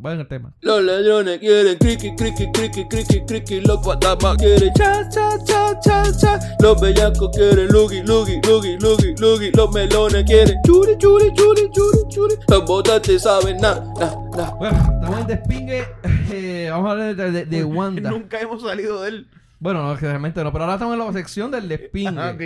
Vayan 0.00 0.20
el 0.20 0.28
tema. 0.28 0.54
Los 0.60 0.84
ladrones 0.84 1.40
quieren 1.40 1.76
criqui, 1.78 2.14
criqui, 2.14 2.46
criqui, 2.52 2.86
criqui, 2.88 3.24
criqui. 3.26 3.60
Los 3.62 3.82
guatamas 3.82 4.36
quieren 4.36 4.72
cha, 4.74 5.08
cha, 5.08 5.30
cha, 5.44 5.80
cha, 5.80 6.04
cha. 6.16 6.38
Los 6.60 6.80
bellacos 6.80 7.30
quieren 7.34 7.66
lugi, 7.72 8.00
lugi, 8.04 8.40
lugi, 8.46 8.76
lugi, 8.78 9.14
lugi. 9.18 9.50
Los 9.56 9.72
melones 9.74 10.22
quieren 10.26 10.60
churi, 10.64 10.96
churi, 10.98 11.32
churi, 11.34 11.68
churi, 11.72 11.98
churi. 12.08 12.34
Los 12.46 12.64
votantes 12.66 13.22
saben 13.22 13.56
na, 13.56 13.80
na, 13.98 14.14
na. 14.36 14.50
Bueno, 14.54 14.78
estamos 14.78 15.20
en 15.22 15.26
despingue. 15.26 15.84
Eh, 16.30 16.68
vamos 16.70 16.86
a 16.88 16.90
hablar 16.92 17.16
de, 17.16 17.30
de- 17.32 17.44
de 17.46 17.64
Wanda. 17.64 18.10
Nunca 18.16 18.40
hemos 18.40 18.62
salido 18.62 19.02
de 19.02 19.08
él. 19.08 19.26
Bueno, 19.58 19.82
no, 19.82 19.96
realmente 19.96 20.44
no. 20.44 20.52
Pero 20.52 20.64
ahora 20.64 20.74
estamos 20.74 20.92
en 20.96 21.04
la 21.04 21.12
sección 21.12 21.50
del 21.50 21.66
despingue. 21.66 22.20
Ah, 22.20 22.30
ok. 22.32 22.42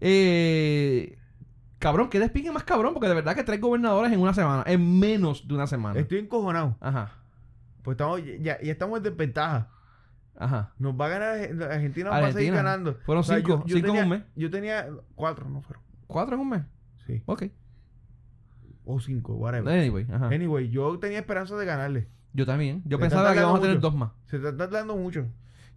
Eh, 0.00 1.16
cabrón, 1.82 2.08
¿qué 2.08 2.18
despingue 2.20 2.50
más 2.52 2.64
cabrón? 2.64 2.94
Porque 2.94 3.08
de 3.08 3.14
verdad 3.14 3.34
que 3.34 3.42
tres 3.44 3.60
gobernadores 3.60 4.12
en 4.12 4.20
una 4.20 4.32
semana. 4.32 4.62
En 4.66 4.98
menos 4.98 5.46
de 5.46 5.54
una 5.54 5.66
semana. 5.66 5.98
Estoy 6.00 6.18
encojonado. 6.20 6.76
Ajá. 6.80 7.12
Pues 7.82 7.96
estamos, 7.96 8.22
ya, 8.40 8.60
ya 8.62 8.72
estamos 8.72 8.96
en 8.98 9.02
desventaja. 9.02 9.68
Ajá. 10.36 10.72
Nos 10.78 10.94
va 10.98 11.06
a 11.06 11.08
ganar 11.08 11.70
Argentina, 11.72 12.10
va 12.10 12.18
a 12.18 12.32
seguir 12.32 12.54
ganando. 12.54 12.94
Fueron 13.04 13.24
cinco, 13.24 13.64
cinco 13.66 13.88
en 13.94 14.02
un 14.04 14.08
mes. 14.08 14.22
Yo 14.36 14.50
tenía 14.50 14.88
cuatro, 15.14 15.48
no 15.48 15.60
fueron. 15.60 15.82
¿Cuatro 16.06 16.36
en 16.36 16.40
un 16.40 16.48
mes? 16.48 16.62
Sí. 17.06 17.22
Ok. 17.26 17.44
O 18.84 19.00
cinco, 19.00 19.34
whatever. 19.34 19.72
Anyway, 19.78 20.06
ajá. 20.12 20.26
Anyway, 20.26 20.68
yo 20.70 20.98
tenía 20.98 21.18
esperanza 21.18 21.56
de 21.56 21.66
ganarle. 21.66 22.08
Yo 22.32 22.46
también. 22.46 22.82
Yo 22.86 22.98
pensaba 22.98 23.32
que 23.32 23.38
íbamos 23.40 23.58
a 23.58 23.62
tener 23.62 23.80
dos 23.80 23.94
más. 23.94 24.10
Se 24.26 24.36
está 24.36 24.56
tardando 24.56 24.96
mucho. 24.96 25.26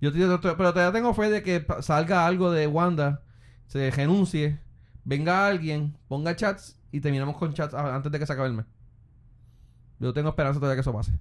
Yo 0.01 0.11
te- 0.11 0.19
te- 0.19 0.55
pero 0.55 0.73
todavía 0.73 0.91
tengo 0.91 1.13
fe 1.13 1.29
de 1.29 1.43
que 1.43 1.65
salga 1.81 2.25
algo 2.25 2.51
de 2.51 2.67
Wanda, 2.67 3.21
se 3.67 3.89
renuncie, 3.91 4.59
venga 5.05 5.47
alguien, 5.47 5.97
ponga 6.09 6.35
chats 6.35 6.77
y 6.91 6.99
terminamos 6.99 7.37
con 7.37 7.53
chats 7.53 7.73
antes 7.73 8.11
de 8.11 8.19
que 8.19 8.25
se 8.25 8.33
acabe 8.33 8.49
el 8.49 8.55
mes. 8.55 8.65
Yo 9.99 10.13
tengo 10.13 10.29
esperanza 10.29 10.59
todavía 10.59 10.75
que 10.75 10.81
eso 10.81 10.91
pase. 10.91 11.17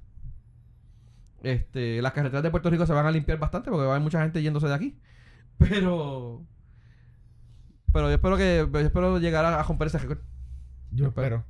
Este, 1.45 2.03
las 2.03 2.13
carreteras 2.13 2.43
de 2.43 2.51
Puerto 2.51 2.71
Rico 2.71 2.87
se 2.87 2.93
van 2.93 3.07
a 3.07 3.11
limpiar 3.13 3.39
bastante 3.39 3.71
porque 3.71 3.85
va 3.85 3.93
a 3.93 3.95
haber 3.95 4.03
mucha 4.03 4.21
gente 4.23 4.43
yéndose 4.43 4.67
de 4.67 4.75
aquí. 4.75 4.99
Pero 5.59 6.45
pero 7.95 8.09
yo 8.09 8.15
espero 8.15 8.37
que 8.37 8.69
yo 8.73 8.79
espero 8.81 9.19
llegar 9.21 9.45
a, 9.45 9.61
a 9.61 9.63
romper 9.63 9.87
ese 9.87 9.99
récord. 9.99 10.19
Yo 10.91 11.07
espero. 11.07 11.37
espero. 11.37 11.45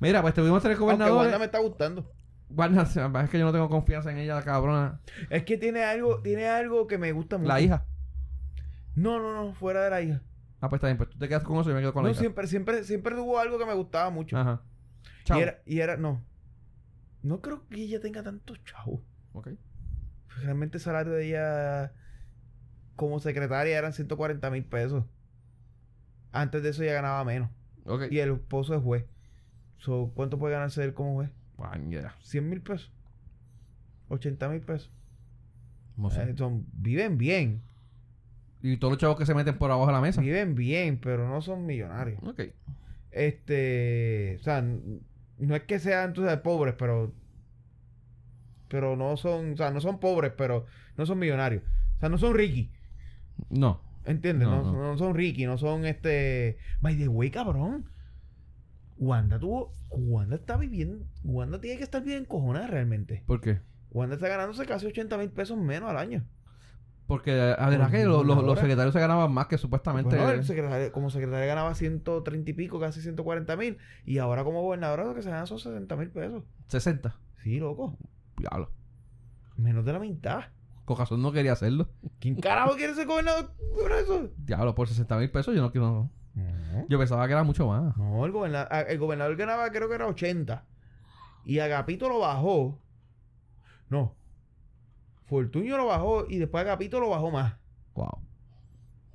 Mira, 0.00 0.20
pues 0.20 0.34
tuvimos 0.34 0.60
tres 0.60 0.76
Aunque 0.76 0.84
gobernadores. 0.84 1.26
Wanda 1.26 1.38
me 1.38 1.44
está 1.44 1.60
gustando. 1.60 2.12
Wanda, 2.50 2.82
es 3.24 3.30
que 3.30 3.38
yo 3.38 3.44
no 3.44 3.52
tengo 3.52 3.68
confianza 3.68 4.10
en 4.10 4.18
ella, 4.18 4.34
la 4.34 4.42
cabrona. 4.42 5.00
Es 5.30 5.44
que 5.44 5.56
tiene 5.56 5.84
algo, 5.84 6.20
tiene 6.22 6.48
algo 6.48 6.88
que 6.88 6.98
me 6.98 7.12
gusta 7.12 7.38
mucho. 7.38 7.48
La 7.48 7.60
hija. 7.60 7.86
No, 8.96 9.20
no, 9.20 9.32
no, 9.32 9.54
fuera 9.54 9.84
de 9.84 9.90
la 9.90 10.02
hija. 10.02 10.22
Ah, 10.60 10.68
pues 10.68 10.78
está 10.78 10.86
bien, 10.86 10.96
pues 10.96 11.10
tú 11.10 11.18
te 11.18 11.28
quedas 11.28 11.42
con 11.42 11.58
eso 11.58 11.68
y 11.68 11.72
yo 11.72 11.74
me 11.76 11.80
quedo 11.82 11.92
con 11.92 12.04
la 12.04 12.10
No, 12.10 12.14
siempre, 12.14 12.46
siempre, 12.46 12.84
siempre 12.84 13.14
tuvo 13.14 13.38
algo 13.38 13.58
que 13.58 13.66
me 13.66 13.74
gustaba 13.74 14.10
mucho. 14.10 14.36
Ajá. 14.38 14.62
Chao. 15.24 15.38
Y 15.38 15.42
era, 15.42 15.62
y 15.66 15.80
era, 15.80 15.96
no. 15.96 16.24
No 17.22 17.40
creo 17.40 17.66
que 17.68 17.82
ella 17.82 18.00
tenga 18.00 18.22
tantos 18.22 18.62
chavos. 18.64 19.00
Ok. 19.32 19.50
Realmente 20.42 20.78
el 20.78 20.82
salario 20.82 21.12
de 21.12 21.28
ella 21.28 21.92
como 22.94 23.20
secretaria 23.20 23.76
eran 23.76 23.92
140 23.92 24.50
mil 24.50 24.64
pesos. 24.64 25.04
Antes 26.32 26.62
de 26.62 26.70
eso 26.70 26.82
ella 26.82 26.94
ganaba 26.94 27.24
menos. 27.24 27.50
Ok. 27.84 28.04
Y 28.10 28.18
el 28.18 28.32
esposo 28.32 28.74
es 28.74 28.82
juez. 28.82 29.06
So, 29.78 30.12
¿Cuánto 30.14 30.38
puede 30.38 30.54
ganarse 30.54 30.82
él 30.84 30.94
como 30.94 31.14
juez? 31.14 31.30
Bueno, 31.56 31.90
ya. 31.90 32.14
100 32.22 32.48
mil 32.48 32.62
pesos. 32.62 32.92
80 34.08 34.48
mil 34.48 34.60
pesos. 34.60 34.90
No 35.96 36.10
sé. 36.10 36.22
Eh, 36.22 36.34
son, 36.36 36.66
viven 36.72 37.18
bien. 37.18 37.62
Y 38.72 38.76
todos 38.78 38.92
los 38.92 38.98
chavos 39.00 39.16
que 39.16 39.26
se 39.26 39.34
meten 39.34 39.58
por 39.58 39.70
abajo 39.70 39.86
de 39.86 39.92
la 39.92 40.00
mesa. 40.00 40.20
Viven 40.20 40.54
bien, 40.54 40.98
pero 40.98 41.28
no 41.28 41.40
son 41.40 41.66
millonarios. 41.66 42.20
Ok. 42.24 42.42
Este, 43.12 44.36
o 44.40 44.42
sea, 44.42 44.62
no 44.62 45.54
es 45.56 45.62
que 45.62 45.78
sean 45.78 46.14
sabes, 46.14 46.38
pobres, 46.40 46.74
pero 46.78 47.12
pero 48.68 48.96
no 48.96 49.16
son, 49.16 49.52
o 49.52 49.56
sea, 49.56 49.70
no 49.70 49.80
son 49.80 50.00
pobres, 50.00 50.32
pero 50.36 50.66
no 50.96 51.06
son 51.06 51.18
millonarios. 51.18 51.62
O 51.96 52.00
sea, 52.00 52.08
no 52.08 52.18
son 52.18 52.34
Ricky, 52.34 52.72
No. 53.48 53.80
¿entiendes? 54.04 54.48
No, 54.48 54.62
No, 54.62 54.72
no. 54.72 54.78
no 54.92 54.98
son 54.98 55.14
Ricky, 55.14 55.46
no 55.46 55.56
son 55.58 55.86
este, 55.86 56.58
by 56.80 56.96
the 56.96 57.08
way, 57.08 57.30
cabrón. 57.30 57.88
Wanda 58.98 59.38
tuvo, 59.38 59.72
Wanda 59.90 60.36
está 60.36 60.56
viviendo, 60.56 61.06
Wanda 61.22 61.60
tiene 61.60 61.76
que 61.78 61.84
estar 61.84 62.02
bien 62.02 62.22
encojonada 62.22 62.66
realmente. 62.66 63.22
¿Por 63.26 63.40
qué? 63.40 63.60
Wanda 63.90 64.16
está 64.16 64.28
ganándose 64.28 64.66
casi 64.66 64.86
80 64.86 65.16
mil 65.18 65.30
pesos 65.30 65.56
menos 65.56 65.88
al 65.90 65.98
año. 65.98 66.24
Porque, 67.06 67.54
a 67.56 67.68
ver, 67.68 67.80
que 67.90 68.04
los, 68.04 68.06
los- 68.06 68.26
los 68.26 68.26
gobernadora. 68.36 68.60
secretarios 68.62 68.92
se 68.92 68.98
ganaban 69.00 69.32
más 69.32 69.46
que 69.46 69.58
supuestamente. 69.58 70.16
Bueno, 70.16 70.30
el 70.32 70.44
secretario- 70.44 70.90
como 70.90 71.08
secretaria 71.10 71.46
ganaba 71.46 71.74
130 71.74 72.50
y 72.50 72.54
pico, 72.54 72.80
casi 72.80 73.00
140 73.00 73.56
mil. 73.56 73.78
Y 74.04 74.18
ahora 74.18 74.42
como 74.42 74.60
gobernadora 74.62 75.04
lo 75.04 75.14
que 75.14 75.22
se 75.22 75.30
gana 75.30 75.46
son 75.46 75.58
60 75.60 75.94
mil 75.96 76.10
pesos. 76.10 76.42
60. 76.68 77.16
Sí, 77.44 77.60
loco. 77.60 77.96
Diablo. 78.38 78.72
Menos 79.56 79.84
de 79.84 79.92
la 79.92 79.98
mitad. 80.00 80.46
Cojazón 80.84 81.22
no 81.22 81.30
quería 81.32 81.52
hacerlo. 81.52 81.88
¿Quién 82.18 82.36
carajo 82.40 82.74
quiere 82.76 82.94
ser 82.94 83.06
gobernador 83.06 83.52
por 83.74 83.92
eso? 83.92 84.30
Diablo, 84.38 84.74
por 84.74 84.88
60 84.88 85.16
mil 85.18 85.30
pesos 85.30 85.54
yo 85.54 85.62
no 85.62 85.70
quiero. 85.70 86.10
Yo 86.88 86.98
pensaba 86.98 87.26
que 87.26 87.32
era 87.32 87.42
mucho 87.44 87.66
más. 87.68 87.96
No, 87.96 88.26
el 88.26 88.32
gobernador, 88.32 88.68
el 88.88 88.98
gobernador 88.98 89.36
ganaba 89.36 89.70
creo 89.70 89.88
que 89.88 89.94
era 89.94 90.06
80. 90.06 90.64
Y 91.44 91.60
Agapito 91.60 92.08
lo 92.08 92.18
bajó. 92.18 92.78
No. 93.88 94.14
Fortuño 95.26 95.76
lo 95.76 95.86
bajó 95.86 96.26
y 96.28 96.38
después 96.38 96.62
Agapito 96.62 97.00
lo 97.00 97.10
bajó 97.10 97.30
más. 97.30 97.54
Wow. 97.94 98.18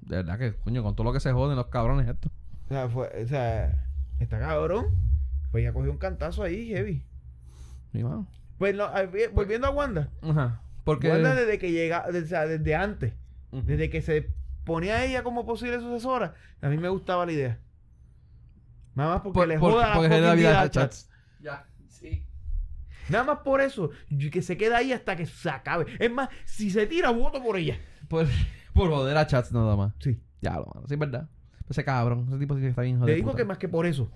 De 0.01 0.17
verdad 0.17 0.37
que, 0.37 0.53
coño, 0.55 0.83
con 0.83 0.95
todo 0.95 1.05
lo 1.05 1.13
que 1.13 1.19
se 1.19 1.31
joden 1.31 1.55
los 1.55 1.67
cabrones 1.67 2.07
estos. 2.07 2.31
O 2.65 2.67
sea, 2.69 2.89
fue, 2.89 3.09
o 3.23 3.27
sea, 3.27 3.87
está 4.19 4.39
cabrón. 4.39 4.87
Pues 5.51 5.63
ya 5.63 5.73
cogió 5.73 5.91
un 5.91 5.97
cantazo 5.97 6.43
ahí, 6.43 6.67
heavy. 6.69 7.03
Mi 7.93 8.03
mano. 8.03 8.27
Pues 8.57 8.75
no, 8.75 8.89
vi- 9.11 9.27
volviendo 9.33 9.67
a 9.67 9.71
Wanda. 9.71 10.09
Ajá. 10.21 10.61
Porque. 10.83 11.09
Wanda 11.09 11.35
desde 11.35 11.59
que 11.59 11.71
llega, 11.71 12.05
o 12.07 12.25
sea, 12.25 12.45
desde 12.45 12.75
antes, 12.75 13.13
desde 13.51 13.89
que 13.89 14.01
se 14.01 14.29
ponía 14.65 14.95
a 14.95 15.05
ella 15.05 15.23
como 15.23 15.45
posible 15.45 15.79
sucesora, 15.79 16.33
a 16.61 16.69
mí 16.69 16.77
me 16.77 16.89
gustaba 16.89 17.25
la 17.25 17.31
idea. 17.33 17.59
Nada 18.95 19.13
más 19.15 19.21
porque 19.21 19.39
Por- 19.39 19.47
le 19.47 19.59
por- 19.59 19.71
joda 19.73 19.89
la 19.89 19.93
porque 19.95 20.09
le 20.09 20.21
da 20.21 20.27
fucking 20.29 20.39
vida 20.39 20.69
Chats. 20.69 21.09
Ya. 21.41 21.65
Nada 23.11 23.23
más 23.23 23.39
por 23.39 23.61
eso, 23.61 23.91
y 24.09 24.29
que 24.29 24.41
se 24.41 24.57
queda 24.57 24.77
ahí 24.77 24.91
hasta 24.93 25.15
que 25.15 25.25
se 25.25 25.49
acabe. 25.49 25.85
Es 25.99 26.11
más, 26.11 26.29
si 26.45 26.69
se 26.69 26.87
tira, 26.87 27.09
voto 27.11 27.41
por 27.43 27.57
ella. 27.57 27.77
Por, 28.07 28.25
por 28.73 28.89
joder 28.89 29.17
a 29.17 29.27
chats 29.27 29.51
nada 29.51 29.75
más. 29.75 29.93
Sí. 29.99 30.19
Ya 30.41 30.53
lo 30.53 30.65
mano. 30.73 30.87
Sí, 30.87 30.93
es 30.95 30.99
verdad. 30.99 31.29
Ese 31.69 31.85
cabrón. 31.85 32.25
Ese 32.27 32.37
tipo 32.39 32.55
sí 32.55 32.61
que 32.61 32.67
está 32.67 32.81
bien 32.81 32.95
Te 32.95 33.01
jodido. 33.01 33.15
digo 33.15 33.35
que 33.35 33.45
más 33.45 33.57
que 33.57 33.69
por 33.69 33.85
eso. 33.85 34.09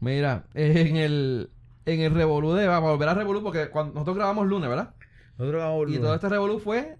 Mira, 0.00 0.44
en 0.54 0.96
el. 0.96 1.50
En 1.86 2.00
el 2.00 2.14
Revolú 2.14 2.52
de. 2.54 2.66
Vamos 2.66 2.88
a 2.88 2.92
volver 2.92 3.08
a 3.08 3.14
Revolú 3.14 3.42
porque 3.42 3.68
cuando 3.70 3.94
nosotros 3.94 4.16
grabamos 4.16 4.46
lunes, 4.46 4.68
¿verdad? 4.68 4.94
Nosotros 5.38 5.62
vamos 5.62 5.86
a 5.86 5.90
Y 5.90 5.98
todo 5.98 6.14
este 6.14 6.28
Revolú 6.28 6.58
fue 6.58 6.96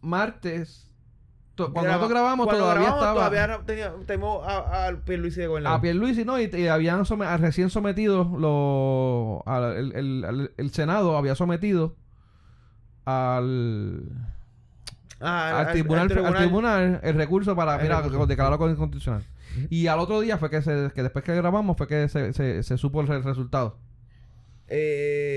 martes 0.00 0.87
cuando 1.66 1.82
Graba- 1.82 1.96
nosotros 1.96 2.10
grabamos 2.10 2.46
cuando 2.46 2.62
todavía 2.64 2.82
grabamos, 2.82 3.02
estaba 3.04 3.28
Todavía 3.28 3.46
no 3.58 3.64
tenía, 3.64 3.92
tenemos 4.06 4.46
a, 4.48 4.86
a 4.88 4.92
Pierluisi 5.04 5.40
de 5.40 5.46
gobernador. 5.48 5.78
a 5.78 5.80
Pierluisi, 5.82 6.24
¿no? 6.24 6.40
Y, 6.40 6.50
y 6.54 6.68
habían 6.68 7.04
recién 7.40 7.70
sometido 7.70 8.24
lo, 8.38 9.42
al- 9.46 9.76
el, 9.94 10.24
el- 10.24 10.50
el 10.56 10.70
Senado 10.70 11.16
había 11.16 11.34
sometido 11.34 11.96
al, 13.04 14.02
Ah, 15.20 15.60
al, 15.60 15.72
tribunal, 15.72 16.12
al 16.24 16.34
tribunal 16.36 17.00
el 17.02 17.14
recurso 17.16 17.56
para 17.56 17.76
mira, 17.78 18.02
declararlo 18.02 18.70
inconstitucional. 18.70 19.22
Y 19.70 19.88
al 19.88 19.98
otro 19.98 20.20
día 20.20 20.38
fue 20.38 20.48
que, 20.50 20.62
se, 20.62 20.92
que 20.94 21.02
después 21.02 21.24
que 21.24 21.34
grabamos 21.34 21.76
fue 21.76 21.88
que 21.88 22.08
se, 22.08 22.32
se, 22.32 22.62
se 22.62 22.78
supo 22.78 23.00
el 23.00 23.08
re- 23.08 23.22
resultado. 23.22 23.78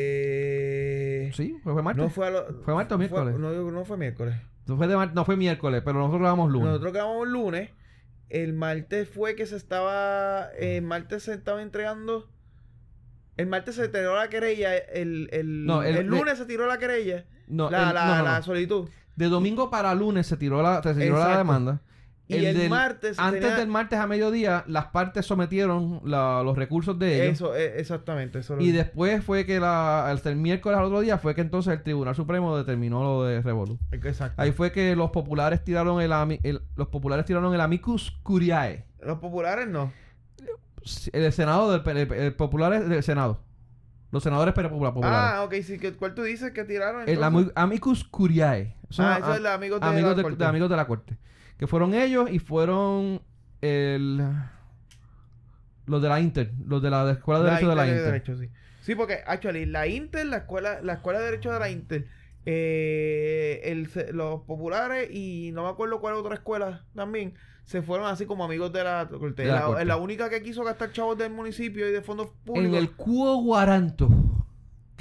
Eh, 0.02 1.31
Sí, 1.34 1.57
fue, 1.64 1.73
fue 1.73 1.81
martes. 1.81 2.03
No 2.03 2.10
fue, 2.10 2.27
a 2.27 2.31
lo- 2.31 2.45
¿Fue 2.64 2.73
martes 2.76 2.93
o 2.93 2.98
miércoles? 2.99 3.38
no, 3.39 3.72
no 3.72 3.85
fue 3.85 3.98
miércoles. 3.98 4.35
No 4.68 4.78
fue, 4.78 4.88
de 4.88 5.08
no 5.14 5.26
fue 5.26 5.36
miércoles, 5.38 5.82
pero 5.84 6.00
nosotros 6.00 6.22
grabamos 6.22 6.52
lunes. 6.52 6.68
Nosotros 6.70 6.94
grabamos 6.94 7.28
lunes. 7.28 7.72
El 8.30 8.54
martes 8.54 9.10
fue 9.10 9.36
que 9.36 9.46
se 9.46 9.56
estaba. 9.58 10.46
El 10.58 10.84
martes 10.84 11.24
se 11.24 11.34
estaba 11.34 11.62
entregando. 11.62 12.30
El 13.38 13.48
martes 13.48 13.76
se 13.76 13.88
tiró 13.90 14.16
la 14.16 14.30
querella. 14.30 14.76
El, 14.78 15.30
el, 15.32 15.66
No, 15.66 15.84
el- 15.84 15.98
el 15.98 16.08
lunes 16.08 16.38
se 16.38 16.46
tiró 16.46 16.68
la 16.68 16.78
querella. 16.78 17.26
No, 17.48 17.70
la, 17.70 17.92
la, 17.92 18.18
no, 18.20 18.24
la 18.24 18.42
solicitud. 18.42 18.88
De 19.16 19.28
domingo 19.28 19.70
para 19.70 19.94
lunes 19.96 20.28
se 20.28 20.38
tiró 20.38 20.62
la, 20.62 20.82
se 20.82 20.94
tiró 20.94 21.18
la 21.20 21.38
demanda. 21.38 21.82
Y 22.38 22.45
el 22.45 22.58
del- 22.58 22.70
martes 22.70 23.18
Antes 23.20 23.41
tenía- 23.41 23.58
del 23.58 23.68
martes 23.68 23.99
a 23.99 24.08
mediodía, 24.08 24.64
las 24.68 24.86
partes 24.88 25.26
sometieron 25.26 26.02
la- 26.06 26.41
los 26.44 26.58
recursos 26.58 26.98
de 26.99 27.24
ellos. 27.26 27.34
Eso, 27.36 27.56
eh, 27.56 27.74
exactamente. 27.80 28.40
Eso 28.40 28.56
lo- 28.56 28.62
Y 28.62 28.72
después 28.72 29.24
fue 29.24 29.45
que 29.45 29.60
la, 29.60 30.10
hasta 30.10 30.30
el 30.30 30.36
miércoles 30.36 30.78
al 30.78 30.86
otro 30.86 31.02
día 31.02 31.18
fue 31.18 31.36
que 31.36 31.41
entonces 31.41 31.74
el 31.74 31.84
Tribunal 31.84 32.16
Supremo 32.16 32.58
determinó 32.58 33.03
lo 33.03 33.24
de 33.24 33.41
Revolu. 33.41 33.78
Exacto. 33.91 34.41
Ahí 34.41 34.52
fue 34.52 34.72
que 34.72 34.95
los 34.95 35.12
populares 35.12 35.64
tiraron 35.64 36.02
el, 36.02 36.12
ami- 36.12 36.40
el- 36.44 36.62
los 36.76 36.88
populares 36.90 37.26
tiraron 37.26 37.53
el 37.53 37.62
amicus 37.62 38.12
curiae. 38.24 38.86
Los 39.02 39.20
populares 39.20 39.68
no. 39.68 39.91
El 41.14 41.32
Senado 41.32 41.72
del 41.78 41.98
el, 41.98 42.12
el 42.14 42.34
popular 42.34 42.74
es 42.74 42.90
del 42.90 43.03
Senado. 43.03 43.40
Los 44.12 44.24
senadores 44.24 44.53
pero 44.53 44.70
popula- 44.70 44.94
populares. 44.94 45.20
Ah, 45.36 45.44
ok, 45.45 45.53
sí. 45.64 45.78
¿Cuál 45.98 46.14
tú 46.16 46.24
dices 46.24 46.52
que 46.52 46.66
tiraron? 46.66 47.03
el 47.08 47.24
entonces? 47.24 47.53
amicus 47.56 48.03
curiae. 48.03 48.76
Son 48.90 49.06
ah, 49.06 49.20
eso 49.20 49.32
es 49.32 49.38
el 49.38 49.48
amigo 49.48 49.80
de 49.80 49.86
amigos, 49.88 50.10
la 50.12 50.16
de, 50.18 50.24
corte. 50.24 50.38
de 50.38 50.45
amigos 50.45 50.70
de 50.70 50.76
la 50.76 50.86
corte. 50.88 51.18
Que 51.62 51.68
fueron 51.68 51.94
ellos 51.94 52.28
y 52.32 52.40
fueron 52.40 53.22
el 53.62 54.20
los 55.86 56.02
de 56.02 56.10
la 56.10 56.20
Inter, 56.20 56.52
los 56.66 56.82
de 56.82 56.90
la 56.90 57.12
Escuela 57.12 57.40
de 57.42 57.46
La 57.46 57.52
Derecho 57.52 57.70
de 57.70 57.76
la 57.76 57.88
Inter. 57.88 58.04
Derecho, 58.04 58.36
sí. 58.36 58.50
Sí, 58.82 58.96
porque, 58.96 59.20
actually, 59.28 59.68
la 59.68 59.86
Inter, 59.86 60.26
la 60.26 60.38
escuela, 60.38 60.82
la 60.82 60.94
escuela 60.94 61.20
de 61.20 61.26
Derecho 61.26 61.52
de 61.52 61.60
la 61.60 61.70
Inter, 61.70 62.08
eh, 62.48 63.62
el, 63.64 63.88
los 64.16 64.42
populares 64.42 65.12
y 65.12 65.52
no 65.54 65.66
me 65.66 65.70
acuerdo 65.70 66.02
cuál 66.02 66.16
otra 66.16 66.34
escuela 66.34 66.84
también, 66.96 67.36
se 67.66 67.84
fueron 67.84 68.08
así 68.08 68.26
como 68.26 68.44
amigos 68.44 68.74
de 68.74 68.84
la 68.84 69.08
corte. 69.08 69.44
De 69.44 69.50
la 69.50 69.86
la 69.86 69.98
única 69.98 70.32
que 70.32 70.42
quiso 70.42 70.64
gastar 70.64 70.92
chavos 70.94 71.16
del 71.16 71.32
municipio 71.32 71.88
y 71.88 71.92
de 71.92 72.02
fondos 72.02 72.30
públicos. 72.44 72.70
En 72.70 72.74
el 72.74 72.90
Cuo 72.90 73.36
Guaranto. 73.36 74.10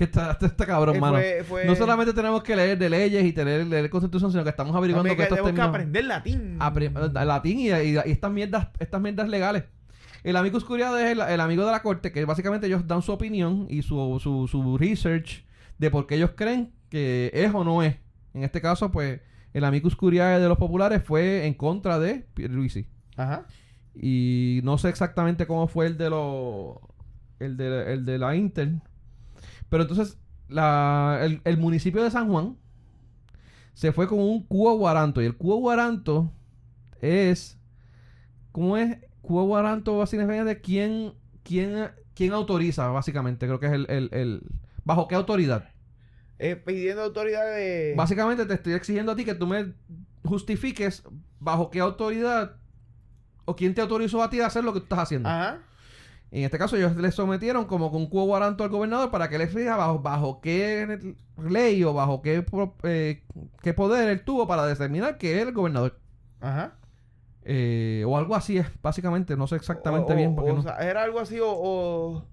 Que 0.00 0.04
está, 0.04 0.30
está, 0.30 0.46
está 0.46 0.64
cabrón, 0.64 0.96
eh, 0.96 1.00
mano. 1.00 1.16
fue- 1.18 1.44
fue- 1.46 1.64
No 1.66 1.74
solamente 1.76 2.14
tenemos 2.14 2.42
que 2.42 2.56
leer 2.56 2.78
de 2.78 2.88
leyes 2.88 3.22
y 3.22 3.34
tener 3.34 3.66
leer 3.66 3.90
constitución, 3.90 4.30
sino 4.32 4.42
que 4.44 4.48
estamos 4.48 4.74
averiguando 4.74 5.10
también 5.10 5.16
que 5.28 5.28
que 5.28 5.34
estos 5.34 5.46
tenemos 5.46 5.60
que 5.60 5.68
aprender 5.68 6.04
latín. 6.06 6.58
apre- 6.58 7.24
latín 7.26 7.58
y, 7.58 7.68
y- 7.68 7.94
y 7.96 8.10
estas 8.10 8.32
mierdas 8.32 8.68
estas 8.78 8.98
mierdas 9.00 9.28
legales. 9.28 9.64
El 10.22 10.36
amicus 10.36 10.64
curiae 10.64 11.04
es 11.04 11.10
el, 11.12 11.20
el 11.20 11.40
amigo 11.40 11.66
de 11.66 11.72
la 11.72 11.82
corte, 11.82 12.12
que 12.12 12.24
básicamente 12.24 12.66
ellos 12.66 12.86
dan 12.86 13.02
su 13.02 13.12
opinión 13.12 13.66
y 13.68 13.82
su, 13.82 14.18
su, 14.22 14.48
su 14.48 14.78
research 14.78 15.44
de 15.76 15.90
por 15.90 16.06
qué 16.06 16.14
ellos 16.14 16.30
creen 16.34 16.72
que 16.88 17.30
es 17.34 17.52
o 17.54 17.62
no 17.62 17.82
es. 17.82 17.96
En 18.32 18.42
este 18.44 18.60
caso, 18.62 18.90
pues, 18.90 19.20
el 19.52 19.64
amicus 19.64 19.96
curiae 19.96 20.38
de 20.40 20.48
los 20.48 20.56
populares 20.56 21.02
fue 21.04 21.46
en 21.46 21.52
contra 21.54 21.98
de 21.98 22.26
Pierluisi. 22.34 22.86
Ajá. 23.16 23.46
Y 23.94 24.60
no 24.62 24.78
sé 24.78 24.88
exactamente 24.88 25.46
cómo 25.46 25.68
fue 25.68 25.86
el 25.86 25.98
de 25.98 26.08
los... 26.10 26.76
El 27.38 27.56
de, 27.56 27.92
el 27.94 28.04
de 28.04 28.18
la 28.18 28.36
Inter. 28.36 28.72
Pero 29.70 29.84
entonces, 29.84 30.18
la, 30.48 31.20
el, 31.22 31.40
el 31.44 31.56
municipio 31.56 32.02
de 32.02 32.10
San 32.10 32.28
Juan 32.28 32.56
se 33.72 33.92
fue 33.92 34.06
con 34.06 34.18
un 34.18 34.44
cuo 34.44 34.76
guaranto. 34.76 35.22
Y 35.22 35.24
el 35.26 35.36
cuo 35.36 35.56
guaranto 35.56 36.30
es... 37.00 37.58
¿Cómo 38.52 38.76
es? 38.76 38.98
Cuo 39.22 39.44
guaranto 39.44 39.96
básicamente 39.96 40.44
de 40.44 40.60
quién, 40.60 41.14
quién, 41.44 41.90
quién 42.14 42.32
autoriza, 42.32 42.88
básicamente. 42.88 43.46
Creo 43.46 43.60
que 43.60 43.66
es 43.66 43.72
el... 43.72 43.86
el, 43.88 44.08
el- 44.12 44.42
¿Bajo 44.84 45.06
qué 45.08 45.14
autoridad? 45.14 45.68
Eh, 46.38 46.56
pidiendo 46.56 47.02
autoridad 47.02 47.44
de... 47.54 47.94
Básicamente 47.96 48.46
te 48.46 48.54
estoy 48.54 48.72
exigiendo 48.72 49.12
a 49.12 49.16
ti 49.16 49.24
que 49.24 49.34
tú 49.34 49.46
me 49.46 49.74
justifiques 50.24 51.04
bajo 51.38 51.70
qué 51.70 51.80
autoridad 51.80 52.56
o 53.44 53.54
quién 53.56 53.74
te 53.74 53.82
autorizó 53.82 54.22
a 54.22 54.30
ti 54.30 54.40
a 54.40 54.46
hacer 54.46 54.64
lo 54.64 54.72
que 54.72 54.80
tú 54.80 54.84
estás 54.84 55.00
haciendo. 55.00 55.28
Ajá. 55.28 55.58
En 56.32 56.44
este 56.44 56.58
caso, 56.58 56.76
ellos 56.76 56.94
le 56.96 57.10
sometieron 57.10 57.64
como 57.64 57.90
con 57.90 58.06
cuo 58.06 58.24
guaranto 58.24 58.62
al 58.62 58.70
gobernador 58.70 59.10
para 59.10 59.28
que 59.28 59.36
le 59.38 59.44
explique 59.44 59.68
bajo, 59.68 59.98
bajo 59.98 60.40
qué 60.40 61.14
ley 61.36 61.82
o 61.82 61.92
bajo 61.92 62.22
qué, 62.22 62.44
eh, 62.84 63.24
qué 63.62 63.74
poder 63.74 64.08
él 64.08 64.22
tuvo 64.24 64.46
para 64.46 64.64
determinar 64.66 65.18
que 65.18 65.36
es 65.40 65.46
el 65.46 65.52
gobernador. 65.52 65.98
Ajá. 66.40 66.74
Eh, 67.42 68.04
o 68.06 68.16
algo 68.16 68.36
así 68.36 68.58
es, 68.58 68.66
básicamente. 68.82 69.36
No 69.36 69.46
sé 69.48 69.56
exactamente 69.56 70.12
O- 70.12 70.16
bien. 70.16 70.32
o- 70.32 70.34
Porque 70.36 70.50
o 70.52 70.54
no- 70.56 70.62
sea, 70.62 70.76
era 70.78 71.02
algo 71.02 71.18
así 71.18 71.40
o, 71.40 71.48
o, 71.50 72.24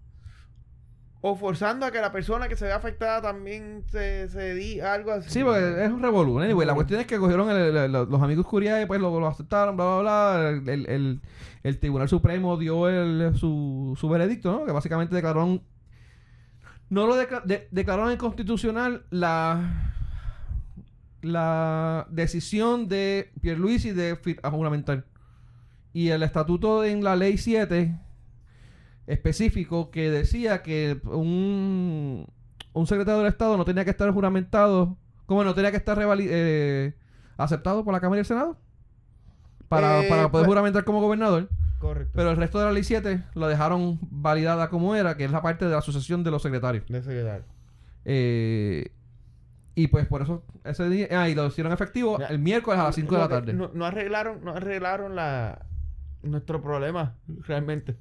o 1.22 1.36
forzando 1.36 1.86
a 1.86 1.92
que 1.92 2.00
la 2.00 2.12
persona 2.12 2.48
que 2.48 2.56
se 2.56 2.66
vea 2.66 2.76
afectada 2.76 3.22
también 3.22 3.84
se, 3.88 4.30
se 4.30 4.54
diga 4.54 4.94
algo 4.94 5.12
así. 5.12 5.30
Sí, 5.30 5.44
porque 5.44 5.84
es 5.84 5.90
un 5.92 6.02
revolú. 6.02 6.40
Anyway, 6.40 6.66
la 6.68 6.76
cuestión 6.76 7.00
es 7.00 7.08
que 7.08 7.18
cogieron 7.18 7.50
el- 7.50 7.92
los 7.92 8.22
amigos 8.22 8.46
Curiae, 8.46 8.86
pues 8.86 9.02
lo, 9.02 9.20
lo 9.20 9.28
aceptaron, 9.28 9.76
bla, 9.76 10.00
bla, 10.00 10.60
bla. 10.62 10.72
El, 10.84 11.22
Tribunal 11.80 12.08
Supremo 12.08 12.56
dio 12.58 12.88
el, 12.88 13.36
su, 13.36 13.96
su 14.00 14.08
veredicto, 14.10 14.52
¿no? 14.52 14.66
Que 14.66 14.72
básicamente 14.72 15.16
declararon... 15.16 15.62
No 16.90 17.06
lo 17.08 17.16
decla- 17.18 17.44
de- 17.44 17.68
declararon 17.72 18.14
inconstitucional 18.14 19.06
la 19.10 19.94
la 21.22 22.06
decisión 22.10 22.88
de 22.88 23.32
Pierluisi 23.42 23.92
de 23.92 24.18
juramentar. 24.44 25.06
Y 25.92 26.10
el 26.10 26.22
estatuto 26.24 26.84
en 26.84 27.04
la 27.04 27.16
ley 27.16 27.38
7 27.38 28.00
específico 29.08 29.90
que 29.90 30.12
decía 30.12 30.62
que 30.62 31.00
un, 31.06 32.28
un 32.74 32.88
secretario 32.88 33.20
del 33.20 33.28
Estado 33.28 33.58
no 33.58 33.66
tenía 33.66 33.84
que 33.86 33.92
estar 33.92 34.12
juramentado, 34.12 34.98
como 35.26 35.44
no 35.44 35.54
tenía 35.56 35.72
que 35.72 35.78
estar 35.78 35.98
eh, 36.20 36.94
aceptado 37.38 37.84
por 37.84 37.94
la 37.94 38.00
Cámara 38.00 38.20
y 38.20 38.22
el 38.22 38.26
Senado 38.26 38.58
para, 39.70 40.04
Eh, 40.04 40.10
para 40.10 40.30
poder 40.30 40.46
pues- 40.46 40.48
juramentar 40.48 40.84
como 40.84 41.02
gobernador. 41.02 41.50
Correcto. 41.80 42.12
Pero 42.16 42.32
el 42.32 42.38
resto 42.38 42.58
de 42.58 42.66
la 42.66 42.72
ley 42.72 42.84
7 42.84 43.24
lo 43.36 43.48
dejaron 43.48 44.00
validada 44.10 44.70
como 44.70 44.96
era, 44.96 45.16
que 45.16 45.26
es 45.26 45.32
la 45.32 45.44
parte 45.44 45.66
de 45.66 45.72
la 45.72 45.78
asociación 45.78 46.24
de 46.24 46.32
los 46.32 46.42
secretarios. 46.42 46.84
De 46.88 47.04
secretario. 47.04 47.46
Eh, 48.04 48.92
y 49.76 49.88
pues 49.90 50.08
por 50.08 50.24
eso 50.24 50.44
ese 50.64 50.90
día, 50.90 51.08
ah, 51.12 51.30
y 51.30 51.36
lo 51.36 51.46
hicieron 51.46 51.72
efectivo 51.72 52.18
Ya. 52.18 52.28
el 52.28 52.40
miércoles 52.40 52.80
a 52.80 52.86
las 52.86 52.96
5 52.96 53.14
de 53.14 53.22
la 53.22 53.28
tarde. 53.28 53.54
No, 53.54 53.70
no 53.74 53.86
arreglaron, 53.86 54.44
no 54.44 54.54
arreglaron 54.54 55.16
la 55.16 55.68
nuestro 56.24 56.64
problema, 56.64 57.14
realmente. 57.46 57.96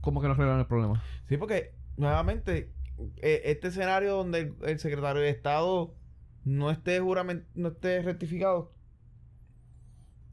¿Cómo 0.00 0.20
que 0.20 0.26
no 0.28 0.32
arreglaron 0.34 0.60
el 0.60 0.66
problema? 0.66 1.02
Sí, 1.28 1.36
porque 1.36 1.74
nuevamente, 1.96 2.72
eh, 3.18 3.42
este 3.44 3.68
escenario 3.68 4.14
donde 4.16 4.40
el, 4.40 4.54
el 4.62 4.78
secretario 4.78 5.22
de 5.22 5.30
Estado 5.30 5.94
no 6.44 6.70
esté 6.70 7.00
juramen- 7.00 7.44
no 7.54 7.68
esté 7.68 8.00
rectificado 8.02 8.72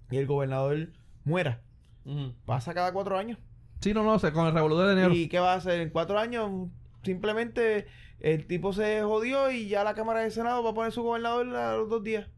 y 0.10 0.18
el 0.18 0.26
gobernador 0.28 0.90
muera, 1.26 1.62
pasa 2.46 2.74
cada 2.74 2.94
cuatro 2.94 3.18
años. 3.18 3.38
Sí, 3.82 3.94
no, 3.94 4.04
no 4.04 4.18
sé, 4.20 4.32
con 4.32 4.48
el 4.48 4.54
revolver 4.54 4.88
de 4.88 4.94
enero. 4.94 5.14
¿Y 5.14 5.28
qué 5.28 5.40
va 5.40 5.54
a 5.54 5.58
hacer? 5.58 5.82
En 5.82 5.90
cuatro 5.90 6.18
años, 6.18 6.70
simplemente 7.04 7.88
el 8.20 8.48
tipo 8.48 8.72
se 8.74 9.02
jodió 9.04 9.52
y 9.52 9.68
ya 9.68 9.84
la 9.84 9.94
Cámara 9.94 10.22
del 10.22 10.32
Senado 10.32 10.64
va 10.64 10.70
a 10.72 10.74
poner 10.74 10.92
su 10.94 11.04
gobernador 11.04 11.54
a 11.56 11.76
los 11.76 11.90
dos 11.90 12.04
días. 12.04 12.30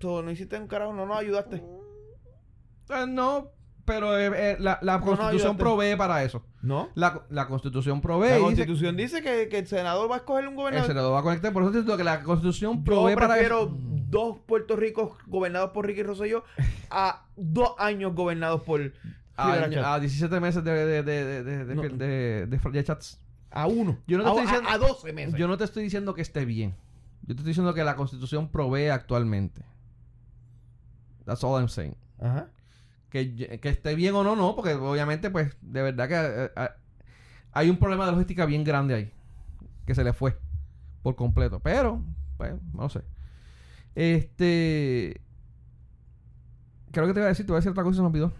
So, 0.00 0.22
no 0.22 0.30
hiciste 0.30 0.58
un 0.58 0.66
carajo, 0.66 0.92
no 0.94 1.04
nos 1.06 1.18
ayudaste. 1.18 1.56
Eh, 1.56 3.06
no, 3.06 3.50
pero 3.88 4.16
eh, 4.16 4.30
eh, 4.52 4.56
la, 4.60 4.78
la 4.82 4.98
No, 4.98 5.04
constitución 5.04 5.56
provee 5.56 5.96
para 5.96 6.22
eso. 6.22 6.44
¿No? 6.62 6.90
La, 6.94 7.22
la 7.30 7.48
constitución 7.48 8.00
provee 8.00 8.28
La 8.28 8.34
dice 8.36 8.44
constitución 8.44 8.96
dice 8.96 9.22
que, 9.22 9.48
que 9.48 9.58
el 9.58 9.66
senador 9.66 10.08
va 10.08 10.14
a 10.14 10.18
escoger 10.18 10.44
un 10.44 10.50
el 10.50 10.56
gobernador. 10.56 10.86
Senado 10.86 11.10
va 11.12 11.18
a 11.20 11.22
conectar. 11.22 11.52
Por 11.52 11.62
eso 11.64 11.72
te 11.72 11.82
digo 11.82 11.96
que 11.96 12.04
la 12.04 12.22
constitución 12.22 12.78
Yo 12.78 12.84
provee 12.84 13.14
para 13.16 13.28
prefiero 13.34 13.62
eso. 13.64 13.76
dos 13.80 14.38
Puerto 14.46 14.76
Ricos 14.76 15.12
gobernados 15.26 15.70
por 15.70 15.86
Ricky 15.86 16.02
Rosselló 16.04 16.44
a 16.90 17.24
dos 17.36 17.70
años 17.78 18.14
gobernados 18.14 18.62
por 18.62 18.92
A, 19.36 19.52
a 19.94 19.98
17 20.00 20.38
meses 20.40 20.62
de, 20.62 20.70
de, 20.72 21.02
de, 21.02 21.24
de, 21.24 21.42
de, 21.44 21.64
de, 21.64 21.74
No. 21.74 21.82
de- 21.82 22.46
de- 22.46 22.84
chats. 22.84 23.20
A 23.50 23.66
uno. 23.66 23.98
Yo 24.06 24.18
no 24.18 24.24
te 24.24 24.28
a, 24.28 24.32
estoy 24.32 24.46
a- 24.46 24.60
diciendo- 24.60 24.70
a 24.70 24.78
12 24.88 25.12
meses. 25.14 25.34
Yo 25.34 25.48
no 25.48 25.56
te 25.56 25.64
estoy 25.64 25.82
diciendo 25.82 26.14
que 26.14 26.22
esté 26.22 26.44
bien. 26.44 26.74
Yo 27.22 27.28
te 27.34 27.40
estoy 27.40 27.48
diciendo 27.48 27.72
que 27.74 27.82
la 27.82 27.96
constitución 27.96 28.48
provee 28.48 28.88
actualmente. 28.88 29.62
That's 31.24 31.42
all 31.44 31.58
I'm 31.60 31.68
saying. 31.68 31.96
Ajá. 32.20 32.48
Que, 33.10 33.58
que 33.60 33.68
esté 33.70 33.94
bien 33.94 34.14
o 34.14 34.22
no, 34.22 34.36
no, 34.36 34.54
porque 34.54 34.74
obviamente, 34.74 35.30
pues, 35.30 35.56
de 35.62 35.82
verdad 35.82 36.08
que 36.08 36.14
eh, 36.44 36.50
eh, 36.56 36.68
hay 37.52 37.70
un 37.70 37.78
problema 37.78 38.04
de 38.04 38.12
logística 38.12 38.44
bien 38.44 38.64
grande 38.64 38.94
ahí. 38.94 39.12
Que 39.86 39.94
se 39.94 40.04
le 40.04 40.12
fue 40.12 40.38
por 41.02 41.16
completo. 41.16 41.60
Pero, 41.60 42.04
pues, 42.36 42.52
no 42.74 42.88
sé. 42.90 43.02
Este. 43.94 45.20
creo 46.92 47.06
que 47.06 47.12
te 47.14 47.20
iba 47.20 47.26
a 47.26 47.28
decir, 47.30 47.46
te 47.46 47.52
voy 47.52 47.56
a 47.56 47.60
decir 47.60 47.70
otra 47.72 47.82
cosa 47.84 47.94
y 47.94 47.96
se 47.96 48.02
me 48.02 48.08
olvidó. 48.08 48.32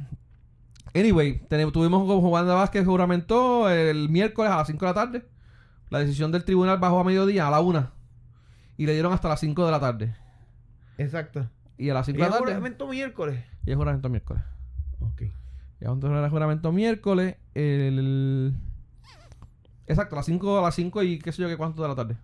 Anyway, 0.95 1.40
tenemos- 1.49 1.73
tuvimos 1.73 2.07
como 2.07 2.28
Wanda 2.31 2.55
Vázquez 2.55 2.85
juramentó 2.85 3.69
el 3.70 4.09
miércoles 4.09 4.51
a 4.53 4.57
las 4.57 4.66
5 4.66 4.85
de 4.86 4.90
la 4.90 4.95
tarde. 4.95 5.28
La 5.90 5.99
decisión 6.01 6.31
del 6.32 6.45
tribunal 6.45 6.78
bajó 6.78 7.01
a 7.01 7.05
mediodía, 7.05 7.47
a 7.49 7.51
la 7.51 7.61
1. 7.61 7.90
Y 8.77 8.86
le 8.86 8.93
dieron 8.93 9.12
hasta 9.12 9.28
las 9.28 9.40
5 9.40 9.65
de 9.65 9.70
la 9.70 9.81
tarde. 9.81 10.15
Exacto. 10.99 11.49
Y 11.77 11.90
a 11.90 11.95
las 11.95 12.07
5 12.07 12.19
¿Y 12.19 12.23
de 12.23 12.27
la 12.28 12.32
tarde. 12.39 12.45
juramento 12.53 12.89
miércoles? 12.89 13.45
Y 13.65 13.70
es 13.70 13.77
juramento 13.77 14.09
miércoles. 14.09 14.43
Ok. 15.01 15.23
Y 15.23 15.85
es 15.85 15.89
un 15.89 16.31
juramento 16.31 16.73
miércoles. 16.73 17.37
El... 17.55 18.55
Exacto, 19.87 20.16
a 20.16 20.19
las 20.19 20.27
5 20.27 20.59
a 20.59 20.62
las 20.62 20.75
5 20.75 21.03
y 21.03 21.19
qué 21.19 21.33
sé 21.33 21.43
yo 21.43 21.49
qué 21.49 21.57
cuánto 21.57 21.83
de 21.83 21.89
la 21.89 21.95
tarde. 21.95 22.16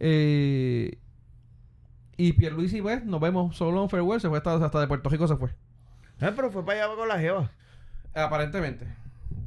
Eh... 0.00 0.98
Y 2.16 2.32
Pierluisi, 2.34 2.80
pues, 2.80 3.04
nos 3.04 3.20
vemos 3.20 3.56
solo 3.56 3.82
en 3.82 3.88
Farewell. 3.88 4.20
Se 4.20 4.28
fue 4.28 4.38
hasta, 4.38 4.54
hasta 4.54 4.80
de 4.80 4.86
Puerto 4.86 5.08
Rico, 5.10 5.26
se 5.26 5.36
fue. 5.36 5.50
Ah, 6.20 6.32
pero 6.34 6.50
fue 6.50 6.64
para 6.64 6.84
allá 6.84 6.94
con 6.94 7.08
la 7.08 7.18
jeva. 7.18 7.50
Aparentemente. 8.14 8.86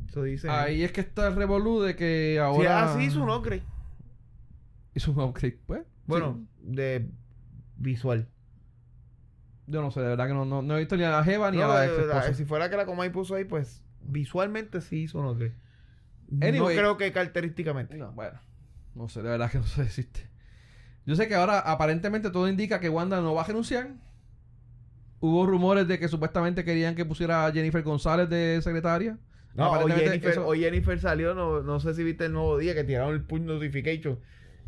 Eso 0.09 0.23
dice. 0.23 0.49
Ahí 0.49 0.83
es 0.83 0.91
que 0.91 1.01
está 1.01 1.27
el 1.27 1.35
revolú 1.35 1.81
de 1.81 1.95
que 1.95 2.33
Si 2.33 2.37
ahora. 2.39 2.85
es 2.85 2.91
así, 2.91 3.09
su 3.09 3.25
no 3.25 3.41
cree. 3.41 3.63
Hizo 4.93 5.11
un 5.11 5.19
upgrade, 5.19 5.59
pues. 5.65 5.83
Bueno, 6.05 6.45
de 6.61 7.09
visual. 7.77 8.27
Yo 9.67 9.81
no 9.81 9.91
sé, 9.91 9.99
de 10.01 10.07
verdad 10.07 10.27
que 10.27 10.33
no, 10.33 10.45
no, 10.45 10.61
no 10.61 10.75
he 10.75 10.79
visto 10.79 10.95
ni 10.97 11.03
a 11.03 11.09
la 11.11 11.23
Jeva 11.23 11.51
ni 11.51 11.59
a 11.61 11.67
No, 11.67 11.73
la 11.73 11.81
de- 11.81 11.87
ex 11.87 11.97
esposa. 11.99 12.33
si 12.33 12.45
fuera 12.45 12.69
que 12.69 12.77
la 12.77 12.85
Comay 12.85 13.09
puso 13.11 13.35
ahí, 13.35 13.43
pues 13.43 13.83
visualmente 14.01 14.79
sí 14.81 15.03
hizo 15.03 15.21
no 15.21 15.35
cree. 15.35 15.51
Anyway. 16.41 16.75
no 16.75 16.81
creo 16.81 16.97
que 16.97 17.11
característicamente. 17.11 17.97
No, 17.97 18.11
bueno. 18.13 18.39
No 18.95 19.09
sé, 19.09 19.21
de 19.21 19.29
verdad 19.29 19.51
que 19.51 19.57
no 19.59 19.63
sé 19.65 19.83
decirte. 19.83 20.29
Yo 21.05 21.15
sé 21.15 21.27
que 21.27 21.35
ahora 21.35 21.59
aparentemente 21.59 22.29
todo 22.31 22.49
indica 22.49 22.79
que 22.79 22.89
Wanda 22.89 23.21
no 23.21 23.33
va 23.33 23.41
a 23.43 23.45
renunciar. 23.45 23.89
Hubo 25.19 25.45
rumores 25.47 25.87
de 25.87 25.97
que 25.99 26.07
supuestamente 26.07 26.63
querían 26.63 26.95
que 26.95 27.03
pusiera 27.05 27.45
a 27.45 27.51
Jennifer 27.51 27.81
González 27.83 28.29
de 28.29 28.61
secretaria. 28.61 29.17
No, 29.55 29.71
hoy 29.71 29.91
Jennifer, 29.91 30.31
eso- 30.31 30.45
hoy 30.45 30.59
Jennifer 30.59 30.99
salió, 30.99 31.33
no, 31.33 31.61
no 31.63 31.79
sé 31.79 31.93
si 31.95 32.03
viste 32.03 32.25
el 32.25 32.33
nuevo 32.33 32.57
día 32.59 32.75
que 32.75 32.83
tiraron 32.83 33.13
el 33.13 33.23
push 33.23 33.41
notification. 33.41 34.19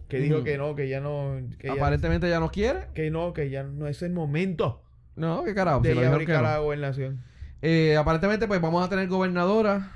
Que 0.07 0.17
dijo 0.19 0.37
Ujú. 0.37 0.43
que 0.45 0.57
no, 0.57 0.73
que 0.75 0.89
ya 0.89 0.99
no. 1.01 1.39
Que 1.59 1.67
ya, 1.67 1.73
aparentemente 1.73 2.27
ya 2.27 2.39
no 2.39 2.49
quiere. 2.49 2.87
que 2.95 3.11
no, 3.11 3.31
que 3.33 3.51
ya 3.51 3.61
no 3.63 3.87
es 3.87 4.01
el 4.01 4.11
momento 4.11 4.81
No, 5.19 5.43
qué 5.43 5.53
carajo. 5.53 5.81
de 5.81 5.89
si 5.89 5.93
dijeron 5.93 6.13
que 6.13 6.25
brincar 6.25 6.43
no. 6.43 6.49
la 6.49 6.57
gobernación. 6.59 7.23
Eh, 7.61 7.97
aparentemente, 7.97 8.47
pues 8.47 8.61
vamos 8.61 8.85
a 8.85 8.89
tener 8.89 9.07
gobernadora 9.09 9.91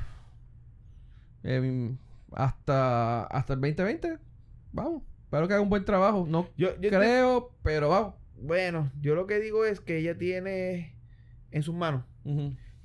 eh, 1.43 1.95
hasta, 2.33 3.23
hasta 3.23 3.53
el 3.53 3.61
2020. 3.61 4.17
Vamos. 4.73 5.03
Espero 5.23 5.47
que 5.47 5.53
haga 5.53 5.63
un 5.63 5.69
buen 5.69 5.85
trabajo. 5.85 6.25
No 6.27 6.47
Yo, 6.57 6.79
yo 6.79 6.89
creo, 6.89 7.55
pero 7.63 7.89
vamos. 7.89 8.15
Bueno, 8.35 8.91
yo 9.01 9.15
lo 9.15 9.25
que 9.25 9.39
digo 9.39 9.65
es 9.65 9.79
que 9.79 9.97
ella 9.97 10.17
tiene 10.17 10.95
en 11.51 11.63
sus 11.63 11.73
manos 11.73 12.03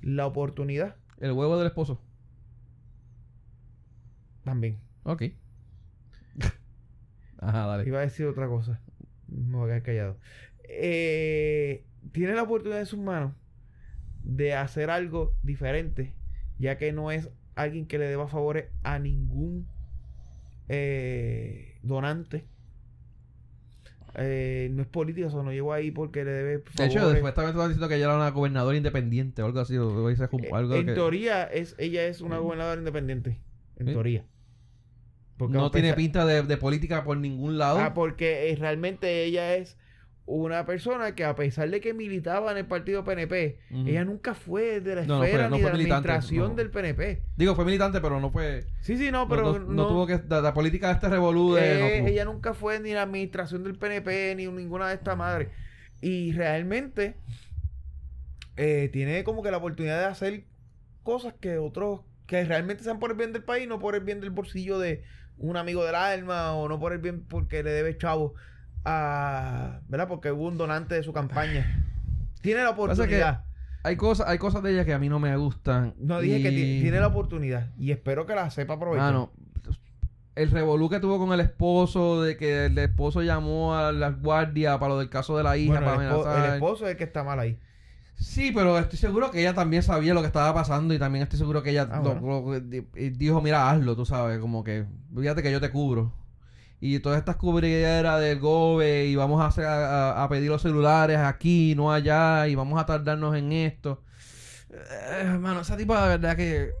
la 0.01 0.25
oportunidad 0.25 0.95
El 1.19 1.33
huevo 1.33 1.57
del 1.57 1.67
esposo. 1.67 2.01
también. 4.43 4.79
Ok. 5.03 5.23
Ajá, 7.39 7.65
dale. 7.67 7.87
Iba 7.87 7.99
a 7.99 8.03
decir 8.03 8.25
otra 8.25 8.47
cosa. 8.47 8.79
Me 9.27 9.57
voy 9.57 9.65
a 9.65 9.73
quedar 9.73 9.83
callado. 9.83 10.17
Eh, 10.63 11.85
tiene 12.11 12.33
la 12.33 12.43
oportunidad 12.43 12.79
en 12.79 12.85
sus 12.85 12.99
manos 12.99 13.33
de 14.23 14.53
hacer 14.53 14.89
algo 14.89 15.33
diferente, 15.43 16.13
ya 16.59 16.77
que 16.77 16.91
no 16.91 17.11
es 17.11 17.29
alguien 17.55 17.85
que 17.87 17.97
le 17.99 18.07
deba 18.07 18.27
favores 18.27 18.67
a 18.83 18.99
ningún 18.99 19.67
eh, 20.67 21.77
donante. 21.83 22.45
Eh, 24.15 24.69
no 24.71 24.81
es 24.81 24.87
política, 24.87 25.27
o 25.27 25.29
sea, 25.29 25.43
no 25.43 25.51
llegó 25.51 25.71
ahí 25.71 25.91
porque 25.91 26.25
le 26.25 26.31
debe 26.31 26.57
De 26.57 26.85
hecho, 26.85 26.99
favores. 26.99 27.17
supuestamente 27.19 27.51
estaban 27.51 27.69
diciendo 27.69 27.87
que 27.87 27.95
ella 27.95 28.05
era 28.05 28.15
una 28.15 28.29
gobernadora 28.31 28.75
independiente 28.75 29.41
o 29.41 29.45
algo 29.45 29.59
así. 29.59 29.77
o- 29.77 29.87
o 30.03 30.09
ese 30.09 30.23
es 30.23 30.29
como 30.29 30.45
Eh, 30.45 30.49
algo 30.53 30.75
en 30.75 30.87
que 30.87 30.93
teoría, 30.93 31.43
es, 31.43 31.75
ella 31.77 32.05
es 32.07 32.21
una 32.21 32.39
gobernadora 32.39 32.79
independiente. 32.79 33.37
En 33.77 33.85
Sí. 33.87 33.93
teoría. 33.93 34.25
Porque 35.37 35.53
no 35.53 35.71
tiene 35.71 35.93
pinta 35.93 36.25
de, 36.25 36.41
de 36.43 36.57
política 36.57 37.03
por 37.05 37.17
ningún 37.17 37.57
lado. 37.57 37.79
Ah, 37.79 37.93
porque 37.93 38.51
eh, 38.51 38.55
realmente 38.57 39.23
ella 39.23 39.55
es 39.55 39.77
una 40.31 40.63
persona 40.63 41.15
que 41.15 41.23
a 41.25 41.33
pesar 41.33 41.71
de 41.71 41.81
que 41.81 41.91
militaba 41.95 42.51
en 42.51 42.59
el 42.59 42.67
partido 42.67 43.03
PNP, 43.03 43.57
ella 43.71 44.05
nunca 44.05 44.35
fue 44.35 44.79
de 44.79 44.95
la 44.97 45.01
No, 45.05 45.17
no 45.17 45.23
esfera 45.23 45.49
fue- 45.49 45.49
no 45.49 45.55
ni 45.57 45.61
de 45.63 45.67
la 45.69 45.71
administración 45.97 46.55
del 46.55 46.69
PNP. 46.69 47.23
Digo, 47.35 47.55
fue 47.55 47.65
militante, 47.65 47.99
pero 47.99 48.19
no 48.19 48.29
fue. 48.29 48.65
Sí, 48.81 48.95
sí, 48.95 49.09
no, 49.11 49.27
pero 49.27 49.57
no, 49.57 49.87
tuvo 49.87 50.05
que. 50.05 50.21
La, 50.29 50.41
la 50.41 50.53
política 50.53 50.87
de 50.89 50.93
este 50.93 51.09
revolú 51.09 51.57
eh, 51.57 52.07
ella 52.07 52.25
nunca 52.25 52.53
fue 52.53 52.79
ni 52.79 52.93
la 52.93 53.01
administración 53.01 53.63
del 53.63 53.75
PNP 53.75 54.35
ni 54.35 54.45
ninguna 54.45 54.89
de 54.89 54.93
estas 54.95 55.17
madres. 55.17 55.49
Y 55.99 56.31
realmente 56.33 57.15
eh, 58.55 58.89
tiene 58.93 59.23
como 59.23 59.41
que 59.41 59.51
la 59.51 59.57
oportunidad 59.57 59.99
de 59.99 60.05
hacer 60.05 60.43
cosas 61.01 61.33
que 61.39 61.57
otros, 61.57 62.01
que 62.27 62.43
realmente 62.45 62.83
sean 62.83 62.99
por 62.99 63.09
el 63.09 63.17
bien 63.17 63.33
del 63.33 63.43
país, 63.43 63.67
no 63.67 63.79
por 63.79 63.95
el 63.95 64.01
bien 64.03 64.19
del 64.19 64.29
bolsillo 64.29 64.77
de 64.77 65.03
un 65.37 65.57
amigo 65.57 65.83
del 65.85 65.95
alma 65.95 66.53
o 66.53 66.67
no 66.69 66.79
por 66.79 66.93
el 66.93 66.99
bien 66.99 67.23
porque 67.25 67.63
le 67.63 67.71
debe 67.71 67.97
chavo 67.97 68.35
a, 68.89 69.79
¿verdad? 69.87 70.07
Porque 70.07 70.31
hubo 70.31 70.47
un 70.47 70.57
donante 70.57 70.95
de 70.95 71.03
su 71.03 71.13
campaña. 71.13 71.85
Tiene 72.41 72.63
la 72.63 72.71
oportunidad. 72.71 73.43
Hay 73.83 73.95
cosas, 73.95 74.27
hay 74.27 74.37
cosas 74.37 74.61
de 74.63 74.71
ella 74.73 74.83
que 74.85 74.93
a 74.93 74.99
mí 74.99 75.07
no 75.09 75.19
me 75.19 75.35
gustan. 75.37 75.93
No 75.97 76.19
dije 76.19 76.41
que 76.41 76.49
y- 76.51 76.81
tiene 76.81 76.99
la 76.99 77.07
oportunidad 77.07 77.69
y 77.77 77.91
espero 77.91 78.25
que 78.25 78.35
la 78.35 78.49
sepa 78.49 78.73
aprovechar. 78.73 79.27
El 80.35 80.51
revolú 80.51 80.89
que 80.89 80.99
tuvo 81.01 81.17
con 81.17 81.33
el 81.33 81.39
esposo, 81.41 82.21
de 82.21 82.37
que 82.37 82.65
el 82.67 82.77
esposo 82.77 83.21
llamó 83.21 83.75
a 83.75 83.91
la 83.91 84.09
guardia 84.11 84.79
para 84.79 84.93
lo 84.93 84.99
del 84.99 85.09
caso 85.09 85.35
de 85.37 85.43
la 85.43 85.57
hija, 85.57 85.73
Bueno, 85.73 85.85
para 85.85 86.03
el, 86.03 86.09
espo- 86.11 86.21
amenazar. 86.21 86.45
el 86.49 86.53
esposo 86.55 86.85
es 86.85 86.91
el 86.91 86.97
que 86.97 87.03
está 87.03 87.23
mal 87.25 87.39
ahí. 87.39 87.59
Sí, 88.15 88.51
pero 88.53 88.77
estoy 88.79 88.97
seguro 88.99 89.31
que 89.31 89.39
ella 89.41 89.53
también 89.53 89.81
sabía 89.83 90.13
lo 90.13 90.21
que 90.21 90.27
estaba 90.27 90.53
pasando 90.53 90.93
y 90.93 90.99
también 90.99 91.23
estoy 91.23 91.39
seguro 91.39 91.61
que 91.63 91.71
ella 91.71 91.87
Ah, 91.91 92.01
lo- 92.03 92.15
bueno. 92.15 92.59
dijo, 93.17 93.41
mira, 93.41 93.69
hazlo, 93.69 93.95
tú 93.97 94.05
sabes, 94.05 94.39
como 94.39 94.63
que, 94.63 94.85
fíjate 95.17 95.41
que 95.43 95.51
yo 95.51 95.59
te 95.61 95.71
cubro. 95.71 96.13
Y 96.81 96.99
todas 96.99 97.19
estas 97.19 97.35
cubrideras 97.35 98.21
del 98.21 98.39
GOBE 98.39 99.07
y 99.07 99.15
vamos 99.15 99.41
a, 99.41 99.47
hacer, 99.47 99.65
a, 99.65 100.23
a 100.23 100.29
pedir 100.29 100.49
los 100.49 100.61
celulares 100.61 101.17
aquí, 101.17 101.73
no 101.75 101.91
allá, 101.91 102.47
y 102.47 102.55
vamos 102.55 102.79
a 102.81 102.85
tardarnos 102.85 103.35
en 103.35 103.51
esto. 103.51 104.01
Eh, 104.71 105.21
hermano, 105.23 105.61
esa 105.61 105.75
tipa 105.75 106.03
de 106.03 106.09
verdad 106.17 106.35
que... 106.37 106.71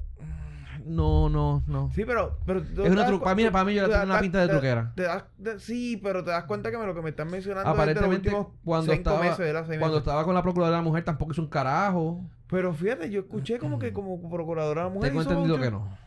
No, 0.85 1.27
no, 1.29 1.63
no. 1.67 1.91
Sí, 1.93 2.03
pero... 2.05 2.39
pero 2.45 2.59
Es 2.61 2.65
una 2.77 2.87
te 2.89 2.95
das 2.95 3.09
tru- 3.11 3.17
cu- 3.19 3.23
para 3.25 3.35
mí- 3.35 3.49
para 3.49 3.65
mí 3.65 3.73
ella 3.73 3.83
tú 3.83 3.89
tiene 3.89 4.05
te 4.05 4.09
una 4.11 4.19
pinta 4.21 4.39
de 4.39 4.45
te- 4.47 4.51
truquera. 4.53 4.93
te 4.95 5.03
das- 5.03 5.23
de- 5.37 5.59
sí, 5.59 5.99
pero 6.01 6.23
te 6.23 6.31
das 6.31 6.45
cuenta 6.45 6.71
que 6.71 6.77
me- 6.77 6.85
lo 6.85 6.95
que 6.95 7.01
me 7.01 7.09
están 7.09 7.29
mencionando 7.29 7.69
Aparentemente, 7.69 8.29
es 8.29 8.33
de 8.33 8.39
los 8.39 8.47
cuando 8.63 8.93
estaba, 8.93 9.19
meses, 9.19 9.37
cuando 9.53 9.67
meses. 9.87 9.97
estaba 9.97 10.23
con 10.23 10.33
la 10.33 10.41
procuradora 10.41 10.77
de 10.77 10.81
la 10.81 10.87
mujer 10.89 11.03
tampoco 11.03 11.33
hizo 11.33 11.41
un 11.41 11.49
carajo. 11.49 12.23
Pero 12.47 12.73
fíjate, 12.73 13.09
yo 13.11 13.19
escuché 13.19 13.59
como 13.59 13.77
que 13.77 13.91
como 13.93 14.19
procuradora 14.31 14.81
de 14.83 14.87
la 14.87 14.93
mujer 14.93 15.09
Tengo 15.09 15.21
hizo 15.21 15.29
entendido 15.31 15.57
mucho- 15.57 15.69
que 15.69 15.75
no. 15.75 15.97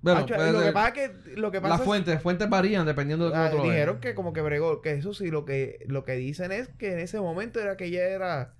Bueno, 0.00 0.20
Hacho, 0.20 0.34
puede 0.36 0.52
lo 0.52 0.60
que 0.60 0.72
pasa 0.72 0.88
es 0.88 0.94
que... 0.94 1.36
Lo 1.40 1.50
que 1.50 1.60
pasa 1.60 1.70
las 1.74 1.80
es- 1.80 1.84
fuentes, 1.86 2.22
fuentes 2.22 2.48
varían 2.48 2.86
dependiendo 2.86 3.24
de 3.26 3.32
cómo 3.32 3.42
ah, 3.42 3.50
tú 3.50 3.56
lo 3.56 3.62
veas. 3.64 3.74
dijeron 3.74 4.00
que 4.00 4.14
como 4.14 4.32
que 4.32 4.40
bregó, 4.42 4.80
que 4.80 4.92
eso 4.92 5.12
sí, 5.12 5.30
lo 5.30 5.44
que, 5.44 5.84
lo 5.88 6.04
que 6.04 6.12
dicen 6.12 6.52
es 6.52 6.68
que 6.68 6.92
en 6.92 7.00
ese 7.00 7.20
momento 7.20 7.60
era 7.60 7.76
que 7.76 7.86
ella 7.86 8.06
era... 8.08 8.54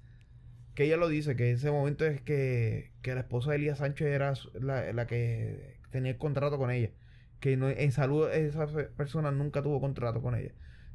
Que 0.75 0.85
ella 0.85 0.97
lo 0.97 1.09
dice, 1.09 1.35
que 1.37 1.51
en 1.51 1.57
ese 1.57 1.71
momento 1.71 2.05
es 2.07 2.21
que, 2.23 2.93
que 3.03 3.15
la 3.15 3.21
esposa 3.21 3.51
de 3.51 3.57
Elías 3.57 3.79
Sánchez 3.79 4.07
era 4.09 4.33
la, 4.61 4.93
la 4.93 5.07
que 5.09 5.77
tenía 5.91 6.13
el 6.13 6.19
contrato 6.19 6.57
con 6.59 6.71
ella. 6.71 6.91
Que 7.41 7.57
no, 7.57 7.69
en 7.69 7.93
salud 7.93 8.29
esa 8.31 8.67
pe- 8.67 8.85
persona 8.85 9.31
nunca 9.33 9.63
tuvo 9.63 9.81
contrato 9.81 10.21
con 10.23 10.35
ella. 10.37 10.53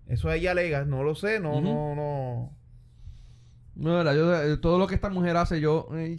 Eso 0.08 0.32
ella 0.32 0.52
alega, 0.52 0.86
no 0.86 1.04
lo 1.04 1.16
sé, 1.16 1.40
no, 1.42 1.58
Ujú. 1.58 1.62
no, 1.62 1.96
no. 1.96 2.58
No, 3.76 3.90
de 3.92 3.96
verdad, 3.98 4.16
yo, 4.16 4.42
eh, 4.54 4.58
todo 4.58 4.78
lo 4.78 4.88
que 4.88 4.96
esta 4.96 5.10
mujer 5.10 5.36
hace, 5.36 5.60
yo 5.60 5.88
eh, 5.94 6.18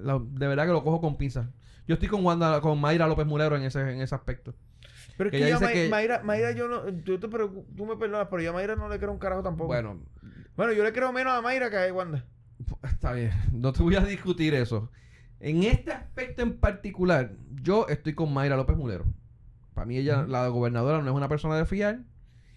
la- 0.00 0.18
de 0.22 0.46
verdad 0.46 0.64
que 0.66 0.72
lo 0.72 0.84
cojo 0.84 1.00
con 1.00 1.16
pinzas. 1.16 1.48
Yo 1.86 1.94
estoy 1.94 2.08
con 2.08 2.24
Wanda, 2.24 2.60
con 2.60 2.80
Mayra 2.80 3.06
López 3.06 3.26
Mulero 3.26 3.56
en 3.56 3.62
ese, 3.62 3.80
en 3.92 4.00
ese 4.00 4.14
aspecto. 4.14 4.54
Pero 5.16 5.30
es 5.30 5.58
Que 5.58 5.64
May- 5.64 5.72
que- 5.74 5.88
Mayra, 5.88 6.22
Mayra, 6.22 6.50
yo 6.52 6.68
no, 6.68 6.88
yo 6.88 7.18
te 7.18 7.28
tú 7.28 7.86
me 7.86 7.96
perdonas, 7.96 8.28
pero 8.30 8.42
yo 8.42 8.50
a 8.50 8.52
Mayra 8.52 8.76
no 8.76 8.88
le 8.88 8.98
creo 8.98 9.12
un 9.12 9.18
carajo 9.18 9.42
tampoco. 9.42 9.68
Bueno, 9.68 10.00
Bueno, 10.56 10.72
yo 10.72 10.82
le 10.84 10.92
creo 10.92 11.12
menos 11.12 11.32
a 11.32 11.40
Mayra 11.42 11.70
que 11.70 11.76
a 11.78 11.92
Wanda. 11.92 12.24
está 12.82 13.12
bien, 13.12 13.30
no 13.52 13.72
te 13.72 13.82
voy 13.82 13.96
a 13.96 14.00
discutir 14.00 14.54
eso. 14.54 14.90
En 15.40 15.62
este 15.64 15.92
aspecto 15.92 16.42
en 16.42 16.58
particular, 16.58 17.32
yo 17.62 17.86
estoy 17.88 18.14
con 18.14 18.32
Mayra 18.32 18.56
López 18.56 18.76
Mulero. 18.76 19.04
Para 19.74 19.86
mí 19.86 19.96
ella, 19.98 20.24
la 20.26 20.48
gobernadora, 20.48 21.02
no 21.02 21.10
es 21.10 21.16
una 21.16 21.28
persona 21.28 21.56
de 21.56 21.66
fiar. 21.66 22.00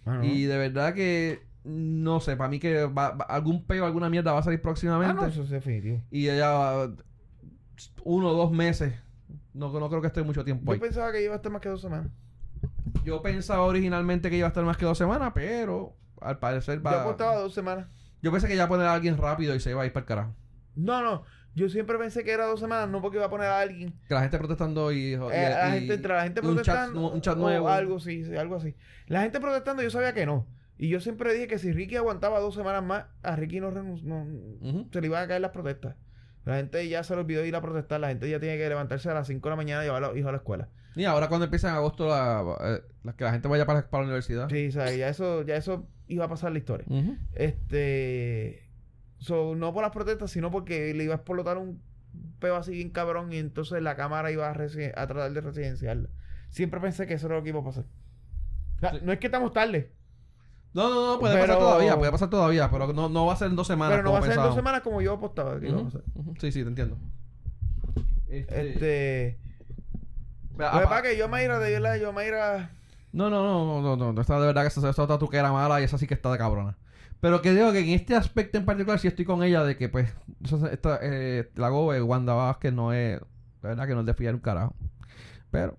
Ah, 0.05 0.21
Y 0.23 0.43
de 0.45 0.57
verdad 0.57 0.93
que, 0.93 1.45
no 1.65 2.21
sé, 2.21 2.37
para 2.37 2.49
mí 2.49 2.59
que 2.59 2.85
va- 2.85 3.11
va- 3.11 3.25
algún 3.25 3.65
peo, 3.65 3.85
alguna 3.85 4.09
mierda 4.09 4.31
va 4.31 4.39
a 4.39 4.43
salir 4.43 4.59
Ah, 4.59 4.63
próximamente. 4.63 5.13
no, 5.15 5.25
eso 5.27 5.43
es 5.43 5.49
definitivo. 5.49 6.01
Y 6.09 6.29
ella, 6.29 6.49
va- 6.51 6.91
uno 8.05 8.29
o 8.29 8.33
dos 8.33 8.51
meses, 8.51 8.93
no, 9.53 9.71
no 9.79 9.89
creo 9.89 10.01
que 10.01 10.07
esté 10.07 10.23
mucho 10.23 10.43
tiempo 10.43 10.65
Yo 10.67 10.73
ahí. 10.73 10.79
pensaba 10.79 11.11
que 11.11 11.23
iba 11.23 11.33
a 11.33 11.37
estar 11.37 11.51
más 11.51 11.61
que 11.61 11.69
dos 11.69 11.81
semanas. 11.81 12.11
Yo 13.03 13.21
pensaba 13.21 13.63
originalmente 13.63 14.29
que 14.29 14.37
iba 14.37 14.47
a 14.47 14.49
estar 14.49 14.63
más 14.63 14.77
que 14.77 14.85
dos 14.85 14.97
semanas, 14.97 15.31
pero 15.33 15.95
al 16.21 16.37
parecer 16.39 16.85
va... 16.85 16.91
Yo 16.91 16.99
apostaba 17.01 17.35
dos 17.37 17.53
semanas. 17.53 17.87
Yo 18.21 18.31
pensé 18.31 18.47
que 18.47 18.55
ya 18.55 18.67
poner 18.67 18.87
a 18.87 18.93
alguien 18.93 19.17
rápido 19.17 19.55
y 19.55 19.59
se 19.59 19.69
iba 19.71 19.81
a 19.81 19.85
ir 19.85 19.93
para 19.93 20.01
el 20.01 20.07
carajo. 20.07 20.35
No, 20.75 21.01
no. 21.01 21.23
Yo 21.55 21.67
siempre 21.69 21.97
pensé 21.97 22.23
que 22.23 22.31
era 22.31 22.45
dos 22.45 22.59
semanas, 22.59 22.89
no 22.89 23.01
porque 23.01 23.17
iba 23.17 23.25
a 23.25 23.29
poner 23.29 23.47
a 23.47 23.59
alguien. 23.59 23.93
Que 24.07 24.13
la 24.13 24.21
gente 24.21 24.37
protestando 24.37 24.91
y... 24.91 24.97
y- 24.97 25.13
Eh, 25.13 25.19
la 25.49 25.69
y- 25.69 25.79
gente, 25.79 25.93
entre 25.95 26.13
la 26.13 26.23
gente 26.23 26.41
y 26.43 26.45
un 26.47 26.55
chat- 26.57 26.63
protestando. 26.65 27.11
un 27.11 27.21
chat 27.21 27.37
o 27.37 27.39
nuevo. 27.39 27.69
algo, 27.69 27.99
sí, 27.99 28.23
sí, 28.25 28.35
algo 28.35 28.55
así. 28.57 28.75
La 29.07 29.21
gente 29.21 29.39
protestando, 29.39 29.81
yo 29.81 29.89
sabía 29.89 30.13
que 30.13 30.25
no. 30.25 30.45
Y 30.77 30.89
yo 30.89 30.99
siempre 31.01 31.33
dije 31.33 31.47
que 31.47 31.59
si 31.59 31.71
Ricky 31.73 31.95
aguantaba 31.95 32.39
dos 32.39 32.55
semanas 32.55 32.83
más, 32.83 33.05
a 33.23 33.35
Ricky 33.35 33.59
no, 33.59 33.71
no- 33.71 34.85
se 34.91 35.01
le 35.01 35.07
iban 35.07 35.23
a 35.23 35.27
caer 35.27 35.41
las 35.41 35.51
protestas. 35.51 35.95
La 36.49 36.57
gente 36.57 36.87
ya 36.89 37.03
se 37.03 37.13
le 37.15 37.21
olvidó 37.21 37.45
ir 37.45 37.55
a 37.55 37.61
protestar. 37.61 37.99
La 37.99 38.07
gente 38.09 38.29
ya 38.29 38.39
tiene 38.39 38.57
que 38.57 38.67
levantarse 38.67 39.09
a 39.09 39.13
las 39.13 39.27
5 39.27 39.47
de 39.47 39.51
la 39.51 39.55
mañana 39.55 39.83
y 39.83 39.85
llevar 39.85 40.03
a 40.03 40.07
los 40.07 40.17
hijos 40.17 40.29
a 40.29 40.31
la 40.33 40.37
escuela. 40.39 40.69
Y 40.95 41.05
ahora 41.05 41.27
cuando 41.29 41.45
empieza 41.45 41.69
en 41.69 41.75
agosto 41.75 42.07
la, 42.07 42.43
eh, 42.61 42.81
la- 43.03 43.13
que 43.13 43.23
la 43.23 43.31
gente 43.31 43.47
vaya 43.47 43.65
para, 43.65 43.89
para 43.89 44.01
la 44.03 44.07
universidad. 44.07 44.49
Sí, 44.49 44.67
o 44.67 44.71
sea, 44.71 44.91
ya 44.93 45.07
eso, 45.09 45.43
ya 45.43 45.55
eso 45.55 45.87
iba 46.07 46.25
a 46.25 46.27
pasar 46.27 46.51
la 46.51 46.57
historia. 46.57 46.85
Este. 47.35 48.67
So, 49.19 49.55
no 49.55 49.73
por 49.73 49.83
las 49.83 49.91
protestas, 49.91 50.31
sino 50.31 50.49
porque 50.49 50.93
le 50.93 51.03
iba 51.03 51.13
a 51.13 51.17
explotar 51.17 51.57
un 51.57 51.81
peo 52.39 52.55
así 52.55 52.71
bien 52.71 52.89
cabrón 52.89 53.31
y 53.33 53.37
entonces 53.37 53.81
la 53.81 53.95
cámara 53.95 54.31
iba 54.31 54.49
a, 54.49 54.53
tratar 54.53 55.31
de 55.33 55.41
residenciarla. 55.41 56.09
Siempre 56.49 56.79
pensé 56.79 57.05
que 57.05 57.13
eso 57.15 57.27
era 57.27 57.35
lo 57.35 57.43
que 57.43 57.49
iba 57.49 57.59
a 57.59 57.63
pasar. 57.63 57.85
O 58.77 58.79
sea, 58.79 58.91
Sí. 58.93 58.99
No 59.03 59.11
es 59.11 59.19
que 59.19 59.27
estamos 59.27 59.51
tarde, 59.53 59.91
No, 60.73 60.89
no, 60.89 61.07
no, 61.13 61.19
puede 61.19 61.33
Pero- 61.33 61.47
pasar 61.47 61.59
todavía, 61.59 61.97
puede 61.97 62.11
pasar 62.11 62.29
todavía, 62.29 62.69
pero 62.69 62.93
no, 62.93 63.09
no 63.09 63.25
va 63.25 63.33
a 63.33 63.35
ser 63.37 63.47
en 63.49 63.55
dos 63.55 63.65
semanas. 63.67 63.93
pero 63.97 64.03
no 64.03 64.11
va 64.11 64.19
a 64.19 64.21
como 64.21 64.31
ser 64.31 64.39
en 64.39 64.45
dos 64.45 64.55
semanas 64.55 64.81
como 64.81 65.01
yo 65.01 65.13
apostaba 65.13 65.53
a 65.53 65.55
Ujú, 65.55 65.83
pasar. 65.85 66.01
ujú. 66.15 66.33
Sí, 66.39 66.51
sí, 66.51 66.61
te 66.63 66.69
entiendo. 66.69 66.97
Este, 68.27 68.69
Este. 68.69 69.39
vea, 70.55 70.73
Lo 70.73 70.79
que 70.81 70.87
pasa 70.87 71.01
que 71.01 71.17
yo, 71.17 71.27
Mayra, 71.27 71.57
de 71.59 71.71
verdad, 71.71 71.95
yo, 71.99 72.13
Mayra. 72.13 72.69
No, 73.11 73.29
no, 73.31 73.43
no, 73.43 73.81
no, 73.81 73.95
no, 73.97 74.13
no, 74.13 74.21
esta 74.21 74.39
de 74.39 74.45
verdad 74.45 74.61
que 74.61 74.67
esa, 74.67 74.87
esa 74.87 75.01
otra 75.03 75.17
truquera 75.17 75.51
mala 75.51 75.81
y 75.81 75.83
esa 75.85 75.97
sí 75.97 76.05
que 76.05 76.13
está 76.13 76.31
de 76.31 76.37
cabrona. 76.37 76.77
Pero 77.19 77.41
que 77.41 77.51
digo 77.53 77.71
que 77.71 77.79
en 77.79 77.89
este 77.89 78.15
aspecto 78.15 78.59
en 78.59 78.65
particular 78.65 78.99
sí 78.99 79.07
estoy 79.07 79.25
con 79.25 79.41
ella 79.43 79.63
de 79.63 79.75
que 79.75 79.89
pues 79.89 80.13
esta, 80.71 80.99
eh, 81.01 81.49
la 81.55 81.69
Gobe, 81.69 82.01
Wanda 82.03 82.33
Vázquez 82.33 82.71
no 82.71 82.93
es, 82.93 83.19
la 83.63 83.69
verdad 83.69 83.87
que 83.87 83.93
no 83.95 84.01
es 84.01 84.05
de 84.05 84.13
fiar 84.13 84.35
un 84.35 84.39
carajo. 84.41 84.75
Pero 85.49 85.75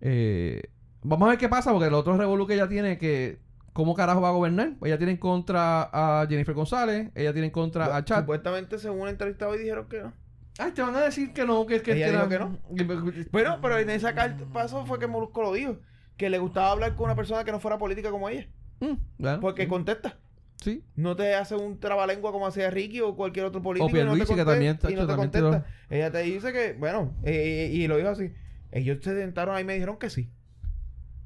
eh, 0.00 0.62
vamos 1.02 1.26
a 1.26 1.30
ver 1.30 1.38
qué 1.38 1.48
pasa 1.50 1.70
porque 1.72 1.88
el 1.88 1.94
otro 1.94 2.16
revolú 2.16 2.46
que 2.46 2.54
ella 2.54 2.68
tiene 2.68 2.96
que 2.98 3.38
cómo 3.72 3.94
carajo 3.94 4.20
va 4.20 4.28
a 4.28 4.32
gobernar. 4.32 4.74
Ella 4.82 4.98
tiene 4.98 5.12
en 5.12 5.18
contra 5.18 5.88
a 5.92 6.26
Jennifer 6.28 6.54
González, 6.54 7.10
ella 7.14 7.32
tiene 7.32 7.46
en 7.46 7.52
contra 7.52 7.96
a 7.96 8.04
Chad. 8.04 8.20
Supuestamente, 8.20 8.78
según 8.78 9.02
una 9.02 9.10
entrevista 9.10 9.48
hoy, 9.48 9.58
dijeron 9.58 9.88
que 9.88 10.02
no. 10.02 10.12
Ay, 10.58 10.72
te 10.72 10.82
van 10.82 10.94
a 10.94 11.00
decir 11.00 11.32
que 11.32 11.46
no, 11.46 11.64
que, 11.64 11.80
que, 11.80 11.92
Ella 11.92 12.28
que 12.28 12.36
dijo 12.84 13.26
Bueno, 13.30 13.58
pero 13.62 13.78
en 13.78 13.88
esa 13.88 14.14
carta 14.14 14.44
paso 14.52 14.84
fue 14.84 14.98
que 14.98 15.06
Molusco 15.06 15.42
lo 15.42 15.52
dijo. 15.52 15.78
Que 16.16 16.28
le 16.28 16.38
gustaba 16.38 16.72
hablar 16.72 16.96
con 16.96 17.06
una 17.06 17.14
persona 17.16 17.44
que 17.44 17.52
no 17.52 17.60
fuera 17.60 17.78
política 17.78 18.10
como 18.10 18.28
ella. 18.28 18.46
Mm, 18.80 19.40
Porque 19.40 19.62
sí. 19.62 19.68
contesta. 19.68 20.18
sí. 20.60 20.84
No 20.96 21.16
te 21.16 21.34
hace 21.34 21.54
un 21.54 21.80
trabalengua 21.80 22.30
como 22.32 22.46
hacía 22.46 22.68
Ricky 22.68 23.00
o 23.00 23.16
cualquier 23.16 23.46
otro 23.46 23.62
político. 23.62 23.86
O 23.86 23.88
y 23.88 23.92
no 23.92 23.94
te 23.94 24.04
Pierluisi, 24.04 24.22
que 24.34 24.44
contesta- 24.44 24.50
también, 24.52 24.78
y 24.88 24.94
no 25.00 25.06
te 25.06 25.16
contesta. 25.16 25.66
Ella 25.88 26.10
te 26.10 26.18
dice 26.18 26.52
que, 26.52 26.74
bueno, 26.74 27.14
eh, 27.24 27.70
y 27.72 27.86
lo 27.86 27.96
dijo 27.96 28.10
así. 28.10 28.32
Ellos 28.70 28.98
se 29.02 29.18
sentaron 29.18 29.54
ahí 29.56 29.62
y 29.62 29.66
me 29.66 29.72
dijeron 29.74 29.96
que 29.98 30.10
sí. 30.10 30.30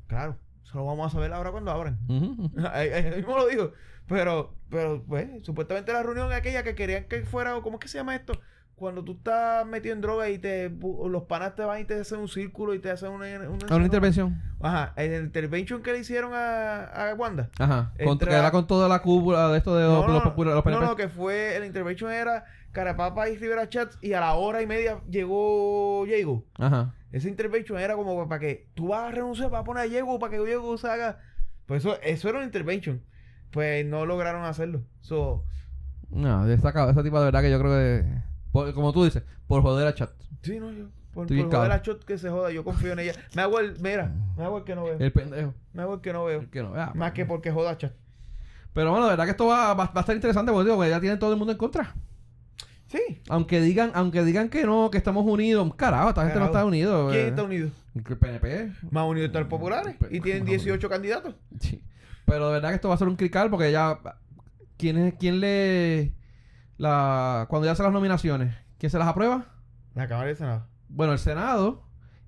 Claro, 0.06 0.38
eso 0.74 0.80
lo 0.80 0.86
vamos 0.86 1.06
a 1.06 1.10
saber 1.14 1.32
ahora 1.32 1.52
cuando 1.52 1.70
abran. 1.70 1.98
Ujú, 2.08 2.44
ujú. 2.46 2.50
Ahí- 2.72 2.90
ahí 2.90 3.16
mismo 3.16 3.36
lo 3.36 3.46
dijo. 3.46 3.72
Pero, 4.08 4.52
pero, 4.68 5.02
pues, 5.08 5.28
supuestamente 5.42 5.92
la 5.92 6.02
reunión 6.02 6.30
aquella 6.32 6.62
que 6.62 6.74
querían 6.74 7.04
que 7.04 7.22
fuera, 7.22 7.54
¿cómo 7.62 7.76
es 7.76 7.80
que 7.80 7.88
se 7.88 7.96
llama 7.98 8.14
esto? 8.14 8.34
Cuando 8.74 9.04
tú 9.04 9.12
estás 9.12 9.64
metido 9.66 9.94
en 9.94 10.00
droga 10.00 10.28
y 10.28 10.38
te 10.38 10.68
los 10.68 11.22
panas 11.22 11.54
te 11.54 11.62
van 11.62 11.80
y 11.80 11.84
te 11.84 12.00
hacen 12.00 12.18
un 12.18 12.26
círculo 12.28 12.74
y 12.74 12.80
te 12.80 12.90
hacen 12.90 13.10
una, 13.10 13.26
una, 13.48 13.66
A 13.70 13.76
una 13.76 13.84
intervención. 13.84 14.42
Ajá, 14.60 14.92
el 14.96 15.14
intervention 15.24 15.80
que 15.80 15.92
le 15.92 16.00
hicieron 16.00 16.32
a, 16.34 16.82
a 17.10 17.14
Wanda. 17.14 17.50
Ajá. 17.58 17.92
Con, 17.96 18.18
Entra- 18.18 18.28
que 18.30 18.34
era 18.34 18.50
con 18.50 18.66
toda 18.66 18.88
la 18.88 19.00
cúpula 19.00 19.48
de 19.52 19.58
esto 19.58 19.76
de 19.76 19.84
los, 19.84 20.06
los, 20.08 20.24
no, 20.24 20.34
PNP. 20.34 20.70
no, 20.72 20.96
que 20.96 21.08
fue, 21.08 21.56
el 21.56 21.64
intervention 21.64 22.10
era 22.10 22.44
Carapapa 22.74 23.30
y 23.30 23.36
Rivera 23.38 23.68
Chats 23.70 23.96
y 24.02 24.12
a 24.12 24.20
la 24.20 24.34
hora 24.34 24.60
y 24.60 24.66
media 24.66 25.00
llegó 25.08 26.02
Diego. 26.04 26.44
Ajá. 26.58 26.92
Ese 27.12 27.28
intervention 27.28 27.78
era 27.78 27.94
como 27.94 28.28
para 28.28 28.40
que 28.40 28.68
tú 28.74 28.88
vas 28.88 29.08
a 29.08 29.10
renunciar, 29.12 29.48
vas 29.48 29.60
a 29.62 29.64
poner 29.64 29.84
a 29.84 29.86
Diego 29.86 30.18
para 30.18 30.32
que 30.36 30.44
Diego 30.44 30.76
se 30.76 30.88
haga. 30.88 31.20
Pues 31.66 31.82
eso, 31.84 31.96
eso 32.02 32.28
era 32.28 32.38
un 32.38 32.44
intervention. 32.44 33.00
Pues 33.50 33.86
no 33.86 34.04
lograron 34.04 34.44
hacerlo. 34.44 34.82
So, 35.00 35.44
No, 36.10 36.46
esa, 36.50 36.68
esa 36.90 37.02
tipa 37.02 37.20
de 37.20 37.24
verdad 37.24 37.40
que 37.40 37.50
yo 37.50 37.58
creo 37.60 37.70
que... 37.72 38.04
por- 38.52 38.74
como 38.74 38.92
tú 38.92 39.04
dices, 39.04 39.22
por 39.46 39.62
joder 39.62 39.86
a 39.86 39.94
chat. 39.94 40.10
sí, 40.42 40.58
no, 40.58 40.70
yo. 40.72 40.86
Por, 41.14 41.28
joder 41.28 41.70
a 41.70 41.78
Shot 41.80 42.04
que 42.04 42.18
se 42.18 42.28
joda, 42.28 42.50
yo 42.50 42.64
confío 42.64 42.92
en 42.92 42.98
ella. 42.98 43.12
Me 43.36 43.42
hago 43.42 43.60
el, 43.60 43.78
mira, 43.80 44.12
me 44.36 44.42
hago 44.42 44.58
el 44.58 44.64
que 44.64 44.74
no 44.74 44.82
veo. 44.82 44.96
El 44.98 45.12
pendejo. 45.12 45.54
Me 45.72 45.82
hago 45.82 45.94
el 45.94 46.00
que 46.00 46.12
no 46.12 46.24
veo. 46.24 46.40
El 46.40 46.50
que 46.50 46.60
no 46.60 46.72
vea. 46.72 46.90
Más 46.96 47.12
que 47.12 47.24
porque 47.24 47.52
joda 47.52 47.70
a 47.70 47.78
Chat. 47.78 47.92
Pero 48.72 48.90
bueno, 48.90 49.04
de 49.06 49.12
verdad 49.12 49.24
que 49.26 49.30
esto 49.30 49.46
va, 49.46 49.72
va, 49.74 49.84
va 49.84 49.92
a 49.94 50.00
estar 50.00 50.16
interesante 50.16 50.50
porque 50.50 50.68
digo 50.70 50.82
que 50.82 50.90
ya 50.90 51.00
tiene 51.00 51.16
todo 51.16 51.30
el 51.32 51.38
mundo 51.38 51.52
en 51.52 51.58
contra. 51.58 51.94
Sí. 52.94 53.20
Aunque 53.28 53.60
digan, 53.60 53.90
aunque 53.94 54.22
digan 54.22 54.48
que 54.48 54.64
no, 54.64 54.88
que 54.90 54.98
estamos 54.98 55.26
unidos. 55.26 55.74
Carajo, 55.74 56.10
esta 56.10 56.22
gente 56.22 56.38
no 56.38 56.46
está 56.46 56.64
unido. 56.64 57.08
¿Quién 57.08 57.24
eh. 57.24 57.28
está 57.28 57.42
unido? 57.42 57.70
El 57.94 58.02
PNP. 58.02 58.72
Más 58.90 59.04
unido 59.08 59.26
están 59.26 59.42
los 59.42 59.50
populares. 59.50 59.96
Y 60.10 60.20
tienen 60.20 60.44
18 60.44 60.88
candidatos. 60.88 61.34
Sí. 61.58 61.82
Pero 62.24 62.46
de 62.46 62.54
verdad 62.54 62.68
que 62.68 62.76
esto 62.76 62.88
va 62.88 62.94
a 62.94 62.98
ser 62.98 63.08
un 63.08 63.16
crical 63.16 63.50
porque 63.50 63.72
ya... 63.72 63.98
¿Quién, 64.76 64.98
es, 64.98 65.14
quién 65.18 65.40
le... 65.40 66.14
La, 66.76 67.46
cuando 67.48 67.66
ya 67.66 67.72
hacen 67.72 67.84
las 67.84 67.92
nominaciones, 67.92 68.54
¿quién 68.78 68.90
se 68.90 68.98
las 68.98 69.06
aprueba? 69.08 69.46
La 69.94 70.08
Cámara 70.08 70.28
del 70.28 70.36
Senado. 70.36 70.66
Bueno, 70.88 71.12
el 71.12 71.18
Senado 71.20 71.84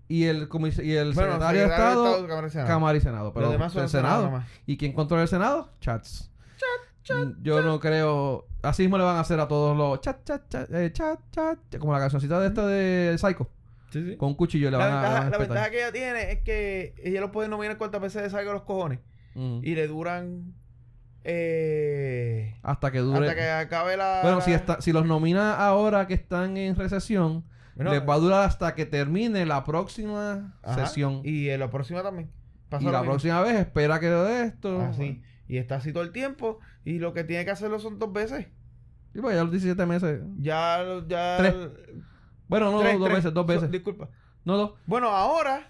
y 0.09 0.25
el, 0.25 0.49
y 0.83 0.93
el 0.93 1.13
Bueno, 1.13 1.33
secretario 1.33 1.61
de 1.63 1.67
Estado, 1.67 2.27
Cámara 2.27 2.43
del 2.43 2.51
Senado. 2.51 2.69
Cámara 2.69 2.99
y 2.99 3.01
Senado. 3.01 3.33
Pero 3.33 3.47
Los 3.47 3.53
demás 3.53 3.73
son 3.73 3.83
el 3.83 3.89
Senado 3.89 4.25
Senado. 4.27 4.45
¿Y 4.67 4.77
quién 4.77 4.93
controla 4.93 5.23
el 5.23 5.29
Senado? 5.29 5.73
Chats. 5.81 6.31
Mm, 7.15 7.43
Yo 7.43 7.63
no 7.63 7.79
creo... 7.81 8.47
Así 8.63 8.83
mismo 8.83 8.99
le 8.99 9.05
van 9.05 9.17
a 9.17 9.21
hacer 9.21 9.39
a 9.39 9.47
todos 9.49 9.77
los... 9.77 10.01
Chat, 10.01 10.25
chat, 10.25 10.49
chat, 10.49 10.71
eh, 10.73 10.93
chat, 10.93 11.21
chat, 11.31 11.59
Como 11.79 11.93
la 11.93 12.01
cancioncita 12.01 12.41
de 12.41 12.47
esta 12.49 12.67
de 12.67 13.17
Psycho. 13.19 13.49
Sí, 13.91 14.05
sí. 14.05 14.17
Con 14.17 14.31
un 14.31 14.35
cuchillo 14.35 14.71
le 14.71 14.77
La, 14.79 14.85
van 14.87 14.93
a... 14.93 15.03
van 15.03 15.27
a 15.27 15.31
la 15.31 15.39
ventaja 15.39 15.71
que 15.71 15.77
ella 15.79 15.93
tiene 15.93 16.33
es 16.33 16.41
que 16.43 16.95
ella 17.03 17.21
lo 17.21 17.31
puede 17.31 17.49
nominar 17.49 17.79
cuantas 17.79 18.01
veces 18.01 18.23
le 18.23 18.31
salga 18.31 18.53
los 18.53 18.63
cojones. 18.63 18.99
Mm. 19.35 19.61
Y 19.63 19.75
le 19.75 19.87
duran. 19.87 20.55
Eh, 21.29 22.55
Hasta 22.63 22.91
que 22.93 22.99
dure... 23.01 23.29
hasta 23.29 23.35
que 23.35 23.51
acabe 23.51 23.97
la. 23.97 24.21
Bueno, 24.23 24.41
si, 24.41 24.53
está, 24.53 24.81
si 24.81 24.93
los 24.93 25.05
nomina 25.07 25.55
ahora 25.57 26.07
que 26.07 26.15
están 26.15 26.57
en 26.57 26.77
recesión, 26.77 27.45
Bueno, 27.75 27.91
les 27.93 28.09
va 28.09 28.15
a 28.15 28.19
durar 28.19 28.45
hasta 28.45 28.75
que 28.75 28.87
termine 28.87 29.45
la 29.45 29.65
próxima 29.65 30.57
ajá, 30.63 30.87
sesión. 30.87 31.23
Y, 31.25 31.45
Y 31.47 31.51
en 31.51 31.61
la 31.61 31.71
próxima 31.71 32.03
también. 32.03 32.31
Pasa 32.69 32.85
lo 32.85 32.93
la 32.93 33.01
mismo. 33.01 33.13
próxima 33.13 33.41
vez 33.43 33.55
espera 33.57 34.01
que 34.01 34.09
de 34.09 34.45
esto. 34.45 34.81
Así. 34.81 35.23
Y 35.49 35.59
está 35.59 35.77
así 35.77 35.93
todo 35.93 36.03
el 36.03 36.13
tiempo. 36.13 36.59
Y 36.87 36.99
lo 36.99 37.13
que 37.13 37.25
tiene 37.25 37.45
que 37.45 37.51
hacerlo 37.51 37.79
son 37.79 37.99
dos 37.99 38.11
veces. 38.13 38.47
Y 39.13 39.21
pues 39.21 39.35
ya 39.37 39.43
los 39.43 39.51
17 39.51 39.85
meses. 39.87 40.23
Ya. 40.39 40.83
ya 41.07 41.37
Tres. 41.39 41.55
Bueno, 42.49 42.71
no, 42.71 42.79
tres, 42.81 42.99
dos 42.99 43.05
tres. 43.09 43.17
veces, 43.19 43.35
dos 43.35 43.43
So- 43.47 43.53
veces. 43.53 43.71
disculpa. 43.71 44.09
No, 44.45 44.57
dos. 44.57 44.73
Bueno, 44.87 45.09
ahora. 45.09 45.69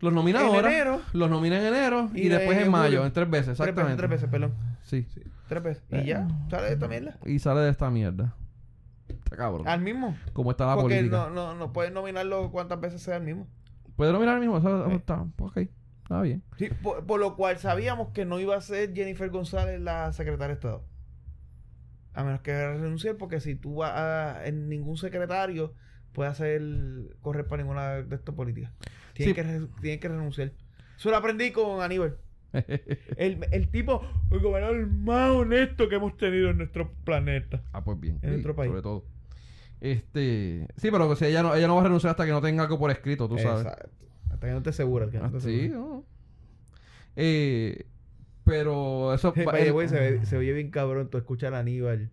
Los 0.00 0.12
nomina 0.12 0.40
En 0.40 0.46
ahora. 0.46 0.68
enero. 0.70 1.00
Los 1.14 1.30
nomina 1.30 1.58
en 1.58 1.66
enero 1.66 2.10
y, 2.14 2.22
Y 2.26 2.28
después 2.28 2.58
en 2.58 2.64
en 2.64 2.70
mayo, 2.70 2.84
julio. 2.98 3.06
en 3.06 3.12
tres 3.12 3.30
veces, 3.30 3.56
Tres 3.56 3.58
veces, 3.58 3.68
exactamente. 3.70 3.96
tres 3.96 4.10
veces, 4.10 4.28
perdón. 4.28 4.54
Sí. 4.82 5.06
Sí, 5.14 5.22
tres 5.48 5.62
veces. 5.62 5.82
Eh. 5.90 6.02
Y 6.02 6.06
ya. 6.08 6.28
Sale 6.50 6.66
de 6.66 6.72
esta 6.74 6.88
mierda. 6.88 7.16
Y 7.24 7.38
sale 7.38 7.60
de 7.60 7.70
esta 7.70 7.90
mierda. 7.90 8.34
Está 9.08 9.36
cabrón. 9.36 9.66
Al 9.68 9.80
mismo. 9.80 10.16
Como 10.32 10.50
está 10.50 10.66
la 10.66 10.74
Porque 10.74 10.96
política. 10.96 11.28
no, 11.28 11.30
no, 11.30 11.54
no 11.54 11.72
pueden 11.72 11.94
nominarlo 11.94 12.50
cuantas 12.50 12.80
veces 12.80 13.00
sea 13.00 13.16
el 13.16 13.22
mismo. 13.22 13.46
¿Puede 13.94 14.12
nominar 14.12 14.34
el 14.34 14.40
mismo? 14.40 14.58
Eso- 14.58 14.90
Eh. 14.90 14.94
está, 14.96 15.24
ok. 15.38 15.58
Está 16.06 16.22
bien. 16.22 16.42
Sí, 16.56 16.68
por, 16.82 17.04
por 17.04 17.18
lo 17.18 17.34
cual 17.34 17.58
sabíamos 17.58 18.10
que 18.12 18.24
no 18.24 18.38
iba 18.38 18.54
a 18.56 18.60
ser 18.60 18.94
Jennifer 18.94 19.28
González 19.28 19.80
la 19.80 20.12
secretaria 20.12 20.48
de 20.48 20.52
Estado. 20.54 20.84
A 22.14 22.22
menos 22.24 22.40
que 22.42 22.52
renuncie, 22.52 23.14
porque 23.14 23.40
si 23.40 23.56
tú 23.56 23.76
vas 23.76 23.92
a, 23.94 24.46
en 24.46 24.68
ningún 24.68 24.96
secretario 24.96 25.74
puede 26.12 26.30
hacer 26.30 26.62
correr 27.20 27.46
para 27.46 27.62
ninguna 27.62 28.02
de 28.02 28.14
estas 28.16 28.34
políticas. 28.34 28.72
Tienen, 29.14 29.34
Sí. 29.34 29.40
que, 29.40 29.42
re- 29.42 29.68
tienen 29.82 30.00
que 30.00 30.08
renunciar. 30.08 30.52
Eso 30.96 31.10
lo 31.10 31.16
aprendí 31.16 31.50
con 31.50 31.82
Aníbal. 31.82 32.16
El, 33.18 33.44
el 33.50 33.68
tipo, 33.70 34.00
el 34.30 34.38
gobernador 34.40 34.86
más 34.86 35.30
honesto 35.32 35.88
que 35.90 35.96
hemos 35.96 36.16
tenido 36.16 36.48
en 36.50 36.58
nuestro 36.58 36.90
planeta. 37.04 37.62
Ah, 37.72 37.84
pues 37.84 38.00
bien. 38.00 38.18
En 38.22 38.34
Sí, 38.34 38.40
otro 38.40 38.54
país. 38.56 38.70
Sobre 38.70 38.82
todo. 38.82 39.04
Este. 39.80 40.66
Sí, 40.76 40.90
pero 40.90 41.14
si 41.16 41.26
ella 41.26 41.42
no, 41.42 41.54
ella 41.54 41.66
no 41.66 41.74
va 41.74 41.80
a 41.82 41.84
renunciar 41.84 42.12
hasta 42.12 42.24
que 42.24 42.30
no 42.32 42.40
tenga 42.40 42.62
algo 42.62 42.78
por 42.78 42.90
escrito, 42.90 43.28
tú 43.28 43.36
sabes. 43.38 43.66
Exacto. 43.66 43.90
Hasta 44.36 44.46
que 44.46 44.52
no 44.52 44.62
te 44.62 44.70
aseguras. 44.70 45.10
Que 45.10 45.18
no 45.18 45.24
Ah, 45.26 45.30
te 45.32 45.40
sí, 45.40 45.68
no. 45.68 46.04
Eh, 47.16 47.86
pero 48.44 49.14
eso. 49.14 49.32
The 49.32 49.42
el- 49.42 49.72
way, 49.72 49.88
se, 49.88 49.98
ve- 49.98 50.26
se 50.26 50.36
oye 50.36 50.52
bien 50.52 50.70
cabrón 50.70 51.08
tú 51.10 51.18
escuchar 51.18 51.54
a 51.54 51.60
Aníbal 51.60 52.10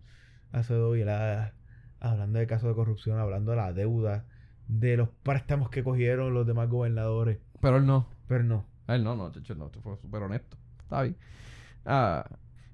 Acevedo 0.52 0.90
Vilá 0.92 1.54
hablando 2.00 2.38
de 2.38 2.46
casos 2.46 2.68
de 2.68 2.74
corrupción, 2.74 3.18
hablando 3.18 3.52
de 3.52 3.56
la 3.58 3.72
deuda, 3.72 4.26
de 4.68 4.96
los 4.96 5.08
préstamos 5.22 5.70
que 5.70 5.82
cogieron 5.84 6.34
los 6.34 6.46
demás 6.46 6.68
gobernadores. 6.68 7.38
Pero 7.60 7.76
él 7.78 7.86
no. 7.86 8.06
Pero 8.28 8.44
no. 8.44 8.66
Él 8.88 9.02
no, 9.04 9.16
no, 9.16 9.32
chacho, 9.32 9.54
no, 9.54 9.70
fue 9.82 9.96
súper 9.96 10.22
honesto. 10.22 10.56
Está 10.82 11.02
bien. 11.02 11.16
Ah, 11.86 12.26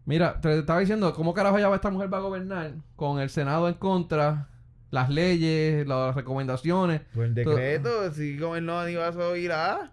mira, 0.05 0.41
te 0.41 0.59
estaba 0.59 0.81
diciendo, 0.81 1.13
¿cómo 1.15 1.33
carajo 1.35 1.59
ya 1.59 1.69
va 1.69 1.77
esta 1.77 1.91
mujer 1.91 2.13
va 2.13 2.19
a 2.19 2.23
gobernar? 2.23 2.75
Con 2.97 3.21
el 3.21 3.31
Senado 3.31 3.69
en 3.69 3.75
contra, 3.75 4.49
las 4.91 5.09
leyes, 5.11 5.87
las 5.87 6.15
recomendaciones. 6.15 7.03
Pues 7.15 7.29
el 7.29 7.35
decreto, 7.35 8.13
si 8.13 8.39
gobernó 8.39 8.79
Aníbal 8.81 9.09
Acevedo 9.09 9.33
Vilá. 9.33 9.93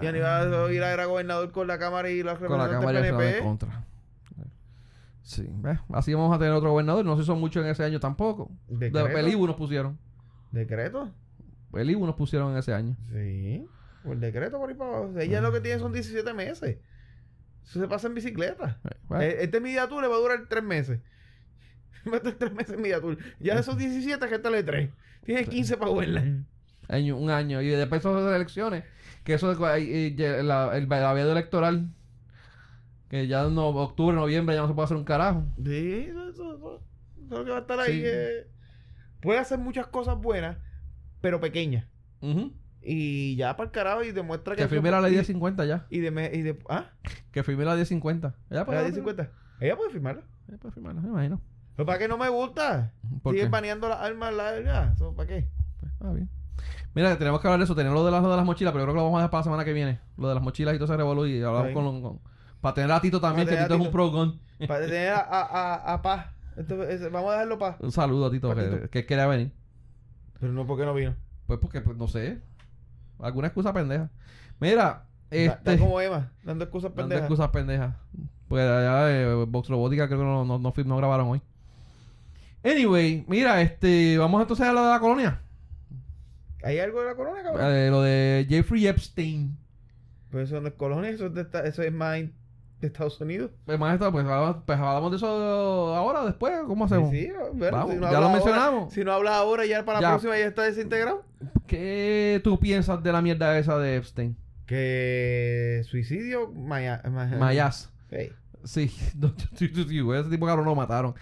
Y 0.00 0.06
Aníbal 0.06 0.68
Vilá 0.70 0.92
era 0.92 1.04
gobernador 1.06 1.50
con 1.50 1.66
la 1.66 1.78
Cámara 1.78 2.08
y 2.10 2.22
los 2.22 2.38
con 2.38 2.56
la 2.58 2.68
representantes 2.68 3.10
Cámara 3.10 3.28
y 3.28 3.30
PNP. 3.32 3.44
contra. 3.44 3.84
Sí, 5.22 5.46
¿ves? 5.48 5.78
Así 5.92 6.12
vamos 6.12 6.34
a 6.34 6.38
tener 6.38 6.52
otro 6.54 6.70
gobernador. 6.70 7.04
No 7.04 7.16
se 7.16 7.24
son 7.24 7.38
muchos 7.38 7.64
en 7.64 7.70
ese 7.70 7.84
año 7.84 8.00
tampoco. 8.00 8.50
De 8.68 8.90
¿Decreto? 8.90 9.14
Pelibu 9.14 9.46
nos 9.46 9.56
pusieron. 9.56 9.98
¿Decreto? 10.50 11.10
Pelibu 11.72 12.04
nos 12.06 12.16
pusieron 12.16 12.50
en 12.52 12.58
ese 12.58 12.74
año. 12.74 12.96
Sí. 13.12 13.64
Por 14.02 14.14
el 14.14 14.20
decreto 14.20 14.58
por 14.58 14.68
ahí 14.70 14.74
para 14.74 14.90
abajo. 14.96 15.18
Ella 15.18 15.40
lo 15.40 15.52
que 15.52 15.60
tiene 15.60 15.78
son 15.78 15.92
17 15.92 16.32
meses. 16.34 16.78
Eso 17.64 17.80
se 17.80 17.86
pasa 17.86 18.08
en 18.08 18.14
bicicleta. 18.14 18.80
Bueno, 19.08 19.22
Eh, 19.22 19.44
Este 19.44 19.60
tour 19.88 20.02
le 20.02 20.08
va 20.08 20.16
a 20.16 20.18
durar 20.18 20.46
tres 20.48 20.64
meses. 20.64 21.00
Va 22.08 22.14
a 22.14 22.16
estar 22.16 22.32
tres 22.34 22.52
meses 22.52 22.74
en 22.74 22.82
media 22.82 23.00
tour. 23.00 23.18
Ya 23.38 23.54
de 23.54 23.60
esos 23.60 23.76
17, 23.76 24.28
que 24.28 24.38
tal 24.38 24.64
tres. 24.64 24.90
Tiene 25.24 25.44
15 25.44 25.76
para 25.76 25.92
verla. 25.92 26.24
año- 26.88 27.16
un 27.16 27.30
año. 27.30 27.60
Y 27.60 27.68
después 27.68 28.02
son 28.02 28.24
las 28.24 28.34
elecciones. 28.34 28.84
Que 29.24 29.34
eso 29.34 29.54
de- 29.54 29.66
ahí, 29.66 30.14
eh, 30.18 30.42
la, 30.42 30.76
el 30.76 30.86
veda 30.86 31.32
electoral. 31.32 31.88
Que 33.08 33.26
ya 33.26 33.42
en 33.44 33.54
no- 33.54 33.68
octubre, 33.68 34.14
noviembre 34.16 34.54
ya 34.54 34.62
no 34.62 34.68
se 34.68 34.74
puede 34.74 34.84
hacer 34.84 34.96
un 34.96 35.04
carajo. 35.04 35.44
Sí, 35.64 36.06
eso, 36.08 36.28
eso, 36.28 36.54
eso. 36.56 36.82
Es 37.38 37.44
que 37.44 37.50
va 37.50 37.56
a 37.58 37.60
estar 37.60 37.80
ahí. 37.80 37.92
Sí. 37.92 38.02
eh. 38.04 38.46
Puede 39.20 39.38
hacer 39.38 39.58
muchas 39.58 39.86
cosas 39.88 40.16
buenas, 40.16 40.56
pero 41.20 41.40
pequeñas. 41.40 41.86
Y 42.82 43.36
ya 43.36 43.56
para 43.56 43.66
el 43.66 43.72
carajo 43.72 44.02
y 44.04 44.12
demuestra 44.12 44.56
que... 44.56 44.62
Que 44.62 44.68
firme 44.68 44.90
la 44.90 45.00
ley 45.02 45.12
y- 45.12 45.16
1050 45.16 45.66
ya. 45.66 45.86
Y 45.90 45.98
de... 46.00 46.30
Y 46.32 46.40
de 46.42 46.58
¿Ah? 46.68 46.90
Que 47.30 47.42
firme 47.42 47.64
la 47.66 47.74
1050. 47.74 48.34
¿Ella 48.48 48.64
puede 48.64 48.78
¿La 48.78 48.86
hacer? 48.86 49.02
1050? 49.02 49.30
Ella 49.60 49.76
puede 49.76 49.90
firmarla. 49.90 50.22
Ella 50.48 50.56
puede 50.58 50.72
firmarla, 50.72 51.00
me 51.02 51.08
imagino. 51.08 51.40
Pero 51.76 51.86
para 51.86 51.98
qué 51.98 52.08
no 52.08 52.18
me 52.18 52.28
gusta. 52.28 52.92
¿Por 53.22 53.32
Sigue 53.34 53.44
qué? 53.44 53.50
baneando 53.50 53.88
las 53.88 54.00
armas 54.00 54.34
largas. 54.34 54.94
¿Eso 54.96 55.14
¿Para 55.14 55.28
qué? 55.28 55.48
Pues, 55.80 55.92
está 55.92 56.12
bien. 56.12 56.28
Mira, 56.94 57.16
tenemos 57.16 57.40
que 57.40 57.46
hablar 57.46 57.58
de 57.60 57.64
eso. 57.64 57.74
Tenemos 57.74 57.96
lo 57.98 58.04
de 58.04 58.10
las, 58.10 58.22
lo 58.22 58.30
de 58.30 58.36
las 58.36 58.44
mochilas, 58.44 58.72
pero 58.72 58.82
yo 58.82 58.86
creo 58.86 58.94
que 58.94 58.98
lo 58.98 59.04
vamos 59.04 59.18
a 59.18 59.20
dejar 59.20 59.30
para 59.30 59.40
la 59.40 59.44
semana 59.44 59.64
que 59.64 59.72
viene. 59.72 60.00
Lo 60.16 60.28
de 60.28 60.34
las 60.34 60.42
mochilas 60.42 60.74
y 60.74 60.78
todo 60.78 60.86
ese 60.86 60.96
revolú. 60.96 61.26
Y 61.26 61.42
hablamos 61.42 61.72
con, 61.72 62.20
Para 62.60 62.74
tener 62.74 62.90
a 62.92 63.00
Tito 63.00 63.20
también, 63.20 63.48
que 63.48 63.56
Tito 63.56 63.74
es 63.74 63.80
un 63.80 63.90
pro 63.90 64.10
gun. 64.10 64.40
Para 64.68 64.84
tener 64.86 65.12
a, 65.12 65.20
a, 65.20 65.94
a, 65.94 66.02
paz. 66.02 66.26
Esto- 66.56 66.76
vamos 67.10 67.30
a 67.30 67.32
dejarlo 67.32 67.58
paz. 67.58 67.76
Un 67.80 67.92
saludo 67.92 68.26
a 68.26 68.30
Tito, 68.30 68.54
que, 68.54 68.88
que 68.90 69.06
quería 69.06 69.26
venir. 69.26 69.52
Pero 70.38 70.52
no, 70.52 70.66
¿por 70.66 70.78
qué 70.78 70.84
no 70.84 70.92
vino? 70.94 71.14
Pues 71.46 71.58
porque, 71.60 71.80
pues, 71.80 71.96
no 71.96 72.08
sé. 72.08 72.42
Alguna 73.18 73.48
excusa 73.48 73.72
pendeja. 73.72 74.10
Mira, 74.58 75.06
este. 75.30 75.46
está 75.72 75.78
como 75.78 76.00
Emma, 76.00 76.32
dando 76.42 76.64
excusas 76.64 76.90
dando 76.90 77.02
pendejas. 77.02 77.22
excusas 77.22 77.48
pendejas. 77.50 77.94
Pues 78.48 78.68
allá 78.68 79.10
eh, 79.10 79.44
Vox 79.46 79.68
Robótica 79.68 80.06
creo 80.08 80.18
que 80.18 80.24
no, 80.24 80.44
no, 80.44 80.58
no, 80.58 80.72
no 80.76 80.96
grabaron 80.96 81.28
hoy. 81.28 81.42
Anyway, 82.64 83.24
mira, 83.28 83.60
este. 83.62 84.18
Vamos 84.18 84.42
entonces 84.42 84.66
a 84.66 84.72
lo 84.72 84.82
de 84.84 84.90
la 84.90 85.00
colonia. 85.00 85.40
¿Hay 86.62 86.78
algo 86.78 87.00
de 87.00 87.06
la 87.06 87.14
colonia, 87.14 87.42
cabrón? 87.42 87.66
Eh, 87.74 87.88
lo 87.90 88.02
de 88.02 88.46
Jeffrey 88.48 88.86
Epstein. 88.86 89.56
Pues 90.30 90.48
eso 90.50 90.60
no 90.60 90.68
es 90.68 90.74
colonia, 90.74 91.10
eso 91.10 91.26
es, 91.26 91.34
de 91.34 91.40
esta- 91.42 91.64
eso 91.64 91.82
es 91.82 91.92
más 91.92 92.18
de 92.18 92.86
Estados 92.86 93.20
Unidos. 93.20 93.50
Pues, 93.64 93.78
maestro, 93.78 94.12
pues, 94.12 94.24
hablamos- 94.26 94.58
pues 94.66 94.78
hablamos 94.78 95.10
de 95.10 95.16
eso 95.16 95.94
ahora, 95.96 96.24
después. 96.24 96.52
¿Cómo 96.66 96.84
hacemos? 96.84 97.10
Sí, 97.10 97.26
sí, 97.26 97.32
bueno, 97.54 97.76
Vamos, 97.76 97.94
si 97.94 98.00
no 98.00 98.06
ya 98.06 98.20
lo 98.20 98.26
ahora- 98.26 98.32
mencionamos. 98.34 98.92
si 98.92 99.04
no 99.04 99.12
habla 99.12 99.36
ahora, 99.36 99.64
ya 99.66 99.84
para 99.84 100.00
la 100.00 100.06
Ya. 100.06 100.10
próxima 100.10 100.38
ya 100.38 100.46
está 100.46 100.62
desintegrado. 100.62 101.24
¿Qué 101.66 102.40
tú 102.44 102.58
piensas 102.60 103.02
de 103.02 103.12
la 103.12 103.22
mierda 103.22 103.58
esa 103.58 103.78
de 103.78 103.96
Epstein? 103.96 104.36
Que 104.66 105.82
suicidio, 105.84 106.50
Maya, 106.52 107.02
ma- 107.10 107.26
Mayas. 107.26 107.90
Ey. 108.10 108.32
Sí, 108.64 108.92
ese 109.54 109.68
tipo 110.30 110.46
cabrón 110.46 110.66
lo 110.66 110.74
mataron. 110.74 111.14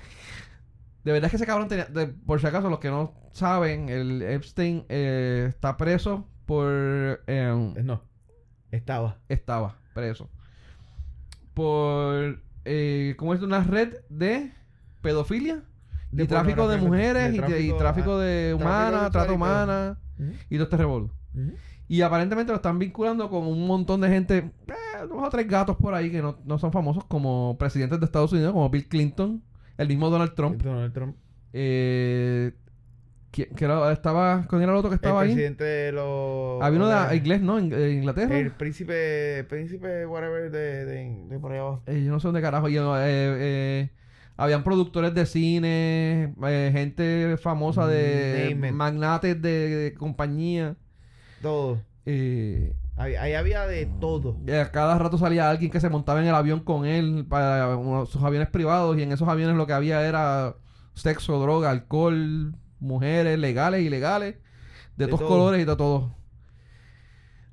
De 1.08 1.12
verdad 1.14 1.26
es 1.28 1.30
que 1.30 1.36
ese 1.36 1.46
cabrón 1.46 1.68
tenía, 1.68 1.86
de- 1.86 2.06
por 2.08 2.38
si 2.38 2.46
acaso, 2.46 2.68
los 2.68 2.80
que 2.80 2.90
no 2.90 3.14
saben, 3.32 3.88
el 3.88 4.20
Epstein 4.20 4.84
eh, 4.90 5.46
está 5.48 5.76
preso 5.78 6.28
por... 6.44 6.66
eh, 7.26 7.72
No, 7.82 8.02
estaba. 8.70 9.16
estaba 9.30 9.78
preso. 9.94 10.28
Por... 11.54 12.42
Eh, 12.66 13.14
¿Cómo 13.18 13.32
es? 13.32 13.40
Una 13.42 13.64
red 13.64 13.94
de 14.10 14.52
pedofilia. 15.00 15.62
De 16.12 16.24
y 16.24 16.26
tráfico 16.26 16.68
de 16.68 16.76
mujeres 16.76 17.30
de 17.32 17.36
y, 17.62 17.72
tráfico, 17.72 18.18
de 18.18 18.54
humanas, 18.54 19.10
todo. 19.10 19.34
humana 19.34 19.98
y 20.50 20.56
todo 20.56 20.64
este 20.64 20.76
revolú. 20.76 21.10
ujú. 21.34 21.52
Y 21.90 22.02
aparentemente 22.02 22.52
lo 22.52 22.56
están 22.56 22.78
vinculando 22.78 23.30
con 23.30 23.46
un 23.46 23.66
montón 23.66 24.02
de 24.02 24.08
gente, 24.10 24.36
eh, 24.66 24.72
dos 25.08 25.22
o 25.26 25.30
tres 25.30 25.48
gatos 25.48 25.76
por 25.76 25.94
ahí 25.94 26.10
que 26.10 26.20
no, 26.20 26.38
no 26.44 26.58
son 26.58 26.70
famosos 26.70 27.04
como 27.06 27.56
presidentes 27.58 27.98
de 27.98 28.04
Estados 28.04 28.30
Unidos, 28.32 28.52
como 28.52 28.68
Bill 28.68 28.88
Clinton, 28.88 29.42
el 29.78 29.88
mismo 29.88 30.10
Donald 30.10 30.34
Trump. 30.34 30.62
Donald 30.62 30.92
Trump. 30.92 31.16
Eh, 31.52 32.52
¿quién- 33.30 33.48
que 33.54 33.64
era- 33.64 33.90
estaba, 33.92 34.46
¿Quién 34.48 34.62
era 34.62 34.72
el 34.72 34.78
otro 34.78 34.90
que 34.90 34.96
estaba 34.96 35.22
el 35.22 35.28
ahí? 35.28 35.34
presidente 35.34 35.64
de 35.64 35.92
los... 35.92 36.62
Había 36.62 36.78
uno 36.78 36.88
de- 36.88 37.08
de 37.08 37.16
inglés, 37.16 37.40
¿no? 37.40 37.58
En, 37.58 37.72
en 37.72 37.92
Inglaterra. 37.98 38.38
El 38.38 38.50
príncipe, 38.52 39.44
príncipe, 39.44 40.06
whatever, 40.06 40.50
de, 40.50 40.84
de, 40.84 41.24
de 41.28 41.38
por 41.38 41.52
ahí 41.52 41.58
abajo. 41.58 41.82
Eh, 41.86 42.02
yo 42.04 42.10
no 42.12 42.20
sé 42.20 42.28
dónde 42.28 42.42
carajo. 42.42 42.68
Yo, 42.68 42.96
eh, 42.98 43.02
eh, 43.06 43.90
habían 44.36 44.62
productores 44.64 45.14
de 45.14 45.26
cine, 45.26 46.34
eh, 46.44 46.70
gente 46.72 47.36
famosa 47.38 47.86
de 47.86 48.50
Name 48.54 48.72
magnates 48.72 49.40
de, 49.40 49.50
de 49.76 49.94
compañía. 49.94 50.76
Todo. 51.42 51.80
Eh, 52.06 52.72
Ahí, 52.98 53.14
ahí 53.14 53.34
había 53.34 53.66
de 53.66 53.86
todo. 54.00 54.36
y 54.46 54.50
a 54.50 54.70
cada 54.72 54.98
rato 54.98 55.16
salía 55.18 55.48
alguien 55.48 55.70
que 55.70 55.80
se 55.80 55.88
montaba 55.88 56.20
en 56.20 56.26
el 56.26 56.34
avión 56.34 56.60
con 56.60 56.84
él 56.84 57.24
para 57.28 57.76
sus 58.06 58.22
aviones 58.22 58.48
privados 58.48 58.98
y 58.98 59.02
en 59.02 59.12
esos 59.12 59.28
aviones 59.28 59.56
lo 59.56 59.66
que 59.66 59.72
había 59.72 60.02
era 60.02 60.56
sexo, 60.94 61.38
droga, 61.40 61.70
alcohol, 61.70 62.54
mujeres 62.80 63.38
legales, 63.38 63.82
ilegales, 63.82 64.34
de, 64.96 65.04
De 65.04 65.06
todos 65.06 65.20
todo. 65.20 65.28
colores 65.28 65.62
y 65.62 65.64
de 65.64 65.76
todo. 65.76 66.16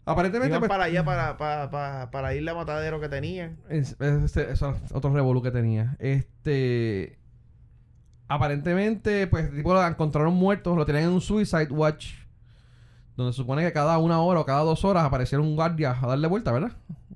Aparentemente, 0.07 0.49
Iban 0.49 0.59
pues, 0.61 0.69
para 0.69 0.83
allá 0.85 1.03
para, 1.03 1.37
para, 1.37 1.69
para, 1.71 2.11
para 2.11 2.33
ir 2.35 2.47
a 2.47 2.53
matadero 2.53 2.99
que 2.99 3.09
tenían. 3.09 3.57
Es, 3.69 3.95
es- 3.99 4.23
este- 4.23 4.51
es 4.51 4.61
otro 4.61 5.11
revolú 5.13 5.41
que 5.41 5.51
tenía. 5.51 5.95
Este. 5.99 7.17
Aparentemente, 8.27 9.27
pues, 9.27 9.51
tipo, 9.53 9.73
lo 9.73 9.85
encontraron 9.85 10.33
muerto. 10.33 10.75
Lo 10.75 10.85
tenían 10.85 11.05
en 11.05 11.09
un 11.11 11.21
Suicide 11.21 11.67
Watch. 11.69 12.13
Donde 13.15 13.31
se 13.33 13.37
supone 13.37 13.63
que 13.63 13.71
cada 13.71 13.97
una 13.97 14.19
hora 14.21 14.41
o 14.41 14.45
cada 14.45 14.61
dos 14.61 14.83
horas 14.83 15.05
apareciera 15.05 15.41
un 15.41 15.55
guardia 15.55 15.97
a 16.01 16.07
darle 16.07 16.27
vuelta, 16.27 16.51
¿verdad? 16.51 16.73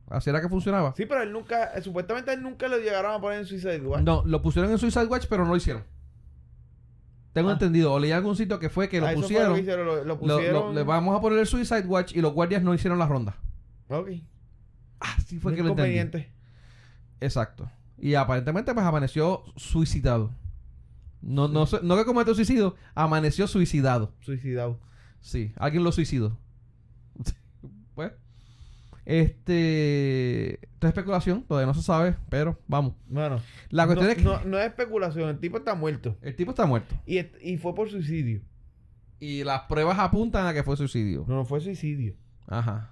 Así 0.10 0.30
era 0.30 0.42
que 0.42 0.50
funcionaba. 0.50 0.94
Sí, 0.96 1.06
pero 1.06 1.22
él 1.22 1.32
nunca, 1.32 1.66
eh, 1.76 1.82
supuestamente 1.82 2.34
él 2.34 2.42
nunca 2.42 2.68
lo 2.68 2.78
llegaron 2.78 3.14
a 3.14 3.20
poner 3.22 3.40
en 3.40 3.46
Suicide 3.46 3.82
Watch. 3.82 4.02
No, 4.04 4.24
lo 4.26 4.42
pusieron 4.42 4.72
en 4.72 4.78
Suicide 4.80 5.06
Watch, 5.06 5.26
pero 5.30 5.44
no 5.44 5.52
lo 5.52 5.58
hicieron. 5.58 5.84
Tengo 7.34 7.50
Ah. 7.50 7.54
entendido. 7.54 7.94
O 7.94 8.00
leí 8.00 8.10
en 8.12 8.18
algún 8.18 8.36
sitio 8.36 8.58
que 8.60 8.70
fue 8.70 8.90
que 8.90 9.00
lo 9.00 9.06
Ah, 9.06 9.12
eso 9.12 9.20
fue 9.22 9.28
pusieron. 9.28 9.50
lo 9.50 9.56
que 9.56 9.62
hicieron, 9.62 9.86
lo, 9.86 9.96
lo 9.98 10.04
lo- 10.04 10.06
lo- 10.16 10.20
pusieron. 10.20 10.76
le 10.76 10.84
vamos 10.84 11.16
a 11.18 11.22
poner 11.22 11.38
el 11.40 11.46
Suicide 11.48 11.86
Watch 11.86 12.16
y 12.16 12.22
los 12.22 12.34
guardias 12.34 12.64
no 12.64 12.74
hicieron 12.74 12.98
la 12.98 13.06
ronda. 13.08 13.36
Ok. 13.90 14.10
Así 15.00 15.38
fue 15.38 15.52
Muy 15.52 15.58
que 15.58 15.64
lo 15.64 15.70
entendí. 15.70 16.26
Exacto. 17.22 17.70
Y 17.98 18.16
aparentemente, 18.16 18.74
pues 18.74 18.86
amaneció 18.86 19.44
suicidado. 19.58 20.32
No, 21.22 21.48
no, 21.50 21.66
sé- 21.66 21.82
no 21.84 21.98
que 21.98 22.06
cometió 22.06 22.34
suicidio, 22.34 22.76
amaneció 22.96 23.46
suicidado. 23.48 24.14
Suicidado. 24.22 24.80
Sí, 25.22 25.54
alguien 25.58 25.84
lo 25.84 25.92
suicidó. 25.92 26.38
pues. 27.96 28.12
Este. 29.06 30.66
Esto 30.66 30.88
es 30.88 30.90
especulación, 30.90 31.44
todavía 31.44 31.68
no 31.68 31.74
se 31.74 31.82
sabe, 31.82 32.16
pero 32.30 32.60
vamos. 32.68 32.94
Bueno. 33.08 33.42
La 33.70 33.86
cuestión 33.86 34.06
no, 34.08 34.12
es 34.12 34.18
que 34.18 34.24
no, 34.24 34.44
no 34.46 34.60
es 34.60 34.68
especulación, 34.68 35.30
el 35.30 35.40
tipo 35.40 35.58
está 35.58 35.76
muerto. 35.76 36.18
el 36.22 36.36
tipo 36.36 36.52
está 36.52 36.66
muerto. 36.66 36.96
Y, 37.06 37.20
y 37.42 37.58
fue 37.58 37.76
por 37.76 37.90
suicidio. 37.90 38.42
Y 39.20 39.44
las 39.44 39.64
pruebas 39.64 40.00
apuntan 40.00 40.48
a 40.48 40.54
que 40.54 40.64
fue 40.64 40.78
suicidio. 40.78 41.26
No, 41.28 41.36
no 41.36 41.46
fue 41.46 41.60
suicidio. 41.60 42.16
Ajá. 42.48 42.92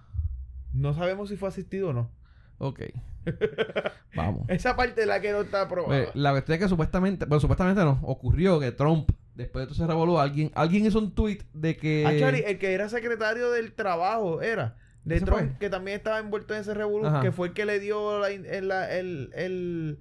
No 0.73 0.93
sabemos 0.93 1.29
si 1.29 1.37
fue 1.37 1.49
asistido 1.49 1.89
o 1.89 1.93
no. 1.93 2.11
Ok. 2.57 2.81
vamos. 4.15 4.45
Esa 4.49 4.75
parte 4.75 5.01
es 5.01 5.07
la 5.07 5.21
que 5.21 5.31
no 5.31 5.41
está 5.41 5.67
probada. 5.67 6.11
la 6.13 6.31
cuestión 6.31 6.55
es 6.55 6.61
que 6.63 6.69
supuestamente, 6.69 7.25
bueno, 7.25 7.39
supuestamente 7.39 7.83
no, 7.83 7.99
ocurrió 8.03 8.59
que 8.59 8.71
Trump, 8.71 9.11
después 9.37 9.63
de 9.63 9.67
todo 9.67 9.75
ese 9.75 9.87
revolú, 9.87 10.19
alguien, 10.19 10.51
alguien 10.55 10.85
hizo 10.85 10.99
un 10.99 11.13
tweet 11.15 11.39
de 11.53 11.77
que. 11.77 12.05
Actually, 12.05 12.43
el 12.45 12.57
que 12.59 12.73
era 12.73 12.89
secretario 12.89 13.51
del 13.51 13.71
trabajo 13.73 14.41
era 14.41 14.75
de 15.05 15.15
¿Ese 15.17 15.25
Trump, 15.25 15.39
fue? 15.39 15.57
que 15.59 15.69
también 15.69 15.97
estaba 15.97 16.19
envuelto 16.19 16.53
en 16.53 16.61
ese 16.61 16.73
revolú, 16.73 17.07
que 17.21 17.31
fue 17.31 17.47
el 17.47 17.53
que 17.53 17.65
le 17.65 17.79
dio 17.79 18.19
la, 18.19 18.29
el, 18.29 18.67
la- 18.67 18.91
el, 18.93 19.29
el, 19.33 19.99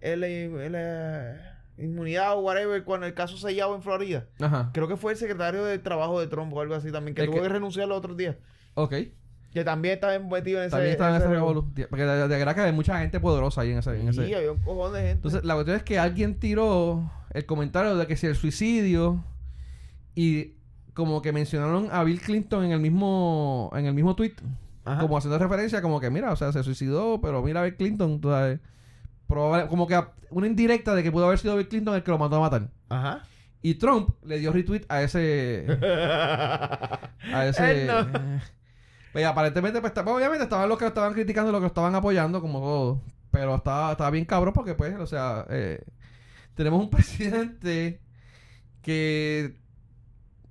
el, 0.00 0.24
el, 0.24 1.36
inmunidad 1.78 2.34
o 2.36 2.40
whatever 2.40 2.82
cuando 2.84 3.06
el 3.06 3.14
caso 3.14 3.36
sellado 3.36 3.74
en 3.74 3.82
Florida. 3.82 4.24
Ajá. 4.40 4.70
Creo 4.72 4.88
que 4.88 4.96
fue 4.96 5.12
el 5.12 5.18
secretario 5.18 5.64
del 5.64 5.80
trabajo 5.82 6.18
de 6.20 6.26
Trump 6.26 6.52
o 6.54 6.60
algo 6.60 6.74
así 6.74 6.90
también, 6.90 7.14
que 7.14 7.20
El 7.22 7.26
tuvo 7.28 7.36
que- 7.36 7.42
que... 7.42 7.48
renunciar 7.50 7.86
los 7.88 7.98
otros 7.98 8.16
días. 8.16 8.36
Ok. 8.74 8.94
Que 9.52 9.64
también 9.64 9.94
estaba 9.94 10.18
metido 10.18 10.58
en 10.58 10.64
ese 10.66 10.70
También 10.72 10.92
estaba 10.92 11.10
en 11.10 11.16
ese 11.16 11.28
revolú. 11.30 11.62
revolú. 11.70 11.86
Porque 11.88 12.04
de, 12.04 12.28
de 12.28 12.36
verdad 12.38 12.54
que 12.54 12.60
hay 12.62 12.72
mucha 12.72 12.98
gente 12.98 13.20
poderosa 13.20 13.62
ahí 13.62 13.70
en 13.72 13.78
ese. 13.78 13.90
en 14.00 14.08
ese- 14.08 14.26
Sí, 14.26 14.34
había 14.34 14.52
un 14.52 14.58
cojón 14.60 14.92
de 14.92 14.98
gente. 15.00 15.12
Entonces, 15.12 15.44
la 15.44 15.54
cuestión 15.54 15.76
es 15.78 15.82
que 15.82 15.98
alguien 15.98 16.38
tiró 16.38 17.10
el 17.36 17.46
comentario 17.46 17.96
de 17.96 18.06
que 18.06 18.16
si 18.16 18.26
el 18.26 18.34
suicidio 18.36 19.22
y 20.14 20.54
como 20.94 21.20
que 21.22 21.32
mencionaron 21.32 21.88
a 21.92 22.02
Bill 22.04 22.20
Clinton 22.20 22.64
en 22.64 22.72
el 22.72 22.80
mismo 22.80 23.70
en 23.74 23.86
el 23.86 23.94
mismo 23.94 24.16
tweet, 24.16 24.34
Ajá. 24.84 25.00
como 25.02 25.16
haciendo 25.18 25.38
referencia 25.38 25.82
como 25.82 26.00
que 26.00 26.10
mira, 26.10 26.32
o 26.32 26.36
sea, 26.36 26.52
se 26.52 26.62
suicidó, 26.62 27.20
pero 27.20 27.42
mira 27.42 27.60
a 27.60 27.64
Bill 27.64 27.76
Clinton, 27.76 28.20
tú 28.20 28.30
sabes, 28.30 28.60
probable- 29.28 29.68
como 29.68 29.86
que 29.86 30.02
una 30.30 30.46
indirecta 30.46 30.94
de 30.94 31.02
que 31.02 31.12
pudo 31.12 31.26
haber 31.26 31.38
sido 31.38 31.56
Bill 31.56 31.68
Clinton 31.68 31.94
el 31.94 32.02
que 32.02 32.10
lo 32.10 32.18
mandó 32.18 32.36
a 32.36 32.40
matar. 32.40 32.70
Ajá. 32.88 33.22
Y 33.62 33.74
Trump 33.74 34.10
le 34.24 34.38
dio 34.38 34.52
retweet 34.52 34.82
a 34.88 35.02
ese 35.02 35.66
a 37.32 37.46
ese 37.46 37.88
pues, 39.12 39.24
aparentemente 39.26 39.80
pues, 39.80 39.90
está- 39.90 40.02
obviamente 40.10 40.44
estaban 40.44 40.68
los 40.68 40.78
que 40.78 40.84
lo 40.84 40.88
estaban 40.88 41.12
criticando 41.12 41.50
y 41.50 41.52
los 41.52 41.60
que 41.60 41.64
lo 41.64 41.68
estaban 41.68 41.94
apoyando 41.94 42.40
como 42.40 42.60
todo 42.60 43.00
pero 43.30 43.56
estaba, 43.56 43.92
estaba 43.92 44.10
bien 44.10 44.24
cabrón 44.24 44.54
porque 44.54 44.74
pues 44.74 44.94
o 44.98 45.06
sea 45.06 45.44
eh, 45.50 45.82
tenemos 46.56 46.82
un 46.82 46.90
presidente 46.92 48.02
que 48.82 49.56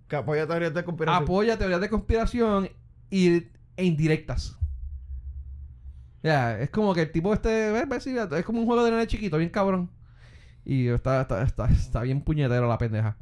Que 0.07 0.15
apoya 0.15 0.47
teorías 0.47 0.73
de 0.73 0.83
conspiración. 0.85 1.23
apoya 1.23 1.57
teorías 1.57 1.81
de 1.81 1.89
conspiración 1.89 2.69
y, 3.09 3.47
e 3.77 3.85
indirectas 3.85 4.57
Ya, 6.23 6.59
es 6.59 6.69
como 6.71 6.93
que 6.93 7.01
el 7.03 7.11
tipo 7.11 7.33
este, 7.33 7.77
es 8.39 8.45
como 8.45 8.59
un 8.61 8.65
juego 8.65 8.83
de 8.83 8.91
nene 8.91 9.07
chiquito, 9.07 9.37
bien 9.37 9.49
cabrón. 9.51 9.91
Y 10.65 10.87
está, 10.89 11.21
está, 11.21 11.43
está, 11.43 11.65
está 11.69 12.01
bien 12.03 12.21
puñetero 12.21 12.67
la 12.67 12.77
pendeja. 12.79 13.17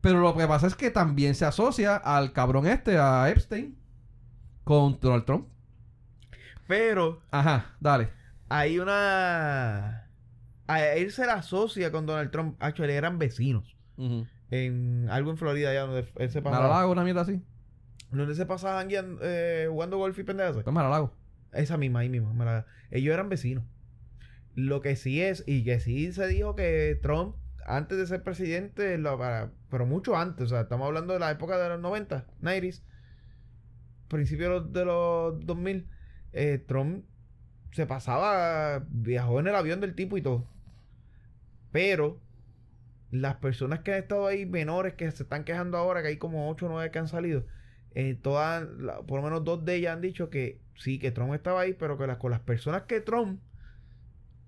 Pero 0.00 0.20
lo 0.20 0.36
que 0.36 0.46
pasa 0.46 0.66
es 0.68 0.74
que 0.76 0.90
también 0.90 1.34
se 1.34 1.44
asocia 1.44 1.96
al 1.96 2.32
cabrón 2.32 2.66
este, 2.66 2.98
a 2.98 3.28
Epstein, 3.30 3.76
con 4.64 4.98
Donald 5.00 5.24
Trump. 5.26 5.48
Pero 6.66 7.22
Ajá, 7.30 7.76
dale. 7.80 8.12
hay 8.48 8.78
una. 8.78 10.05
A 10.68 10.84
él 10.84 11.12
se 11.12 11.26
la 11.26 11.34
asocia 11.34 11.90
con 11.92 12.06
Donald 12.06 12.30
Trump. 12.30 12.56
Actually, 12.60 12.92
eran 12.94 13.18
vecinos. 13.18 13.76
En 14.50 15.08
algo 15.10 15.30
en 15.30 15.36
Florida, 15.38 15.70
allá 15.70 15.82
donde 15.82 16.06
él 16.16 16.30
se 16.30 16.42
pasaba. 16.42 16.62
Maralago, 16.68 16.92
una 16.92 17.04
mierda 17.04 17.22
así. 17.22 17.42
Donde 18.10 18.34
se 18.34 18.46
pasaba 18.46 18.78
jangueando, 18.80 19.20
eh, 19.22 19.66
jugando 19.70 19.98
golf 19.98 20.18
y 20.18 20.22
pendejas. 20.22 20.54
Pues 20.54 20.66
Maralago. 20.72 21.12
Esa 21.52 21.76
misma, 21.76 22.00
ahí 22.00 22.08
mismo. 22.08 22.32
Mara- 22.34 22.66
Ellos 22.90 23.12
eran 23.14 23.28
vecinos. 23.28 23.64
Lo 24.54 24.80
que 24.80 24.96
sí 24.96 25.20
es, 25.20 25.42
y 25.46 25.64
que 25.64 25.80
sí 25.80 26.12
se 26.12 26.26
dijo 26.28 26.54
que 26.54 26.98
Trump, 27.02 27.36
antes 27.66 27.98
de 27.98 28.06
ser 28.06 28.22
presidente, 28.22 28.96
lo 28.98 29.18
para- 29.18 29.50
pero 29.70 29.86
mucho 29.86 30.16
antes, 30.16 30.44
o 30.46 30.48
sea, 30.48 30.62
estamos 30.62 30.86
hablando 30.86 31.12
de 31.12 31.18
la 31.18 31.30
época 31.30 31.58
de 31.58 31.68
los 31.68 31.80
90, 31.80 32.26
90s, 32.40 32.82
principios 34.08 34.48
de 34.48 34.54
los, 34.60 34.72
de 34.72 34.84
los 34.84 35.46
2000, 35.46 35.88
eh, 36.32 36.64
Trump 36.66 37.04
se 37.72 37.86
pasaba, 37.86 38.84
viajó 38.88 39.40
en 39.40 39.48
el 39.48 39.54
avión 39.54 39.80
del 39.80 39.94
tipo 39.94 40.16
y 40.16 40.22
todo. 40.22 40.48
Pero 41.72 42.20
las 43.10 43.36
personas 43.36 43.80
que 43.80 43.92
han 43.92 43.98
estado 44.00 44.26
ahí, 44.26 44.46
menores 44.46 44.94
que 44.94 45.10
se 45.10 45.22
están 45.22 45.44
quejando 45.44 45.76
ahora, 45.78 46.02
que 46.02 46.08
hay 46.08 46.16
como 46.16 46.50
8 46.50 46.66
o 46.66 46.68
9 46.68 46.90
que 46.90 46.98
han 46.98 47.08
salido, 47.08 47.44
eh, 47.94 48.14
todas, 48.20 48.68
la- 48.78 49.00
por 49.02 49.18
lo 49.20 49.22
menos 49.22 49.44
dos 49.44 49.64
de 49.64 49.76
ellas 49.76 49.94
han 49.94 50.00
dicho 50.02 50.28
que 50.30 50.60
sí, 50.74 50.98
que 50.98 51.10
Trump 51.10 51.32
estaba 51.34 51.60
ahí, 51.60 51.72
pero 51.74 51.96
que 51.98 52.06
las, 52.06 52.18
con 52.18 52.30
las 52.30 52.40
personas 52.40 52.82
que 52.82 53.00
Trump 53.00 53.40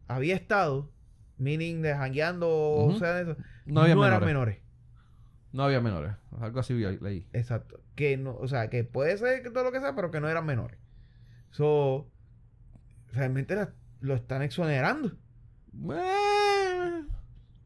había 0.07 0.35
estado, 0.35 0.91
meaning 1.39 1.83
de 1.83 1.95
jangueando, 1.95 2.49
o 2.51 2.99
sea, 2.99 3.21
eso, 3.21 3.37
No 3.67 3.81
había 3.83 3.93
eran 3.93 4.01
menores. 4.05 4.27
menores. 4.27 4.59
No 5.53 5.63
había 5.65 5.81
menores. 5.81 6.13
Algo 6.41 6.61
así 6.61 6.75
vi- 6.75 6.99
leí. 7.01 7.27
Exacto. 7.33 7.81
Que 7.95 8.17
no, 8.17 8.35
o 8.37 8.49
sea, 8.49 8.69
que 8.69 8.85
puede 8.85 9.17
ser 9.17 9.43
que 9.43 9.51
todo 9.51 9.65
lo 9.65 9.73
que 9.73 9.81
sea, 9.81 9.95
pero 9.95 10.11
que 10.11 10.21
no 10.21 10.29
eran 10.29 10.45
menores. 10.45 10.79
So, 11.51 12.11
realmente 13.13 13.55
la- 13.55 13.73
lo 14.01 14.15
están 14.15 14.43
exonerando. 14.43 15.17
Eh, 15.93 16.58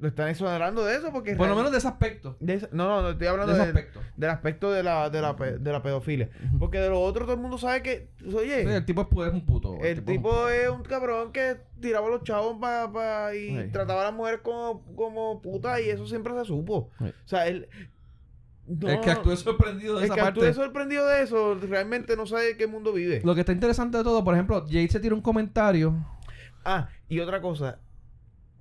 Lo 0.03 0.09
están 0.09 0.27
exonerando 0.29 0.85
de 0.85 0.97
eso 0.97 1.13
porque... 1.13 1.37
por 1.37 1.47
lo 1.49 1.55
menos 1.55 1.71
de 1.71 1.79
ese 1.79 1.87
aspecto. 1.87 2.37
de 2.41 2.55
esa- 2.55 2.69
no, 2.73 2.89
no, 2.89 3.03
no 3.03 3.09
estoy 3.11 3.23
De 3.25 3.29
hablando 3.29 3.53
ese 3.53 3.63
de- 3.63 3.69
aspecto. 3.69 4.01
del 4.17 4.31
aspecto 4.31 4.73
de 4.73 4.83
la, 4.83 5.09
de, 5.11 5.21
la, 5.23 5.37
pe- 5.37 5.59
de 5.59 5.73
la 5.73 5.81
pedofilia. 5.81 6.29
Porque 6.59 6.79
de 6.79 6.89
lo 6.91 7.01
otro 7.01 7.25
todo 7.25 7.35
el 7.37 7.41
mundo 7.41 7.57
sabe 7.57 7.83
que, 7.83 8.09
oye, 8.35 8.65
Sí, 8.65 8.69
el 8.69 8.85
tipo 8.85 9.03
es, 9.25 9.33
un 9.33 9.47
puto. 9.47 9.79
El 9.81 10.05
tipo 10.05 10.49
es 10.49 10.69
un 10.69 10.83
cabrón 10.83 11.31
que 11.33 11.57
tiraba 11.81 12.09
a 12.09 12.11
los 12.11 12.25
chavos 12.25 12.57
pa, 12.61 12.91
pa- 12.93 13.33
y 13.33 13.57
Sí. 13.57 13.69
trataba 13.73 14.01
a 14.01 14.05
las 14.07 14.13
mujeres 14.15 14.41
como, 14.43 14.85
como 14.97 15.41
puta 15.41 15.81
y 15.81 15.89
eso 15.89 16.05
siempre 16.09 16.35
se 16.35 16.45
supo. 16.47 16.91
Sí. 16.99 17.05
O 17.05 17.29
sea, 17.29 17.47
él... 17.47 17.69
no, 18.67 18.89
el 18.89 19.01
que 19.01 19.11
actúe 19.13 19.37
sorprendido 19.37 19.95
de 19.95 20.01
el 20.01 20.05
esa 20.07 20.15
que 20.17 20.21
parte. 20.21 20.41
actúe 20.49 20.53
sorprendido 20.61 21.07
de 21.07 21.23
eso 21.23 21.55
realmente 21.55 22.17
no 22.17 22.27
sabe 22.27 22.57
qué 22.57 22.67
mundo 22.67 22.93
vive. 22.93 23.21
Lo 23.25 23.35
que 23.37 23.41
está 23.43 23.53
interesante 23.53 23.99
de 23.99 24.03
todo, 24.05 24.25
por 24.25 24.35
ejemplo, 24.35 24.63
Jade 24.67 24.89
se 24.89 24.99
tira 24.99 25.15
un 25.15 25.23
comentario. 25.23 25.95
Ah, 26.65 26.89
y 27.09 27.21
otra 27.21 27.41
cosa. 27.41 27.79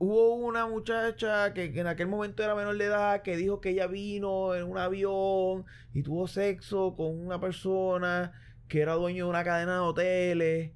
Hubo 0.04 0.34
una 0.34 0.66
muchacha 0.66 1.54
que, 1.54 1.72
que 1.72 1.82
en 1.82 1.86
aquel 1.86 2.08
momento 2.08 2.42
era 2.44 2.56
menor 2.56 2.76
de 2.76 2.86
edad 2.86 3.22
que 3.22 3.38
dijo 3.38 3.62
que 3.62 3.70
ella 3.70 3.86
vino 3.86 4.56
en 4.56 4.64
un 4.64 4.80
avión 4.80 5.66
y 5.94 6.02
tuvo 6.02 6.28
sexo 6.28 6.96
con 6.96 7.24
una 7.24 7.40
persona 7.40 8.32
que 8.68 8.82
era 8.82 8.94
dueño 8.94 9.26
de 9.26 9.30
una 9.30 9.44
cadena 9.44 9.74
de 9.74 9.80
hoteles. 9.80 10.72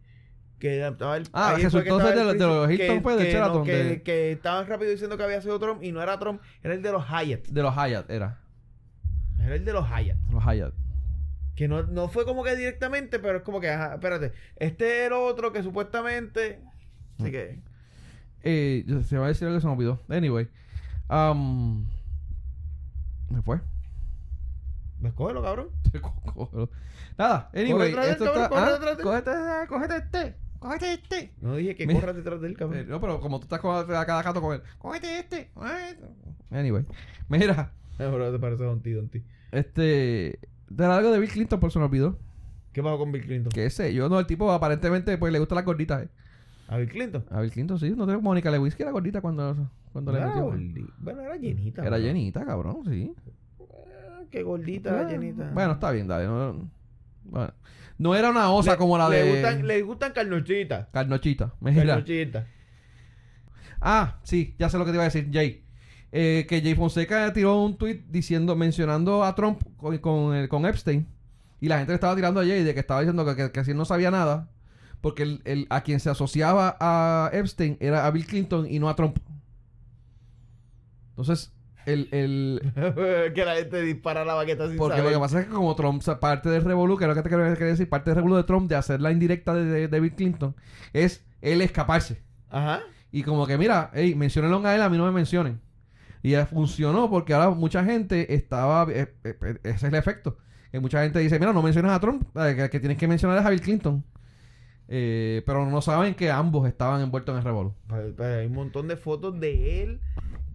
Que 0.60 0.85
estaba 0.88 1.18
el- 1.18 1.27
Ah, 1.34 1.56
ahí 1.56 1.64
que 1.64 1.69
fue 1.72 1.81
ser 1.84 1.91
el 1.91 1.97
de 1.97 2.23
los- 2.23 2.34
de 2.38 2.45
los 2.45 2.72
Hilton, 2.72 3.02
pues, 3.02 3.18
de 3.18 3.23
Sheraton, 3.31 3.64
que, 3.65 3.72
de- 3.84 4.03
que 4.03 4.31
estaban 4.34 4.68
rápido 4.68 4.91
diciendo 4.91 5.18
que 5.18 5.23
había 5.23 5.41
sido 5.41 5.60
Trump 5.60 5.81
y 5.84 5.91
no 5.91 6.02
era 6.03 6.19
Trump, 6.19 6.39
era 6.64 6.76
el 6.76 6.81
de 6.84 6.91
los 6.91 7.03
Hyatt. 7.07 7.47
De 7.47 7.61
los 7.64 7.73
Hyatt, 7.76 8.10
era. 8.11 8.39
Era 9.43 9.56
el 9.56 9.65
de 9.65 9.73
los 9.73 9.88
Hyatt. 9.89 10.18
Los 10.31 10.43
Hyatt. 10.43 10.73
Que 11.56 11.68
no, 11.68 11.81
no 11.84 12.10
fue 12.10 12.26
como 12.26 12.43
que 12.43 12.56
directamente, 12.56 13.18
pero 13.19 13.38
es 13.39 13.43
como 13.43 13.60
que, 13.60 13.69
ajá, 13.69 13.95
espérate, 13.95 14.34
este 14.57 15.02
es 15.02 15.07
el 15.07 15.14
otro 15.14 15.52
que 15.52 15.64
supuestamente. 15.64 16.61
Así 17.19 17.31
que. 17.31 17.60
Eh, 18.46 18.86
se 19.06 19.18
va 19.18 19.26
a 19.26 19.28
decir 19.30 19.48
algo 19.48 19.58
que 19.58 19.62
se 19.62 19.68
me 19.68 19.74
olvidó. 19.74 20.00
Anyway. 20.08 20.48
Um, 21.10 21.88
me 23.30 23.42
fue. 23.42 23.60
Pues 25.02 25.14
cógelo, 25.14 25.42
cabrón. 25.44 25.70
Nada, 27.18 27.50
anyway. 27.54 27.92
él, 27.92 28.00
Esto 28.00 28.26
está. 28.26 28.50
cabrón, 28.50 28.98
corre 29.02 29.24
ah, 29.28 29.66
cógete, 29.68 29.68
cógete 29.68 29.96
este. 29.98 30.36
Cógete 30.60 30.94
este. 30.94 31.34
No 31.42 31.56
dije 31.56 31.76
que 31.76 31.86
corras 31.92 32.16
detrás 32.16 32.40
del 32.40 32.52
Eh, 32.52 32.56
cabrón. 32.56 32.88
no, 32.88 33.02
pero 33.02 33.20
como 33.20 33.40
tú 33.40 33.46
estás 33.46 33.60
a 33.60 34.06
cada 34.06 34.24
gato 34.24 34.42
con 34.42 34.54
él. 34.56 34.62
Cógete 34.78 35.20
este. 35.20 35.52
Anyway. 36.52 36.86
Mira. 37.28 37.72
Eh, 38.00 38.30
te 38.32 38.40
parece 38.40 38.64
Don 38.64 38.82
T, 38.82 38.94
Don 38.94 39.10
T. 39.10 39.24
Este. 39.52 40.40
De 40.70 40.86
algo 40.86 41.12
de 41.12 41.20
Bill 41.20 41.32
Clinton, 41.32 41.60
por 41.60 41.70
eso 41.70 41.80
me 41.80 41.86
olvidó. 41.86 42.18
¿Qué 42.74 42.84
pasó 42.84 42.98
con 42.98 43.12
Bill 43.12 43.24
Clinton? 43.24 43.52
Que 43.52 43.70
sé 43.70 43.94
yo, 43.94 44.10
no, 44.10 44.20
el 44.20 44.26
tipo 44.26 44.52
aparentemente 44.52 45.18
pues 45.18 45.32
le 45.32 45.40
gustan 45.40 45.56
las 45.56 45.66
gorditas, 45.66 46.04
eh. 46.04 46.10
¿A 46.68 46.78
Bill 46.78 46.90
Clinton? 46.90 47.26
A 47.30 47.42
Bill 47.42 47.52
Clinton 47.52 47.80
sí, 47.80 47.92
no 47.96 48.08
tengo 48.08 48.22
Mónica 48.22 48.50
Lewinsky 48.50 48.82
era 48.82 48.92
gordita 48.92 49.22
cuando, 49.22 49.70
cuando 49.94 50.12
le 50.12 50.18
Era 50.18 50.28
metió. 50.28 50.46
gordi- 50.52 50.90
Bueno, 50.98 51.22
era 51.22 51.36
llenita. 51.38 51.82
Era 51.82 51.98
bro. 51.98 52.00
llenita, 52.00 52.46
cabrón, 52.46 52.78
sí. 52.86 53.14
Ah, 53.62 54.22
Qué 54.32 54.42
gordita, 54.44 55.08
llenita. 55.10 55.52
Bueno, 55.54 55.74
está 55.74 55.92
bien, 55.92 56.08
dale. 56.08 56.26
No, 56.26 56.70
bueno. 57.26 57.54
No 57.98 58.14
era 58.16 58.30
una 58.30 58.52
osa 58.52 58.76
como 58.78 58.98
la 58.98 59.08
le 59.08 59.24
de 59.24 59.32
Gustan, 59.32 59.68
le 59.68 59.82
gustan 59.84 60.12
carnochitas. 60.12 60.88
Carnochita. 60.92 61.54
Mira. 61.62 61.86
Carnochitas. 61.86 62.46
Ah, 63.80 64.20
sí, 64.24 64.56
ya 64.58 64.70
sé 64.70 64.78
lo 64.78 64.86
que 64.86 64.92
te 64.92 64.96
iba 64.96 65.04
a 65.04 65.06
decir, 65.06 65.30
Jay. 65.32 65.64
Eh, 66.12 66.46
que 66.48 66.62
Jay 66.62 66.76
Fonseca 66.76 67.32
tiró 67.34 67.62
un 67.62 67.78
tweet 67.78 68.04
diciendo, 68.10 68.56
mencionando 68.56 69.24
a 69.24 69.36
Trump 69.36 69.62
con, 69.78 69.98
con, 70.48 70.66
Epstein. 70.66 71.08
Y 71.62 71.68
la 71.68 71.78
gente 71.78 71.92
le 71.92 71.96
estaba 71.96 72.16
tirando 72.16 72.40
a 72.40 72.44
Jay 72.46 72.64
de 72.64 72.74
que 72.74 72.80
estaba 72.80 73.02
diciendo 73.02 73.26
que, 73.26 73.36
que, 73.36 73.52
que 73.52 73.60
así 73.60 73.74
no 73.74 73.86
sabía 73.86 74.12
nada. 74.12 74.50
Porque 75.02 75.24
el, 75.24 75.42
el- 75.46 75.68
a 75.70 75.82
quien 75.82 76.00
se 76.00 76.10
asociaba 76.10 76.78
a 76.80 77.30
Epstein 77.34 77.78
era 77.80 78.06
a 78.06 78.12
Bill 78.12 78.26
Clinton 78.26 78.66
y 78.70 78.80
no 78.80 78.90
a 78.90 78.96
Trump. 78.96 79.18
Entonces, 81.10 81.54
el, 81.86 82.10
el, 82.12 82.62
que 83.36 83.46
la 83.46 83.56
gente 83.56 83.82
dispara 83.82 84.26
la 84.26 84.34
baqueta 84.34 84.68
sin 84.68 84.78
Porque 84.78 84.98
saber. 84.98 85.12
lo 85.12 85.18
que 85.18 85.22
pasa 85.24 85.40
es 85.42 85.46
que 85.48 85.54
como 85.54 85.76
Trump, 85.76 86.04
parte 86.20 86.50
del 86.50 86.64
revolú, 86.64 86.98
que 86.98 87.06
es 87.06 87.08
lo 87.08 87.16
que 87.16 87.22
te 87.22 87.30
quería 87.30 87.54
quería 87.54 87.68
decir, 87.68 87.88
parte 87.90 88.10
del 88.10 88.16
revolú 88.18 88.36
de 88.36 88.44
Trump 88.44 88.70
de 88.70 88.76
hacer 88.76 89.00
la 89.02 89.12
indirecta 89.12 89.54
de, 89.54 89.66
de- 89.66 89.88
de 89.88 90.00
Bill 90.00 90.14
Clinton, 90.16 90.56
es 90.94 91.24
él 91.42 91.62
escaparse. 91.62 92.22
Ajá. 92.50 92.82
Y 93.12 93.24
como 93.24 93.46
que, 93.48 93.58
mira, 93.58 93.92
hey, 93.94 94.16
menciónenlo 94.16 94.66
a 94.66 94.76
él, 94.76 94.82
a 94.82 94.90
mí 94.90 94.98
no 94.98 95.06
me 95.06 95.12
mencionen. 95.12 95.62
Y 96.22 96.32
ya 96.32 96.46
funcionó 96.48 97.10
porque 97.10 97.34
ahora 97.34 97.52
mucha 97.52 97.84
gente 97.86 98.34
estaba... 98.34 98.92
eh, 98.92 99.14
eh, 99.24 99.38
eh, 99.42 99.58
ese 99.64 99.76
es 99.76 99.84
el 99.84 99.96
efecto. 99.96 100.38
Que 100.72 100.80
mucha 100.80 101.02
gente 101.04 101.20
dice, 101.20 101.40
mira, 101.40 101.54
no 101.54 101.62
mencionas 101.62 101.92
a 101.94 102.00
Trump, 102.00 102.24
que, 102.36 102.70
que 102.70 102.80
tienes 102.80 102.98
que 102.98 103.08
mencionar 103.08 103.38
es 103.38 103.46
a 103.46 103.50
Bill 103.52 103.62
Clinton. 103.62 104.04
Eh, 104.88 105.41
pero 105.45 105.66
no 105.66 105.82
saben 105.82 106.14
que 106.14 106.30
ambos 106.32 106.68
estaban 106.68 107.02
envueltos 107.02 107.34
en 107.34 107.40
el 107.40 107.44
revolú. 107.44 107.74
Pues, 107.88 108.14
pues, 108.16 108.30
hay 108.40 108.45
un 108.48 108.53
montón 108.53 108.88
de 108.88 108.98
fotos 108.98 109.40
de 109.40 109.84
él 109.84 109.99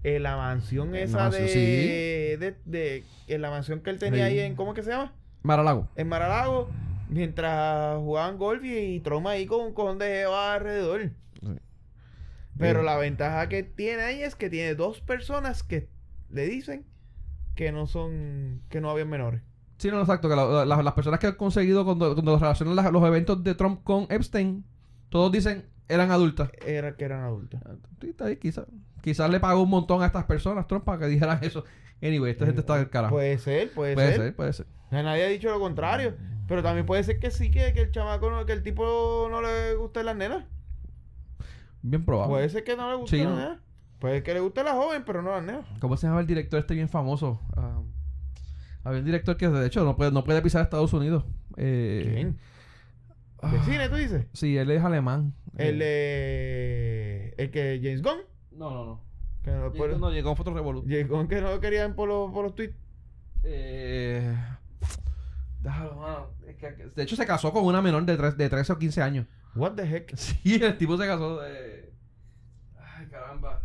en 0.05 0.23
la 0.23 0.36
mansión 0.36 0.94
esa 0.94 1.16
la 1.16 1.23
mansión, 1.24 1.47
de, 1.47 1.52
sí. 1.52 2.36
de, 2.39 2.55
de- 2.65 3.05
En 3.28 3.43
la 3.43 3.51
mansión 3.51 3.81
que 3.81 3.90
él 3.90 3.98
tenía 3.98 4.27
Sí. 4.28 4.32
ahí 4.32 4.40
en... 4.40 4.55
¿Cómo 4.55 4.70
es 4.73 4.77
que 4.77 4.82
se 4.85 4.90
llama? 4.90 5.12
Maralago. 5.43 5.89
En 5.97 6.09
Maralago. 6.09 6.69
Mientras 7.09 7.98
jugaban 7.98 8.39
golf 8.39 8.62
y, 8.65 8.77
y 8.78 9.01
Trump 9.01 9.27
ahí 9.27 9.47
con 9.47 9.66
un 9.66 9.74
cojón 9.74 9.98
de 9.98 10.07
jeva 10.07 10.55
alrededor. 10.55 11.11
Pero 12.57 12.81
Eh, 12.81 12.85
la 12.85 12.97
ventaja 12.98 13.48
que 13.48 13.62
tiene 13.62 14.02
ahí 14.02 14.23
es 14.23 14.36
que 14.36 14.48
tiene 14.51 14.74
dos 14.74 15.01
personas 15.01 15.62
que 15.62 15.89
le 16.31 16.47
dicen 16.47 16.85
que 17.57 17.73
no 17.73 17.86
son... 17.89 18.62
Que 18.69 18.81
no 18.81 18.90
habían 18.90 19.09
menores. 19.09 19.43
Sí, 19.81 19.90
no, 19.90 19.98
exacto. 20.01 20.28
Que 20.28 20.36
la- 20.36 20.65
la- 20.66 20.82
las 20.82 20.93
personas 20.94 21.19
que 21.19 21.27
han 21.28 21.35
conseguido 21.36 21.85
cuando, 21.85 22.12
cuando 22.15 22.39
relacionan 22.39 22.77
las- 22.77 22.93
los 22.93 23.02
eventos 23.05 23.43
de 23.43 23.55
Trump 23.55 23.82
con 23.82 24.07
Epstein, 24.11 24.65
todos 25.09 25.32
dicen 25.32 25.65
eran 25.89 26.11
adultas. 26.12 26.51
Era 26.66 26.94
que 26.97 27.05
eran. 27.05 27.48
Sí, 28.01 28.11
está 28.11 28.27
ahí, 28.27 28.36
quizá- 28.36 28.66
Quizás 29.02 29.31
le 29.31 29.40
pagó 29.40 29.62
un 29.62 29.70
montón 29.70 30.02
a 30.02 30.07
estas 30.07 30.24
personas, 30.24 30.66
Trump, 30.66 30.85
para 30.85 30.98
que 30.98 31.07
dijeran 31.07 31.39
eso. 31.43 31.65
Anyway, 32.02 32.32
esta 32.32 32.44
gente 32.44 32.61
está 32.61 32.77
del 32.77 32.90
carajo. 32.90 33.15
Puede 33.15 33.39
ser, 33.39 33.73
puede, 33.73 33.94
puede 33.94 34.09
ser. 34.09 34.16
ser, 34.20 34.36
puede 34.36 34.52
ser. 34.52 34.66
Nadie 34.90 35.24
ha 35.24 35.28
dicho 35.28 35.48
lo 35.51 35.59
contrario. 35.59 36.15
Pero 36.47 36.62
también 36.62 36.85
puede 36.85 37.02
ser 37.05 37.19
que 37.19 37.31
sí, 37.31 37.51
que, 37.51 37.73
que 37.73 37.81
el 37.82 37.90
chamaco, 37.93 38.28
no- 38.31 38.44
que 38.44 38.52
el 38.52 38.62
tipo 38.62 39.28
no 39.31 39.40
le 39.40 39.74
guste 39.77 40.05
las 40.05 40.15
nenas. 40.16 40.44
Bien 41.82 42.05
probable. 42.05 42.35
Puede 42.35 42.48
ser 42.51 42.65
que 42.65 42.77
no 42.77 42.90
le 42.90 42.97
guste 42.97 43.16
Sí, 43.16 43.23
las 43.24 43.32
¿no? 43.32 43.39
nenas. 43.39 43.59
Puede 43.98 44.23
que 44.23 44.35
le 44.35 44.40
guste 44.40 44.62
la 44.65 44.73
joven, 44.73 45.02
pero 45.07 45.23
no 45.23 45.31
las 45.31 45.43
nenas. 45.43 45.65
¿Cómo 45.81 45.97
se 45.97 46.07
llama 46.07 46.20
el 46.20 46.27
director 46.27 46.59
este 46.61 46.74
bien 46.74 46.89
famoso? 46.89 47.40
Ah, 47.57 47.81
había 48.85 49.01
un 49.01 49.05
director 49.05 49.36
que 49.36 49.48
de 49.48 49.66
hecho 49.66 49.85
no 49.85 49.97
puede, 49.97 50.11
no 50.12 50.24
puede 50.24 50.43
pisar 50.43 50.62
Estados 50.62 50.93
Unidos. 50.93 51.24
Eh, 51.57 52.11
¿Quién? 52.15 52.39
ah, 53.43 53.52
¿De 53.52 53.61
cine, 53.61 53.89
tú 53.89 53.97
dices? 53.97 54.27
Sí, 54.32 54.57
él 54.57 54.70
es 54.70 54.82
alemán. 54.82 55.35
El, 55.57 55.81
Eh, 55.82 55.85
eh, 55.85 57.35
el 57.39 57.51
que 57.51 57.81
James 57.82 58.02
Gunn. 58.02 58.19
No, 58.52 58.70
no, 58.70 58.85
no. 58.85 59.01
Que 59.43 59.51
no, 59.51 59.73
por- 59.73 59.89
Llegó, 59.89 59.98
no, 60.01 60.11
llegó 60.11 60.36
fue 60.36 60.43
otro. 60.48 60.82
James 60.86 61.09
Gunn 61.09 61.28
que 61.28 61.40
no 61.40 61.51
lo 61.51 61.61
querían 61.61 61.94
por 61.94 62.09
los, 62.09 62.31
por 62.32 62.44
los 62.44 62.55
tweets. 62.55 62.77
Eh, 63.43 64.36
de 66.94 67.02
hecho, 67.02 67.16
se 67.16 67.27
casó 67.27 67.52
con 67.52 67.65
una 67.65 67.82
menor 67.82 68.05
de, 68.05 68.16
tres- 68.16 68.36
de 68.36 68.48
13 68.48 68.73
o 68.73 68.78
15 68.78 69.02
años. 69.02 69.27
What 69.55 69.73
the 69.73 69.82
heck? 69.85 70.15
Sí, 70.16 70.55
el 70.62 70.77
tipo 70.78 70.97
se 70.97 71.07
casó 71.07 71.40
de. 71.40 71.93
Ay, 72.78 73.07
caramba. 73.09 73.62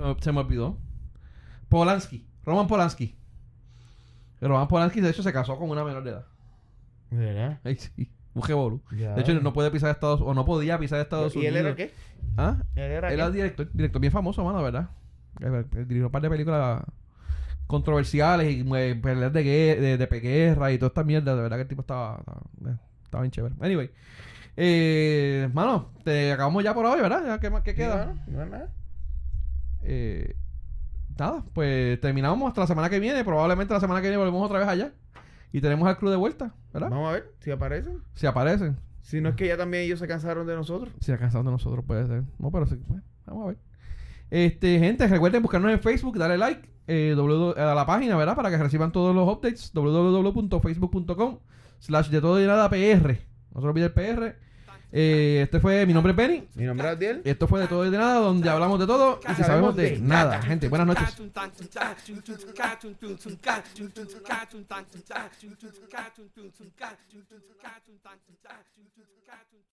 Se 0.00 0.06
me- 0.06 0.16
Se 0.20 0.32
me 0.32 0.40
olvidó. 0.40 0.78
Polanski. 1.68 2.26
Roman 2.44 2.66
Polanski. 2.66 3.16
Roman 4.40 4.66
Polanski, 4.68 5.00
de 5.00 5.10
hecho, 5.10 5.22
se 5.22 5.32
casó 5.32 5.58
con 5.58 5.68
una 5.70 5.84
menor 5.84 6.02
de 6.02 6.10
edad. 6.10 6.26
¿Verdad? 7.10 7.60
Ay, 7.64 7.76
sí. 7.76 8.10
Un 8.32 8.42
jebolu. 8.42 8.80
De 8.90 9.20
hecho, 9.20 9.34
no 9.40 9.52
puede 9.52 9.70
pisar 9.70 9.90
Estados 9.90 10.20
o 10.22 10.32
no 10.34 10.44
podía 10.44 10.78
pisar 10.78 11.00
Estados 11.00 11.34
¿Y 11.34 11.38
Unidos. 11.38 11.56
él 11.56 11.66
era 11.66 11.76
qué? 11.76 11.92
¿Ah? 12.36 12.56
Él 12.76 12.82
era 12.92 13.08
Él 13.08 13.14
era 13.14 13.30
director, 13.30 13.68
director 13.72 14.00
bien 14.00 14.12
famoso, 14.12 14.44
mano, 14.44 14.62
¿verdad? 14.62 14.88
Eh, 15.40 15.64
eh, 15.74 15.84
Dirigió 15.86 16.06
un 16.06 16.12
par 16.12 16.22
de 16.22 16.30
películas 16.30 16.82
controversiales 17.66 18.52
y 18.52 18.60
eh, 18.76 18.94
peleas 19.00 19.32
de, 19.32 19.42
de, 19.42 19.98
de 19.98 20.20
guerra 20.20 20.72
y 20.72 20.78
toda 20.78 20.88
esta 20.88 21.04
mierda. 21.04 21.34
De 21.34 21.42
verdad 21.42 21.56
que 21.56 21.62
el 21.62 21.68
tipo 21.68 21.82
estaba, 21.82 22.18
estaba, 22.20 22.40
eh, 22.72 22.76
estaba 23.04 23.22
bien 23.22 23.30
chévere. 23.32 23.54
Anyway. 23.60 23.90
Eh, 24.56 25.48
mano, 25.52 25.90
te 26.04 26.32
acabamos 26.32 26.62
ya 26.64 26.72
por 26.74 26.86
hoy, 26.86 27.00
¿verdad? 27.00 27.38
¿Qué, 27.40 27.50
qué 27.64 27.74
queda? 27.74 28.14
No. 28.28 28.46
Eh, 29.82 30.36
nada, 31.18 31.44
pues 31.52 32.00
terminamos 32.00 32.48
hasta 32.48 32.62
la 32.62 32.66
semana 32.66 32.90
que 32.90 33.00
viene. 33.00 33.24
Probablemente 33.24 33.74
la 33.74 33.80
semana 33.80 34.00
que 34.00 34.08
viene 34.08 34.16
volvemos 34.18 34.44
otra 34.44 34.58
vez 34.58 34.68
allá. 34.68 34.92
Y 35.52 35.60
tenemos 35.60 35.88
al 35.88 35.98
club 35.98 36.10
de 36.10 36.16
vuelta, 36.16 36.54
¿verdad? 36.72 36.90
Vamos 36.90 37.08
a 37.08 37.12
ver 37.12 37.32
si 37.40 37.50
aparecen. 37.50 38.02
Si 38.14 38.26
aparecen. 38.26 38.76
Si 39.02 39.20
no 39.20 39.30
es 39.30 39.34
que 39.34 39.48
ya 39.48 39.56
también 39.56 39.84
ellos 39.84 39.98
se 39.98 40.06
cansaron 40.06 40.46
de 40.46 40.54
nosotros. 40.54 40.92
Si 41.00 41.10
alcanzado 41.10 41.42
de 41.44 41.50
nosotros 41.50 41.84
puede 41.84 42.06
ser. 42.06 42.22
No, 42.38 42.50
pero 42.52 42.66
sí. 42.66 42.80
bueno, 42.86 43.02
vamos 43.26 43.44
a 43.44 43.46
ver. 43.48 43.58
Este, 44.30 44.78
gente, 44.78 45.08
recuerden 45.08 45.42
buscarnos 45.42 45.72
en 45.72 45.80
Facebook, 45.80 46.16
darle 46.16 46.38
like 46.38 46.68
eh, 46.86 47.16
a 47.56 47.74
la 47.74 47.86
página, 47.86 48.16
¿verdad? 48.16 48.36
Para 48.36 48.50
que 48.50 48.58
reciban 48.58 48.92
todos 48.92 49.14
los 49.14 49.28
updates. 49.28 49.72
www.facebook.com 49.74 51.38
slash 51.80 52.08
de 52.08 52.20
todo 52.20 52.40
y 52.42 52.46
nada 52.46 52.68
PR. 52.68 53.18
No 53.52 53.60
se 53.60 53.66
olvide 53.66 53.86
el 53.86 53.92
PR. 53.92 54.36
Eh, 54.92 55.42
este 55.44 55.60
fue, 55.60 55.86
mi 55.86 55.92
nombre 55.92 56.10
es 56.10 56.16
Benny. 56.16 56.48
Mi 56.54 56.64
nombre 56.64 56.88
es 56.88 56.96
Adiel. 56.96 57.22
Esto 57.24 57.46
fue 57.46 57.60
de 57.60 57.68
todo 57.68 57.86
y 57.86 57.90
de 57.90 57.98
nada, 57.98 58.20
donde 58.20 58.48
hablamos 58.48 58.78
de 58.78 58.86
todo 58.86 59.20
y 59.22 59.42
sabemos 59.42 59.76
de 59.76 59.98
nada. 59.98 60.42
Gente, 60.42 60.68
buenas 60.68 60.86
noches. 60.86 61.16